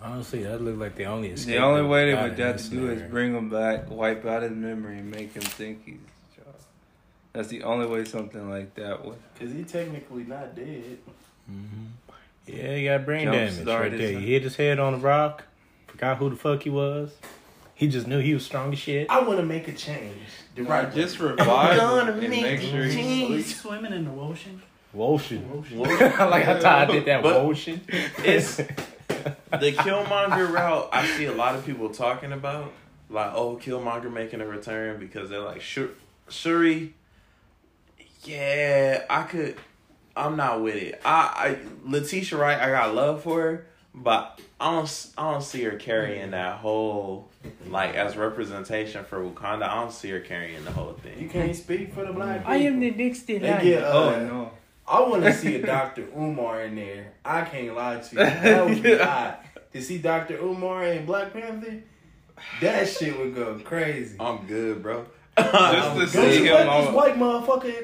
Honestly, 0.00 0.44
that 0.44 0.60
looked 0.60 0.78
like 0.78 0.94
the 0.94 1.06
only 1.06 1.30
escape. 1.30 1.54
The 1.54 1.62
only 1.62 1.82
way 1.82 2.06
they 2.06 2.12
got 2.12 2.22
would 2.24 2.38
in 2.38 2.46
have 2.46 2.56
this 2.58 2.68
to 2.68 2.70
do 2.70 2.84
is 2.90 2.98
scenario. 2.98 3.10
bring 3.10 3.34
him 3.34 3.48
back, 3.48 3.90
wipe 3.90 4.24
out 4.26 4.42
his 4.42 4.52
memory, 4.52 4.98
and 4.98 5.10
make 5.10 5.32
him 5.32 5.42
think 5.42 5.84
he's 5.86 5.96
T'Challa. 5.96 5.98
That's 7.36 7.48
the 7.48 7.64
only 7.64 7.86
way 7.86 8.02
something 8.06 8.48
like 8.48 8.74
that 8.76 9.04
would. 9.04 9.18
Cause 9.38 9.52
he 9.52 9.62
technically 9.62 10.24
not 10.24 10.56
dead. 10.56 10.96
Mhm. 11.50 11.88
Yeah, 12.46 12.76
he 12.76 12.84
got 12.86 13.04
brain 13.04 13.24
Jump 13.26 13.36
damage 13.36 13.66
right 13.66 13.90
there. 13.90 14.18
He 14.18 14.32
hit 14.32 14.42
his 14.42 14.56
head 14.56 14.78
on 14.78 14.94
a 14.94 14.96
rock. 14.96 15.44
Forgot 15.86 16.16
who 16.16 16.30
the 16.30 16.36
fuck 16.36 16.62
he 16.62 16.70
was. 16.70 17.12
He 17.74 17.88
just 17.88 18.06
knew 18.06 18.20
he 18.20 18.32
was 18.32 18.42
strong 18.46 18.72
as 18.72 18.78
shit. 18.78 19.10
I 19.10 19.20
want 19.20 19.38
to 19.38 19.44
make 19.44 19.68
a 19.68 19.72
change. 19.72 20.16
The 20.54 20.62
right 20.62 20.90
just 20.94 21.20
way. 21.20 21.32
revive 21.32 21.76
gonna 21.76 22.12
him 22.12 22.20
and 22.20 22.30
make 22.30 22.42
make 22.42 22.60
sure 22.62 22.84
he's 22.84 22.94
He's 23.28 23.60
swimming 23.60 23.92
in 23.92 24.06
the 24.06 24.12
ocean. 24.12 24.62
Woshin. 24.96 25.42
like 25.78 26.46
I 26.46 26.58
thought 26.58 26.88
I 26.88 26.92
did 26.92 27.04
that 27.04 27.22
But- 27.22 27.44
Woshin. 27.44 27.80
It's 28.24 28.56
the 29.10 29.72
Killmonger 29.76 30.50
route. 30.50 30.88
I 30.90 31.06
see 31.06 31.26
a 31.26 31.32
lot 31.34 31.54
of 31.54 31.66
people 31.66 31.90
talking 31.90 32.32
about, 32.32 32.72
like, 33.10 33.32
oh, 33.34 33.56
Killmonger 33.62 34.10
making 34.10 34.40
a 34.40 34.46
return 34.46 34.98
because 34.98 35.28
they're 35.28 35.40
like, 35.40 35.60
Shur- 35.60 35.90
Shuri. 36.30 36.94
Yeah, 38.26 39.04
I 39.08 39.22
could. 39.22 39.56
I'm 40.16 40.36
not 40.36 40.62
with 40.62 40.76
it. 40.76 41.00
I, 41.04 41.10
I 41.10 41.58
Letitia 41.84 42.38
Wright, 42.38 42.58
I 42.58 42.70
got 42.70 42.94
love 42.94 43.22
for 43.22 43.40
her, 43.40 43.66
but 43.94 44.40
I 44.60 44.72
don't. 44.72 45.06
I 45.18 45.32
don't 45.32 45.42
see 45.42 45.62
her 45.64 45.76
carrying 45.76 46.30
that 46.30 46.58
whole 46.58 47.28
like 47.68 47.94
as 47.94 48.16
representation 48.16 49.04
for 49.04 49.18
Wakanda. 49.18 49.64
I 49.64 49.74
don't 49.76 49.92
see 49.92 50.10
her 50.10 50.20
carrying 50.20 50.64
the 50.64 50.72
whole 50.72 50.94
thing. 50.94 51.18
You 51.20 51.28
can't 51.28 51.54
speak 51.54 51.92
for 51.92 52.04
the 52.04 52.12
black 52.12 52.38
people. 52.38 52.52
I 52.52 52.56
am 52.56 52.80
the 52.80 52.90
next 52.90 53.26
They 53.26 53.38
get, 53.38 53.82
uh, 53.84 53.92
Oh 53.92 54.26
no! 54.26 54.50
I 54.88 55.00
want 55.00 55.24
to 55.24 55.32
see 55.32 55.56
a 55.56 55.66
Dr. 55.66 56.06
Umar 56.16 56.62
in 56.62 56.76
there. 56.76 57.12
I 57.24 57.42
can't 57.42 57.74
lie 57.74 57.98
to 57.98 58.14
you. 58.14 58.18
That 58.24 58.66
would 58.66 58.82
be 58.82 58.96
hot. 58.96 59.44
To 59.72 59.82
see 59.82 59.98
Dr. 59.98 60.38
Umar 60.38 60.86
in 60.86 61.04
Black 61.04 61.32
Panther, 61.34 61.82
that 62.62 62.88
shit 62.88 63.18
would 63.18 63.34
go 63.34 63.58
crazy. 63.62 64.16
I'm 64.18 64.46
good, 64.46 64.82
bro. 64.82 65.06
Just 65.38 66.12
to 66.12 66.18
Don't 66.22 66.32
see 66.32 66.44
you 66.44 66.44
him 66.44 66.54
let 66.54 66.80
this 66.80 66.88
on. 66.88 66.94
white 66.94 67.16
motherfucker. 67.16 67.74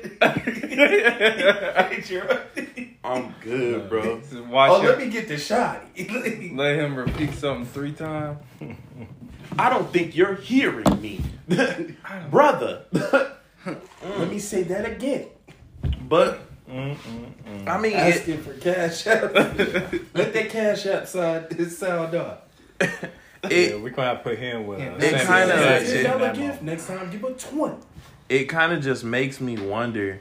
I'm 3.05 3.35
good, 3.43 3.89
bro. 3.89 4.21
Watch 4.49 4.71
oh, 4.71 4.81
him. 4.81 4.87
let 4.87 4.99
me 4.99 5.09
get 5.11 5.29
the 5.29 5.37
shot. 5.37 5.85
Let 5.99 6.77
him 6.79 6.95
repeat 6.95 7.35
something 7.35 7.67
three 7.67 7.93
times. 7.93 8.39
I 9.59 9.69
don't 9.69 9.93
think 9.93 10.17
you're 10.17 10.37
hearing 10.37 11.01
me, 11.03 11.21
brother. 12.31 12.85
let 12.93 14.31
me 14.31 14.39
say 14.39 14.63
that 14.63 14.87
again. 14.87 15.27
But 16.09 16.41
Mm, 16.73 17.69
I 17.69 17.79
mean, 17.79 17.93
it, 17.93 17.97
Asking 18.17 18.43
for 18.43 18.55
cash 18.55 19.07
out. 19.07 19.35
let 19.35 20.33
that 20.33 20.49
cash 20.49 20.87
out 20.87 21.07
sound, 21.07 21.71
sound 21.71 22.15
off. 22.15 22.39
Yeah, 23.45 23.49
it 23.51 23.81
we're 23.81 23.91
gonna 23.91 24.21
put 24.21 24.39
him 24.39 24.67
with. 24.67 24.81
Uh, 24.81 24.83
It 24.83 25.01
kinda- 25.01 25.19
Jackson 25.19 25.87
Ten 25.87 25.95
in 25.95 26.01
it- 26.01 26.03
dollar 26.09 26.19
that 26.21 26.37
gift. 26.37 26.63
Next 26.63 26.87
time, 26.87 27.11
give 27.11 27.25
a 27.25 27.33
twenty. 27.33 27.77
it 28.29 28.45
kind 28.45 28.73
of 28.73 28.83
just 28.83 29.03
makes 29.05 29.41
me 29.41 29.57
wonder, 29.59 30.21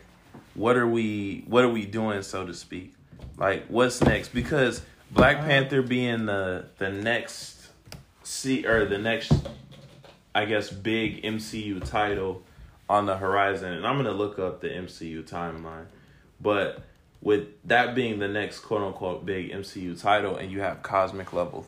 what 0.56 0.76
are 0.76 0.88
we, 0.88 1.44
what 1.48 1.64
are 1.64 1.70
we 1.70 1.86
doing, 1.86 2.24
so 2.24 2.46
to 2.46 2.54
speak? 2.54 2.94
Like, 3.38 3.66
what's 3.68 4.02
next? 4.02 4.30
Because 4.34 4.82
Black 5.12 5.40
Panther 5.42 5.82
being 5.82 6.26
the 6.26 6.66
the 6.80 6.90
next 6.90 7.70
see 8.24 8.66
or 8.66 8.86
the 8.86 8.98
next, 8.98 9.32
I 10.34 10.46
guess, 10.46 10.70
big 10.72 11.24
MCU 11.24 11.80
title 11.86 12.42
on 12.90 13.06
the 13.06 13.18
horizon, 13.18 13.72
and 13.74 13.86
I'm 13.86 13.98
gonna 13.98 14.12
look 14.12 14.40
up 14.40 14.62
the 14.62 14.70
MCU 14.70 15.22
timeline, 15.24 15.86
but 16.42 16.82
with 17.22 17.48
that 17.66 17.94
being 17.94 18.18
the 18.20 18.28
next 18.28 18.60
quote 18.62 18.82
unquote 18.82 19.26
big 19.28 19.52
MCU 19.52 19.94
title, 19.96 20.38
and 20.38 20.52
you 20.52 20.62
have 20.62 20.82
cosmic 20.82 21.34
level 21.34 21.68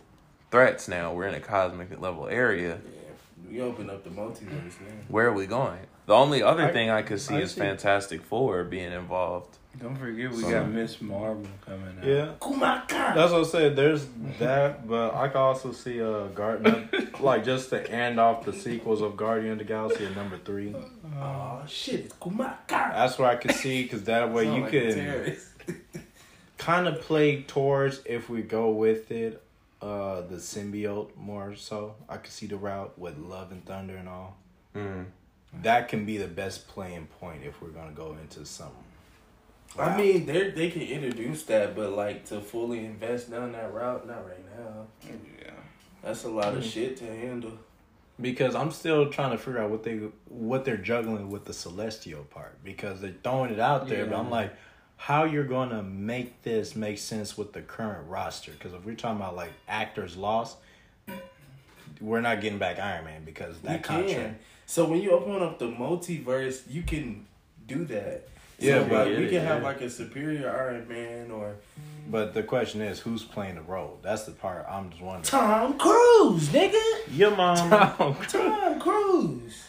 threats 0.53 0.87
now, 0.87 1.11
we're 1.11 1.25
in 1.25 1.33
a 1.33 1.39
cosmic 1.39 1.99
level 1.99 2.27
area. 2.27 2.77
Yeah, 2.85 3.49
we 3.49 3.59
open 3.61 3.89
up 3.89 4.03
the 4.03 4.11
multiverse 4.11 4.79
now. 4.81 4.93
Where 5.07 5.25
are 5.27 5.33
we 5.33 5.47
going? 5.47 5.79
The 6.05 6.13
only 6.13 6.43
other 6.43 6.65
I- 6.65 6.71
thing 6.71 6.91
I 6.91 7.01
could 7.01 7.19
see 7.19 7.33
I 7.37 7.39
is 7.39 7.53
see. 7.53 7.61
Fantastic 7.61 8.21
Four 8.21 8.63
being 8.63 8.91
involved. 8.91 9.57
Don't 9.81 9.95
forget, 9.97 10.29
we 10.29 10.43
So- 10.43 10.51
got 10.51 10.69
Miss 10.69 11.01
Marvel 11.01 11.47
coming 11.65 11.97
out. 11.99 12.05
Yeah, 12.05 12.33
Kumaka. 12.39 13.15
that's 13.15 13.31
what 13.31 13.41
I 13.41 13.43
said. 13.43 13.75
There's 13.75 14.05
that, 14.37 14.87
but 14.87 15.15
I 15.15 15.27
can 15.29 15.37
also 15.37 15.71
see 15.71 15.99
uh 16.03 16.27
Garden 16.27 16.87
like 17.19 17.43
just 17.43 17.71
to 17.71 17.89
end 17.91 18.19
off 18.19 18.45
the 18.45 18.53
sequels 18.53 19.01
of 19.01 19.17
Guardian 19.17 19.53
of 19.53 19.57
the 19.57 19.63
Galaxy 19.63 20.05
at 20.05 20.15
number 20.15 20.37
three. 20.37 20.75
Oh 21.19 21.63
shit, 21.67 22.01
it's 22.01 22.13
Kumaka. 22.17 22.53
That's 22.67 23.17
where 23.17 23.27
I 23.29 23.35
could 23.37 23.55
see 23.55 23.81
because 23.81 24.03
that 24.03 24.31
way 24.31 24.45
you 24.45 24.61
like 24.61 24.71
can 24.71 25.37
kind 26.59 26.87
of 26.87 27.01
play 27.01 27.41
towards 27.41 28.01
if 28.05 28.29
we 28.29 28.43
go 28.43 28.69
with 28.69 29.11
it, 29.11 29.41
uh, 29.83 30.21
the 30.21 30.37
symbiote 30.37 31.09
more 31.17 31.55
so. 31.55 31.95
I 32.07 32.17
could 32.17 32.31
see 32.31 32.47
the 32.47 32.55
route 32.55 32.97
with 32.97 33.17
Love 33.17 33.51
and 33.51 33.65
Thunder 33.65 33.97
and 33.97 34.07
all. 34.07 34.37
Mm. 34.75 35.05
That 35.61 35.89
can 35.89 36.05
be 36.05 36.17
the 36.17 36.27
best 36.27 36.67
playing 36.69 37.07
point 37.19 37.43
if 37.43 37.61
we're 37.61 37.69
gonna 37.69 37.91
go 37.91 38.15
into 38.21 38.45
something. 38.45 38.77
I 39.77 39.97
mean, 39.97 40.25
they 40.25 40.51
they 40.51 40.69
can 40.69 40.81
introduce 40.83 41.43
that, 41.43 41.75
but 41.75 41.91
like 41.91 42.25
to 42.27 42.39
fully 42.39 42.85
invest 42.85 43.29
down 43.29 43.51
that 43.51 43.73
route, 43.73 44.07
not 44.07 44.25
right 44.25 44.45
now. 44.57 44.87
Yeah. 45.41 45.51
That's 46.01 46.23
a 46.23 46.29
lot 46.29 46.53
of 46.55 46.63
shit 46.63 46.97
to 46.97 47.05
handle. 47.05 47.53
because 48.21 48.55
I'm 48.55 48.71
still 48.71 49.09
trying 49.09 49.31
to 49.31 49.37
figure 49.37 49.59
out 49.61 49.69
what 49.69 49.83
they 49.83 49.99
what 50.29 50.63
they're 50.65 50.77
juggling 50.77 51.29
with 51.29 51.45
the 51.45 51.53
celestial 51.53 52.23
part 52.23 52.63
because 52.63 53.01
they're 53.01 53.15
throwing 53.23 53.51
it 53.51 53.59
out 53.59 53.87
there, 53.87 54.05
but 54.05 54.15
I'm 54.17 54.29
like, 54.29 54.53
how 54.97 55.25
you're 55.25 55.43
gonna 55.43 55.83
make 55.83 56.41
this 56.43 56.75
make 56.75 56.97
sense 56.97 57.37
with 57.37 57.53
the 57.53 57.61
current 57.61 58.07
roster. 58.09 58.51
Because 58.51 58.73
if 58.73 58.85
we're 58.85 58.95
talking 58.95 59.17
about 59.17 59.35
like 59.35 59.51
actors 59.67 60.15
lost, 60.15 60.57
we're 62.01 62.21
not 62.21 62.41
getting 62.41 62.59
back 62.59 62.79
Iron 62.79 63.05
Man 63.05 63.23
because 63.25 63.59
that 63.61 63.77
you 63.77 63.83
contract. 63.83 64.09
can. 64.13 64.39
So 64.65 64.85
when 64.85 65.01
you 65.01 65.11
open 65.11 65.41
up 65.41 65.59
the 65.59 65.67
multiverse, 65.67 66.61
you 66.69 66.83
can 66.83 67.25
do 67.67 67.85
that. 67.85 68.27
Yeah, 68.59 68.83
so, 68.83 68.89
but- 68.89 69.07
we 69.09 69.15
can 69.25 69.33
Yeah, 69.33 69.39
have 69.41 69.61
yeah. 69.61 69.67
like 69.67 69.81
a 69.81 69.89
superior 69.89 70.49
Iron 70.49 70.87
Man 70.87 71.31
or 71.31 71.55
But 72.09 72.33
the 72.33 72.43
question 72.43 72.81
is, 72.81 72.99
who's 72.99 73.23
playing 73.23 73.55
the 73.55 73.61
role? 73.61 73.99
That's 74.01 74.23
the 74.23 74.31
part 74.31 74.65
I'm 74.69 74.89
just 74.89 75.01
wondering. 75.01 75.23
Tom 75.23 75.77
Cruise, 75.77 76.49
nigga. 76.49 76.81
Your 77.11 77.35
mom. 77.35 77.69
Tom 78.27 78.79
Cruise. 78.79 79.63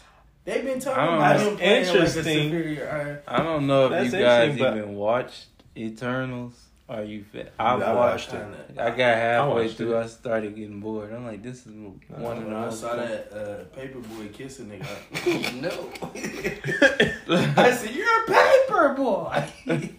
They've 0.45 0.65
been 0.65 0.79
talking 0.81 1.03
I 1.03 1.17
about 1.17 1.37
know. 1.41 1.51
him 1.51 1.57
playing 1.57 1.89
like 1.89 1.97
a 1.97 2.11
superior 2.11 2.91
Iron. 2.93 3.19
I 3.27 3.43
don't 3.43 3.67
know 3.67 3.87
if 3.87 3.91
That's 3.93 4.13
you 4.13 4.19
guys 4.21 4.59
even 4.59 4.95
watched 4.95 5.47
Eternals. 5.77 6.61
Are 6.87 7.03
you? 7.03 7.25
Fit? 7.25 7.51
I 7.59 7.65
I 7.77 7.95
watched. 7.95 8.31
watched 8.33 8.35
it. 8.35 8.79
I 8.79 8.91
got 8.91 8.99
halfway 8.99 9.65
watched 9.65 9.79
through. 9.79 9.97
it. 9.97 10.03
I 10.03 10.07
started 10.07 10.55
getting 10.55 10.81
bored. 10.81 11.15
I'm 11.15 11.25
like, 11.25 11.43
this 11.43 11.65
is 11.67 11.73
one 11.73 11.99
of 12.11 12.23
When 12.23 12.51
the 12.51 12.57
I 12.57 12.61
most. 12.67 12.81
saw 12.83 12.95
that 12.97 13.33
uh, 13.33 13.65
paperboy 13.79 14.35
kissing 14.35 14.69
nigga, 14.71 15.55
no. 15.63 15.89
I 17.63 17.71
said, 17.75 17.95
"You're 17.95 18.25
a 18.25 18.27
paper 18.27 18.95
boy." 18.95 19.45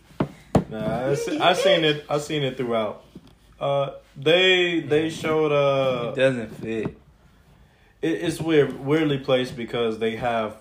Nah, 0.69 1.09
I, 1.11 1.13
se- 1.15 1.37
I 1.39 1.53
seen 1.53 1.83
it. 1.85 2.05
I 2.09 2.17
seen 2.17 2.43
it 2.43 2.57
throughout. 2.57 3.03
Uh, 3.59 3.91
they 4.17 4.79
they 4.81 5.09
showed 5.11 5.51
uh 5.51 6.09
It 6.11 6.15
doesn't 6.15 6.49
fit. 6.55 6.97
It, 8.01 8.11
it's 8.11 8.39
weird, 8.41 8.79
weirdly 8.85 9.17
placed 9.19 9.55
because 9.55 9.99
they 9.99 10.15
have 10.17 10.57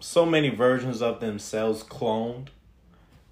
so 0.00 0.24
many 0.26 0.48
versions 0.50 1.00
of 1.02 1.20
themselves 1.20 1.82
cloned, 1.82 2.48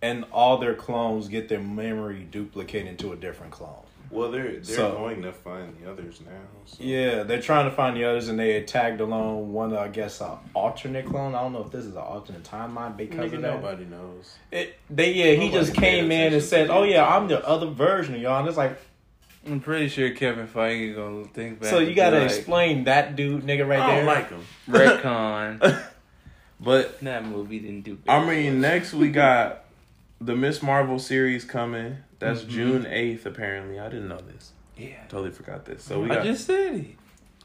and 0.00 0.24
all 0.32 0.58
their 0.58 0.74
clones 0.74 1.28
get 1.28 1.48
their 1.48 1.60
memory 1.60 2.26
duplicated 2.30 2.88
into 2.88 3.12
a 3.12 3.16
different 3.16 3.52
clone. 3.52 3.76
Well, 4.10 4.30
they're 4.30 4.52
they're 4.52 4.62
So- 4.62 4.92
going 4.92 5.22
to 5.22 5.32
find 5.32 5.74
the 5.82 5.90
others 5.90 6.20
now. 6.20 6.32
So. 6.66 6.76
Yeah, 6.84 7.22
they're 7.22 7.40
trying 7.40 7.64
to 7.70 7.74
find 7.74 7.96
the 7.96 8.04
others, 8.04 8.28
and 8.28 8.38
they 8.38 8.52
had 8.52 8.68
tagged 8.68 9.00
along 9.00 9.52
one, 9.54 9.74
I 9.74 9.88
guess, 9.88 10.20
an 10.20 10.32
alternate 10.54 11.06
clone. 11.06 11.34
I 11.34 11.40
don't 11.40 11.54
know 11.54 11.62
if 11.64 11.70
this 11.70 11.86
is 11.86 11.92
an 11.94 12.02
alternate 12.02 12.42
timeline 12.44 12.94
because 12.96 13.30
Nigga, 13.32 13.36
of 13.36 13.42
that. 13.42 13.54
nobody 13.62 13.84
knows. 13.86 14.36
It, 14.50 14.74
they 14.90 15.12
yeah, 15.12 15.40
he 15.40 15.50
just 15.50 15.74
came 15.74 16.12
in 16.12 16.34
and 16.34 16.42
said, 16.42 16.68
"Oh 16.68 16.82
yeah, 16.82 17.06
I'm 17.06 17.26
the 17.26 17.46
other 17.46 17.68
version 17.68 18.14
of 18.14 18.20
y'all." 18.20 18.38
And 18.38 18.46
it's 18.48 18.58
like, 18.58 18.78
I'm 19.46 19.60
pretty 19.60 19.88
sure 19.88 20.10
Kevin 20.10 20.46
Feige 20.46 20.94
gonna 20.94 21.24
think 21.26 21.60
back. 21.60 21.70
so 21.70 21.78
you 21.80 21.94
gotta 21.94 22.20
like, 22.20 22.30
explain 22.30 22.84
that 22.84 23.16
dude, 23.16 23.42
nigga, 23.44 23.66
right 23.68 23.80
I 23.80 23.86
there. 23.88 23.96
don't 23.96 24.06
like 24.06 24.28
him. 24.30 24.44
retcon. 24.68 25.82
But 26.60 27.00
that 27.00 27.24
movie 27.24 27.58
didn't 27.58 27.80
do. 27.82 27.98
I 28.08 28.24
mean, 28.24 28.60
next 28.60 28.92
we 28.94 29.10
got 29.10 29.64
the 30.20 30.36
Miss 30.36 30.62
Marvel 30.62 31.00
series 31.00 31.44
coming. 31.44 31.96
That's 32.20 32.42
Mm-hmm. 32.42 32.50
June 32.50 32.86
eighth. 32.86 33.26
Apparently, 33.26 33.80
I 33.80 33.88
didn't 33.88 34.06
know 34.08 34.20
this. 34.20 34.52
yeah. 34.76 35.02
Totally 35.08 35.32
forgot 35.32 35.64
this. 35.64 35.82
So 35.82 35.98
we 36.00 36.06
Got, 36.08 36.18
I 36.20 36.22
just 36.22 36.46
said 36.46 36.74
it, 36.76 36.86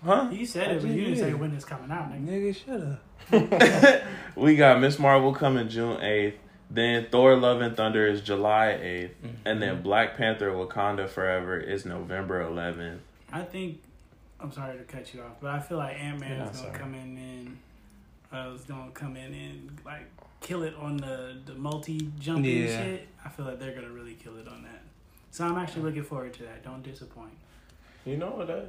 huh? 0.05 0.29
You 0.31 0.45
said 0.45 0.69
it, 0.69 0.81
but 0.83 0.91
you 0.91 1.03
didn't 1.05 1.17
say 1.17 1.33
when 1.33 1.51
it's 1.55 1.65
coming 1.65 1.89
out, 1.89 2.11
nigga. 2.11 2.53
nigga. 2.53 2.99
Shut 3.31 3.99
up. 3.99 4.03
we 4.35 4.55
got 4.55 4.79
Miss 4.79 4.99
Marvel 4.99 5.33
coming 5.33 5.67
June 5.67 5.99
eighth. 6.03 6.37
Then 6.69 7.07
Thor: 7.11 7.35
Love 7.37 7.61
and 7.61 7.75
Thunder 7.77 8.05
is 8.07 8.21
July 8.21 8.77
8th, 8.81 9.11
and 9.45 9.61
then 9.61 9.81
Black 9.81 10.17
Panther: 10.17 10.51
Wakanda 10.51 11.07
Forever 11.07 11.57
is 11.57 11.85
November 11.85 12.41
eleventh. 12.41 13.01
I 13.31 13.43
think. 13.43 13.81
I'm 14.39 14.51
sorry 14.51 14.77
to 14.77 14.83
cut 14.83 15.11
you 15.15 15.21
off, 15.21 15.37
but 15.41 15.49
I 15.49 15.59
feel 15.59 15.77
like 15.79 15.95
Ant 15.99 16.19
Man 16.19 16.29
Yeah, 16.37 16.43
is 16.49 16.57
gonna 16.57 16.69
sorry. 16.69 16.79
come 16.79 16.93
in 16.93 17.17
and 17.17 17.57
uh, 18.31 18.53
is 18.53 18.65
gonna 18.65 18.91
come 18.91 19.15
in 19.15 19.33
and 19.33 19.77
like 19.83 20.05
kill 20.41 20.61
it 20.63 20.75
on 20.79 20.97
the 20.97 21.37
the 21.45 21.55
multi 21.55 22.11
jumping 22.19 22.45
Yeah. 22.63 22.67
shit. 22.83 23.07
I 23.25 23.29
feel 23.29 23.45
like 23.45 23.57
they're 23.59 23.73
gonna 23.73 23.89
really 23.89 24.13
kill 24.13 24.37
it 24.37 24.47
on 24.47 24.61
that. 24.63 24.81
So 25.31 25.43
I'm 25.45 25.57
actually 25.57 25.83
looking 25.83 26.03
forward 26.03 26.33
to 26.35 26.43
that. 26.43 26.63
Don't 26.63 26.83
disappoint. 26.83 27.31
You 28.07 28.17
know 28.17 28.27
what? 28.29 28.47
That, 28.47 28.67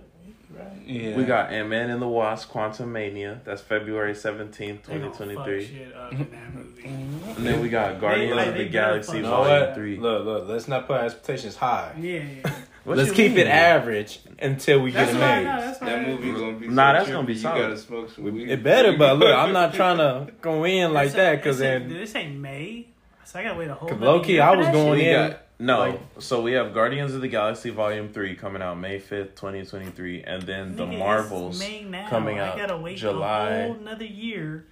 right? 0.56 0.66
Yeah. 0.85 1.16
We 1.16 1.24
got 1.24 1.52
Ant 1.52 1.69
Man 1.69 1.90
and 1.90 2.02
the 2.02 2.09
Wasp: 2.09 2.51
Quantumania. 2.51 3.43
That's 3.44 3.60
February 3.62 4.15
seventeenth, 4.15 4.82
They 4.85 4.94
twenty 4.94 5.05
gonna 5.05 5.15
twenty 5.16 5.35
fuck 5.36 5.44
three. 5.44 5.65
shit 5.66 5.94
up 5.94 6.12
in 6.12 6.31
that 6.31 6.55
movie. 6.55 6.85
And 6.85 7.47
then 7.47 7.60
we 7.60 7.69
got 7.69 8.01
Guardians 8.01 8.35
like, 8.36 8.48
of 8.48 8.55
the 8.55 8.65
Galaxy 8.69 9.23
fuck- 9.23 9.31
Volume 9.31 9.60
what? 9.66 9.74
Three. 9.74 9.97
Look, 9.98 10.24
look. 10.24 10.48
Let's 10.48 10.66
not 10.69 10.86
put 10.86 11.01
expectations 11.01 11.56
high. 11.56 11.94
Yeah, 12.01 12.23
yeah. 12.44 12.52
Let's 12.85 13.12
keep 13.12 13.32
mean? 13.32 13.40
it 13.40 13.48
average 13.48 14.20
until 14.39 14.81
we 14.81 14.90
That's 14.93 15.12
get 15.12 15.16
it 15.16 15.20
why. 15.23 15.36
made. 15.36 15.47
That's 15.47 15.81
why. 15.81 15.86
that 15.90 16.06
movie 16.09 16.32
gonna 16.32 16.56
be. 16.56 16.69
Nah, 16.69 16.93
so 16.93 16.98
that's 16.98 17.10
gonna 17.10 17.27
be 17.27 17.32
trippy, 17.35 17.36
You 17.36 17.43
solid. 17.43 17.60
gotta 17.60 17.77
smoke 17.78 18.10
some 18.10 18.24
weed. 18.24 18.48
It 18.51 18.62
better, 18.62 18.97
but 18.97 19.19
look, 19.19 19.35
I'm 19.36 19.52
not 19.52 19.74
trying 19.74 19.98
to 19.98 20.32
go 20.40 20.65
in 20.65 20.94
like 20.94 21.06
It's 21.09 21.15
that 21.16 21.36
because 21.36 21.59
then 21.59 21.89
did 21.89 22.01
it 22.01 22.09
say 22.09 22.28
May? 22.28 22.86
So 23.27 23.39
I 23.39 23.43
gotta 23.43 23.59
wait 23.59 23.69
a 23.69 23.74
whole. 23.74 23.90
Low-key, 23.90 24.40
I 24.40 24.55
was 24.56 24.66
going 24.69 25.01
in- 25.01 25.12
got 25.32 25.40
no. 25.59 25.78
like- 25.78 26.01
so 26.18 26.40
we 26.40 26.52
have 26.52 26.72
Guardians 26.74 27.14
of 27.14 27.20
the 27.20 27.28
Galaxy 27.28 27.70
Volume 27.70 28.09
Three 28.12 28.35
coming 28.35 28.62
out 28.62 28.78
May 28.78 28.98
fifth, 28.98 29.35
twenty 29.35 29.64
twenty 29.64 29.90
three, 29.90 30.22
and 30.22 30.43
then 30.43 30.76
the 30.76 30.86
Marvels 30.86 31.60
coming 32.09 32.40
I 32.40 32.48
out 32.48 32.56
gotta 32.56 32.76
wait 32.76 32.98
July. 32.98 33.51
a 33.51 33.66
whole 33.66 33.76
another 33.76 34.05
year 34.05 34.66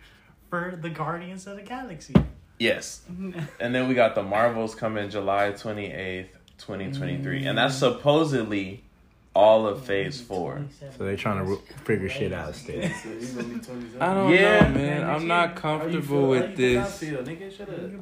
for 0.51 0.79
the 0.81 0.91
Guardians 0.91 1.47
of 1.47 1.57
the 1.57 1.63
Galaxy. 1.63 2.15
Yes, 2.59 3.03
and 3.61 3.75
then 3.75 3.89
we 3.89 3.95
got 3.95 4.15
the 4.15 4.23
Marvels 4.23 4.75
coming 4.75 5.11
July 5.11 5.53
twenty 5.53 5.93
eighth, 5.93 6.37
twenty 6.59 6.91
twenty 6.93 7.23
three, 7.23 7.45
and 7.45 7.59
that's 7.59 7.77
mm. 7.77 7.81
supposedly 7.81 8.86
all 9.37 9.67
of 9.67 9.85
Phase 9.85 10.19
Four. 10.21 10.65
so 10.97 11.05
they're 11.05 11.15
trying 11.17 11.45
to 11.45 11.57
figure 11.85 12.09
shit 12.09 12.33
out 12.33 12.55
still. 12.55 12.83
So 12.83 12.89
he's 13.11 13.33
gonna 13.35 13.49
be 13.49 13.61
27. 13.61 14.01
I 14.03 14.15
don't 14.15 14.33
Yeah. 14.33 14.69
know, 14.69 14.75
man. 14.75 15.05
I'm 15.05 15.27
not 15.27 15.55
comfortable 15.57 16.29
with 16.31 16.57
this. 16.57 17.03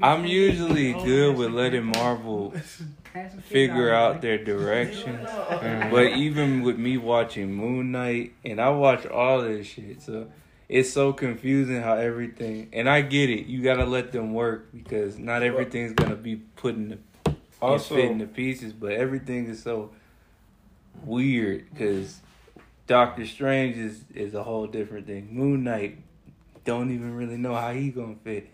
I'm 0.01 0.25
usually 0.25 0.93
good 0.93 1.37
with 1.37 1.51
letting 1.51 1.87
Marvel 1.87 2.55
figure 3.49 3.93
out 3.93 4.23
their 4.23 4.43
direction. 4.43 5.19
But 5.91 6.13
even 6.17 6.63
with 6.63 6.79
me 6.79 6.97
watching 6.99 7.53
Moon 7.53 7.91
Knight, 7.93 8.33
and 8.45 8.61
I 8.61 8.71
watch 8.71 9.05
all 9.07 9.43
this 9.43 9.67
shit, 9.67 10.03
so 10.03 10.29
it's 10.69 10.91
so 10.93 11.13
confusing 11.13 11.83
how 11.83 11.95
everything. 11.95 12.69
And 12.73 12.89
I 12.89 13.01
get 13.03 13.29
it, 13.29 13.47
you 13.47 13.61
gotta 13.63 13.85
let 13.85 14.13
them 14.13 14.33
work 14.35 14.69
because 14.73 15.19
not 15.19 15.43
everything's 15.43 15.93
gonna 15.95 16.15
be 16.17 16.37
put 16.37 16.77
in 16.77 16.89
the 16.91 16.99
Also- 17.61 17.95
also 17.95 17.97
fit 17.97 18.11
in 18.11 18.19
the 18.19 18.27
pieces, 18.27 18.73
but 18.73 18.93
everything 18.93 19.47
is 19.47 19.63
so 19.63 19.91
weird 21.05 21.69
because 21.71 22.21
Doctor 22.87 23.27
Strange 23.27 23.77
is 23.77 24.05
is 24.15 24.35
a 24.35 24.43
whole 24.43 24.67
different 24.67 25.07
thing. 25.07 25.29
Moon 25.33 25.65
Knight 25.65 25.99
don't 26.65 26.91
even 26.91 27.15
really 27.15 27.37
know 27.37 27.55
how 27.55 27.73
he 27.73 27.91
gonna 27.91 28.15
fit 28.25 28.49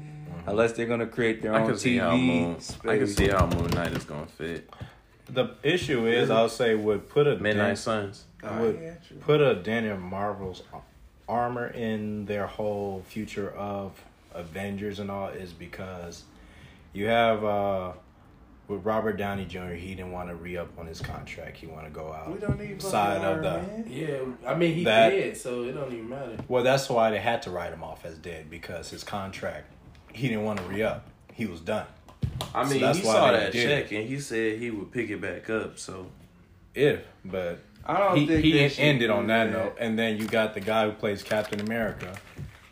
unless 0.47 0.73
they're 0.73 0.87
gonna 0.87 1.07
create 1.07 1.43
their 1.43 1.55
I 1.55 1.61
own 1.62 1.69
can 1.69 1.79
see 1.79 1.97
TV 1.97 2.01
how 2.01 2.17
Moon. 2.17 2.61
space. 2.61 2.91
I 2.91 2.99
can 2.99 3.07
see 3.07 3.29
how 3.29 3.47
Moon 3.47 3.71
Knight 3.71 3.93
is 3.93 4.05
gonna 4.05 4.27
fit. 4.27 4.69
The 5.29 5.51
issue 5.62 6.07
is, 6.09 6.29
I'll 6.29 6.49
say, 6.49 6.75
would 6.75 7.09
put 7.09 7.29
a 7.29 7.37
Midnight 7.37 7.67
dent, 7.67 7.79
Suns. 7.79 8.25
would 8.43 8.97
put 9.21 9.41
a 9.41 9.55
dent 9.55 9.87
in 9.87 10.01
Marvel's 10.01 10.62
armor 11.29 11.69
in 11.69 12.27
their 12.27 12.49
whole 12.49 13.05
future 13.07 13.51
of 13.53 13.93
Avengers 14.35 14.99
and 14.99 15.09
all 15.11 15.29
is 15.29 15.53
because 15.53 16.25
you 16.93 17.07
have 17.07 17.45
uh 17.45 17.93
with 18.70 18.84
Robert 18.84 19.16
Downey 19.16 19.44
Jr. 19.44 19.72
He 19.74 19.94
didn't 19.97 20.12
want 20.12 20.28
to 20.28 20.36
re 20.36 20.56
up 20.56 20.68
on 20.78 20.86
his 20.86 21.01
contract. 21.01 21.56
He 21.56 21.66
want 21.66 21.84
to 21.86 21.90
go 21.90 22.12
out. 22.12 22.32
We 22.32 22.38
don't 22.38 22.59
need 22.59 22.80
Side 22.80 23.20
fucking 23.20 23.38
of 23.38 23.42
the- 23.42 23.51
Man. 23.68 23.84
Yeah, 23.88 24.48
I 24.48 24.55
mean 24.55 24.74
he 24.74 24.84
That- 24.84 25.10
dead, 25.10 25.36
so 25.36 25.64
it 25.64 25.72
don't 25.72 25.92
even 25.92 26.09
matter. 26.09 26.36
Well, 26.48 26.62
that's 26.62 26.88
why 26.88 27.10
they 27.10 27.18
had 27.18 27.42
to 27.42 27.51
write 27.51 27.72
him 27.72 27.82
off 27.82 28.05
as 28.06 28.16
dead 28.16 28.48
because 28.48 28.88
his 28.90 29.02
contract. 29.05 29.66
He 30.12 30.28
didn't 30.28 30.44
want 30.44 30.60
to 30.60 30.64
re 30.66 30.82
up. 30.82 31.05
He 31.32 31.47
was 31.47 31.60
done. 31.60 31.86
I 32.55 32.64
So 32.64 32.70
mean, 32.70 32.80
that's 32.80 32.98
he 32.98 33.06
why 33.06 33.12
saw 33.12 33.32
that 33.32 33.52
did 33.52 33.68
check 33.68 33.92
and 33.92 34.09
he 34.09 34.18
said 34.20 34.59
he 34.59 34.70
would 34.70 34.92
pick 34.92 35.10
it 35.10 35.20
back 35.20 35.51
up. 35.51 35.78
So 35.78 36.06
If, 36.74 37.01
but 37.24 37.59
I 37.84 37.98
don't 37.98 38.16
he, 38.16 38.26
think 38.26 38.44
he 38.44 38.52
they 38.52 38.68
ended 38.76 39.10
on 39.10 39.26
that 39.26 39.47
that. 39.47 39.52
note. 39.52 39.76
And 39.80 39.98
then 39.98 40.16
you 40.16 40.26
got 40.26 40.55
the 40.55 40.60
guy 40.60 40.86
who 40.86 40.92
plays 40.92 41.22
Captain 41.24 41.60
America. 41.60 42.14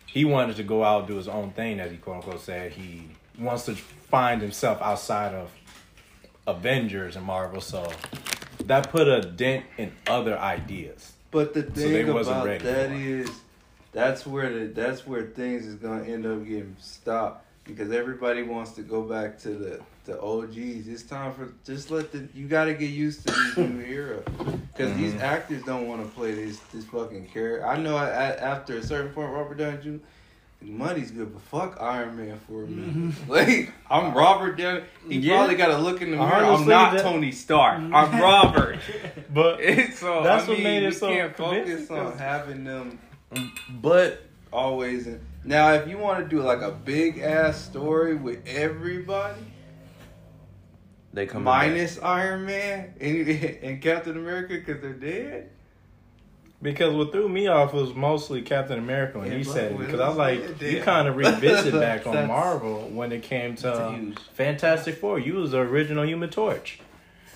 He 0.06 0.24
wanted 0.24 0.56
to 0.56 0.62
go 0.62 0.84
out 0.84 1.00
and 1.00 1.08
do 1.08 1.16
his 1.16 1.28
own 1.28 1.50
thing, 1.50 1.80
as 1.80 1.90
he 1.90 1.96
quote 1.96 2.16
unquote 2.16 2.40
said. 2.40 2.72
He 2.72 3.08
wants 3.38 3.64
to 3.66 3.74
find 3.74 4.40
himself 4.40 4.80
outside 4.80 5.34
of 5.34 5.50
Avengers 6.48 7.14
and 7.16 7.24
Marvel. 7.24 7.60
So 7.60 7.92
that 8.64 8.90
put 8.90 9.06
a 9.06 9.20
dent 9.20 9.66
in 9.76 9.92
other 10.06 10.36
ideas. 10.38 11.12
But 11.30 11.52
the 11.54 11.62
thing 11.62 12.12
wasn't 12.12 12.42
about 12.42 12.60
that 12.60 12.90
is, 12.90 13.30
that's 13.92 14.26
where 14.26 14.50
the 14.50 14.66
that's 14.66 15.06
where 15.06 15.22
things 15.24 15.66
is 15.66 15.74
gonna 15.76 16.04
end 16.04 16.24
up 16.26 16.44
getting 16.46 16.74
stopped 16.80 17.44
because 17.64 17.92
everybody 17.92 18.42
wants 18.42 18.72
to 18.72 18.82
go 18.82 19.02
back 19.02 19.38
to 19.40 19.50
the 19.50 19.80
the 20.06 20.18
OGs. 20.22 20.88
It's 20.88 21.02
time 21.02 21.34
for 21.34 21.52
just 21.66 21.90
let 21.90 22.12
the 22.12 22.26
you 22.34 22.48
got 22.48 22.64
to 22.64 22.72
get 22.74 22.88
used 22.90 23.28
to 23.28 23.34
these 23.34 23.56
new 23.58 23.80
era 23.86 24.22
because 24.72 24.96
these 24.96 25.12
Mm-hmm. 25.12 25.20
actors 25.22 25.62
don't 25.64 25.86
want 25.86 26.02
to 26.02 26.08
play 26.14 26.32
this 26.32 26.58
this 26.72 26.86
fucking 26.86 27.26
character. 27.28 27.66
I 27.66 27.76
know 27.76 27.94
I, 27.96 28.06
I, 28.06 28.26
after 28.36 28.78
a 28.78 28.82
certain 28.82 29.12
point, 29.12 29.30
Robert 29.30 29.58
Downey 29.58 29.78
Jr. 29.82 30.02
Money's 30.60 31.12
good, 31.12 31.32
but 31.32 31.43
fuck 31.43 31.80
Iron 31.80 32.16
Man 32.16 32.39
for 32.48 32.64
a 32.64 32.66
minute. 32.66 33.14
Mm-hmm. 33.14 33.30
Like 33.30 33.72
I'm 33.89 34.12
uh, 34.12 34.14
Robert 34.18 34.56
Downey. 34.59 34.82
He 35.09 35.18
Yeah. 35.18 35.36
probably 35.39 35.55
got 35.55 35.68
to 35.68 35.78
look 35.78 36.02
in 36.02 36.10
the 36.10 36.16
mirror. 36.16 36.32
I'm 36.32 36.66
not 36.66 36.94
that- 36.94 37.02
Tony 37.02 37.30
Stark. 37.32 37.78
Mm-hmm. 37.80 37.94
I'm 37.94 38.20
Robert. 38.20 38.78
But 39.32 39.60
so 39.94 40.22
That's 40.24 40.47
I 40.47 40.48
what 40.48 40.56
mean, 40.59 40.62
made 40.64 40.82
it 40.85 40.94
so 40.97 41.09
can't 41.09 41.36
focus 41.36 41.90
on 41.90 42.10
'cause- 42.12 42.18
having 42.20 42.64
them 42.64 42.98
but 43.80 44.22
always. 44.52 45.06
In. 45.06 45.20
Now, 45.44 45.72
if 45.74 45.86
you 45.89 45.97
want 45.98 46.18
to 46.24 46.28
do 46.28 46.43
like 46.43 46.60
a 46.62 46.70
big 46.72 47.18
ass 47.18 47.62
story 47.62 48.14
with 48.16 48.40
everybody, 48.47 49.40
They 51.12 51.26
come 51.26 51.44
back. 51.44 51.68
minus 51.68 51.98
Iron 52.01 52.47
Man 52.47 52.94
and, 53.01 53.28
and 53.62 53.82
Captain 53.82 54.16
America 54.16 54.55
because 54.55 54.80
they're 54.82 54.93
dead. 54.94 55.51
Because 56.60 56.93
what 56.93 57.12
threw 57.12 57.28
me 57.28 57.47
off 57.47 57.72
was 57.72 57.94
mostly 57.94 58.43
Captain 58.43 58.78
America 58.78 59.18
when 59.20 59.30
Yeah, 59.30 59.39
he 59.39 59.44
said 59.44 59.72
it. 59.72 59.78
Because 59.78 60.01
I 60.01 60.09
was 60.09 60.16
like, 60.16 60.60
Yeah. 60.60 60.68
you 60.68 60.82
kind 60.82 61.06
of 61.06 61.16
revisit 61.16 61.72
back 61.80 62.06
on 62.06 62.26
Marvel 62.26 62.80
when 62.93 63.12
it 63.12 63.22
came 63.22 63.55
to. 63.56 64.12
Fantastic 64.35 64.97
Four. 64.97 65.18
You 65.20 65.35
was 65.35 65.52
the 65.52 65.59
original 65.60 66.05
Human 66.05 66.30
Torch 66.30 66.80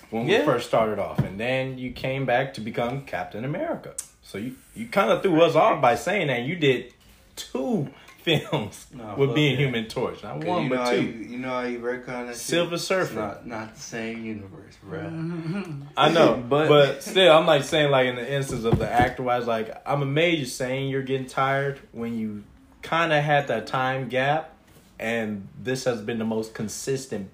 when 0.09 0.27
we 0.27 0.37
first 0.39 0.67
started 0.67 0.99
off, 0.99 1.19
and 1.19 1.39
then 1.39 1.77
you 1.77 1.91
came 1.91 2.25
back 2.25 2.53
to 2.55 2.61
become 2.61 3.03
Captain 3.03 3.45
America. 3.45 3.93
So 4.23 4.37
you 4.37 4.55
you 4.75 4.87
kind 4.87 5.09
of 5.11 5.21
threw 5.21 5.41
us 5.41 5.55
off 5.55 5.81
by 5.81 5.95
saying 5.95 6.27
that 6.27 6.41
you 6.41 6.55
did 6.55 6.93
two 7.35 7.89
films 8.23 8.87
Nah, 8.93 9.15
with 9.15 9.35
being 9.35 9.55
that. 9.57 9.61
Human 9.63 9.87
Torch, 9.87 10.23
not 10.23 10.39
'Cause 10.39 10.45
one 10.47 10.63
you 10.63 10.69
know 10.69 10.75
but 10.77 10.83
how 10.85 10.91
two. 10.91 11.01
you, 11.01 11.11
you 11.31 11.37
know 11.39 11.49
how 11.49 11.61
you 11.63 11.79
retcon 11.79 12.27
that 12.27 12.35
Silver 12.35 12.77
shit? 12.77 12.81
Surfer. 12.85 13.03
It's 13.05 13.13
not, 13.13 13.47
not 13.47 13.75
the 13.75 13.81
same 13.81 14.23
universe, 14.25 14.77
bro. 14.81 15.01
I 15.97 16.09
know, 16.09 16.43
But- 16.49 16.67
but 16.67 17.03
still, 17.03 17.31
I'm 17.35 17.45
like 17.45 17.63
saying 17.63 17.91
like 17.91 18.07
in 18.07 18.15
the 18.15 18.33
instance 18.33 18.63
of 18.63 18.79
the 18.79 18.89
actor 18.89 19.23
wise, 19.23 19.45
like 19.47 19.75
I'm 19.85 20.01
amazed 20.01 20.37
you're 20.39 20.45
saying 20.47 20.89
you're 20.89 21.03
getting 21.03 21.27
tired 21.27 21.79
when 21.91 22.17
you 22.17 22.43
kind 22.81 23.13
of 23.13 23.23
had 23.23 23.47
that 23.47 23.67
time 23.67 24.09
gap, 24.09 24.51
and 24.99 25.47
this 25.61 25.83
has 25.85 26.01
been 26.01 26.17
the 26.19 26.25
most 26.25 26.53
consistent 26.53 27.29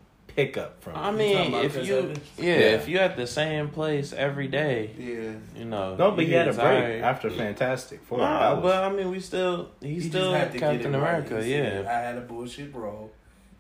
pickup 0.46 0.82
from. 0.82 0.96
I 0.96 1.12
mean, 1.12 1.36
talking 1.36 1.54
about 1.54 1.66
if 1.66 1.74
Chris 1.74 1.88
you 1.88 1.98
Evans? 1.98 2.20
yeah, 2.38 2.46
Yeah. 2.46 2.60
if 2.76 2.88
you 2.88 2.98
at 3.00 3.16
the 3.16 3.28
same 3.28 3.70
place 3.70 4.14
every 4.14 4.48
day, 4.48 4.92
Yeah. 4.98 5.60
you 5.60 5.66
know. 5.66 5.96
no, 5.96 6.12
but 6.12 6.22
you 6.22 6.28
he 6.28 6.34
had 6.34 6.48
a 6.48 6.54
break 6.54 6.64
tired. 6.64 7.04
after 7.04 7.30
Fantastic 7.30 8.02
Four. 8.04 8.20
Nah, 8.20 8.40
That 8.56 8.62
was- 8.64 8.72
but 8.72 8.84
I 8.84 8.90
mean, 8.92 9.10
we 9.12 9.20
still 9.20 9.70
he's 9.82 10.04
He 10.04 10.10
still 10.10 10.32
just 10.32 10.38
had 10.38 10.52
to 10.54 10.58
get 10.60 10.72
Captain 10.74 10.96
it 10.96 10.98
right. 10.98 11.10
America. 11.30 11.48
Yeah. 11.48 11.90
I 11.90 12.00
had 12.02 12.18
a 12.18 12.22
bullshit 12.22 12.74
role. 12.74 13.12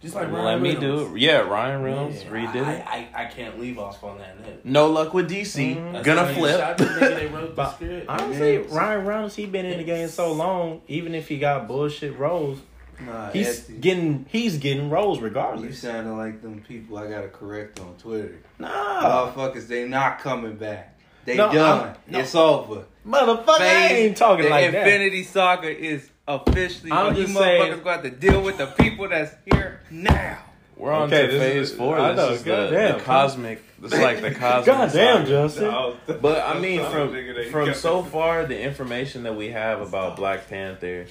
Just 0.01 0.15
like 0.15 0.31
Ryan 0.31 0.35
Let 0.45 0.45
Ryan 0.45 0.61
me 0.61 0.75
do 0.75 1.13
it. 1.13 1.19
Yeah, 1.19 1.39
Ryan 1.39 1.83
Reynolds 1.83 2.23
Yeah, 2.23 2.29
redid 2.29 2.63
I, 2.65 2.71
it. 2.73 2.87
I, 2.87 3.07
I, 3.17 3.23
I 3.23 3.25
can't 3.25 3.59
leave 3.59 3.77
off 3.77 4.01
on 4.01 4.17
that 4.19 4.39
note. 4.39 4.61
No 4.63 4.87
luck 4.89 5.13
with 5.13 5.29
DC. 5.29 5.75
Mhm. 5.75 6.03
Gonna 6.05 6.33
flip. 6.33 6.57
shot 6.57 6.77
the 6.77 6.85
nigga 6.85 7.15
they 7.17 7.27
wrote 7.27 7.53
the 7.53 7.69
script. 7.73 8.05
honestly, 8.07 8.53
Yeah. 8.59 8.61
Ryan 8.71 9.05
Reynolds, 9.05 9.35
he 9.35 9.45
been 9.45 9.65
in 9.65 9.77
the 9.77 9.83
game 9.83 10.07
so 10.07 10.31
long. 10.31 10.81
Even 10.87 11.13
if 11.15 11.27
he 11.27 11.37
got 11.37 11.67
bullshit 11.67 12.17
roles, 12.17 12.59
Nah, 13.05 13.31
he's 13.31 13.47
Esty, 13.47 13.73
getting 13.77 14.25
he's 14.29 14.57
getting 14.57 14.89
roles 14.89 15.19
regardless. 15.19 15.61
You 15.61 15.67
regardless. 15.69 15.79
sounding 15.79 16.17
like 16.17 16.41
them 16.41 16.61
people 16.67 16.97
I 16.97 17.07
gotta 17.09 17.29
correct 17.29 17.79
on 17.79 17.95
Twitter. 17.97 18.35
Nah, 18.57 19.31
Motherfuckers, 19.33 19.67
they 19.67 19.87
not 19.87 20.19
coming 20.19 20.55
back. 20.55 20.97
They 21.25 21.35
No, 21.37 21.51
done. 21.51 21.79
I'm- 21.87 21.95
no. 22.07 22.19
It's 22.19 22.35
over. 22.35 22.83
motherfucker, 23.07 23.59
I 23.61 23.87
ain't 23.87 24.17
talking 24.17 24.45
the 24.45 24.49
like 24.51 24.71
that. 24.71 24.85
Infinity 24.87 25.23
Saga 25.23 25.69
is 25.69 26.09
officially. 26.27 26.91
I'm 26.91 27.15
you 27.15 27.23
just 27.23 27.35
motherfuckers 27.35 27.69
saying- 27.69 27.83
got 27.83 28.03
to 28.03 28.09
deal 28.09 28.41
with 28.41 28.57
the 28.57 28.67
people 28.67 29.07
that's 29.07 29.33
here 29.45 29.81
now. 29.89 30.39
We're 30.75 30.93
on 30.93 31.07
Okay, 31.13 31.25
to 31.27 31.31
this 31.33 31.41
phase 31.41 31.71
is- 31.71 31.77
four. 31.77 31.99
I 31.99 32.09
This 32.13 32.17
know, 32.17 32.29
is 32.33 32.43
the, 32.43 32.49
goddamn. 32.49 32.97
the 32.99 33.03
cosmic. 33.03 33.61
It's 33.83 33.93
like 33.93 34.21
the 34.21 34.31
cosmic. 34.35 34.65
Goddamn, 34.65 35.25
saga. 35.25 35.27
Justin. 35.27 36.17
But 36.21 36.41
I 36.45 36.57
mean, 36.59 36.83
from 36.85 37.51
from 37.51 37.73
so 37.73 38.01
far, 38.03 38.45
the 38.45 38.59
information 38.61 39.23
that 39.23 39.35
we 39.35 39.49
have 39.49 39.81
about 39.81 40.15
Black 40.15 40.49
Panther 40.49 41.05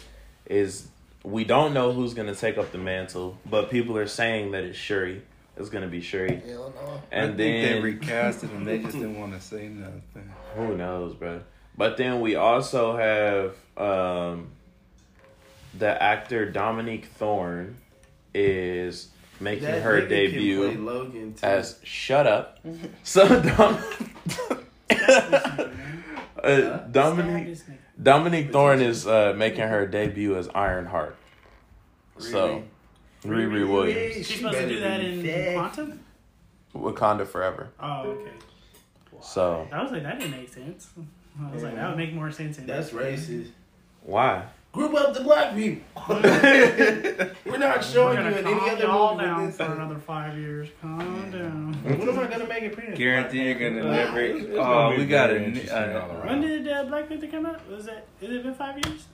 is 0.46 0.88
we 1.24 1.44
don't 1.44 1.74
know 1.74 1.92
who's 1.92 2.14
gonna 2.14 2.34
take 2.34 2.58
up 2.58 2.72
the 2.72 2.78
mantle, 2.78 3.38
but 3.48 3.70
people 3.70 3.96
are 3.96 4.06
saying 4.06 4.52
that 4.52 4.64
it's 4.64 4.78
Shuri. 4.78 5.22
It's 5.56 5.68
gonna 5.70 5.88
be 5.88 6.00
Shuri, 6.00 6.36
Hell 6.46 6.72
no. 6.76 7.02
and 7.10 7.32
I 7.32 7.36
think 7.36 7.36
then 7.36 7.82
they 7.82 7.92
recasted 7.92 8.50
him. 8.50 8.64
They 8.64 8.78
just 8.78 8.94
didn't 8.94 9.18
want 9.20 9.34
to 9.34 9.40
say 9.40 9.68
nothing. 9.68 10.30
who 10.54 10.76
knows, 10.76 11.14
bro. 11.14 11.40
But 11.76 11.96
then 11.96 12.20
we 12.20 12.36
also 12.36 12.96
have 12.96 13.54
um, 13.76 14.48
the 15.76 16.00
actor 16.02 16.50
Dominique 16.50 17.06
Thorne 17.06 17.76
is 18.34 19.08
making 19.40 19.64
That 19.64 19.82
her 19.82 19.94
nigga 19.94 20.00
can 20.00 20.08
play 20.08 20.26
debut 20.28 20.70
Logan 20.80 21.34
as 21.42 21.78
Shut 21.84 22.26
Up. 22.26 22.58
So 23.02 23.26
Dom- 23.42 23.78
uh, 26.42 26.78
Dominique 26.90 27.58
Dominique 28.00 28.52
Thorne 28.52 28.80
is 28.80 29.06
uh, 29.06 29.34
making 29.36 29.62
her 29.62 29.86
debut 29.86 30.36
as 30.36 30.48
Ironheart. 30.54 31.16
So 32.18 32.62
Riri 33.24 33.68
Williams, 33.68 34.26
She's 34.26 34.36
supposed 34.36 34.58
to 34.58 34.68
do 34.68 34.80
that 34.80 35.00
in 35.00 35.54
Quantum? 35.54 36.00
Wakanda 36.74 37.26
Forever. 37.26 37.70
Oh, 37.80 38.02
okay. 38.10 38.30
So 39.20 39.66
I 39.72 39.82
was 39.82 39.90
like, 39.90 40.04
that 40.04 40.18
didn't 40.20 40.32
make 40.32 40.52
sense. 40.52 40.90
I 41.40 41.52
was 41.52 41.62
like, 41.62 41.74
that 41.74 41.88
would 41.88 41.96
make 41.96 42.12
more 42.12 42.30
sense. 42.30 42.58
In 42.58 42.66
That's 42.66 42.90
racist. 42.90 43.50
why? 44.02 44.44
Group 44.72 44.94
up 44.94 45.14
the 45.14 45.20
black 45.22 45.54
people. 45.54 45.82
We're 46.08 47.58
not 47.58 47.76
We're 47.78 47.82
showing 47.82 48.18
you 48.18 48.26
in 48.26 48.34
any 48.34 48.42
calm 48.42 48.70
other 48.70 48.82
y'all 48.84 49.14
movie. 49.14 49.24
down 49.26 49.46
with 49.46 49.56
for 49.56 49.62
another 49.64 49.98
five 49.98 50.36
years. 50.38 50.68
Calm 50.80 51.30
down. 51.30 51.72
When 51.82 52.08
am 52.08 52.18
I 52.18 52.26
gonna 52.26 52.46
make 52.46 52.64
appearance? 52.72 52.98
Guarantee 52.98 53.44
you're 53.44 53.54
gonna 53.58 53.88
Uh, 53.88 53.92
never. 53.92 54.20
it's- 54.20 54.44
it's 54.44 54.52
Oh, 54.52 54.62
gonna 54.62 54.96
be 54.96 55.02
we 55.02 55.08
got 55.08 55.30
very 55.30 55.42
a. 55.42 55.46
interesting 55.46 55.96
all 55.96 56.10
Uh, 56.10 56.26
When 56.26 56.40
did 56.42 56.68
uh, 56.68 56.84
Black 56.84 57.08
Panther 57.08 57.26
come 57.28 57.46
out? 57.46 57.66
Was 57.68 57.86
that? 57.86 58.06
Has 58.20 58.30
it 58.30 58.42
been 58.42 58.54
five 58.54 58.76
years? 58.86 59.06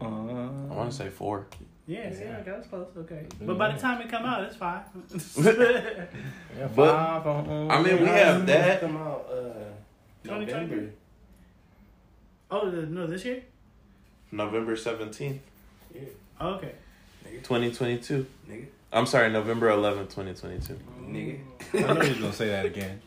I 0.00 0.04
want 0.06 0.90
to 0.90 0.96
say 0.96 1.08
four. 1.08 1.46
Yeah, 1.86 2.10
see, 2.12 2.24
okay, 2.24 2.42
that's 2.46 2.66
close. 2.68 2.88
Okay, 2.96 3.26
but 3.40 3.56
by 3.58 3.72
the 3.72 3.78
time 3.78 4.00
it 4.02 4.08
come 4.10 4.24
out, 4.24 4.42
it's 4.44 4.56
five. 4.56 4.82
Yeah, 5.36 6.04
But- 6.76 6.92
five 6.94 7.26
on- 7.26 7.70
I 7.70 7.82
mean, 7.82 8.00
we 8.00 8.06
have 8.06 8.46
that. 8.46 8.80
Come 8.80 8.96
out, 8.98 9.26
uh, 9.32 10.28
November. 10.38 10.90
oh 12.50 12.70
the, 12.70 12.82
no, 12.86 13.06
this 13.06 13.24
year. 13.24 13.42
November 14.34 14.76
seventeenth, 14.76 15.40
Oh, 16.40 16.54
okay. 16.54 16.72
twenty 17.42 17.72
twenty 17.72 17.98
two. 17.98 18.26
Nigga. 18.48 18.66
I'm 18.92 19.06
sorry, 19.06 19.30
November 19.30 19.70
eleventh, 19.70 20.12
twenty 20.12 20.34
twenty 20.34 20.58
two. 20.58 20.78
Nigga. 21.00 21.38
I 21.74 21.92
know 21.92 22.00
he's 22.00 22.18
gonna 22.18 22.32
say 22.32 22.48
that 22.48 22.66
again. 22.66 23.00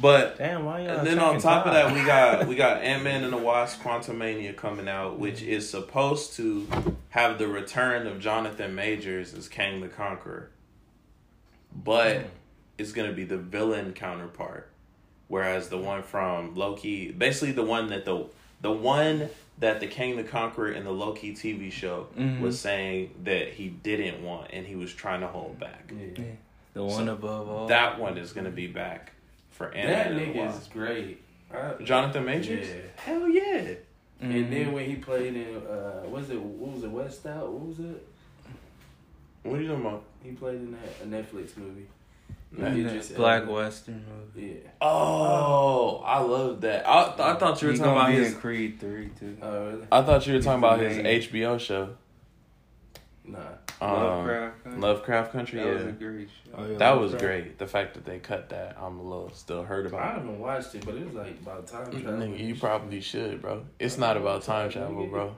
But 0.00 0.38
Damn, 0.38 0.64
why 0.64 0.80
y'all? 0.80 0.98
And 0.98 1.06
then 1.06 1.18
on 1.20 1.34
taking 1.34 1.42
top 1.42 1.66
of 1.66 1.72
that, 1.72 1.94
we 1.94 2.04
got 2.04 2.46
we 2.48 2.56
got 2.56 2.82
Ant 2.82 3.04
Man 3.04 3.22
and 3.22 3.32
the 3.32 3.38
Wasp: 3.38 3.80
Quantumania 3.80 4.56
coming 4.56 4.88
out, 4.88 5.18
which 5.18 5.40
is 5.42 5.68
supposed 5.68 6.34
to 6.34 6.66
have 7.10 7.38
the 7.38 7.46
return 7.46 8.06
of 8.08 8.18
Jonathan 8.18 8.74
Majors 8.74 9.34
as 9.34 9.48
Kang 9.48 9.80
the 9.80 9.88
Conqueror, 9.88 10.50
but 11.72 12.16
hmm. 12.16 12.26
it's 12.78 12.90
gonna 12.90 13.12
be 13.12 13.24
the 13.24 13.38
villain 13.38 13.92
counterpart, 13.92 14.68
whereas 15.28 15.68
the 15.68 15.78
one 15.78 16.02
from 16.02 16.56
Loki, 16.56 17.12
basically 17.12 17.52
the 17.52 17.62
one 17.62 17.90
that 17.90 18.04
the 18.04 18.26
the 18.60 18.72
one 18.72 19.28
that 19.58 19.80
the 19.80 19.86
Kang 19.86 20.16
the 20.16 20.24
Conqueror 20.24 20.72
in 20.72 20.84
the 20.84 20.90
Loki 20.90 21.32
TV 21.34 21.70
show 21.70 22.08
Mhm. 22.16 22.40
was 22.40 22.58
saying 22.60 23.14
that 23.24 23.50
he 23.50 23.68
didn't 23.68 24.24
want 24.24 24.50
and 24.52 24.66
he 24.66 24.74
was 24.76 24.92
trying 24.92 25.20
to 25.20 25.26
hold 25.28 25.58
back. 25.60 25.92
Yeah. 25.96 26.24
the 26.74 26.84
one 26.84 27.08
above 27.08 27.48
all. 27.48 27.66
That 27.68 28.00
one 28.00 28.18
is 28.18 28.32
gonna 28.32 28.50
be 28.50 28.66
back 28.66 29.12
for 29.50 29.66
Ant 29.72 29.88
That 29.88 30.10
Man 30.12 30.22
and 30.24 30.34
the 30.34 30.38
nigga 30.40 30.58
is 30.60 30.66
great. 30.66 31.22
I- 31.52 31.74
Jonathan 31.84 32.24
Majors. 32.24 32.68
Yeah. 32.68 32.74
Hell 32.96 33.28
yeah. 33.28 33.74
Mm-hmm. 34.20 34.30
And 34.32 34.52
then 34.52 34.72
when 34.72 34.84
he 34.86 34.96
played 34.96 35.36
in, 35.36 35.56
uh, 35.56 36.02
was 36.08 36.30
it 36.30 36.40
what 36.40 36.72
was 36.74 36.82
it 36.82 36.90
West 36.90 37.24
Out? 37.26 37.48
What 37.52 37.68
was 37.68 37.78
it? 37.78 38.04
What 39.44 39.58
are 39.58 39.62
you 39.62 39.68
talking 39.68 39.84
about? 39.86 40.02
He 40.24 40.30
played 40.32 40.56
in 40.56 40.72
that 40.72 40.80
a 41.02 41.06
Netflix 41.06 41.56
movie. 41.56 41.86
Nah. 42.56 42.70
He 42.70 42.82
just, 42.84 43.14
Black 43.16 43.48
Western 43.48 44.04
movie. 44.08 44.60
Yeah. 44.64 44.70
Oh, 44.80 46.02
I 46.04 46.20
love 46.20 46.60
that. 46.60 46.88
I, 46.88 47.04
th- 47.08 47.18
I 47.20 47.34
thought 47.36 47.60
you 47.60 47.68
were 47.68 47.72
He 47.74 47.78
talking 47.78 47.92
about 47.92 48.12
his. 48.12 48.34
Creed 48.34 48.78
three 48.80 49.10
too. 49.18 49.36
Oh 49.42 49.66
really? 49.66 49.86
I 49.90 50.02
thought 50.02 50.26
you 50.26 50.34
were 50.34 50.40
talking 50.42 50.58
about 50.60 50.80
his 50.80 50.98
Amazing. 50.98 51.32
HBO 51.32 51.58
show, 51.60 51.88
Nah. 53.24 53.38
um, 53.80 53.90
Lovecraft. 53.92 54.64
Country. 54.64 54.80
Lovecraft 54.80 55.32
Country. 55.32 55.60
That 55.62 55.74
was 55.74 55.84
a 55.86 55.92
great 55.92 56.28
show. 56.28 56.50
Oh, 56.56 56.66
yeah, 56.70 56.78
that 56.78 57.00
was 57.00 57.14
great. 57.14 57.58
The 57.58 57.66
fact 57.66 57.94
that 57.94 58.04
they 58.04 58.18
cut 58.18 58.50
that, 58.50 58.76
I'm 58.80 58.98
a 59.00 59.02
little 59.02 59.30
still 59.32 59.62
hurt 59.64 59.86
about. 59.86 60.02
I 60.02 60.12
haven't 60.12 60.38
watched 60.38 60.74
it, 60.74 60.84
but 60.84 60.94
it 60.94 61.06
was 61.06 61.14
like 61.14 61.40
about 61.40 61.66
time 61.66 61.90
travel. 61.90 62.12
Nigga, 62.12 62.38
you 62.38 62.54
probably 62.54 63.00
should, 63.00 63.40
bro. 63.42 63.64
It's 63.78 63.98
not 63.98 64.16
about 64.16 64.42
time 64.42 64.70
travel, 64.70 65.06
bro. 65.06 65.36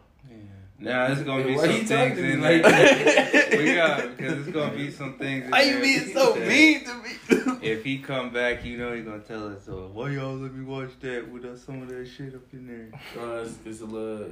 Now 0.78 1.06
it's 1.06 1.22
gonna 1.22 1.44
be 1.44 1.56
Why 1.56 1.62
some 1.66 1.70
you 1.76 1.82
things 1.84 2.18
in 2.18 2.40
like 2.42 2.62
there. 2.62 3.58
we 3.58 3.74
got 3.74 4.16
because 4.16 4.38
it's 4.46 4.50
gonna 4.50 4.76
be 4.76 4.90
some 4.90 5.14
things. 5.14 5.50
Why 5.50 5.62
you 5.62 5.80
being 5.80 6.12
so 6.12 6.34
that 6.34 6.46
mean 6.48 6.84
to 6.84 6.94
me? 6.96 7.66
If 7.66 7.82
he 7.84 7.98
come 7.98 8.30
back, 8.30 8.64
you 8.64 8.76
know 8.76 8.92
he 8.92 9.02
gonna 9.02 9.20
tell 9.20 9.48
us. 9.48 9.64
So 9.64 9.90
why 9.92 10.10
y'all 10.10 10.36
let 10.36 10.52
me 10.52 10.64
watch 10.64 10.90
that 11.00 11.28
with 11.30 11.44
uh, 11.46 11.56
some 11.56 11.82
of 11.82 11.88
that 11.88 12.06
shit 12.06 12.34
up 12.34 12.42
in 12.52 12.66
there? 12.66 13.00
Uh, 13.18 13.44
it's, 13.44 13.54
it's 13.64 13.80
a 13.80 13.86
little, 13.86 14.30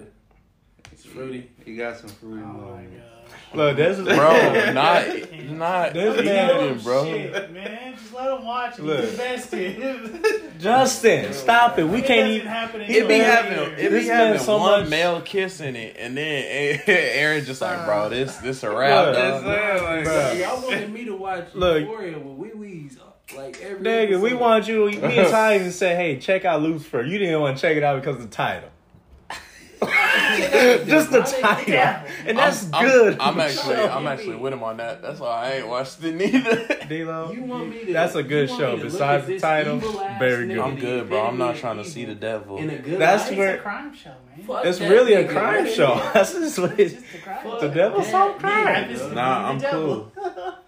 it's 0.94 1.04
fruity. 1.04 1.50
He 1.64 1.76
got 1.76 1.96
some 1.98 2.08
fruity 2.08 2.42
Oh 2.42 2.46
my 2.46 2.52
moments. 2.60 2.94
god. 2.96 3.10
Look, 3.56 3.76
this 3.76 3.98
is 4.00 4.04
bro, 4.04 4.72
not 4.72 5.06
not 5.50 5.92
This 5.94 6.24
man- 6.24 6.64
eating, 6.72 6.82
bro. 6.84 7.04
Shit, 7.04 7.52
man, 7.52 7.94
just 7.96 8.12
let 8.14 8.38
him 8.38 8.44
watch 8.44 8.78
it. 8.78 8.84
Look. 8.84 9.04
Invested. 9.04 10.52
Justin, 10.60 11.32
stop 11.32 11.78
it. 11.78 11.84
We 11.84 11.98
It 11.98 12.04
can't 12.04 12.30
even. 12.30 12.46
happen 12.46 12.80
It 12.82 12.88
be 13.08 13.14
until 13.14 13.24
having 13.24 13.58
later. 13.58 13.72
it 13.74 13.76
be 13.82 13.88
This 13.88 14.08
having 14.08 14.40
so 14.40 14.58
one 14.58 14.80
much- 14.82 14.90
male 14.90 15.20
kiss 15.20 15.60
in 15.60 15.74
it, 15.76 15.96
and 15.98 16.16
then 16.16 16.80
Aaron 16.86 17.44
just 17.44 17.60
like, 17.60 17.84
bro, 17.86 18.08
this 18.08 18.36
this 18.38 18.62
a 18.62 18.70
wrap. 18.74 19.06
Look, 19.06 19.16
dog. 19.16 19.44
That's 19.44 19.80
it, 19.80 19.84
like, 19.84 20.04
Bruh. 20.04 20.40
Y'all 20.40 20.62
wanted 20.62 20.92
me 20.92 21.04
to 21.06 21.16
watch 21.16 21.48
Look. 21.54 21.80
Euphoria 21.80 22.18
with 22.18 22.36
wee 22.36 22.52
wees 22.54 22.98
like 23.36 23.60
every. 23.62 23.84
Nigga, 23.84 24.20
we 24.20 24.34
want 24.34 24.68
you. 24.68 24.86
Me 24.90 25.18
and 25.18 25.28
Ty 25.30 25.56
even 25.56 25.72
say, 25.72 25.94
"Hey, 25.96 26.18
check 26.18 26.44
out 26.44 26.60
Lucifer." 26.62 27.02
You 27.02 27.18
didn't 27.18 27.40
want 27.40 27.56
to 27.56 27.60
check 27.62 27.76
it 27.76 27.82
out 27.82 28.00
because 28.00 28.16
of 28.16 28.22
the 28.22 28.34
title. 28.36 28.68
Just 30.86 31.10
the 31.10 31.20
title, 31.22 31.72
Yeah. 31.72 32.06
and 32.26 32.36
that's 32.38 32.68
I'm, 32.72 32.84
good. 32.86 33.14
I'm, 33.20 33.34
I'm 33.34 33.40
actually, 33.40 33.76
I'm 33.76 34.06
actually 34.06 34.36
with 34.36 34.52
him 34.52 34.62
on 34.62 34.76
that. 34.78 35.02
That's 35.02 35.20
why 35.20 35.28
I 35.28 35.52
ain't 35.56 35.68
watched 35.68 36.02
it 36.04 36.14
neither. 36.14 36.66
D-Lo. 36.88 37.32
You 37.32 37.42
want 37.44 37.70
me 37.70 37.84
to? 37.86 37.92
That's 37.92 38.14
a 38.14 38.22
good 38.22 38.48
show. 38.48 38.72
me 38.72 38.78
to 38.78 38.82
look 38.84 38.92
Besides 38.92 39.26
the 39.26 39.38
title, 39.40 39.76
evil-ass 39.76 40.18
very 40.18 40.46
good. 40.48 40.58
I'm 40.58 40.76
good, 40.76 41.08
bro. 41.08 41.26
I'm 41.26 41.38
not 41.38 41.56
trying 41.56 41.76
to 41.78 41.84
see 41.84 42.04
the 42.04 42.14
devil. 42.14 42.58
In 42.58 42.70
a 42.70 42.78
good 42.78 42.98
That's 43.00 43.28
light? 43.30 43.38
where- 43.38 43.50
It's 43.54 43.60
a 43.60 43.62
crime 43.62 43.94
show, 43.94 44.10
man. 44.36 44.46
Fuck 44.46 44.64
It's 44.66 44.80
really 44.80 45.14
a 45.14 45.28
crime 45.28 45.66
show. 45.68 45.94
That's 46.14 46.32
just 46.32 46.58
what 46.58 46.78
It's 46.78 46.94
just 46.94 47.06
a 47.14 47.18
crime 47.18 47.60
The 47.60 47.68
devil's 47.68 48.06
that 48.10 48.14
on 48.32 48.38
crime. 48.38 48.66
happens 48.66 48.98
to 49.00 49.04
dog. 49.04 49.10
be 49.10 49.14
Nah, 49.16 49.48
I'm 49.50 49.60
cool. 49.60 50.12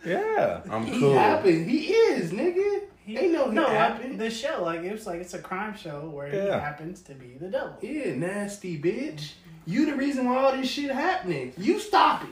Yeah. 0.05 0.61
I'm 0.71 0.87
He 0.87 1.01
cool. 1.01 1.15
happened. 1.15 1.71
He 1.71 1.79
is, 1.93 2.33
nigga. 2.33 2.83
He- 3.07 3.17
Ain't 3.17 3.33
no 3.33 3.49
he 3.49 3.55
no, 3.55 3.69
happened. 3.69 4.19
the 4.19 4.31
show 4.31 4.65
like 4.65 4.81
it's 4.81 5.07
like 5.07 5.21
it's 5.21 5.33
a 5.33 5.39
crime 5.39 5.77
show 5.77 6.09
where 6.09 6.29
he 6.29 6.37
happens 6.37 7.03
to 7.03 7.15
be 7.15 7.37
the 7.39 7.47
devil. 7.49 7.77
Yeah, 7.81 8.15
nasty 8.17 8.79
bitch. 8.81 9.35
You 9.65 9.87
the 9.87 9.95
reason 9.95 10.27
why 10.27 10.37
all 10.39 10.57
this 10.57 10.69
shit 10.69 10.91
happening. 10.91 11.53
You 11.57 11.79
stop 11.79 12.25
it. 12.25 12.29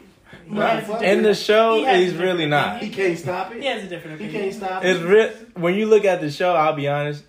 He 0.48 0.56
has 0.56 0.88
a 0.88 0.92
Motherfucker. 0.92 1.02
In 1.02 1.22
the 1.22 1.34
show, 1.34 1.76
He 1.76 2.04
he's 2.04 2.14
really 2.14 2.46
different 2.46 2.50
not. 2.50 2.82
He 2.82 2.90
can't 2.90 3.16
stop 3.16 3.52
it. 3.52 3.60
He 3.60 3.66
has 3.66 3.84
a 3.84 3.86
different 3.86 4.16
opinion. 4.16 4.34
He 4.34 4.40
can't 4.40 4.54
stop 4.54 4.84
It's 4.84 5.00
it. 5.00 5.04
real. 5.04 5.30
When 5.54 5.74
you 5.74 5.86
look 5.86 6.04
at 6.04 6.20
the 6.20 6.30
show, 6.30 6.54
I'll 6.54 6.74
be 6.74 6.88
honest. 6.88 7.22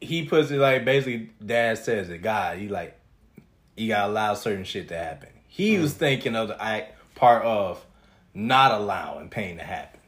He 0.00 0.24
puts 0.24 0.50
it 0.50 0.58
like 0.58 0.84
basically, 0.86 1.30
Dad 1.44 1.78
says 1.78 2.08
it. 2.08 2.22
God, 2.22 2.56
he 2.56 2.68
like, 2.68 2.98
you 3.76 3.88
gotta 3.88 4.10
allow 4.10 4.34
certain 4.34 4.64
shit 4.64 4.88
to 4.88 4.96
happen. 4.96 5.28
He 5.46 5.76
mm. 5.76 5.82
was 5.82 5.92
thinking 5.92 6.34
of 6.34 6.48
the 6.48 6.62
act 6.62 6.94
part 7.14 7.44
of 7.44 7.84
not 8.34 8.72
allowing 8.72 9.28
pain 9.28 9.58
to 9.58 9.62
happen. 9.62 10.00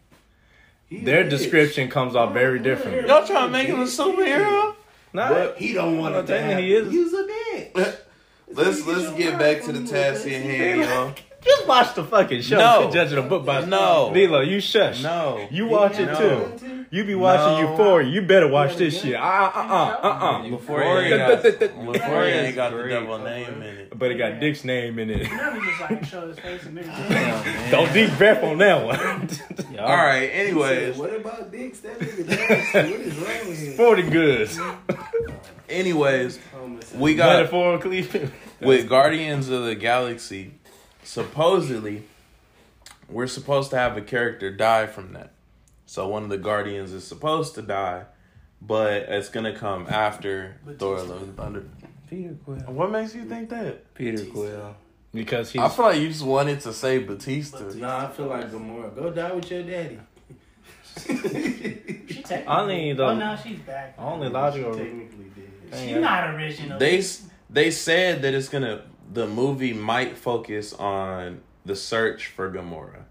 He 0.88 0.98
Their 0.98 1.24
bitch. 1.24 1.30
description 1.30 1.88
comes 1.88 2.14
off 2.14 2.32
very 2.32 2.58
different. 2.58 3.06
Y'all 3.08 3.26
trying 3.26 3.46
to 3.46 3.52
make 3.52 3.68
him 3.68 3.80
a 3.80 3.84
superhero? 3.84 4.74
Nah, 5.12 5.28
But 5.28 5.58
he 5.58 5.72
don't 5.72 5.98
want 5.98 6.14
to 6.14 6.22
telling 6.26 6.58
you, 6.58 6.64
he 6.64 6.74
is. 6.74 6.92
He's 6.92 7.12
a 7.12 7.24
bitch. 7.24 7.96
Let's 8.52 8.86
let's 8.86 9.10
get 9.12 9.38
back 9.38 9.62
to 9.64 9.72
the 9.72 9.86
task 9.86 10.26
at 10.26 10.32
hand, 10.42 10.80
y'all. 10.82 11.14
just 11.42 11.66
watch 11.66 11.94
the 11.94 12.04
fucking 12.04 12.42
show. 12.42 12.58
No. 12.58 12.82
Quit 12.82 12.92
judging 12.94 13.18
a 13.18 13.22
book 13.22 13.44
by 13.46 13.64
No. 13.64 14.10
Lilo, 14.12 14.40
you 14.40 14.60
shush. 14.60 15.02
No. 15.02 15.46
You 15.50 15.66
watch 15.66 15.98
it 15.98 16.06
No. 16.06 16.52
too. 16.58 16.83
You 16.90 17.04
be 17.04 17.14
watching 17.14 17.64
No. 17.64 17.70
Euphoria. 17.70 18.08
You 18.08 18.22
better 18.22 18.48
watch 18.48 18.76
this 18.76 19.00
shit. 19.00 19.14
Uh 19.14 19.18
uh 19.18 19.52
uh 19.54 20.00
uh 20.02 20.08
uh. 20.08 20.48
Before 20.48 20.82
he 20.82 21.12
ain't 21.12 21.18
got, 21.18 21.42
before 21.92 22.24
ain't 22.24 22.54
got 22.54 22.72
the 22.72 22.88
devil 22.88 23.18
name 23.18 23.62
in 23.62 23.62
it. 23.62 23.98
But 23.98 24.10
it 24.10 24.14
got 24.18 24.40
Dick's 24.40 24.64
name 24.64 24.98
in 24.98 25.10
it. 25.10 25.28
You 25.28 25.36
know, 25.36 25.52
he 25.52 25.66
just 25.70 25.80
like 25.80 26.04
show 26.06 26.28
his 26.28 26.38
face 26.38 26.64
and 26.64 26.78
everything. 26.78 27.70
Don't 27.70 27.92
deep 27.92 28.16
breath 28.18 28.42
on 28.44 28.58
that 28.58 28.84
one. 28.84 29.78
All 29.78 29.86
right. 29.96 30.22
He 30.22 30.28
said, 30.28 30.46
Anyways, 30.46 30.96
What 30.96 31.14
about 31.14 31.50
dicks? 31.52 31.80
That 31.80 31.98
nigga 31.98 32.26
nasty. 32.28 32.78
What 32.78 33.00
is 33.00 33.16
wrong 33.18 33.48
with 33.48 33.58
him? 33.58 33.76
Forty 33.76 34.02
goods. 34.02 34.58
anyways, 35.68 36.38
we 36.94 37.14
got 37.14 37.36
Metaphorically. 37.36 38.30
with 38.60 38.88
Guardians 38.88 39.48
of 39.48 39.64
the 39.64 39.74
Galaxy. 39.74 40.52
Supposedly, 41.02 42.04
we're 43.08 43.26
supposed 43.26 43.70
to 43.70 43.76
have 43.76 43.96
a 43.96 44.00
character 44.00 44.50
die 44.50 44.86
from 44.86 45.12
that. 45.12 45.32
So 45.86 46.08
one 46.08 46.22
of 46.24 46.28
the 46.30 46.38
Guardians 46.38 46.92
is 46.92 47.04
supposed 47.06 47.54
to 47.56 47.62
die, 47.62 48.04
but 48.62 49.02
it's 49.08 49.28
gonna 49.28 49.54
come 49.54 49.86
after 49.88 50.56
Thor: 50.78 51.00
Love 51.02 51.22
and 51.22 51.36
Thunder. 51.36 51.64
Peter 52.08 52.34
Quill. 52.44 52.56
What 52.60 52.90
makes 52.90 53.14
you 53.14 53.24
think 53.24 53.48
that? 53.50 53.94
Peter 53.94 54.24
Quill. 54.26 54.76
Because 55.12 55.50
he's 55.52 55.62
I 55.62 55.68
feel 55.68 55.84
like 55.86 56.00
you 56.00 56.08
just 56.08 56.24
wanted 56.24 56.60
to 56.62 56.72
say 56.72 56.98
Bautista. 56.98 57.74
Nah, 57.76 58.06
I 58.06 58.10
feel 58.10 58.26
like 58.26 58.50
Gamora. 58.50 58.94
Go 58.94 59.10
die 59.10 59.32
with 59.32 59.50
your 59.50 59.62
daddy. 59.62 59.98
She 61.06 62.22
technically. 62.22 62.44
Only 62.46 62.92
the- 62.92 63.04
oh 63.04 63.16
no, 63.16 63.36
she's 63.42 63.58
back. 63.60 63.94
only 63.98 64.28
She 64.28 64.32
logical. 64.32 64.74
technically 64.76 65.24
did. 65.34 65.78
She's 65.88 65.96
not 65.96 66.34
original. 66.34 66.78
They 66.78 67.02
they 67.50 67.70
said 67.70 68.22
that 68.22 68.34
it's 68.34 68.48
gonna 68.48 68.82
the 69.12 69.26
movie 69.26 69.72
might 69.72 70.16
focus 70.16 70.72
on 70.74 71.40
the 71.64 71.74
search 71.76 72.26
for 72.28 72.50
Gamora. 72.52 73.03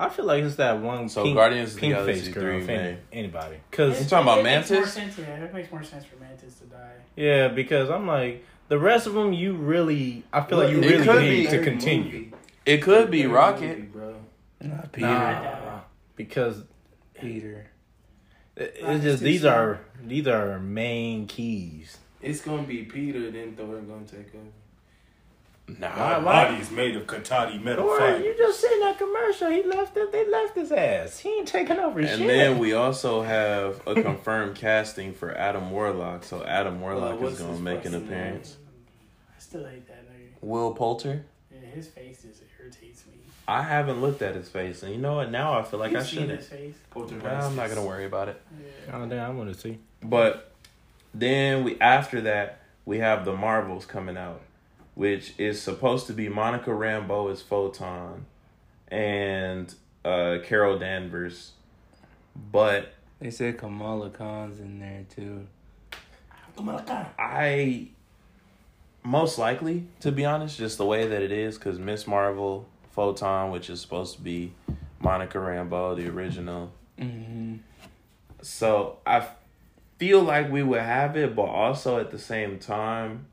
I 0.00 0.08
feel 0.08 0.26
like 0.26 0.44
it's 0.44 0.54
that 0.56 0.78
one 0.80 1.08
So 1.08 1.24
pink, 1.24 1.34
Guardians 1.36 1.70
of 1.70 1.74
the 1.74 1.80
pink 1.80 1.94
Galaxy 1.94 2.20
face 2.26 2.34
girl. 2.34 2.42
3 2.44 2.56
if 2.62 2.68
eh? 2.68 2.72
any- 2.72 2.98
anybody. 3.12 3.56
It- 3.56 3.62
Cause 3.72 4.00
You 4.00 4.08
talking 4.08 4.22
about 4.28 4.38
it 4.38 4.44
makes 4.44 4.70
more 4.70 4.78
Mantis? 4.78 4.94
sense, 4.94 5.18
yeah, 5.18 5.44
it 5.44 5.52
makes 5.52 5.70
more 5.72 5.82
sense 5.82 6.04
for 6.04 6.16
Mantis 6.22 6.54
to 6.60 6.64
die. 6.66 6.92
yeah, 7.16 7.48
because 7.48 7.90
I'm 7.90 8.06
like 8.06 8.44
the 8.68 8.78
rest 8.78 9.06
of 9.08 9.14
them. 9.14 9.32
You 9.32 9.54
really, 9.54 10.22
I 10.32 10.42
feel 10.42 10.58
like 10.58 10.70
you 10.70 10.80
really 10.80 11.04
could 11.04 11.20
need 11.22 11.46
be- 11.50 11.56
to 11.56 11.62
continue 11.64 12.30
It 12.64 12.78
could 12.82 13.10
be 13.10 13.22
Third 13.24 13.32
Rocket. 13.32 13.68
movie, 13.78 13.82
bro. 13.82 14.14
Not 14.60 14.92
Peter. 14.92 15.06
Nah. 15.08 15.80
because 16.16 16.62
Peter. 17.14 17.66
it- 18.56 18.74
it's 18.76 18.82
it's 18.88 19.02
just 19.04 19.22
these 19.22 19.40
slow. 19.40 19.50
are 19.50 19.80
these 20.04 20.26
are 20.28 20.58
main 20.60 21.26
keys. 21.26 21.96
It's 22.22 22.40
gonna 22.40 22.62
be 22.64 22.82
Peter, 22.84 23.30
then 23.30 23.54
Thor 23.56 23.76
gonna 23.80 24.04
take 24.04 24.34
over. 24.34 24.44
Nah, 25.78 25.88
Why- 25.88 26.18
why? 26.18 26.18
why- 26.24 26.44
Body's 26.50 26.70
made 26.70 26.96
of 26.96 27.06
Katati 27.06 27.62
metal 27.62 27.84
Or 27.86 27.98
fiber. 27.98 28.20
you 28.24 28.34
just 28.38 28.60
seen 28.60 28.80
that 28.80 28.96
commercial. 28.96 29.50
He 29.50 29.62
left 29.64 29.96
it. 29.98 30.10
They 30.10 30.26
left 30.26 30.56
his 30.56 30.72
ass. 30.72 31.18
He 31.18 31.28
ain't 31.28 31.48
taking 31.48 31.78
over 31.78 32.00
And 32.00 32.08
shit. 32.08 32.20
And 32.20 32.28
then 32.30 32.58
we 32.58 32.72
also 32.72 33.22
have 33.22 33.80
a 33.86 33.94
confirmed 34.02 34.56
casting 34.56 35.12
for 35.12 35.36
Adam 35.36 35.70
Warlock. 35.70 36.24
So 36.24 36.42
Adam 36.44 36.80
Warlock 36.80 37.20
Uh, 37.20 37.26
is 37.26 37.38
gonna 37.40 37.58
make 37.58 37.84
an 37.84 37.92
fucking 37.92 38.08
name? 38.08 38.18
appearance. 38.18 38.56
I 39.36 39.40
still 39.40 39.64
hate 39.66 39.86
that 39.88 40.04
nigga. 40.08 40.30
Will 40.40 40.72
Poulter. 40.72 41.24
Yeah, 41.52 41.58
his 41.74 41.88
face 41.88 42.22
just 42.22 42.42
irritates 42.58 43.04
me. 43.06 43.12
I 43.46 43.62
haven't 43.62 44.00
looked 44.00 44.22
at 44.22 44.34
his 44.34 44.48
face, 44.48 44.82
and 44.82 44.92
you 44.92 44.98
know 44.98 45.16
what? 45.16 45.30
Now 45.30 45.58
I 45.58 45.62
feel 45.64 45.80
like 45.80 45.92
You've 45.92 46.00
I 46.00 46.04
seen 46.04 46.20
should. 46.28 46.30
his 46.38 46.48
face. 46.48 46.74
I'm 46.96 47.56
not 47.56 47.68
gonna 47.68 47.84
worry 47.84 48.06
about 48.06 48.28
it. 48.28 48.40
Yeah. 48.88 48.96
oh 48.96 49.06
damn, 49.06 49.30
I 49.30 49.34
want 49.34 49.52
to 49.52 49.58
see. 49.58 49.78
But 50.02 50.50
then 51.14 51.64
we 51.64 51.78
after 51.80 52.22
that 52.22 52.60
we 52.86 52.98
have 52.98 53.24
the 53.26 53.34
Marvels 53.34 53.84
coming 53.86 54.16
out, 54.16 54.40
which 54.98 55.32
is 55.38 55.62
supposed 55.62 56.08
to 56.08 56.12
be 56.12 56.28
Monica 56.28 56.70
Rambeau 56.70 57.30
as 57.30 57.40
Photon, 57.40 58.26
and 58.88 59.72
uh, 60.04 60.38
Carol 60.42 60.76
Danvers, 60.76 61.52
but 62.50 62.94
They 63.20 63.30
said 63.30 63.58
Kamala 63.58 64.10
Khan's 64.10 64.58
in 64.58 64.80
there 64.80 65.04
too. 65.08 65.46
Kamala 66.56 66.82
Khan. 66.82 67.06
I 67.16 67.90
most 69.04 69.38
likely, 69.38 69.86
to 70.00 70.10
be 70.10 70.24
honest, 70.24 70.58
just 70.58 70.78
the 70.78 70.86
way 70.86 71.06
that 71.06 71.22
it 71.22 71.30
is, 71.30 71.56
because 71.56 71.78
Miss 71.78 72.08
Marvel, 72.08 72.66
Photon, 72.90 73.52
which 73.52 73.70
is 73.70 73.80
supposed 73.80 74.16
to 74.16 74.20
be 74.20 74.52
Monica 74.98 75.38
Rambeau, 75.38 75.94
the 75.94 76.08
original. 76.08 76.72
Mm-hmm. 76.98 77.58
So 78.42 78.98
I 79.06 79.28
feel 79.98 80.22
like 80.22 80.50
we 80.50 80.64
would 80.64 80.80
have 80.80 81.16
it, 81.16 81.36
but 81.36 81.44
also 81.44 82.00
at 82.00 82.10
the 82.10 82.18
same 82.18 82.58
time 82.58 83.26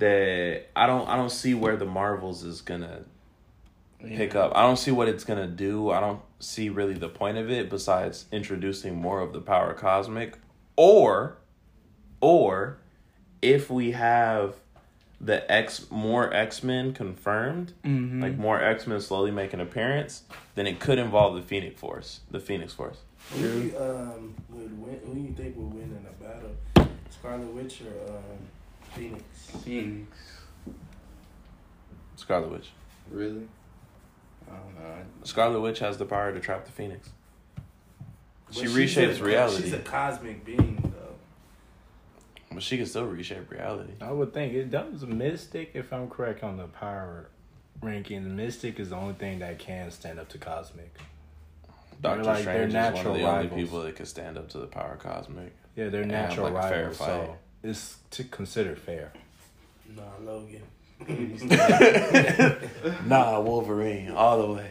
that 0.00 0.62
I 0.74 0.86
don't 0.86 1.08
I 1.08 1.16
don't 1.16 1.30
see 1.30 1.54
where 1.54 1.76
the 1.76 1.86
Marvels 1.86 2.42
is 2.44 2.60
gonna 2.60 3.02
pick 4.00 4.34
up. 4.34 4.52
I 4.54 4.62
don't 4.62 4.78
see 4.78 4.90
what 4.90 5.08
it's 5.08 5.24
gonna 5.24 5.46
do. 5.46 5.90
I 5.90 6.00
don't 6.00 6.20
see 6.40 6.68
really 6.68 6.94
the 6.94 7.08
point 7.08 7.38
of 7.38 7.50
it 7.50 7.70
besides 7.70 8.24
introducing 8.32 8.96
more 9.00 9.20
of 9.20 9.32
the 9.32 9.40
power 9.40 9.72
cosmic. 9.74 10.38
Or 10.76 11.36
or 12.20 12.78
if 13.42 13.70
we 13.70 13.92
have 13.92 14.56
the 15.20 15.50
X 15.52 15.90
more 15.90 16.32
X 16.32 16.62
Men 16.62 16.92
confirmed, 16.94 17.72
Mm-hmm. 17.84 18.22
like 18.22 18.36
more 18.38 18.62
X 18.62 18.86
Men 18.86 19.00
slowly 19.00 19.30
make 19.30 19.52
an 19.52 19.60
appearance, 19.60 20.22
then 20.54 20.66
it 20.66 20.80
could 20.80 20.98
involve 20.98 21.34
the 21.36 21.42
Phoenix 21.42 21.78
Force. 21.78 22.20
The 22.30 22.40
Phoenix 22.40 22.72
Force. 22.72 22.96
Who 23.34 23.38
you, 23.46 23.78
um, 23.78 24.34
would 24.48 24.80
win, 24.80 24.98
who 25.04 25.20
you 25.20 25.34
think 25.34 25.54
would 25.56 25.74
win 25.74 25.82
in 25.94 26.06
a 26.08 26.24
battle? 26.24 26.90
Scarlet 27.10 27.46
Witch 27.48 27.82
or 27.82 28.14
um, 28.16 28.22
Phoenix? 28.94 29.22
Phoenix. 29.64 30.16
Scarlet 32.16 32.50
Witch. 32.50 32.70
Really? 33.10 33.48
I 34.50 34.54
don't 34.56 34.74
know. 34.78 34.94
Scarlet 35.24 35.60
Witch 35.60 35.78
has 35.80 35.98
the 35.98 36.04
power 36.04 36.32
to 36.32 36.40
trap 36.40 36.64
the 36.64 36.72
Phoenix. 36.72 37.10
She 38.50 38.62
But 38.62 38.70
she's 38.70 38.76
reshapes 38.96 39.20
a- 39.20 39.24
reality, 39.24 39.62
She's 39.64 39.72
a 39.72 39.78
cosmic 39.78 40.44
being, 40.44 40.76
though. 40.82 41.14
but 42.52 42.62
she 42.62 42.76
can 42.76 42.86
still 42.86 43.06
reshape 43.06 43.50
reality. 43.50 43.92
I 44.00 44.10
would 44.10 44.32
think 44.34 44.54
it 44.54 44.70
does 44.70 45.04
Mystic, 45.06 45.70
if 45.74 45.92
I'm 45.92 46.08
correct 46.10 46.42
on 46.42 46.56
the 46.56 46.66
power 46.66 47.28
ranking. 47.80 48.36
Mystic 48.36 48.80
is 48.80 48.90
the 48.90 48.96
only 48.96 49.14
thing 49.14 49.38
that 49.38 49.58
can 49.60 49.90
stand 49.92 50.18
up 50.18 50.28
to 50.30 50.38
Cosmic. 50.38 50.98
Doctor 52.02 52.24
like- 52.24 52.44
they're 52.44 52.68
Strange 52.68 52.68
is 52.70 52.74
one 52.74 52.84
of 52.86 52.94
natural 52.94 53.14
the 53.14 53.22
only 53.24 53.48
people 53.48 53.82
that 53.82 53.94
can 53.94 54.06
stand 54.06 54.36
up 54.36 54.48
to 54.50 54.58
the 54.58 54.66
power 54.66 54.96
cosmic. 54.96 55.52
Yeah, 55.76 55.90
they're 55.90 56.02
And 56.02 56.10
natural 56.10 56.50
like 56.50 56.64
a 56.64 56.68
fair 56.68 56.80
rivals, 56.88 56.96
fight. 56.98 57.06
so 57.06 57.36
it's 57.62 57.96
to 58.12 58.24
consider 58.24 58.76
fair. 58.76 59.12
Nah, 59.96 60.02
Logan. 60.24 60.62
Nah, 63.06 63.40
Wolverine, 63.40 64.10
all 64.12 64.42
the 64.46 64.52
way. 64.54 64.70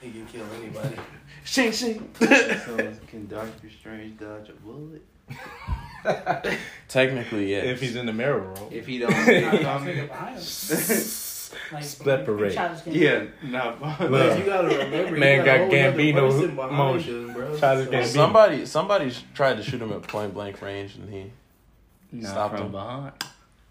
he 0.00 0.10
can 0.10 0.26
kill 0.26 0.44
anybody. 0.60 0.96
Shing 1.44 1.72
shing. 1.72 2.08
So 2.18 2.92
can 3.06 3.26
Doctor 3.26 3.70
Strange 3.80 4.18
dodge 4.18 4.50
a 4.50 4.52
bullet? 4.54 5.02
Technically, 6.88 7.50
yes. 7.50 7.64
If 7.64 7.80
he's 7.80 7.96
in 7.96 8.06
the 8.06 8.12
mirror 8.12 8.40
role. 8.40 8.68
If 8.70 8.86
he 8.86 8.98
don't, 8.98 9.10
Nah, 9.10 9.30
yeah, 9.30 9.78
figure. 9.78 10.08
Like, 11.72 11.82
Separate. 11.84 12.54
Childish 12.54 12.80
Gambino. 12.82 13.30
not. 13.44 13.80
But 13.80 14.38
you 14.38 14.44
gotta 14.44 14.68
remember, 14.68 15.16
Man 15.16 15.44
got, 15.44 15.60
a 15.60 15.62
got 15.64 15.70
Gambino 15.94 16.70
motion. 16.70 17.32
bro. 17.32 17.56
So- 17.56 17.86
Gambino. 17.86 18.04
somebody, 18.04 18.66
somebody 18.66 19.12
tried 19.34 19.56
to 19.56 19.62
shoot 19.62 19.80
him 19.80 19.92
at 19.92 20.02
point 20.02 20.34
blank 20.34 20.60
range, 20.60 20.96
and 20.96 21.08
he. 21.10 21.30
Not 22.12 22.30
Stopped 22.30 22.56
from 22.56 22.66
him. 22.66 22.72
behind. 22.72 23.12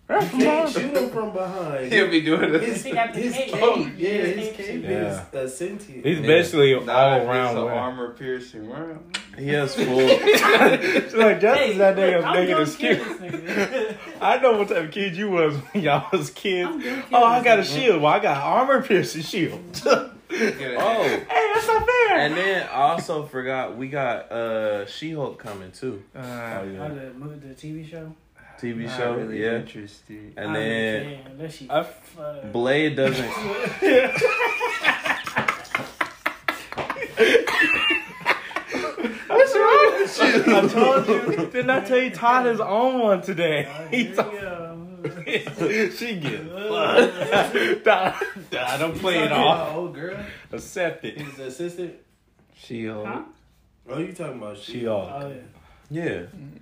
can't 0.07 0.69
shoot 0.69 0.95
him 0.95 1.09
from 1.09 1.31
behind. 1.33 1.91
He'll 1.91 2.09
be 2.09 2.21
doing 2.21 2.53
His, 2.53 2.61
this. 2.61 2.83
He 2.85 2.91
got 2.93 3.13
his 3.15 3.33
cape. 3.33 3.51
cape, 3.53 3.93
yeah, 3.97 4.09
His 4.09 4.35
his 4.35 4.55
cape. 4.55 4.65
cape 4.67 4.83
Yeah. 4.83 5.25
is 5.33 5.33
a 5.33 5.49
sentient. 5.49 6.05
He's 6.05 6.19
basically 6.21 6.73
all 6.75 6.81
Nah, 6.85 7.15
it's 7.17 7.25
around. 7.25 7.57
an 7.57 7.63
armor 7.67 8.13
piercing 8.13 8.69
round. 8.69 9.17
He 9.37 9.47
has 9.49 9.75
full. 9.75 9.85
It's 9.99 11.13
like 11.13 11.41
just 11.41 11.59
Hey, 11.59 11.77
that 11.77 11.95
nigga 11.97 12.23
I'm 12.23 12.33
making 12.35 12.55
gonna 12.55 12.63
an 12.63 12.75
kill 12.77 12.95
excuse. 13.01 13.97
I 14.21 14.37
know 14.39 14.57
what 14.57 14.69
type 14.69 14.85
of 14.85 14.91
kid 14.91 15.15
you 15.17 15.29
was 15.29 15.55
when 15.55 15.83
y'all 15.83 16.07
was 16.11 16.29
kids. 16.29 16.69
I'm 16.69 16.79
gonna 16.81 17.01
kill 17.01 17.19
Oh, 17.19 17.23
I 17.25 17.43
got 17.43 17.59
a 17.59 17.63
shield. 17.65 18.01
Well, 18.01 18.13
I 18.13 18.19
got 18.19 18.37
armor 18.41 18.81
piercing 18.83 19.23
shield. 19.23 19.59
Oh, 20.29 20.35
hey, 20.35 20.75
Oh, 20.77 21.51
that's 21.55 21.67
not 21.67 21.85
fair. 21.87 22.17
and 22.19 22.35
then 22.35 22.67
I 22.69 22.81
also 22.91 23.25
forgot 23.25 23.75
we 23.77 23.87
got 23.87 24.31
uh 24.31 24.85
She-Hulk 24.85 25.39
coming 25.39 25.71
too. 25.71 26.03
Uh, 26.15 26.19
Oh, 26.19 26.59
Oh, 26.61 26.63
yeah. 26.65 26.87
the 26.89 27.13
movie, 27.13 27.47
the 27.47 27.55
TV 27.55 27.89
show. 27.89 28.13
TV 28.59 28.85
not 28.85 28.97
show, 28.97 29.15
really 29.15 29.41
yeah. 29.43 29.57
interested. 29.57 30.33
And 30.37 30.51
I 30.51 30.53
then 30.53 31.05
mean, 31.07 31.19
damn, 31.37 31.37
that. 31.67 31.95
I- 32.17 32.47
Blade 32.47 32.95
doesn't. 32.95 33.29
What's 39.27 39.55
wrong 39.55 40.01
with 40.01 40.45
you? 40.47 40.55
I 40.55 40.67
told 40.67 41.07
you. 41.07 41.45
Didn't 41.47 41.69
I 41.69 41.79
tell 41.81 41.97
you 41.97 42.09
Todd 42.11 42.47
is 42.47 42.59
on 42.59 42.99
one 42.99 43.21
today? 43.21 43.67
Oh, 43.69 43.87
He 43.87 44.13
told- 44.13 44.33
we 44.33 44.39
go. 45.39 45.89
she 45.89 46.15
get 46.19 46.49
uh. 46.51 47.07
fucked. 47.07 47.83
Todd, 47.85 48.15
Todd, 48.51 48.79
don't 48.79 48.97
play 48.99 49.19
it 49.23 49.31
off. 49.31 49.75
old 49.75 49.93
girl. 49.95 50.17
Accept 50.51 51.05
it. 51.05 51.21
His 51.21 51.39
assistant. 51.39 51.93
She 52.55 52.87
Huh? 52.87 53.21
Oh, 53.89 53.99
you 53.99 54.11
talking 54.11 54.37
about 54.37 54.57
she? 54.57 54.71
She 54.73 54.87
all. 54.87 55.09
Oh 55.13 55.29
yeah. 55.29 55.35
Yeah, 55.89 56.09
mm-hmm. 56.11 56.57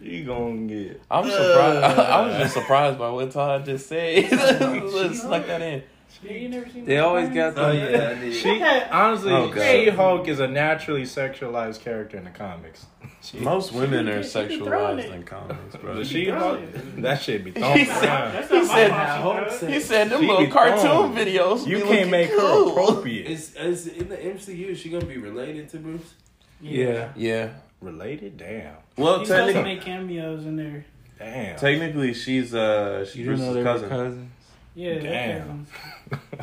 You 0.00 0.24
gonna 0.24 0.66
get. 0.66 1.02
I'm 1.10 1.24
surprised. 1.30 1.98
I 2.00 2.26
was 2.26 2.36
just 2.36 2.54
surprised 2.54 2.98
by 2.98 3.10
what 3.10 3.30
Todd 3.30 3.64
just 3.66 3.86
said. 3.88 4.30
Let's 4.92 5.20
snuck 5.22 5.46
that 5.46 5.60
in. 5.62 5.82
Yeah, 6.22 6.32
you 6.32 6.48
never 6.50 6.68
seen 6.68 6.84
They 6.84 6.98
always 6.98 7.26
one? 7.26 7.34
got 7.34 7.56
Oh, 7.56 7.70
yeah. 7.70 8.30
She 8.32 8.60
honestly, 8.90 9.32
Oh, 9.32 9.52
She 9.54 9.88
Hulk 9.88 10.28
is 10.28 10.40
a 10.40 10.48
naturally 10.48 11.04
sexualized 11.04 11.80
character 11.80 12.16
in 12.18 12.24
the 12.24 12.30
comics. 12.30 12.84
She, 13.22 13.38
Most 13.38 13.72
women 13.72 14.06
are 14.08 14.22
She 14.22 14.28
be 14.48 14.58
sexualized 14.58 15.04
it. 15.04 15.12
in 15.12 15.22
comics, 15.22 15.76
bro. 15.76 15.94
the 15.94 16.04
She 16.04 16.24
She 16.24 16.30
Hulk, 16.30 16.60
that 16.98 17.22
shit 17.22 17.44
be 17.44 17.52
thrown. 17.52 17.78
He 17.78 17.84
thrown 17.84 18.00
said- 18.00 18.32
That's 18.34 18.50
not 18.50 18.60
He 18.60 18.66
said- 18.68 18.90
fault, 18.90 19.00
I 19.00 19.16
hope 19.20 19.36
bro. 19.48 19.56
so. 19.56 19.66
He 19.68 19.80
said 19.80 20.10
them 20.10 20.26
little 20.26 20.46
cartoon 20.48 20.80
throwing. 20.80 21.12
videos. 21.14 21.66
You 21.66 21.78
can't 21.78 21.88
looking 21.90 22.10
make 22.10 22.30
her 22.30 22.70
appropriate. 22.70 23.26
Is, 23.30 23.54
is 23.54 23.86
in 23.86 24.08
the 24.08 24.16
MCU 24.16 24.76
she 24.76 24.90
gonna 24.90 25.06
be 25.06 25.16
related 25.18 25.68
to 25.70 25.78
Bruce? 25.78 26.14
Yeah. 26.60 27.10
Yeah. 27.16 27.50
Related? 27.80 28.36
Damn. 28.36 28.74
Well, 28.96 29.20
He's 29.20 29.28
supposed 29.28 29.48
to 29.48 29.52
technically, 29.54 29.74
make 29.74 29.82
cameos 29.82 30.44
in 30.46 30.56
there. 30.56 30.84
Damn. 31.18 31.56
technically, 31.58 32.14
she's 32.14 32.54
uh, 32.54 33.04
she's 33.06 33.16
You 33.16 33.24
didn't 33.24 33.40
know 33.40 33.52
Bruce's 33.52 33.54
they 33.54 33.62
cousin. 33.62 33.88
cousins? 33.88 34.30
Yeah, 34.74 34.94
they're 34.98 35.02
Damn. 35.02 35.66
cousins. 35.66 35.68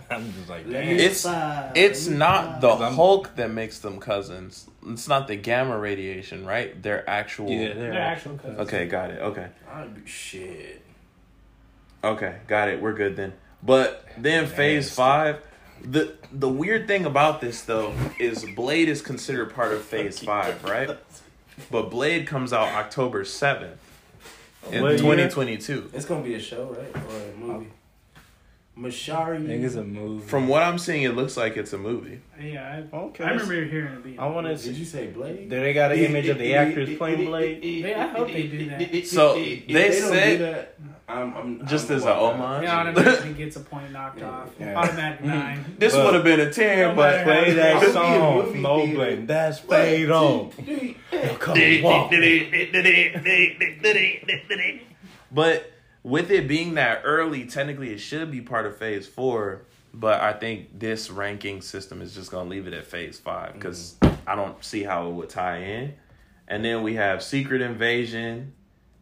I'm 0.11 0.33
just 0.33 0.49
like, 0.49 0.69
damn. 0.69 0.83
It's- 0.97 1.23
five, 1.23 1.71
It's 1.75 2.07
not 2.07 2.61
the 2.61 2.69
five. 2.69 2.81
I'm- 2.81 2.93
Hulk 2.95 3.35
that 3.37 3.51
makes 3.51 3.79
them 3.79 3.99
cousins. 3.99 4.67
It's 4.87 5.07
not 5.07 5.27
the 5.27 5.35
gamma 5.35 5.77
radiation, 5.77 6.45
right? 6.45 6.81
They're 6.81 7.07
actual. 7.09 7.49
Yeah, 7.49 7.73
They're 7.73 7.93
actual 7.93 8.37
cousins. 8.37 8.59
Okay, 8.59 8.85
got 8.87 9.11
it. 9.11 9.19
Okay. 9.21 9.47
I'd 9.71 9.93
be 10.03 10.09
shit. 10.09 10.81
Okay, 12.03 12.37
got 12.47 12.69
it. 12.69 12.81
We're 12.81 12.93
good 12.93 13.15
then. 13.15 13.33
But 13.63 14.05
then 14.17 14.45
phase 14.47 14.85
Nasty. 14.85 14.95
five, 14.95 15.41
the 15.83 16.15
the 16.31 16.49
weird 16.49 16.87
thing 16.87 17.05
about 17.05 17.41
this 17.41 17.61
though 17.61 17.93
is 18.19 18.45
Blade 18.55 18.89
is 18.89 19.01
considered 19.01 19.53
part 19.53 19.73
of 19.73 19.83
phase 19.83 20.19
five, 20.19 20.63
right? 20.63 20.97
But 21.71 21.89
Blade 21.89 22.27
comes 22.27 22.53
out 22.53 22.69
October 22.73 23.25
seventh 23.25 23.79
in 24.71 24.97
twenty 24.97 25.29
twenty 25.29 25.57
two. 25.57 25.89
It's 25.93 26.05
gonna 26.05 26.23
be 26.23 26.35
a 26.35 26.39
show, 26.39 26.65
right, 26.65 26.95
or 26.95 27.21
a 27.21 27.37
movie? 27.37 27.71
Mashari. 28.77 29.43
I 29.43 29.47
think 29.47 29.63
it's 29.63 29.75
a 29.75 29.83
movie. 29.83 30.25
From 30.27 30.47
what 30.47 30.61
I'm 30.63 30.77
seeing, 30.77 31.03
it 31.03 31.15
looks 31.15 31.35
like 31.35 31.57
it's 31.57 31.73
a 31.73 31.77
movie. 31.77 32.21
Yeah, 32.39 32.83
I, 32.93 32.95
Okay. 32.95 33.23
I 33.23 33.29
remember 33.31 33.53
hearing 33.65 33.93
it 33.93 34.03
being. 34.03 34.19
I 34.19 34.27
want 34.27 34.45
to 34.47 34.55
Did 34.55 34.75
you 34.77 34.85
say 34.85 35.07
Blade? 35.07 35.49
Do 35.49 35.59
they 35.59 35.73
got 35.73 35.91
an 35.91 35.99
image 35.99 36.27
of 36.27 36.37
the 36.37 36.53
actors 36.55 36.95
playing 36.97 37.25
Blade? 37.25 37.63
Yeah, 37.63 38.05
I 38.05 38.07
hope 38.09 38.27
they 38.27 38.47
do 38.47 38.69
that. 38.69 39.07
So 39.07 39.35
If 39.37 39.67
they 39.67 39.89
don't 39.99 40.09
said- 40.09 40.39
that, 40.41 40.75
I'm, 41.09 41.33
I'm 41.37 41.67
Just 41.67 41.89
I'm 41.89 41.95
as 41.95 42.03
gonna 42.03 42.19
a 42.19 42.21
walk 42.23 42.33
homage? 42.35 42.63
Yeah, 42.63 42.79
automatically 42.79 43.33
gets 43.33 43.55
a 43.55 43.61
point 43.61 43.93
knocked 43.93 44.21
off. 44.21 44.49
Yeah. 44.59 44.75
Automatic 44.77 45.23
nine. 45.23 45.63
This 45.77 45.95
would 45.95 46.13
have 46.13 46.23
been 46.25 46.41
a 46.41 46.51
ten, 46.51 46.97
but 46.97 47.23
Play 47.23 47.49
I'll 47.51 47.79
that 47.79 47.89
song 47.93 48.35
movie 48.35 48.51
from 48.51 48.65
Old 48.65 48.81
theater. 48.89 48.95
Blade. 48.97 49.27
That's 49.27 49.59
One, 49.63 49.69
fade 49.77 50.07
two, 50.07 50.13
on. 50.13 50.51
Come 51.39 51.57
on, 51.57 51.83
walk. 51.83 52.11
But 55.31 55.71
with 56.07 56.31
it 56.31 56.47
being 56.47 56.75
that 56.75 57.01
early, 57.03 57.45
technically 57.45 57.91
it 57.91 57.99
should 57.99 58.31
be 58.31 58.39
part 58.41 58.65
of 58.65 58.77
phase 58.77 59.05
four. 59.05 59.63
But 59.93 60.21
I 60.21 60.33
think 60.33 60.79
this 60.79 61.09
ranking 61.09 61.61
system 61.61 62.01
is 62.01 62.13
just 62.13 62.31
gonna 62.31 62.49
leave 62.49 62.67
it 62.67 62.73
at 62.73 62.85
phase 62.85 63.19
five 63.19 63.53
because 63.53 63.95
I 64.25 64.35
don't 64.35 64.63
see 64.63 64.83
how 64.83 65.09
it 65.09 65.13
would 65.13 65.29
tie 65.29 65.57
in. 65.57 65.95
And 66.47 66.63
then 66.63 66.83
we 66.83 66.95
have 66.95 67.23
Secret 67.23 67.61
Invasion 67.61 68.53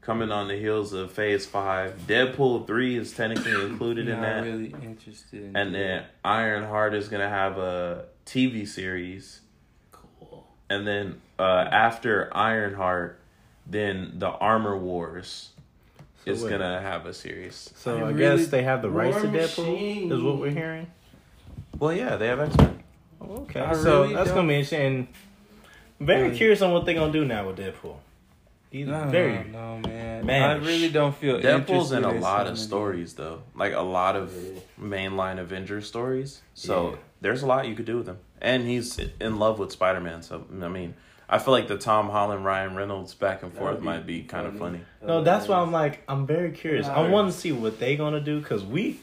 coming 0.02 0.32
on 0.32 0.48
the 0.48 0.56
heels 0.56 0.94
of 0.94 1.12
phase 1.12 1.46
five. 1.46 2.08
Deadpool 2.08 2.66
three 2.66 2.98
is 2.98 3.14
technically 3.14 3.54
included 3.66 4.08
in 4.08 4.22
that. 4.22 4.44
really 4.44 4.74
interested. 4.82 5.44
In 5.44 5.56
And 5.56 5.76
then 5.76 6.06
Ironheart 6.24 6.94
is 6.94 7.08
gonna 7.10 7.30
have 7.30 7.58
a 7.58 8.06
TV 8.26 8.68
series. 8.68 9.42
Cool. 9.92 10.48
And 10.70 10.88
then 10.88 11.22
uh, 11.38 11.68
after 11.72 12.36
Ironheart, 12.36 13.20
then 13.68 14.14
the 14.16 14.30
Armor 14.30 14.78
Wars 14.78 15.50
So 16.26 16.32
is 16.32 16.44
gonna 16.44 16.82
have 16.82 17.06
a 17.06 17.14
series. 17.14 17.72
So 17.76 17.98
I 17.98 18.00
I, 18.00 18.02
really- 18.10 18.38
guess 18.40 18.48
they 18.48 18.64
have 18.64 18.82
the 18.82 18.90
rights 18.90 19.22
to 19.22 19.28
Deadpool. 19.28 19.72
Machine. 19.74 20.12
Is 20.12 20.22
what 20.22 20.38
we're 20.40 20.50
hearing. 20.52 20.88
Well, 21.80 21.94
yeah, 21.94 22.16
they 22.16 22.28
have 22.28 22.40
X 22.40 22.56
Men. 22.58 22.84
Oh, 23.22 23.26
okay, 23.44 23.60
I 23.60 23.74
so 23.76 24.02
really 24.04 24.14
that's 24.16 24.30
don't- 24.30 24.38
gonna 24.38 24.48
be 24.48 24.54
interesting. 24.56 25.08
Very 26.00 26.24
Really? 26.24 26.38
curious 26.38 26.62
on 26.62 26.72
what 26.74 26.86
they're 26.86 26.96
gonna 26.96 27.12
do 27.14 27.26
now 27.26 27.48
with 27.48 27.58
Deadpool. 27.58 27.96
He's 28.72 28.88
no, 28.88 29.06
very 29.06 29.46
no, 29.50 29.80
man. 29.80 30.26
Man. 30.26 30.50
I 30.50 30.54
really 30.56 30.90
don't 30.90 31.16
feel 31.16 31.40
Deadpool's 31.40 31.94
in 31.94 32.04
a 32.04 32.12
lot 32.12 32.48
of 32.48 32.56
these. 32.56 32.66
stories, 32.66 33.14
though, 33.14 33.42
like 33.56 33.72
a 33.74 33.80
lot 33.82 34.18
of 34.18 34.34
mainline 34.82 35.40
Avengers 35.40 35.88
stories. 35.88 36.42
So 36.56 36.90
Yeah. 36.90 36.96
there's 37.22 37.42
a 37.44 37.46
lot 37.46 37.68
you 37.70 37.76
could 37.76 37.86
do 37.86 37.98
with 37.98 38.08
him, 38.08 38.18
and 38.42 38.68
he's 38.68 39.00
in 39.22 39.40
love 39.40 39.60
with 39.60 39.72
Spider 39.72 40.02
Man. 40.02 40.22
So 40.24 40.44
I 40.62 40.68
mean, 40.68 40.96
I 41.28 41.40
feel 41.40 41.54
like 41.54 41.68
the 41.68 41.78
Tom 41.78 42.10
Holland 42.10 42.46
Ryan 42.46 42.76
Reynolds 42.76 43.14
back 43.16 43.42
and 43.44 43.52
forth 43.54 43.80
be 43.80 43.86
might 43.86 44.06
be 44.06 44.22
kind 44.24 44.46
of 44.48 44.58
funny. 44.58 44.82
no. 45.02 45.24
That's 45.24 45.48
why 45.48 45.58
I'm 45.60 45.72
like 45.72 46.04
I'm 46.08 46.26
very 46.28 46.52
curious. 46.52 46.88
I 46.88 47.10
want 47.10 47.32
to 47.32 47.38
see 47.38 47.52
what 47.52 47.80
they 47.80 47.96
gonna 47.96 48.20
do 48.22 48.40
because 48.40 48.64
we 48.64 49.00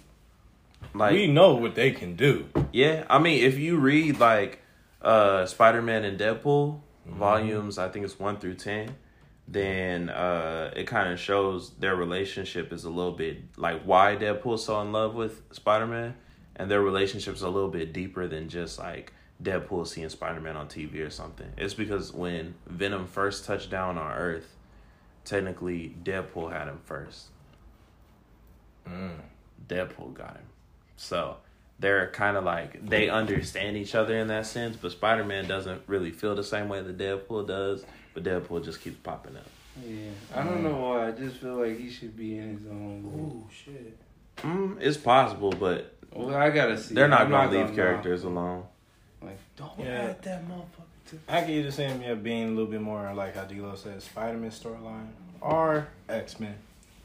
Like, 0.94 1.12
we 1.12 1.26
know 1.26 1.54
what 1.54 1.74
they 1.74 1.90
can 1.90 2.14
do. 2.16 2.46
yeah, 2.72 3.04
I 3.10 3.18
mean, 3.18 3.42
if 3.44 3.58
you 3.58 3.76
read 3.78 4.20
like 4.20 4.60
uh 5.00 5.46
Spider 5.46 5.82
Man 5.82 6.04
and 6.04 6.18
Deadpool 6.18 6.80
Mm-hmm. 7.08 7.18
volumes, 7.18 7.78
I 7.78 7.88
think 7.88 8.04
it's 8.04 8.16
one 8.20 8.36
through 8.36 8.54
ten. 8.54 8.94
Then 9.48 10.08
uh, 10.08 10.70
it 10.76 10.86
kind 10.86 11.12
of 11.12 11.18
shows 11.18 11.70
their 11.70 11.96
relationship 11.96 12.72
is 12.72 12.84
a 12.84 12.90
little 12.90 13.10
bit 13.10 13.38
like 13.56 13.82
why 13.82 14.14
Deadpool's 14.14 14.64
so 14.64 14.80
in 14.80 14.92
love 14.92 15.16
with 15.16 15.42
Spider 15.50 15.88
Man, 15.88 16.14
and 16.54 16.70
their 16.70 16.80
relationship's 16.80 17.42
a 17.42 17.48
little 17.48 17.68
bit 17.70 17.92
deeper 17.92 18.28
than 18.28 18.48
just 18.48 18.78
like 18.78 19.12
Deadpool 19.42 19.86
seeing 19.86 20.08
Spider 20.08 20.40
Man 20.40 20.56
on 20.56 20.68
TV 20.68 21.04
or 21.06 21.10
something. 21.10 21.48
It's 21.56 21.74
because 21.74 22.12
when 22.12 22.54
Venom 22.66 23.06
first 23.06 23.44
touched 23.44 23.70
down 23.70 23.98
on 23.98 24.12
Earth, 24.12 24.54
technically 25.24 25.94
Deadpool 26.04 26.52
had 26.52 26.68
him 26.68 26.78
first. 26.84 27.26
Mm. 28.88 29.16
Deadpool 29.68 30.14
got 30.14 30.36
him. 30.36 30.46
So 30.96 31.36
they're 31.78 32.08
kind 32.10 32.36
of 32.36 32.44
like 32.44 32.84
they 32.88 33.08
understand 33.08 33.76
each 33.76 33.94
other 33.94 34.16
in 34.18 34.28
that 34.28 34.46
sense, 34.46 34.76
but 34.76 34.92
Spider 34.92 35.24
Man 35.24 35.46
doesn't 35.48 35.82
really 35.86 36.10
feel 36.10 36.34
the 36.34 36.44
same 36.44 36.68
way 36.68 36.82
that 36.82 36.98
Deadpool 36.98 37.46
does. 37.46 37.84
But 38.14 38.24
Deadpool 38.24 38.64
just 38.64 38.80
keeps 38.82 38.96
popping 38.98 39.36
up. 39.36 39.46
Yeah, 39.86 40.10
I 40.34 40.42
don't 40.44 40.62
know 40.62 40.76
why. 40.76 41.08
I 41.08 41.10
just 41.12 41.36
feel 41.36 41.54
like 41.56 41.78
he 41.78 41.88
should 41.88 42.14
be 42.16 42.36
in 42.36 42.58
his 42.58 42.66
own. 42.66 43.02
league. 43.04 43.14
Ooh, 43.34 43.48
shit. 43.50 43.98
Mm, 44.42 44.76
it's 44.80 44.98
possible, 44.98 45.50
but 45.50 45.94
Well, 46.12 46.34
I 46.34 46.50
gotta 46.50 46.76
see. 46.76 46.94
they're 46.94 47.08
not 47.08 47.22
I'm 47.22 47.30
gonna 47.30 47.50
leave 47.50 47.70
know. 47.70 47.74
characters 47.74 48.24
alone. 48.24 48.64
Like, 49.24 49.38
don't 49.56 49.78
Yeah. 49.78 50.02
add 50.10 50.22
that 50.22 50.48
motherfucker 50.48 51.10
to. 51.10 51.18
I 51.28 51.40
can 51.42 51.50
either 51.50 51.70
see 51.70 51.84
him 51.84 52.02
yeah, 52.02 52.14
being 52.14 52.44
a 52.48 52.50
little 52.50 52.66
bit 52.70 52.80
more 52.80 53.12
like 53.14 53.34
how 53.36 53.44
D'Lo 53.44 53.74
said, 53.74 54.02
Spider 54.02 54.38
Man 54.38 54.50
storyline 54.50 55.08
or 55.40 55.88
X 56.08 56.38
Men. 56.40 56.54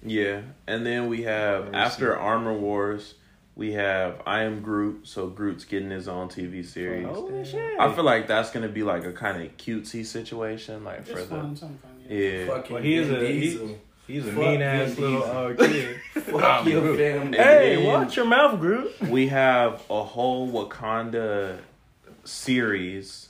Yeah, 0.03 0.41
and 0.68 0.85
then 0.85 1.07
we 1.07 1.23
have 1.23 1.73
after 1.73 2.10
simple. 2.11 2.23
Armor 2.23 2.53
Wars, 2.53 3.15
we 3.56 3.73
have 3.73 4.22
I 4.27 4.44
Am 4.44 4.61
Groot. 4.61 5.07
So 5.07 5.27
Groot's 5.27 5.65
getting 5.65 5.89
his 5.89 6.07
own 6.07 6.30
TV 6.30 6.64
series. 6.64 7.07
Holy 7.07 7.44
shit! 7.44 7.80
I 7.80 7.91
feel 7.94 8.03
like 8.03 8.27
that's 8.27 8.52
gonna 8.52 8.68
be 8.69 8.84
like 8.84 9.06
a 9.06 9.11
kind 9.11 9.41
of 9.41 9.57
cutesy 9.57 10.06
situation, 10.06 10.84
like 10.84 11.06
for 11.07 11.14
Just 11.15 11.30
the 11.30 11.35
fun. 11.35 11.80
Yeah. 12.07 12.18
yeah. 12.19 12.45
Fucking 12.48 12.73
Well, 12.76 12.84
he 12.84 12.95
is 12.95 13.07
Vin 13.07 13.22
a- 13.26 13.27
he- 13.31 13.76
He's 14.07 14.26
a 14.26 14.31
Fuck 14.31 14.38
mean 14.39 14.61
ass 14.61 14.98
little 14.98 15.22
uh, 15.22 15.53
kid. 15.56 15.98
Fuck 16.14 16.65
your 16.65 16.80
Groot. 16.81 16.98
family. 16.98 17.38
hey, 17.38 17.85
watch 17.85 18.15
your 18.15 18.26
mouth, 18.26 18.57
Groot. 18.57 19.02
we 19.02 19.27
have 19.27 19.84
a 19.89 20.02
whole 20.02 20.49
Wakanda 20.49 21.57
series. 22.28 23.30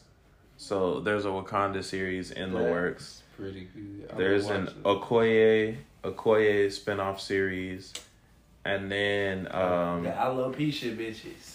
So 0.57 0.99
there's 0.99 1.25
a 1.25 1.29
Wakanda 1.29 1.83
series 1.83 2.31
in 2.31 2.51
the 2.51 2.61
Yeah. 2.61 2.71
works. 2.71 3.21
Pretty 3.37 3.67
good. 3.73 4.09
I 4.11 4.15
There's 4.17 4.47
an 4.49 4.65
watch 4.65 4.73
it. 4.73 4.83
Okoye 4.83 5.77
Okoye 6.03 6.65
spinoff 6.67 7.19
series. 7.19 7.93
and 8.65 8.91
then 8.91 9.47
um, 9.53 10.03
The 10.03 10.09
alopecia 10.09 10.97
bitches. 10.97 11.53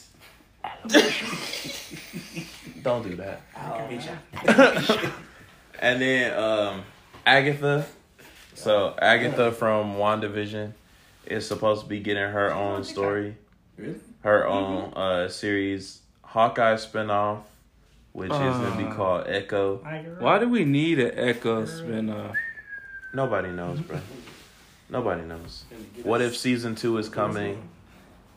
don't 2.82 3.02
do 3.02 3.16
that. 3.16 3.40
Alopecia. 3.54 5.12
And 5.80 6.00
then 6.00 6.38
um, 6.38 6.84
Agatha. 7.26 7.84
So 8.54 8.94
Agatha 9.02 9.50
from 9.50 9.96
WandaVision 9.96 10.72
is 11.26 11.44
supposed 11.48 11.82
to 11.82 11.88
be 11.88 11.98
getting 11.98 12.22
her 12.22 12.54
own 12.54 12.84
story, 12.84 13.36
Really? 13.76 13.96
her 14.22 14.46
own 14.46 14.92
uh, 14.94 15.28
series, 15.28 16.01
Hawkeye 16.32 16.74
spinoff, 16.76 17.40
which 18.12 18.30
is 18.30 18.36
gonna 18.38 18.76
be 18.76 18.84
Uh. 18.84 18.94
called 18.94 19.24
Echo. 19.26 19.76
Why 20.18 20.38
do 20.38 20.48
we 20.48 20.64
need 20.64 20.98
an 20.98 21.12
Echo 21.18 21.64
spinoff? 21.64 22.34
Nobody 23.12 23.50
knows, 23.50 23.80
bro. 23.80 24.00
Nobody 24.88 25.22
knows. 25.22 25.64
What 26.02 26.22
if 26.22 26.34
season 26.36 26.74
two 26.74 26.96
is 26.96 27.08
coming? 27.10 27.68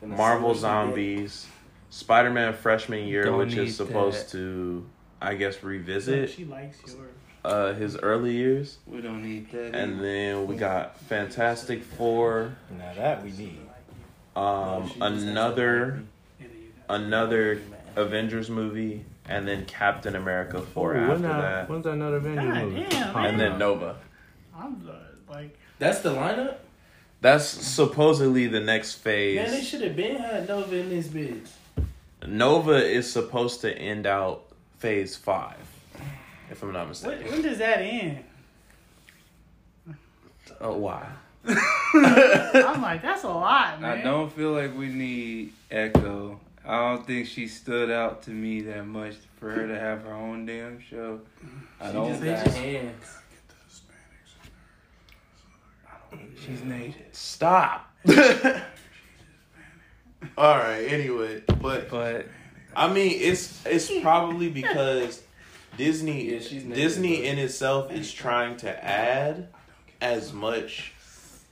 Marvel 0.06 0.54
Zombies, 0.54 1.48
Spider 1.90 2.30
Man 2.32 2.54
freshman 2.54 3.08
year, 3.08 3.24
Don't 3.26 3.38
which 3.38 3.56
is 3.56 3.76
supposed 3.78 4.26
that. 4.28 4.32
to, 4.38 4.86
I 5.22 5.36
guess, 5.36 5.64
revisit 5.64 6.30
she 6.32 6.44
likes 6.46 6.78
yours. 6.86 7.10
uh, 7.46 7.74
his 7.74 7.96
early 7.98 8.34
years. 8.34 8.78
We 8.86 9.00
don't 9.02 9.24
need 9.24 9.50
that. 9.52 9.74
And 9.74 10.02
then 10.04 10.48
we 10.48 10.58
got 10.58 11.00
Fantastic 11.00 11.82
Four, 11.84 12.56
Now 12.78 12.94
that 12.96 13.24
we 13.24 13.32
need. 13.32 13.60
um, 14.36 14.92
another 15.02 16.04
another 16.90 17.62
Avengers 17.96 18.50
movie, 18.50 19.06
and 19.28 19.48
then 19.48 19.66
Captain 19.66 20.16
America 20.16 20.62
four 20.62 20.96
after 20.96 21.20
that, 21.20 21.70
When's 21.70 21.86
another 21.86 22.18
Avengers 22.18 22.54
God 22.54 22.64
movie? 22.64 22.86
damn, 22.90 23.16
and 23.16 23.40
then 23.40 23.58
Nova. 23.58 23.98
I'm 24.58 24.90
uh, 24.90 24.94
like, 25.32 25.58
That's 25.80 26.00
the 26.00 26.10
lineup? 26.10 26.58
That's 27.22 27.46
supposedly 27.46 28.48
the 28.48 28.60
next 28.60 28.96
phase. 28.96 29.38
Man, 29.38 29.52
they 29.52 29.64
should 29.64 29.82
have 29.82 29.96
been 29.96 30.18
had 30.18 30.48
Nova 30.48 30.76
in 30.76 30.90
this 30.90 31.08
bitch. 31.08 31.48
Nova 32.28 32.74
is 32.74 33.12
supposed 33.12 33.62
to 33.62 33.76
end 33.76 34.06
out 34.06 34.44
phase 34.78 35.16
five, 35.16 35.58
if 36.52 36.62
I'm 36.62 36.72
not 36.74 36.82
when, 36.82 36.90
mistaken. 36.90 37.32
when 37.32 37.42
does 37.42 37.58
that 37.58 37.80
end? 37.80 38.24
Oh, 40.62 40.78
why? 40.78 41.08
I'm 41.48 42.82
like, 42.82 43.02
that's 43.02 43.24
a 43.24 43.30
lot, 43.30 43.82
man. 43.82 44.00
I 44.00 44.02
don't 44.02 44.32
feel 44.32 44.52
like 44.52 44.76
we 44.76 44.88
need 44.88 45.54
Echo. 45.70 46.40
I 46.68 46.80
don't 46.90 47.06
think 47.06 47.28
she 47.28 47.48
stood 47.48 47.92
out 47.92 48.24
to 48.24 48.32
me 48.32 48.62
that 48.62 48.86
much 48.88 49.16
for 49.40 49.52
her 49.52 49.68
to 49.68 49.78
have 49.80 50.04
her 50.04 50.14
own 50.14 50.46
damn 50.46 50.80
show. 50.80 51.22
I 51.80 51.88
She 51.88 51.94
don't. 51.94 52.10
just 52.22 52.24
got 52.46 52.54
hands. 52.54 53.18
she's 56.46 56.64
native, 56.64 56.96
Stop. 57.12 57.92
All 60.38 60.58
right. 60.58 60.82
Anyway, 60.88 61.44
but 61.62 61.90
but 61.90 62.28
I 62.76 62.92
mean, 62.92 63.12
it's 63.22 63.64
it's 63.66 63.92
probably 64.02 64.50
because 64.50 65.22
Disney 65.78 66.32
Yeah, 66.34 66.40
she's 66.40 66.64
native, 66.64 66.76
Disney 66.76 67.18
but- 67.18 67.26
in 67.26 67.38
itself 67.40 67.92
is 67.92 68.12
trying 68.12 68.58
to 68.58 68.84
add 68.86 69.50
as 70.02 70.34
much 70.34 70.94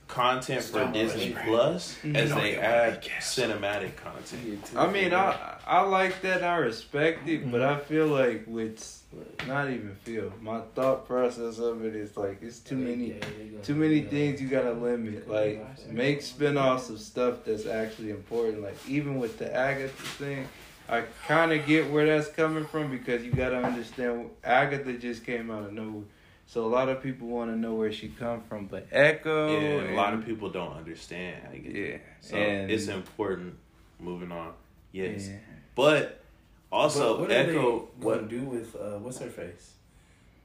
content 0.08 0.62
for 0.62 0.84
Disney 0.92 1.32
Wars. 1.32 1.44
Plus 1.46 1.96
as 2.14 2.30
Mhm. 2.30 2.40
they 2.40 2.56
add 2.56 3.02
cinematic 3.20 3.96
content. 3.96 4.70
I 4.76 4.86
mean, 4.90 5.12
I 5.14 5.56
I 5.66 5.80
like 5.82 6.20
that. 6.22 6.42
I 6.42 6.56
respect 6.56 7.26
it, 7.28 7.50
but 7.50 7.62
I 7.62 7.76
feel 7.78 8.06
like 8.06 8.44
with 8.46 9.00
not 9.46 9.70
even 9.70 9.94
feel 10.02 10.32
my 10.42 10.60
thought 10.74 11.06
process 11.06 11.58
of 11.58 11.84
it 11.84 11.94
is 11.94 12.16
like 12.16 12.42
it's 12.42 12.58
too 12.58 12.76
many 12.76 13.14
too 13.62 13.74
many 13.74 14.02
things 14.02 14.42
you 14.42 14.48
gotta 14.48 14.72
limit. 14.72 15.28
Like 15.28 15.64
make 15.88 16.20
spin-offs 16.22 16.90
of 16.90 16.98
stuff 17.00 17.44
that's 17.44 17.66
actually 17.66 18.10
important. 18.10 18.62
Like 18.62 18.76
even 18.88 19.18
with 19.18 19.38
the 19.38 19.54
Agatha 19.54 19.88
thing, 20.18 20.46
I 20.88 21.02
kind 21.26 21.52
of 21.52 21.64
get 21.66 21.90
where 21.90 22.04
that's 22.06 22.28
coming 22.28 22.66
from 22.66 22.90
because 22.90 23.24
you 23.24 23.30
gotta 23.32 23.56
understand 23.56 24.30
Agatha 24.42 24.92
just 24.94 25.24
came 25.24 25.50
out 25.50 25.64
of 25.64 25.72
nowhere. 25.72 26.04
So 26.46 26.66
a 26.66 26.68
lot 26.68 26.88
of 26.88 27.02
people 27.02 27.28
want 27.28 27.50
to 27.50 27.56
know 27.56 27.74
where 27.74 27.90
she 27.92 28.08
come 28.08 28.42
from, 28.42 28.66
but 28.66 28.86
Echo, 28.92 29.58
Yeah, 29.58 29.92
a 29.92 29.96
lot 29.96 30.14
of 30.14 30.24
people 30.24 30.50
don't 30.50 30.76
understand. 30.76 31.48
I 31.52 31.56
get 31.56 31.74
yeah, 31.74 31.96
So 32.20 32.36
and 32.36 32.70
it's 32.70 32.88
important. 32.88 33.54
Moving 33.98 34.30
on. 34.30 34.52
Yes, 34.92 35.28
yeah. 35.28 35.36
but 35.74 36.22
also 36.70 37.14
But 37.14 37.20
what 37.22 37.30
Echo. 37.32 37.88
What 37.98 38.28
do 38.28 38.42
with 38.42 38.76
uh, 38.76 38.98
what's 38.98 39.18
her 39.18 39.28
face? 39.30 39.72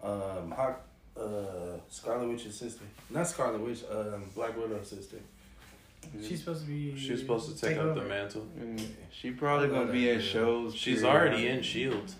Um, 0.02 0.52
Hawk, 0.52 0.82
uh, 1.18 1.78
Scarlet 1.90 2.30
Witch's 2.30 2.58
sister, 2.58 2.86
not 3.10 3.28
Scarlet 3.28 3.60
Witch, 3.60 3.84
um, 3.92 4.24
Black 4.34 4.56
Widow's 4.58 4.88
sister. 4.90 5.18
She's 6.26 6.40
supposed 6.40 6.62
to 6.62 6.68
be. 6.68 6.98
she's 6.98 7.20
supposed 7.20 7.56
to 7.56 7.68
take 7.68 7.78
up 7.78 7.94
the 7.94 8.04
mantle. 8.04 8.48
Mm, 8.58 8.82
She 9.12 9.32
probably 9.32 9.68
gonna 9.68 9.92
be 9.92 10.10
in 10.10 10.22
shows. 10.22 10.74
She's 10.74 11.04
already 11.04 11.48
in 11.48 11.62
Shield. 11.62 12.14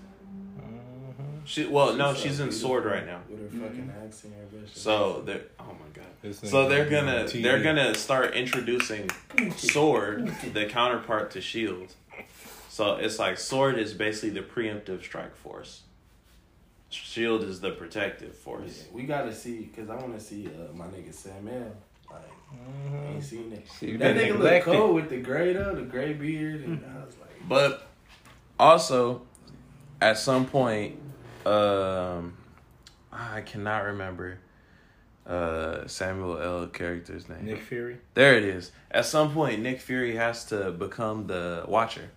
She 1.50 1.66
well, 1.66 1.96
no, 1.96 2.14
she's 2.14 2.40
in 2.40 2.52
Sword 2.52 2.86
right 2.86 3.04
now. 3.08 3.22
with 3.28 3.52
her 3.52 3.60
fucking 3.60 3.92
accent. 4.06 4.36
her 4.36 4.56
bitch. 4.56 4.70
So 4.76 5.24
they're 5.26 5.42
oh 5.60 5.64
my 5.74 5.90
god. 5.94 6.36
So 6.36 6.70
they're 6.70 6.88
gonna 6.88 7.24
TV. 7.24 7.42
they're 7.42 7.64
gonna 7.64 7.96
start 7.96 8.36
introducing 8.36 9.10
Sword, 9.58 10.28
the 10.54 10.66
counterpart 10.68 11.32
to 11.32 11.42
Shield. 11.42 11.96
So 12.70 12.98
it's 12.98 13.18
like 13.18 13.40
Sword 13.40 13.80
is 13.80 13.96
basically 13.96 14.30
the 14.30 14.42
preemptive 14.42 15.02
strike 15.04 15.36
force. 15.36 15.82
Shield 16.92 17.44
is 17.44 17.62
the 17.62 17.72
protective 17.72 18.30
Yeah, 18.36 18.44
force. 18.44 18.86
we 18.94 19.04
gotta 19.04 19.34
see 19.34 19.62
because 19.74 19.90
I 19.90 19.96
want 19.96 20.14
to 20.20 20.24
see 20.24 20.48
uh, 20.48 20.72
my 20.76 20.86
nigga 20.86 21.12
Samuel. 21.12 21.76
Like, 22.12 22.22
Mhm. 22.54 23.14
ain't 23.16 23.24
seen 23.24 23.54
it. 23.54 23.68
She 23.80 23.98
That 23.98 24.16
nigga 24.16 24.30
look 24.30 24.40
neglected. 24.42 24.74
cold 24.74 24.94
with 24.96 25.10
the 25.10 25.18
gray 25.18 25.54
though, 25.54 25.74
the 25.74 25.82
gray 25.82 26.14
beard, 26.14 26.62
and 26.62 26.84
I 26.86 27.04
was 27.06 27.16
like, 27.20 27.48
But 27.50 27.88
also, 28.60 29.22
at 30.02 30.18
some 30.20 30.46
point, 30.46 31.00
um, 31.46 32.34
I 33.12 33.42
cannot 33.42 33.86
remember 33.86 34.38
uh, 35.28 35.88
Samuel 35.88 36.40
L. 36.40 36.68
character's 36.68 37.30
name. 37.30 37.46
Nick 37.46 37.62
Fury. 37.62 37.98
There 38.14 38.36
it 38.38 38.44
is. 38.44 38.72
At 38.92 39.06
some 39.06 39.34
point, 39.34 39.62
Nick 39.62 39.80
Fury 39.82 40.16
has 40.16 40.46
to 40.46 40.72
become 40.72 41.28
the 41.28 41.64
Watcher. 41.68 42.10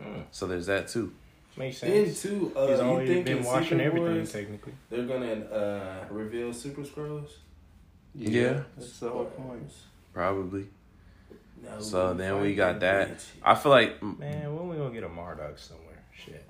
Mm. 0.00 0.24
So 0.30 0.46
there's 0.46 0.66
that 0.66 0.88
too. 0.88 1.12
Makes 1.56 1.80
then 1.80 2.06
sense. 2.06 2.22
too, 2.22 2.52
uh, 2.54 2.68
He's 2.68 2.78
you 2.78 2.84
always 2.84 3.08
think 3.08 3.24
been 3.26 3.38
in 3.38 3.44
watching 3.44 3.64
Secret 3.78 3.84
everything 3.86 4.14
Wars, 4.14 4.32
technically. 4.32 4.72
they're 4.90 5.06
gonna 5.06 5.34
uh, 5.46 6.04
reveal 6.10 6.52
Super 6.52 6.82
Skrulls? 6.82 7.30
Yeah. 8.14 8.62
that's 8.76 9.00
the 9.00 9.10
whole 9.10 9.24
point. 9.24 9.72
Probably. 10.14 10.66
No, 11.64 11.80
So 11.80 12.14
then 12.14 12.40
we 12.40 12.54
got 12.54 12.78
that. 12.80 13.18
bitch. 13.18 13.24
I 13.42 13.54
feel 13.56 13.72
like. 13.72 14.00
Man, 14.02 14.54
when 14.54 14.68
we 14.68 14.76
gonna 14.76 14.94
get 14.94 15.02
a 15.02 15.08
Marduk 15.08 15.58
somewhere? 15.58 16.00
Shit, 16.14 16.48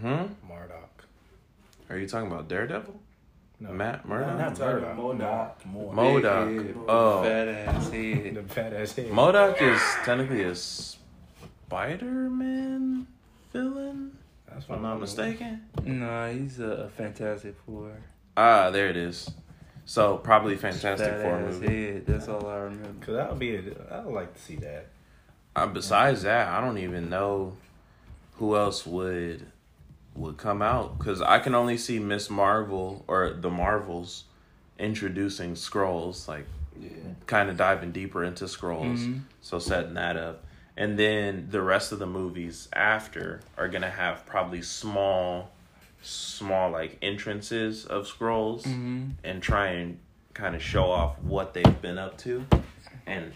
Hmm? 0.00 0.26
Marduk. 0.48 1.04
Are 1.90 1.96
you 1.98 2.06
talking 2.06 2.30
about 2.30 2.48
Daredevil? 2.48 3.00
No, 3.60 3.72
Matt 3.72 4.04
No, 4.08 4.14
Murdock? 4.14 4.28
I'm 4.30 4.38
not 4.38 4.54
talking 4.54 4.96
Murdoch. 4.96 5.62
MODOK. 5.64 5.66
More. 5.66 5.94
MODOK. 5.94 6.84
Oh. 6.88 7.22
fat 7.24 7.48
ass 7.48 7.90
head. 7.90 8.34
The 8.36 8.42
fat 8.44 8.72
ass 8.72 8.92
head. 8.94 9.10
MODOK 9.10 9.60
is 9.60 9.80
technically 10.04 10.44
a 10.44 10.54
Spider-Man 11.68 13.06
villain, 13.52 14.16
That's 14.48 14.64
if 14.64 14.70
I'm 14.70 14.82
not 14.82 15.00
mistaken. 15.00 15.62
Nah, 15.84 16.28
he's 16.28 16.60
a, 16.60 16.64
a 16.70 16.88
Fantastic 16.88 17.56
Four. 17.66 17.90
Ah, 18.36 18.70
there 18.70 18.88
it 18.88 18.96
is. 18.96 19.30
So 19.84 20.18
probably 20.18 20.54
Fantastic 20.56 21.08
Fat 21.08 21.22
Four 21.22 21.40
movie. 21.40 21.92
head. 21.94 22.06
That's 22.06 22.28
all 22.28 22.46
I 22.46 22.56
remember. 22.58 23.04
Cause 23.04 23.14
that 23.16 23.30
would 23.30 23.38
be. 23.38 23.56
A, 23.56 23.62
I 23.90 24.00
would 24.04 24.14
like 24.14 24.34
to 24.34 24.40
see 24.40 24.56
that. 24.56 24.86
Uh, 25.56 25.66
besides 25.66 26.22
that, 26.22 26.46
I 26.48 26.60
don't 26.60 26.78
even 26.78 27.08
know 27.10 27.54
who 28.36 28.54
else 28.56 28.86
would 28.86 29.50
would 30.18 30.36
come 30.36 30.60
out 30.62 30.98
because 30.98 31.20
I 31.22 31.38
can 31.38 31.54
only 31.54 31.76
see 31.78 31.98
Ms. 31.98 32.28
Marvel 32.30 33.04
or 33.08 33.30
the 33.30 33.50
Marvels 33.50 34.24
introducing 34.78 35.54
Skrulls, 35.54 36.28
like 36.28 36.46
Yeah. 36.80 36.90
kind 37.26 37.50
of 37.50 37.56
diving 37.56 37.92
deeper 37.92 38.22
into 38.24 38.44
Skrulls. 38.44 38.98
Mhm. 38.98 39.20
So 39.40 39.58
setting 39.58 39.94
that 39.94 40.16
up. 40.16 40.44
And 40.76 40.96
then 40.98 41.48
the 41.50 41.60
rest 41.62 41.90
of 41.90 41.98
the 41.98 42.06
movies 42.06 42.68
after 42.72 43.40
are 43.56 43.68
gonna 43.68 43.90
have 43.90 44.24
probably 44.26 44.62
small 44.62 45.50
small 46.00 46.70
like 46.70 46.96
entrances 47.02 47.84
of 47.84 48.06
Skrulls 48.06 48.62
Mhm. 48.62 49.14
and 49.24 49.42
try 49.42 49.66
and 49.70 49.98
kind 50.32 50.54
of 50.54 50.62
show 50.62 50.88
off 50.88 51.18
what 51.20 51.54
they've 51.54 51.82
been 51.82 51.98
up 51.98 52.16
to. 52.18 52.44
And 53.04 53.32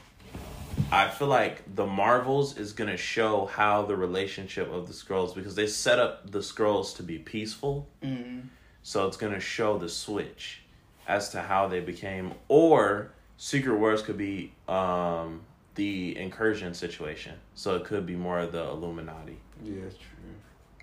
I 0.90 1.09
feel 1.09 1.28
like 1.28 1.74
the 1.74 1.86
Marvels 1.86 2.57
is 2.57 2.73
gonna 2.73 2.97
show 2.97 3.47
how 3.47 3.82
the 3.82 3.97
relationship 3.97 4.70
of 4.73 4.86
the 4.86 4.93
Skrulls 4.93 5.35
because 5.35 5.55
they 5.55 5.66
set 5.66 5.99
up 5.99 6.31
the 6.31 6.40
Skrulls 6.40 6.94
to 6.97 7.03
be 7.03 7.19
peaceful. 7.19 7.89
Mhm. 8.03 8.49
So 8.82 9.07
it's 9.07 9.16
gonna 9.16 9.40
show 9.40 9.78
the 9.78 9.89
switch 9.89 10.62
as 11.09 11.31
to 11.31 11.40
how 11.43 11.69
they 11.69 11.81
became, 11.81 12.35
or 12.49 13.12
Secret 13.36 13.77
Wars 13.78 14.03
could 14.03 14.19
be 14.19 14.53
um, 14.69 15.43
the 15.74 16.16
incursion 16.16 16.74
situation. 16.74 17.35
So 17.55 17.77
it 17.77 17.85
could 17.85 18.07
be 18.07 18.16
more 18.16 18.39
of 18.39 18.53
the 18.53 18.62
Illuminati. 18.62 19.39
Yeah, 19.65 19.82
that's 19.82 19.97
true. 19.97 20.07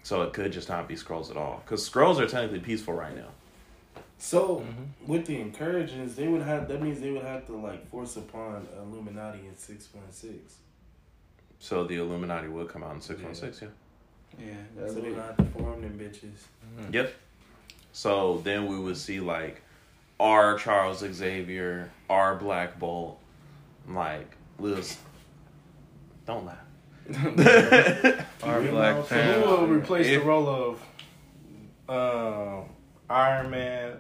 So 0.02 0.24
it 0.24 0.34
could 0.34 0.52
just 0.52 0.70
not 0.70 0.88
be 0.88 0.96
Skrulls 0.96 1.30
at 1.30 1.38
all, 1.38 1.62
because 1.64 1.88
Skrulls 1.88 2.20
are 2.20 2.26
technically 2.28 2.60
peaceful 2.60 2.94
right 2.94 3.16
now. 3.16 3.28
So 4.22 4.66
with 5.08 5.26
the 5.26 5.40
encouragements, 5.40 6.16
they 6.16 6.28
would 6.28 6.42
have. 6.42 6.68
That 6.68 6.82
means 6.82 7.00
they 7.00 7.10
would 7.12 7.24
have 7.24 7.46
to 7.48 7.54
like 7.56 7.90
force 7.90 8.18
upon 8.18 8.68
Illuminati 8.78 9.40
in 9.48 9.56
six 9.58 9.88
one 9.94 10.04
six. 10.12 10.56
So 11.60 11.86
the 11.86 11.96
Illuminati 11.96 12.50
would 12.50 12.68
come 12.68 12.84
out 12.84 12.96
in 12.96 13.02
six 13.02 13.22
one 13.24 13.34
six. 13.34 13.62
Yeah. 13.62 13.70
Yeah, 14.40 14.54
So 14.76 14.82
that's 14.82 14.94
they 14.94 15.02
what 15.02 15.10
would 15.12 15.20
have 15.20 15.38
to 15.38 15.44
form 15.46 15.82
them 15.82 15.98
bitches. 16.00 16.94
Yep. 16.94 17.14
So 17.94 18.42
then 18.44 18.68
we 18.68 18.78
would 18.78 18.98
see 18.98 19.20
like 19.22 19.62
our 20.20 20.58
Charles 20.58 21.00
Xavier, 21.00 21.90
our 22.10 22.36
Black 22.36 22.78
Bolt, 22.78 23.20
like 23.88 24.36
Liz. 24.60 24.98
Don't 26.28 26.46
laugh. 26.46 26.58
our 28.44 28.62
Yeah, 28.64 28.72
Black 28.72 28.96
no, 29.12 29.42
Who 29.42 29.50
will 29.50 29.68
replace 29.68 30.08
If- 30.08 30.22
the 30.22 30.28
role 30.28 30.78
of 31.90 32.64
um, 32.66 32.70
Iron 33.10 33.50
Man 33.50 34.00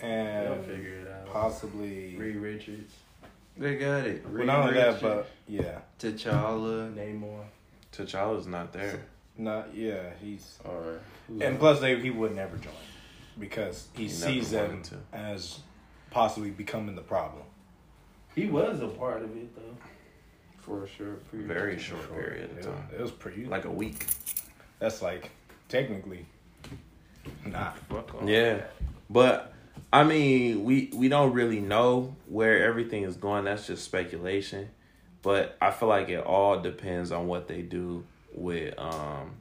They'll 0.00 0.52
and 0.54 0.64
figure 0.64 1.00
it 1.00 1.08
out. 1.08 1.32
possibly 1.32 2.16
Reed 2.16 2.36
Richards, 2.36 2.94
They 3.56 3.76
got 3.76 4.06
it. 4.06 4.24
well, 4.28 4.44
not 4.46 4.60
only 4.60 4.74
that, 4.74 4.86
Richards, 4.94 5.02
but 5.02 5.30
yeah, 5.48 5.78
T'Challa. 5.98 6.94
Namor. 6.94 7.44
T'Challa's 7.92 8.46
not 8.46 8.72
there. 8.72 9.00
not 9.36 9.74
yeah, 9.74 10.10
he's 10.22 10.58
Or 10.64 11.00
and 11.40 11.58
plus 11.58 11.80
they 11.80 11.98
he 12.00 12.10
would 12.10 12.34
never 12.34 12.56
join 12.56 12.72
because 13.38 13.88
he, 13.94 14.04
He 14.04 14.08
sees 14.08 14.50
them 14.50 14.82
to. 14.84 14.96
as 15.12 15.60
possibly 16.10 16.50
becoming 16.50 16.94
the 16.96 17.02
problem. 17.02 17.42
He 18.34 18.46
was 18.46 18.80
a 18.80 18.88
part 18.88 19.22
of 19.22 19.36
it 19.36 19.54
though. 19.56 19.76
for 20.58 20.84
a 20.84 20.88
short 20.88 21.28
period. 21.30 21.48
Very 21.48 21.78
short 21.78 22.12
period 22.14 22.50
of 22.52 22.58
It, 22.58 22.62
time. 22.62 22.88
it 22.96 23.00
was 23.00 23.10
pretty 23.10 23.44
Like 23.44 23.64
a 23.64 23.70
week. 23.70 24.06
that's 24.78 25.02
like 25.02 25.30
technically 25.68 26.26
not 27.44 27.78
Fuck 27.88 28.14
off. 28.14 28.28
Yeah. 28.28 28.62
But 29.08 29.52
I 29.92 30.04
mean, 30.04 30.64
we 30.64 30.90
we 30.94 31.08
don't 31.08 31.32
really 31.32 31.60
know 31.60 32.16
where 32.26 32.64
everything 32.64 33.04
is 33.04 33.16
going. 33.16 33.44
That's 33.44 33.66
just 33.66 33.84
speculation. 33.84 34.70
But 35.22 35.56
I 35.60 35.70
feel 35.70 35.88
like 35.88 36.08
it 36.08 36.24
all 36.24 36.60
depends 36.60 37.12
on 37.12 37.26
what 37.26 37.48
they 37.48 37.62
do 37.62 38.04
with 38.34 38.78
um 38.78 39.32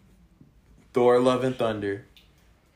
Thor 0.93 1.19
Love 1.19 1.43
and 1.43 1.55
Thunder 1.55 2.05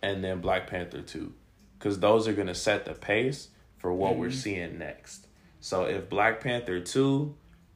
and 0.02 0.24
then 0.24 0.42
Black 0.42 0.68
Panther 0.68 1.02
2 1.02 1.34
cuz 1.80 2.00
those 2.00 2.28
are 2.28 2.34
going 2.34 2.48
to 2.48 2.56
set 2.56 2.86
the 2.86 2.94
pace 2.94 3.50
for 3.78 3.92
what 3.92 4.16
we're 4.16 4.32
seeing 4.32 4.78
next. 4.78 5.28
So 5.60 5.86
if 5.86 6.10
Black 6.10 6.42
Panther 6.42 6.80
2 6.80 7.36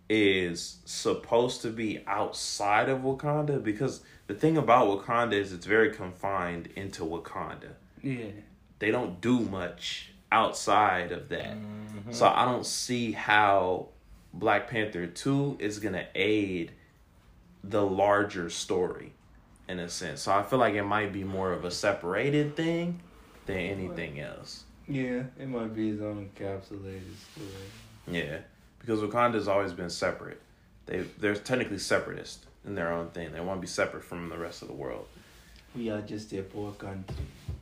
is 0.10 0.78
supposed 0.86 1.62
to 1.64 1.70
be 1.70 2.04
outside 2.08 2.88
of 2.88 3.00
Wakanda 3.00 3.62
because 3.62 4.02
the 4.28 4.34
thing 4.34 4.56
about 4.58 4.88
Wakanda 4.88 5.34
is 5.34 5.52
it's 5.52 5.66
very 5.66 5.92
confined 5.92 6.68
into 6.76 7.04
Wakanda 7.04 7.74
Yeah. 8.02 8.32
They 8.80 8.92
don't 8.92 9.20
do 9.22 9.40
much 9.40 10.12
outside 10.32 11.12
of 11.12 11.30
that. 11.30 11.56
Mm-hmm. 11.56 12.12
So 12.12 12.28
I 12.28 12.46
don't 12.46 12.66
see 12.66 13.12
how 13.12 13.88
Black 14.34 14.70
Panther 14.70 15.08
2 15.08 15.58
is 15.60 15.80
going 15.80 15.94
to 15.94 16.06
aid 16.16 16.72
the 17.64 17.84
larger 17.84 18.50
story 18.50 19.14
in 19.68 19.80
a 19.80 19.90
sense. 19.90 20.22
So 20.22 20.32
I 20.32 20.44
feel 20.44 20.60
like 20.60 20.76
it 20.76 20.84
might 20.84 21.12
be 21.12 21.24
more 21.24 21.52
of 21.52 21.66
a 21.66 21.72
separated 21.72 22.56
thing 22.56 23.02
than 23.46 23.58
anything 23.58 24.20
else. 24.20 24.64
Yeah, 24.88 25.24
it 25.38 25.50
might 25.50 25.76
be 25.76 25.90
his 25.90 26.02
own 26.02 26.30
encapsulated 26.30 27.16
story. 27.34 27.48
Yeah, 28.08 28.38
because 28.80 29.02
Wakanda's 29.02 29.48
always 29.48 29.74
been 29.74 29.90
separate. 29.90 30.42
They 30.86 31.00
they're 31.20 31.36
technically 31.36 31.80
separatist 31.80 32.46
in 32.66 32.76
their 32.76 32.94
own 32.94 33.10
thing. 33.10 33.34
They 33.34 33.42
want 33.42 33.58
to 33.58 33.62
be 33.62 33.68
separate 33.68 34.04
from 34.04 34.30
the 34.30 34.38
rest 34.38 34.62
of 34.62 34.70
the 34.70 34.74
world. 34.74 35.08
We 35.78 35.90
are 35.92 36.02
just 36.02 36.34
a 36.34 36.42
poor 36.42 36.72
country. 36.74 37.16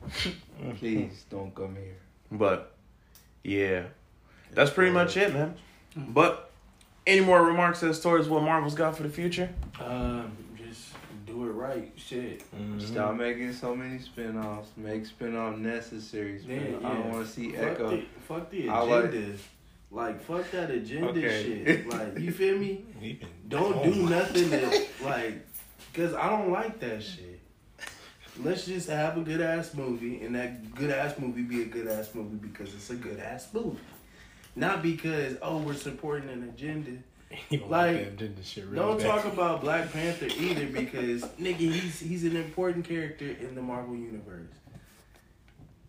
Please 0.78 1.24
don't 1.28 1.54
come 1.54 1.76
here. 1.76 1.96
But 2.32 2.72
yeah, 3.44 3.82
that's 4.54 4.70
pretty 4.70 4.90
much 4.92 5.16
it, 5.16 5.34
man. 5.34 5.54
But 5.96 6.50
any 7.06 7.20
more 7.20 7.42
remarks 7.44 7.82
as 7.82 8.00
towards 8.00 8.28
what 8.28 8.42
Marvel's 8.42 8.74
got 8.74 8.96
for 8.96 9.02
the 9.02 9.08
future? 9.08 9.50
Um, 9.80 10.32
just 10.56 10.88
do 11.26 11.44
it 11.46 11.52
right. 11.52 11.92
Shit. 11.96 12.42
Stop 12.78 13.16
making 13.16 13.52
so 13.52 13.74
many 13.76 13.98
spin-offs. 13.98 14.70
Make 14.76 15.04
spin-off 15.06 15.56
necessary 15.58 16.34
Yeah, 16.38 16.42
spin 16.42 16.80
I 16.84 16.94
don't 16.94 17.12
want 17.12 17.26
to 17.26 17.32
see 17.32 17.52
Fuck 17.52 17.62
Echo. 17.66 17.90
the, 17.90 18.04
fuck 18.26 18.50
the 18.50 18.68
I 18.68 18.80
like- 18.82 19.04
agenda. 19.04 19.38
Like, 19.92 20.20
fuck 20.24 20.50
that 20.50 20.70
agenda 20.70 21.08
Okay. 21.10 21.42
shit. 21.64 21.88
Like 21.90 22.18
you 22.18 22.32
feel 22.32 22.58
me? 22.58 22.84
Don't 23.48 23.82
do 23.84 24.08
nothing 24.08 24.50
that 24.50 24.86
like, 25.04 25.46
cause 25.94 26.12
I 26.12 26.28
don't 26.28 26.50
like 26.50 26.80
that 26.80 27.02
shit. 27.02 27.25
Let's 28.42 28.66
just 28.66 28.88
have 28.88 29.16
a 29.16 29.20
good 29.22 29.40
ass 29.40 29.74
movie, 29.74 30.20
and 30.22 30.34
that 30.34 30.74
good 30.74 30.90
ass 30.90 31.14
movie 31.18 31.42
be 31.42 31.62
a 31.62 31.66
good 31.66 31.86
ass 31.88 32.10
movie 32.14 32.36
because 32.36 32.74
it's 32.74 32.90
a 32.90 32.94
good 32.94 33.18
ass 33.18 33.48
movie, 33.52 33.78
not 34.54 34.82
because 34.82 35.36
oh 35.42 35.58
we're 35.58 35.74
supporting 35.74 36.28
an 36.30 36.42
agenda. 36.44 36.92
Like, 37.68 38.16
Don't 38.74 39.00
talk 39.00 39.24
about 39.24 39.60
Black 39.60 39.92
Panther 39.92 40.26
either 40.38 40.66
because 40.66 41.22
nigga 41.40 41.56
he's 41.56 41.98
he's 41.98 42.24
an 42.24 42.36
important 42.36 42.84
character 42.86 43.26
in 43.26 43.54
the 43.56 43.60
Marvel 43.62 43.96
universe. 43.96 44.48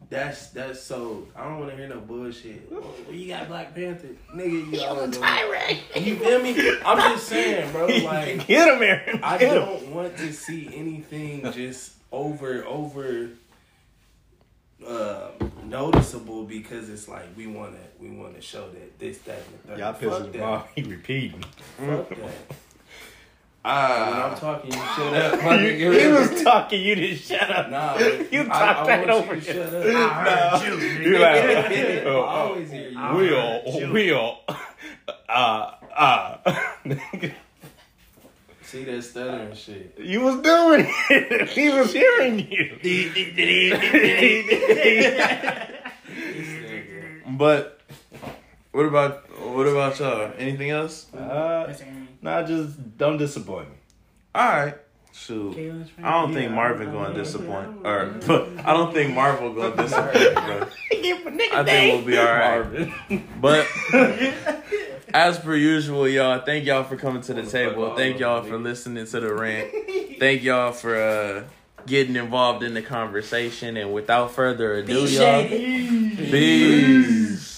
That's 0.10 0.48
that's 0.50 0.82
so 0.82 1.28
I 1.36 1.44
don't 1.44 1.60
want 1.60 1.72
to 1.72 1.78
hear 1.78 1.88
no 1.90 2.00
bullshit. 2.00 2.68
Oh, 2.74 2.92
you 3.12 3.28
got 3.28 3.50
Black 3.50 3.76
Panther, 3.76 4.08
nigga. 4.34 4.74
You 4.74 4.82
all 4.82 5.08
tyrant. 5.10 5.80
You 5.96 6.16
feel 6.16 6.42
me? 6.42 6.80
I'm 6.86 6.98
just 7.14 7.28
saying, 7.28 7.72
bro. 7.72 7.86
Like 7.88 8.48
Get 8.48 8.74
him, 8.74 8.82
Aaron. 8.82 9.20
I 9.22 9.38
Get 9.38 9.50
him. 9.58 9.64
don't 9.66 9.88
want 9.92 10.18
to 10.18 10.34
see 10.34 10.70
anything 10.74 11.44
just 11.52 11.94
over 12.12 12.66
over 12.66 13.30
uh, 14.86 15.30
noticeable 15.64 16.44
because 16.44 16.90
it's 16.90 17.08
like 17.08 17.26
we 17.36 17.48
want 17.48 17.74
to 17.74 17.80
we 18.04 18.10
want 18.12 18.36
to 18.36 18.42
show 18.42 18.70
that 18.70 19.00
this 19.00 19.18
that 19.20 19.38
and 19.40 19.46
the 19.64 19.68
third. 19.70 19.80
Y'all 19.80 19.94
Fuck 19.94 20.02
pissing 20.28 20.32
that. 20.34 20.36
him 20.36 20.44
off. 20.44 20.68
He 20.76 20.84
repeating. 20.84 21.44
Fuck 21.78 22.10
that. 22.10 22.18
when 22.20 22.30
Ah, 23.70 24.32
I'm 24.32 24.38
talking, 24.38 24.72
you 24.72 24.78
shut 24.80 25.14
up. 25.14 25.44
my 25.44 25.58
He, 25.60 25.66
nigga. 25.66 26.00
he 26.00 26.08
was 26.08 26.42
talking. 26.44 26.82
You 26.82 26.96
didn't 26.96 27.18
shut 27.20 27.50
up. 27.52 27.70
Nah, 27.70 27.98
You 28.32 28.42
I, 28.44 28.46
talked 28.46 28.88
that 28.88 29.00
want 29.00 29.10
over 29.12 29.36
you 29.36 29.42
to 29.42 29.54
shut 29.54 29.74
up. 29.74 29.86
I 29.86 30.60
heard 30.60 30.82
you. 30.82 30.88
You 31.12 31.18
nigga. 31.18 31.20
like, 31.20 32.06
I 32.06 32.06
oh, 32.06 32.22
always 32.22 32.72
hear 32.72 32.90
you. 32.90 32.98
Will, 33.16 33.92
Will, 33.92 34.38
uh, 35.28 35.72
uh. 35.94 36.38
See 38.68 38.84
that 38.84 39.02
stuttering 39.02 39.56
shit. 39.56 39.98
you 39.98 40.20
was 40.20 40.42
doing 40.42 40.88
it. 41.10 41.50
He 41.58 41.70
was 41.70 41.94
hearing 41.94 42.40
you. 42.52 42.78
But 47.38 47.80
what 48.74 48.86
about 48.88 49.30
what 49.40 49.68
about 49.68 49.98
y'all? 50.00 50.34
Anything 50.38 50.72
else? 50.72 51.06
Uh, 51.14 51.68
That's 51.68 51.82
nah, 52.22 52.44
just 52.44 52.98
don't 52.98 53.18
disappoint 53.18 53.70
me. 53.70 53.76
All 54.36 54.50
right. 54.50 54.76
Shoot. 55.14 55.58
I 56.04 56.12
don't 56.12 56.34
think 56.34 56.52
Marvin 56.52 56.92
going 56.92 57.14
to 57.14 57.24
disappoint. 57.24 57.86
Or 57.86 58.20
I 58.66 58.74
don't 58.74 58.94
think 58.94 59.16
Marvel 59.16 59.54
going 59.54 59.78
to 59.78 59.84
disappoint, 59.84 60.34
bro. 60.36 60.68
I 60.92 61.64
think 61.64 61.94
we'll 61.94 62.02
be 62.02 62.18
all 62.18 62.26
right. 62.26 62.92
But 63.42 63.66
as 65.14 65.40
per 65.40 65.56
usual, 65.56 66.08
y'all, 66.08 66.40
thank 66.40 66.66
y'all 66.66 66.84
for 66.84 66.98
coming 66.98 67.22
to 67.24 67.34
the 67.34 67.44
table. 67.44 67.96
Thank 67.96 68.20
y'all 68.20 68.44
for 68.44 68.58
listening 68.58 69.06
to 69.06 69.20
the 69.20 69.34
rant. 69.34 69.72
Thank 70.20 70.42
y'all 70.42 70.72
for 70.72 70.96
uh, 70.96 71.44
getting 71.86 72.16
involved 72.16 72.64
in 72.64 72.74
the 72.74 72.82
conversation. 72.82 73.78
And 73.78 73.94
without 73.94 74.32
further 74.32 74.74
ado, 74.74 75.06
y'all, 75.06 75.48
peace. 75.48 77.57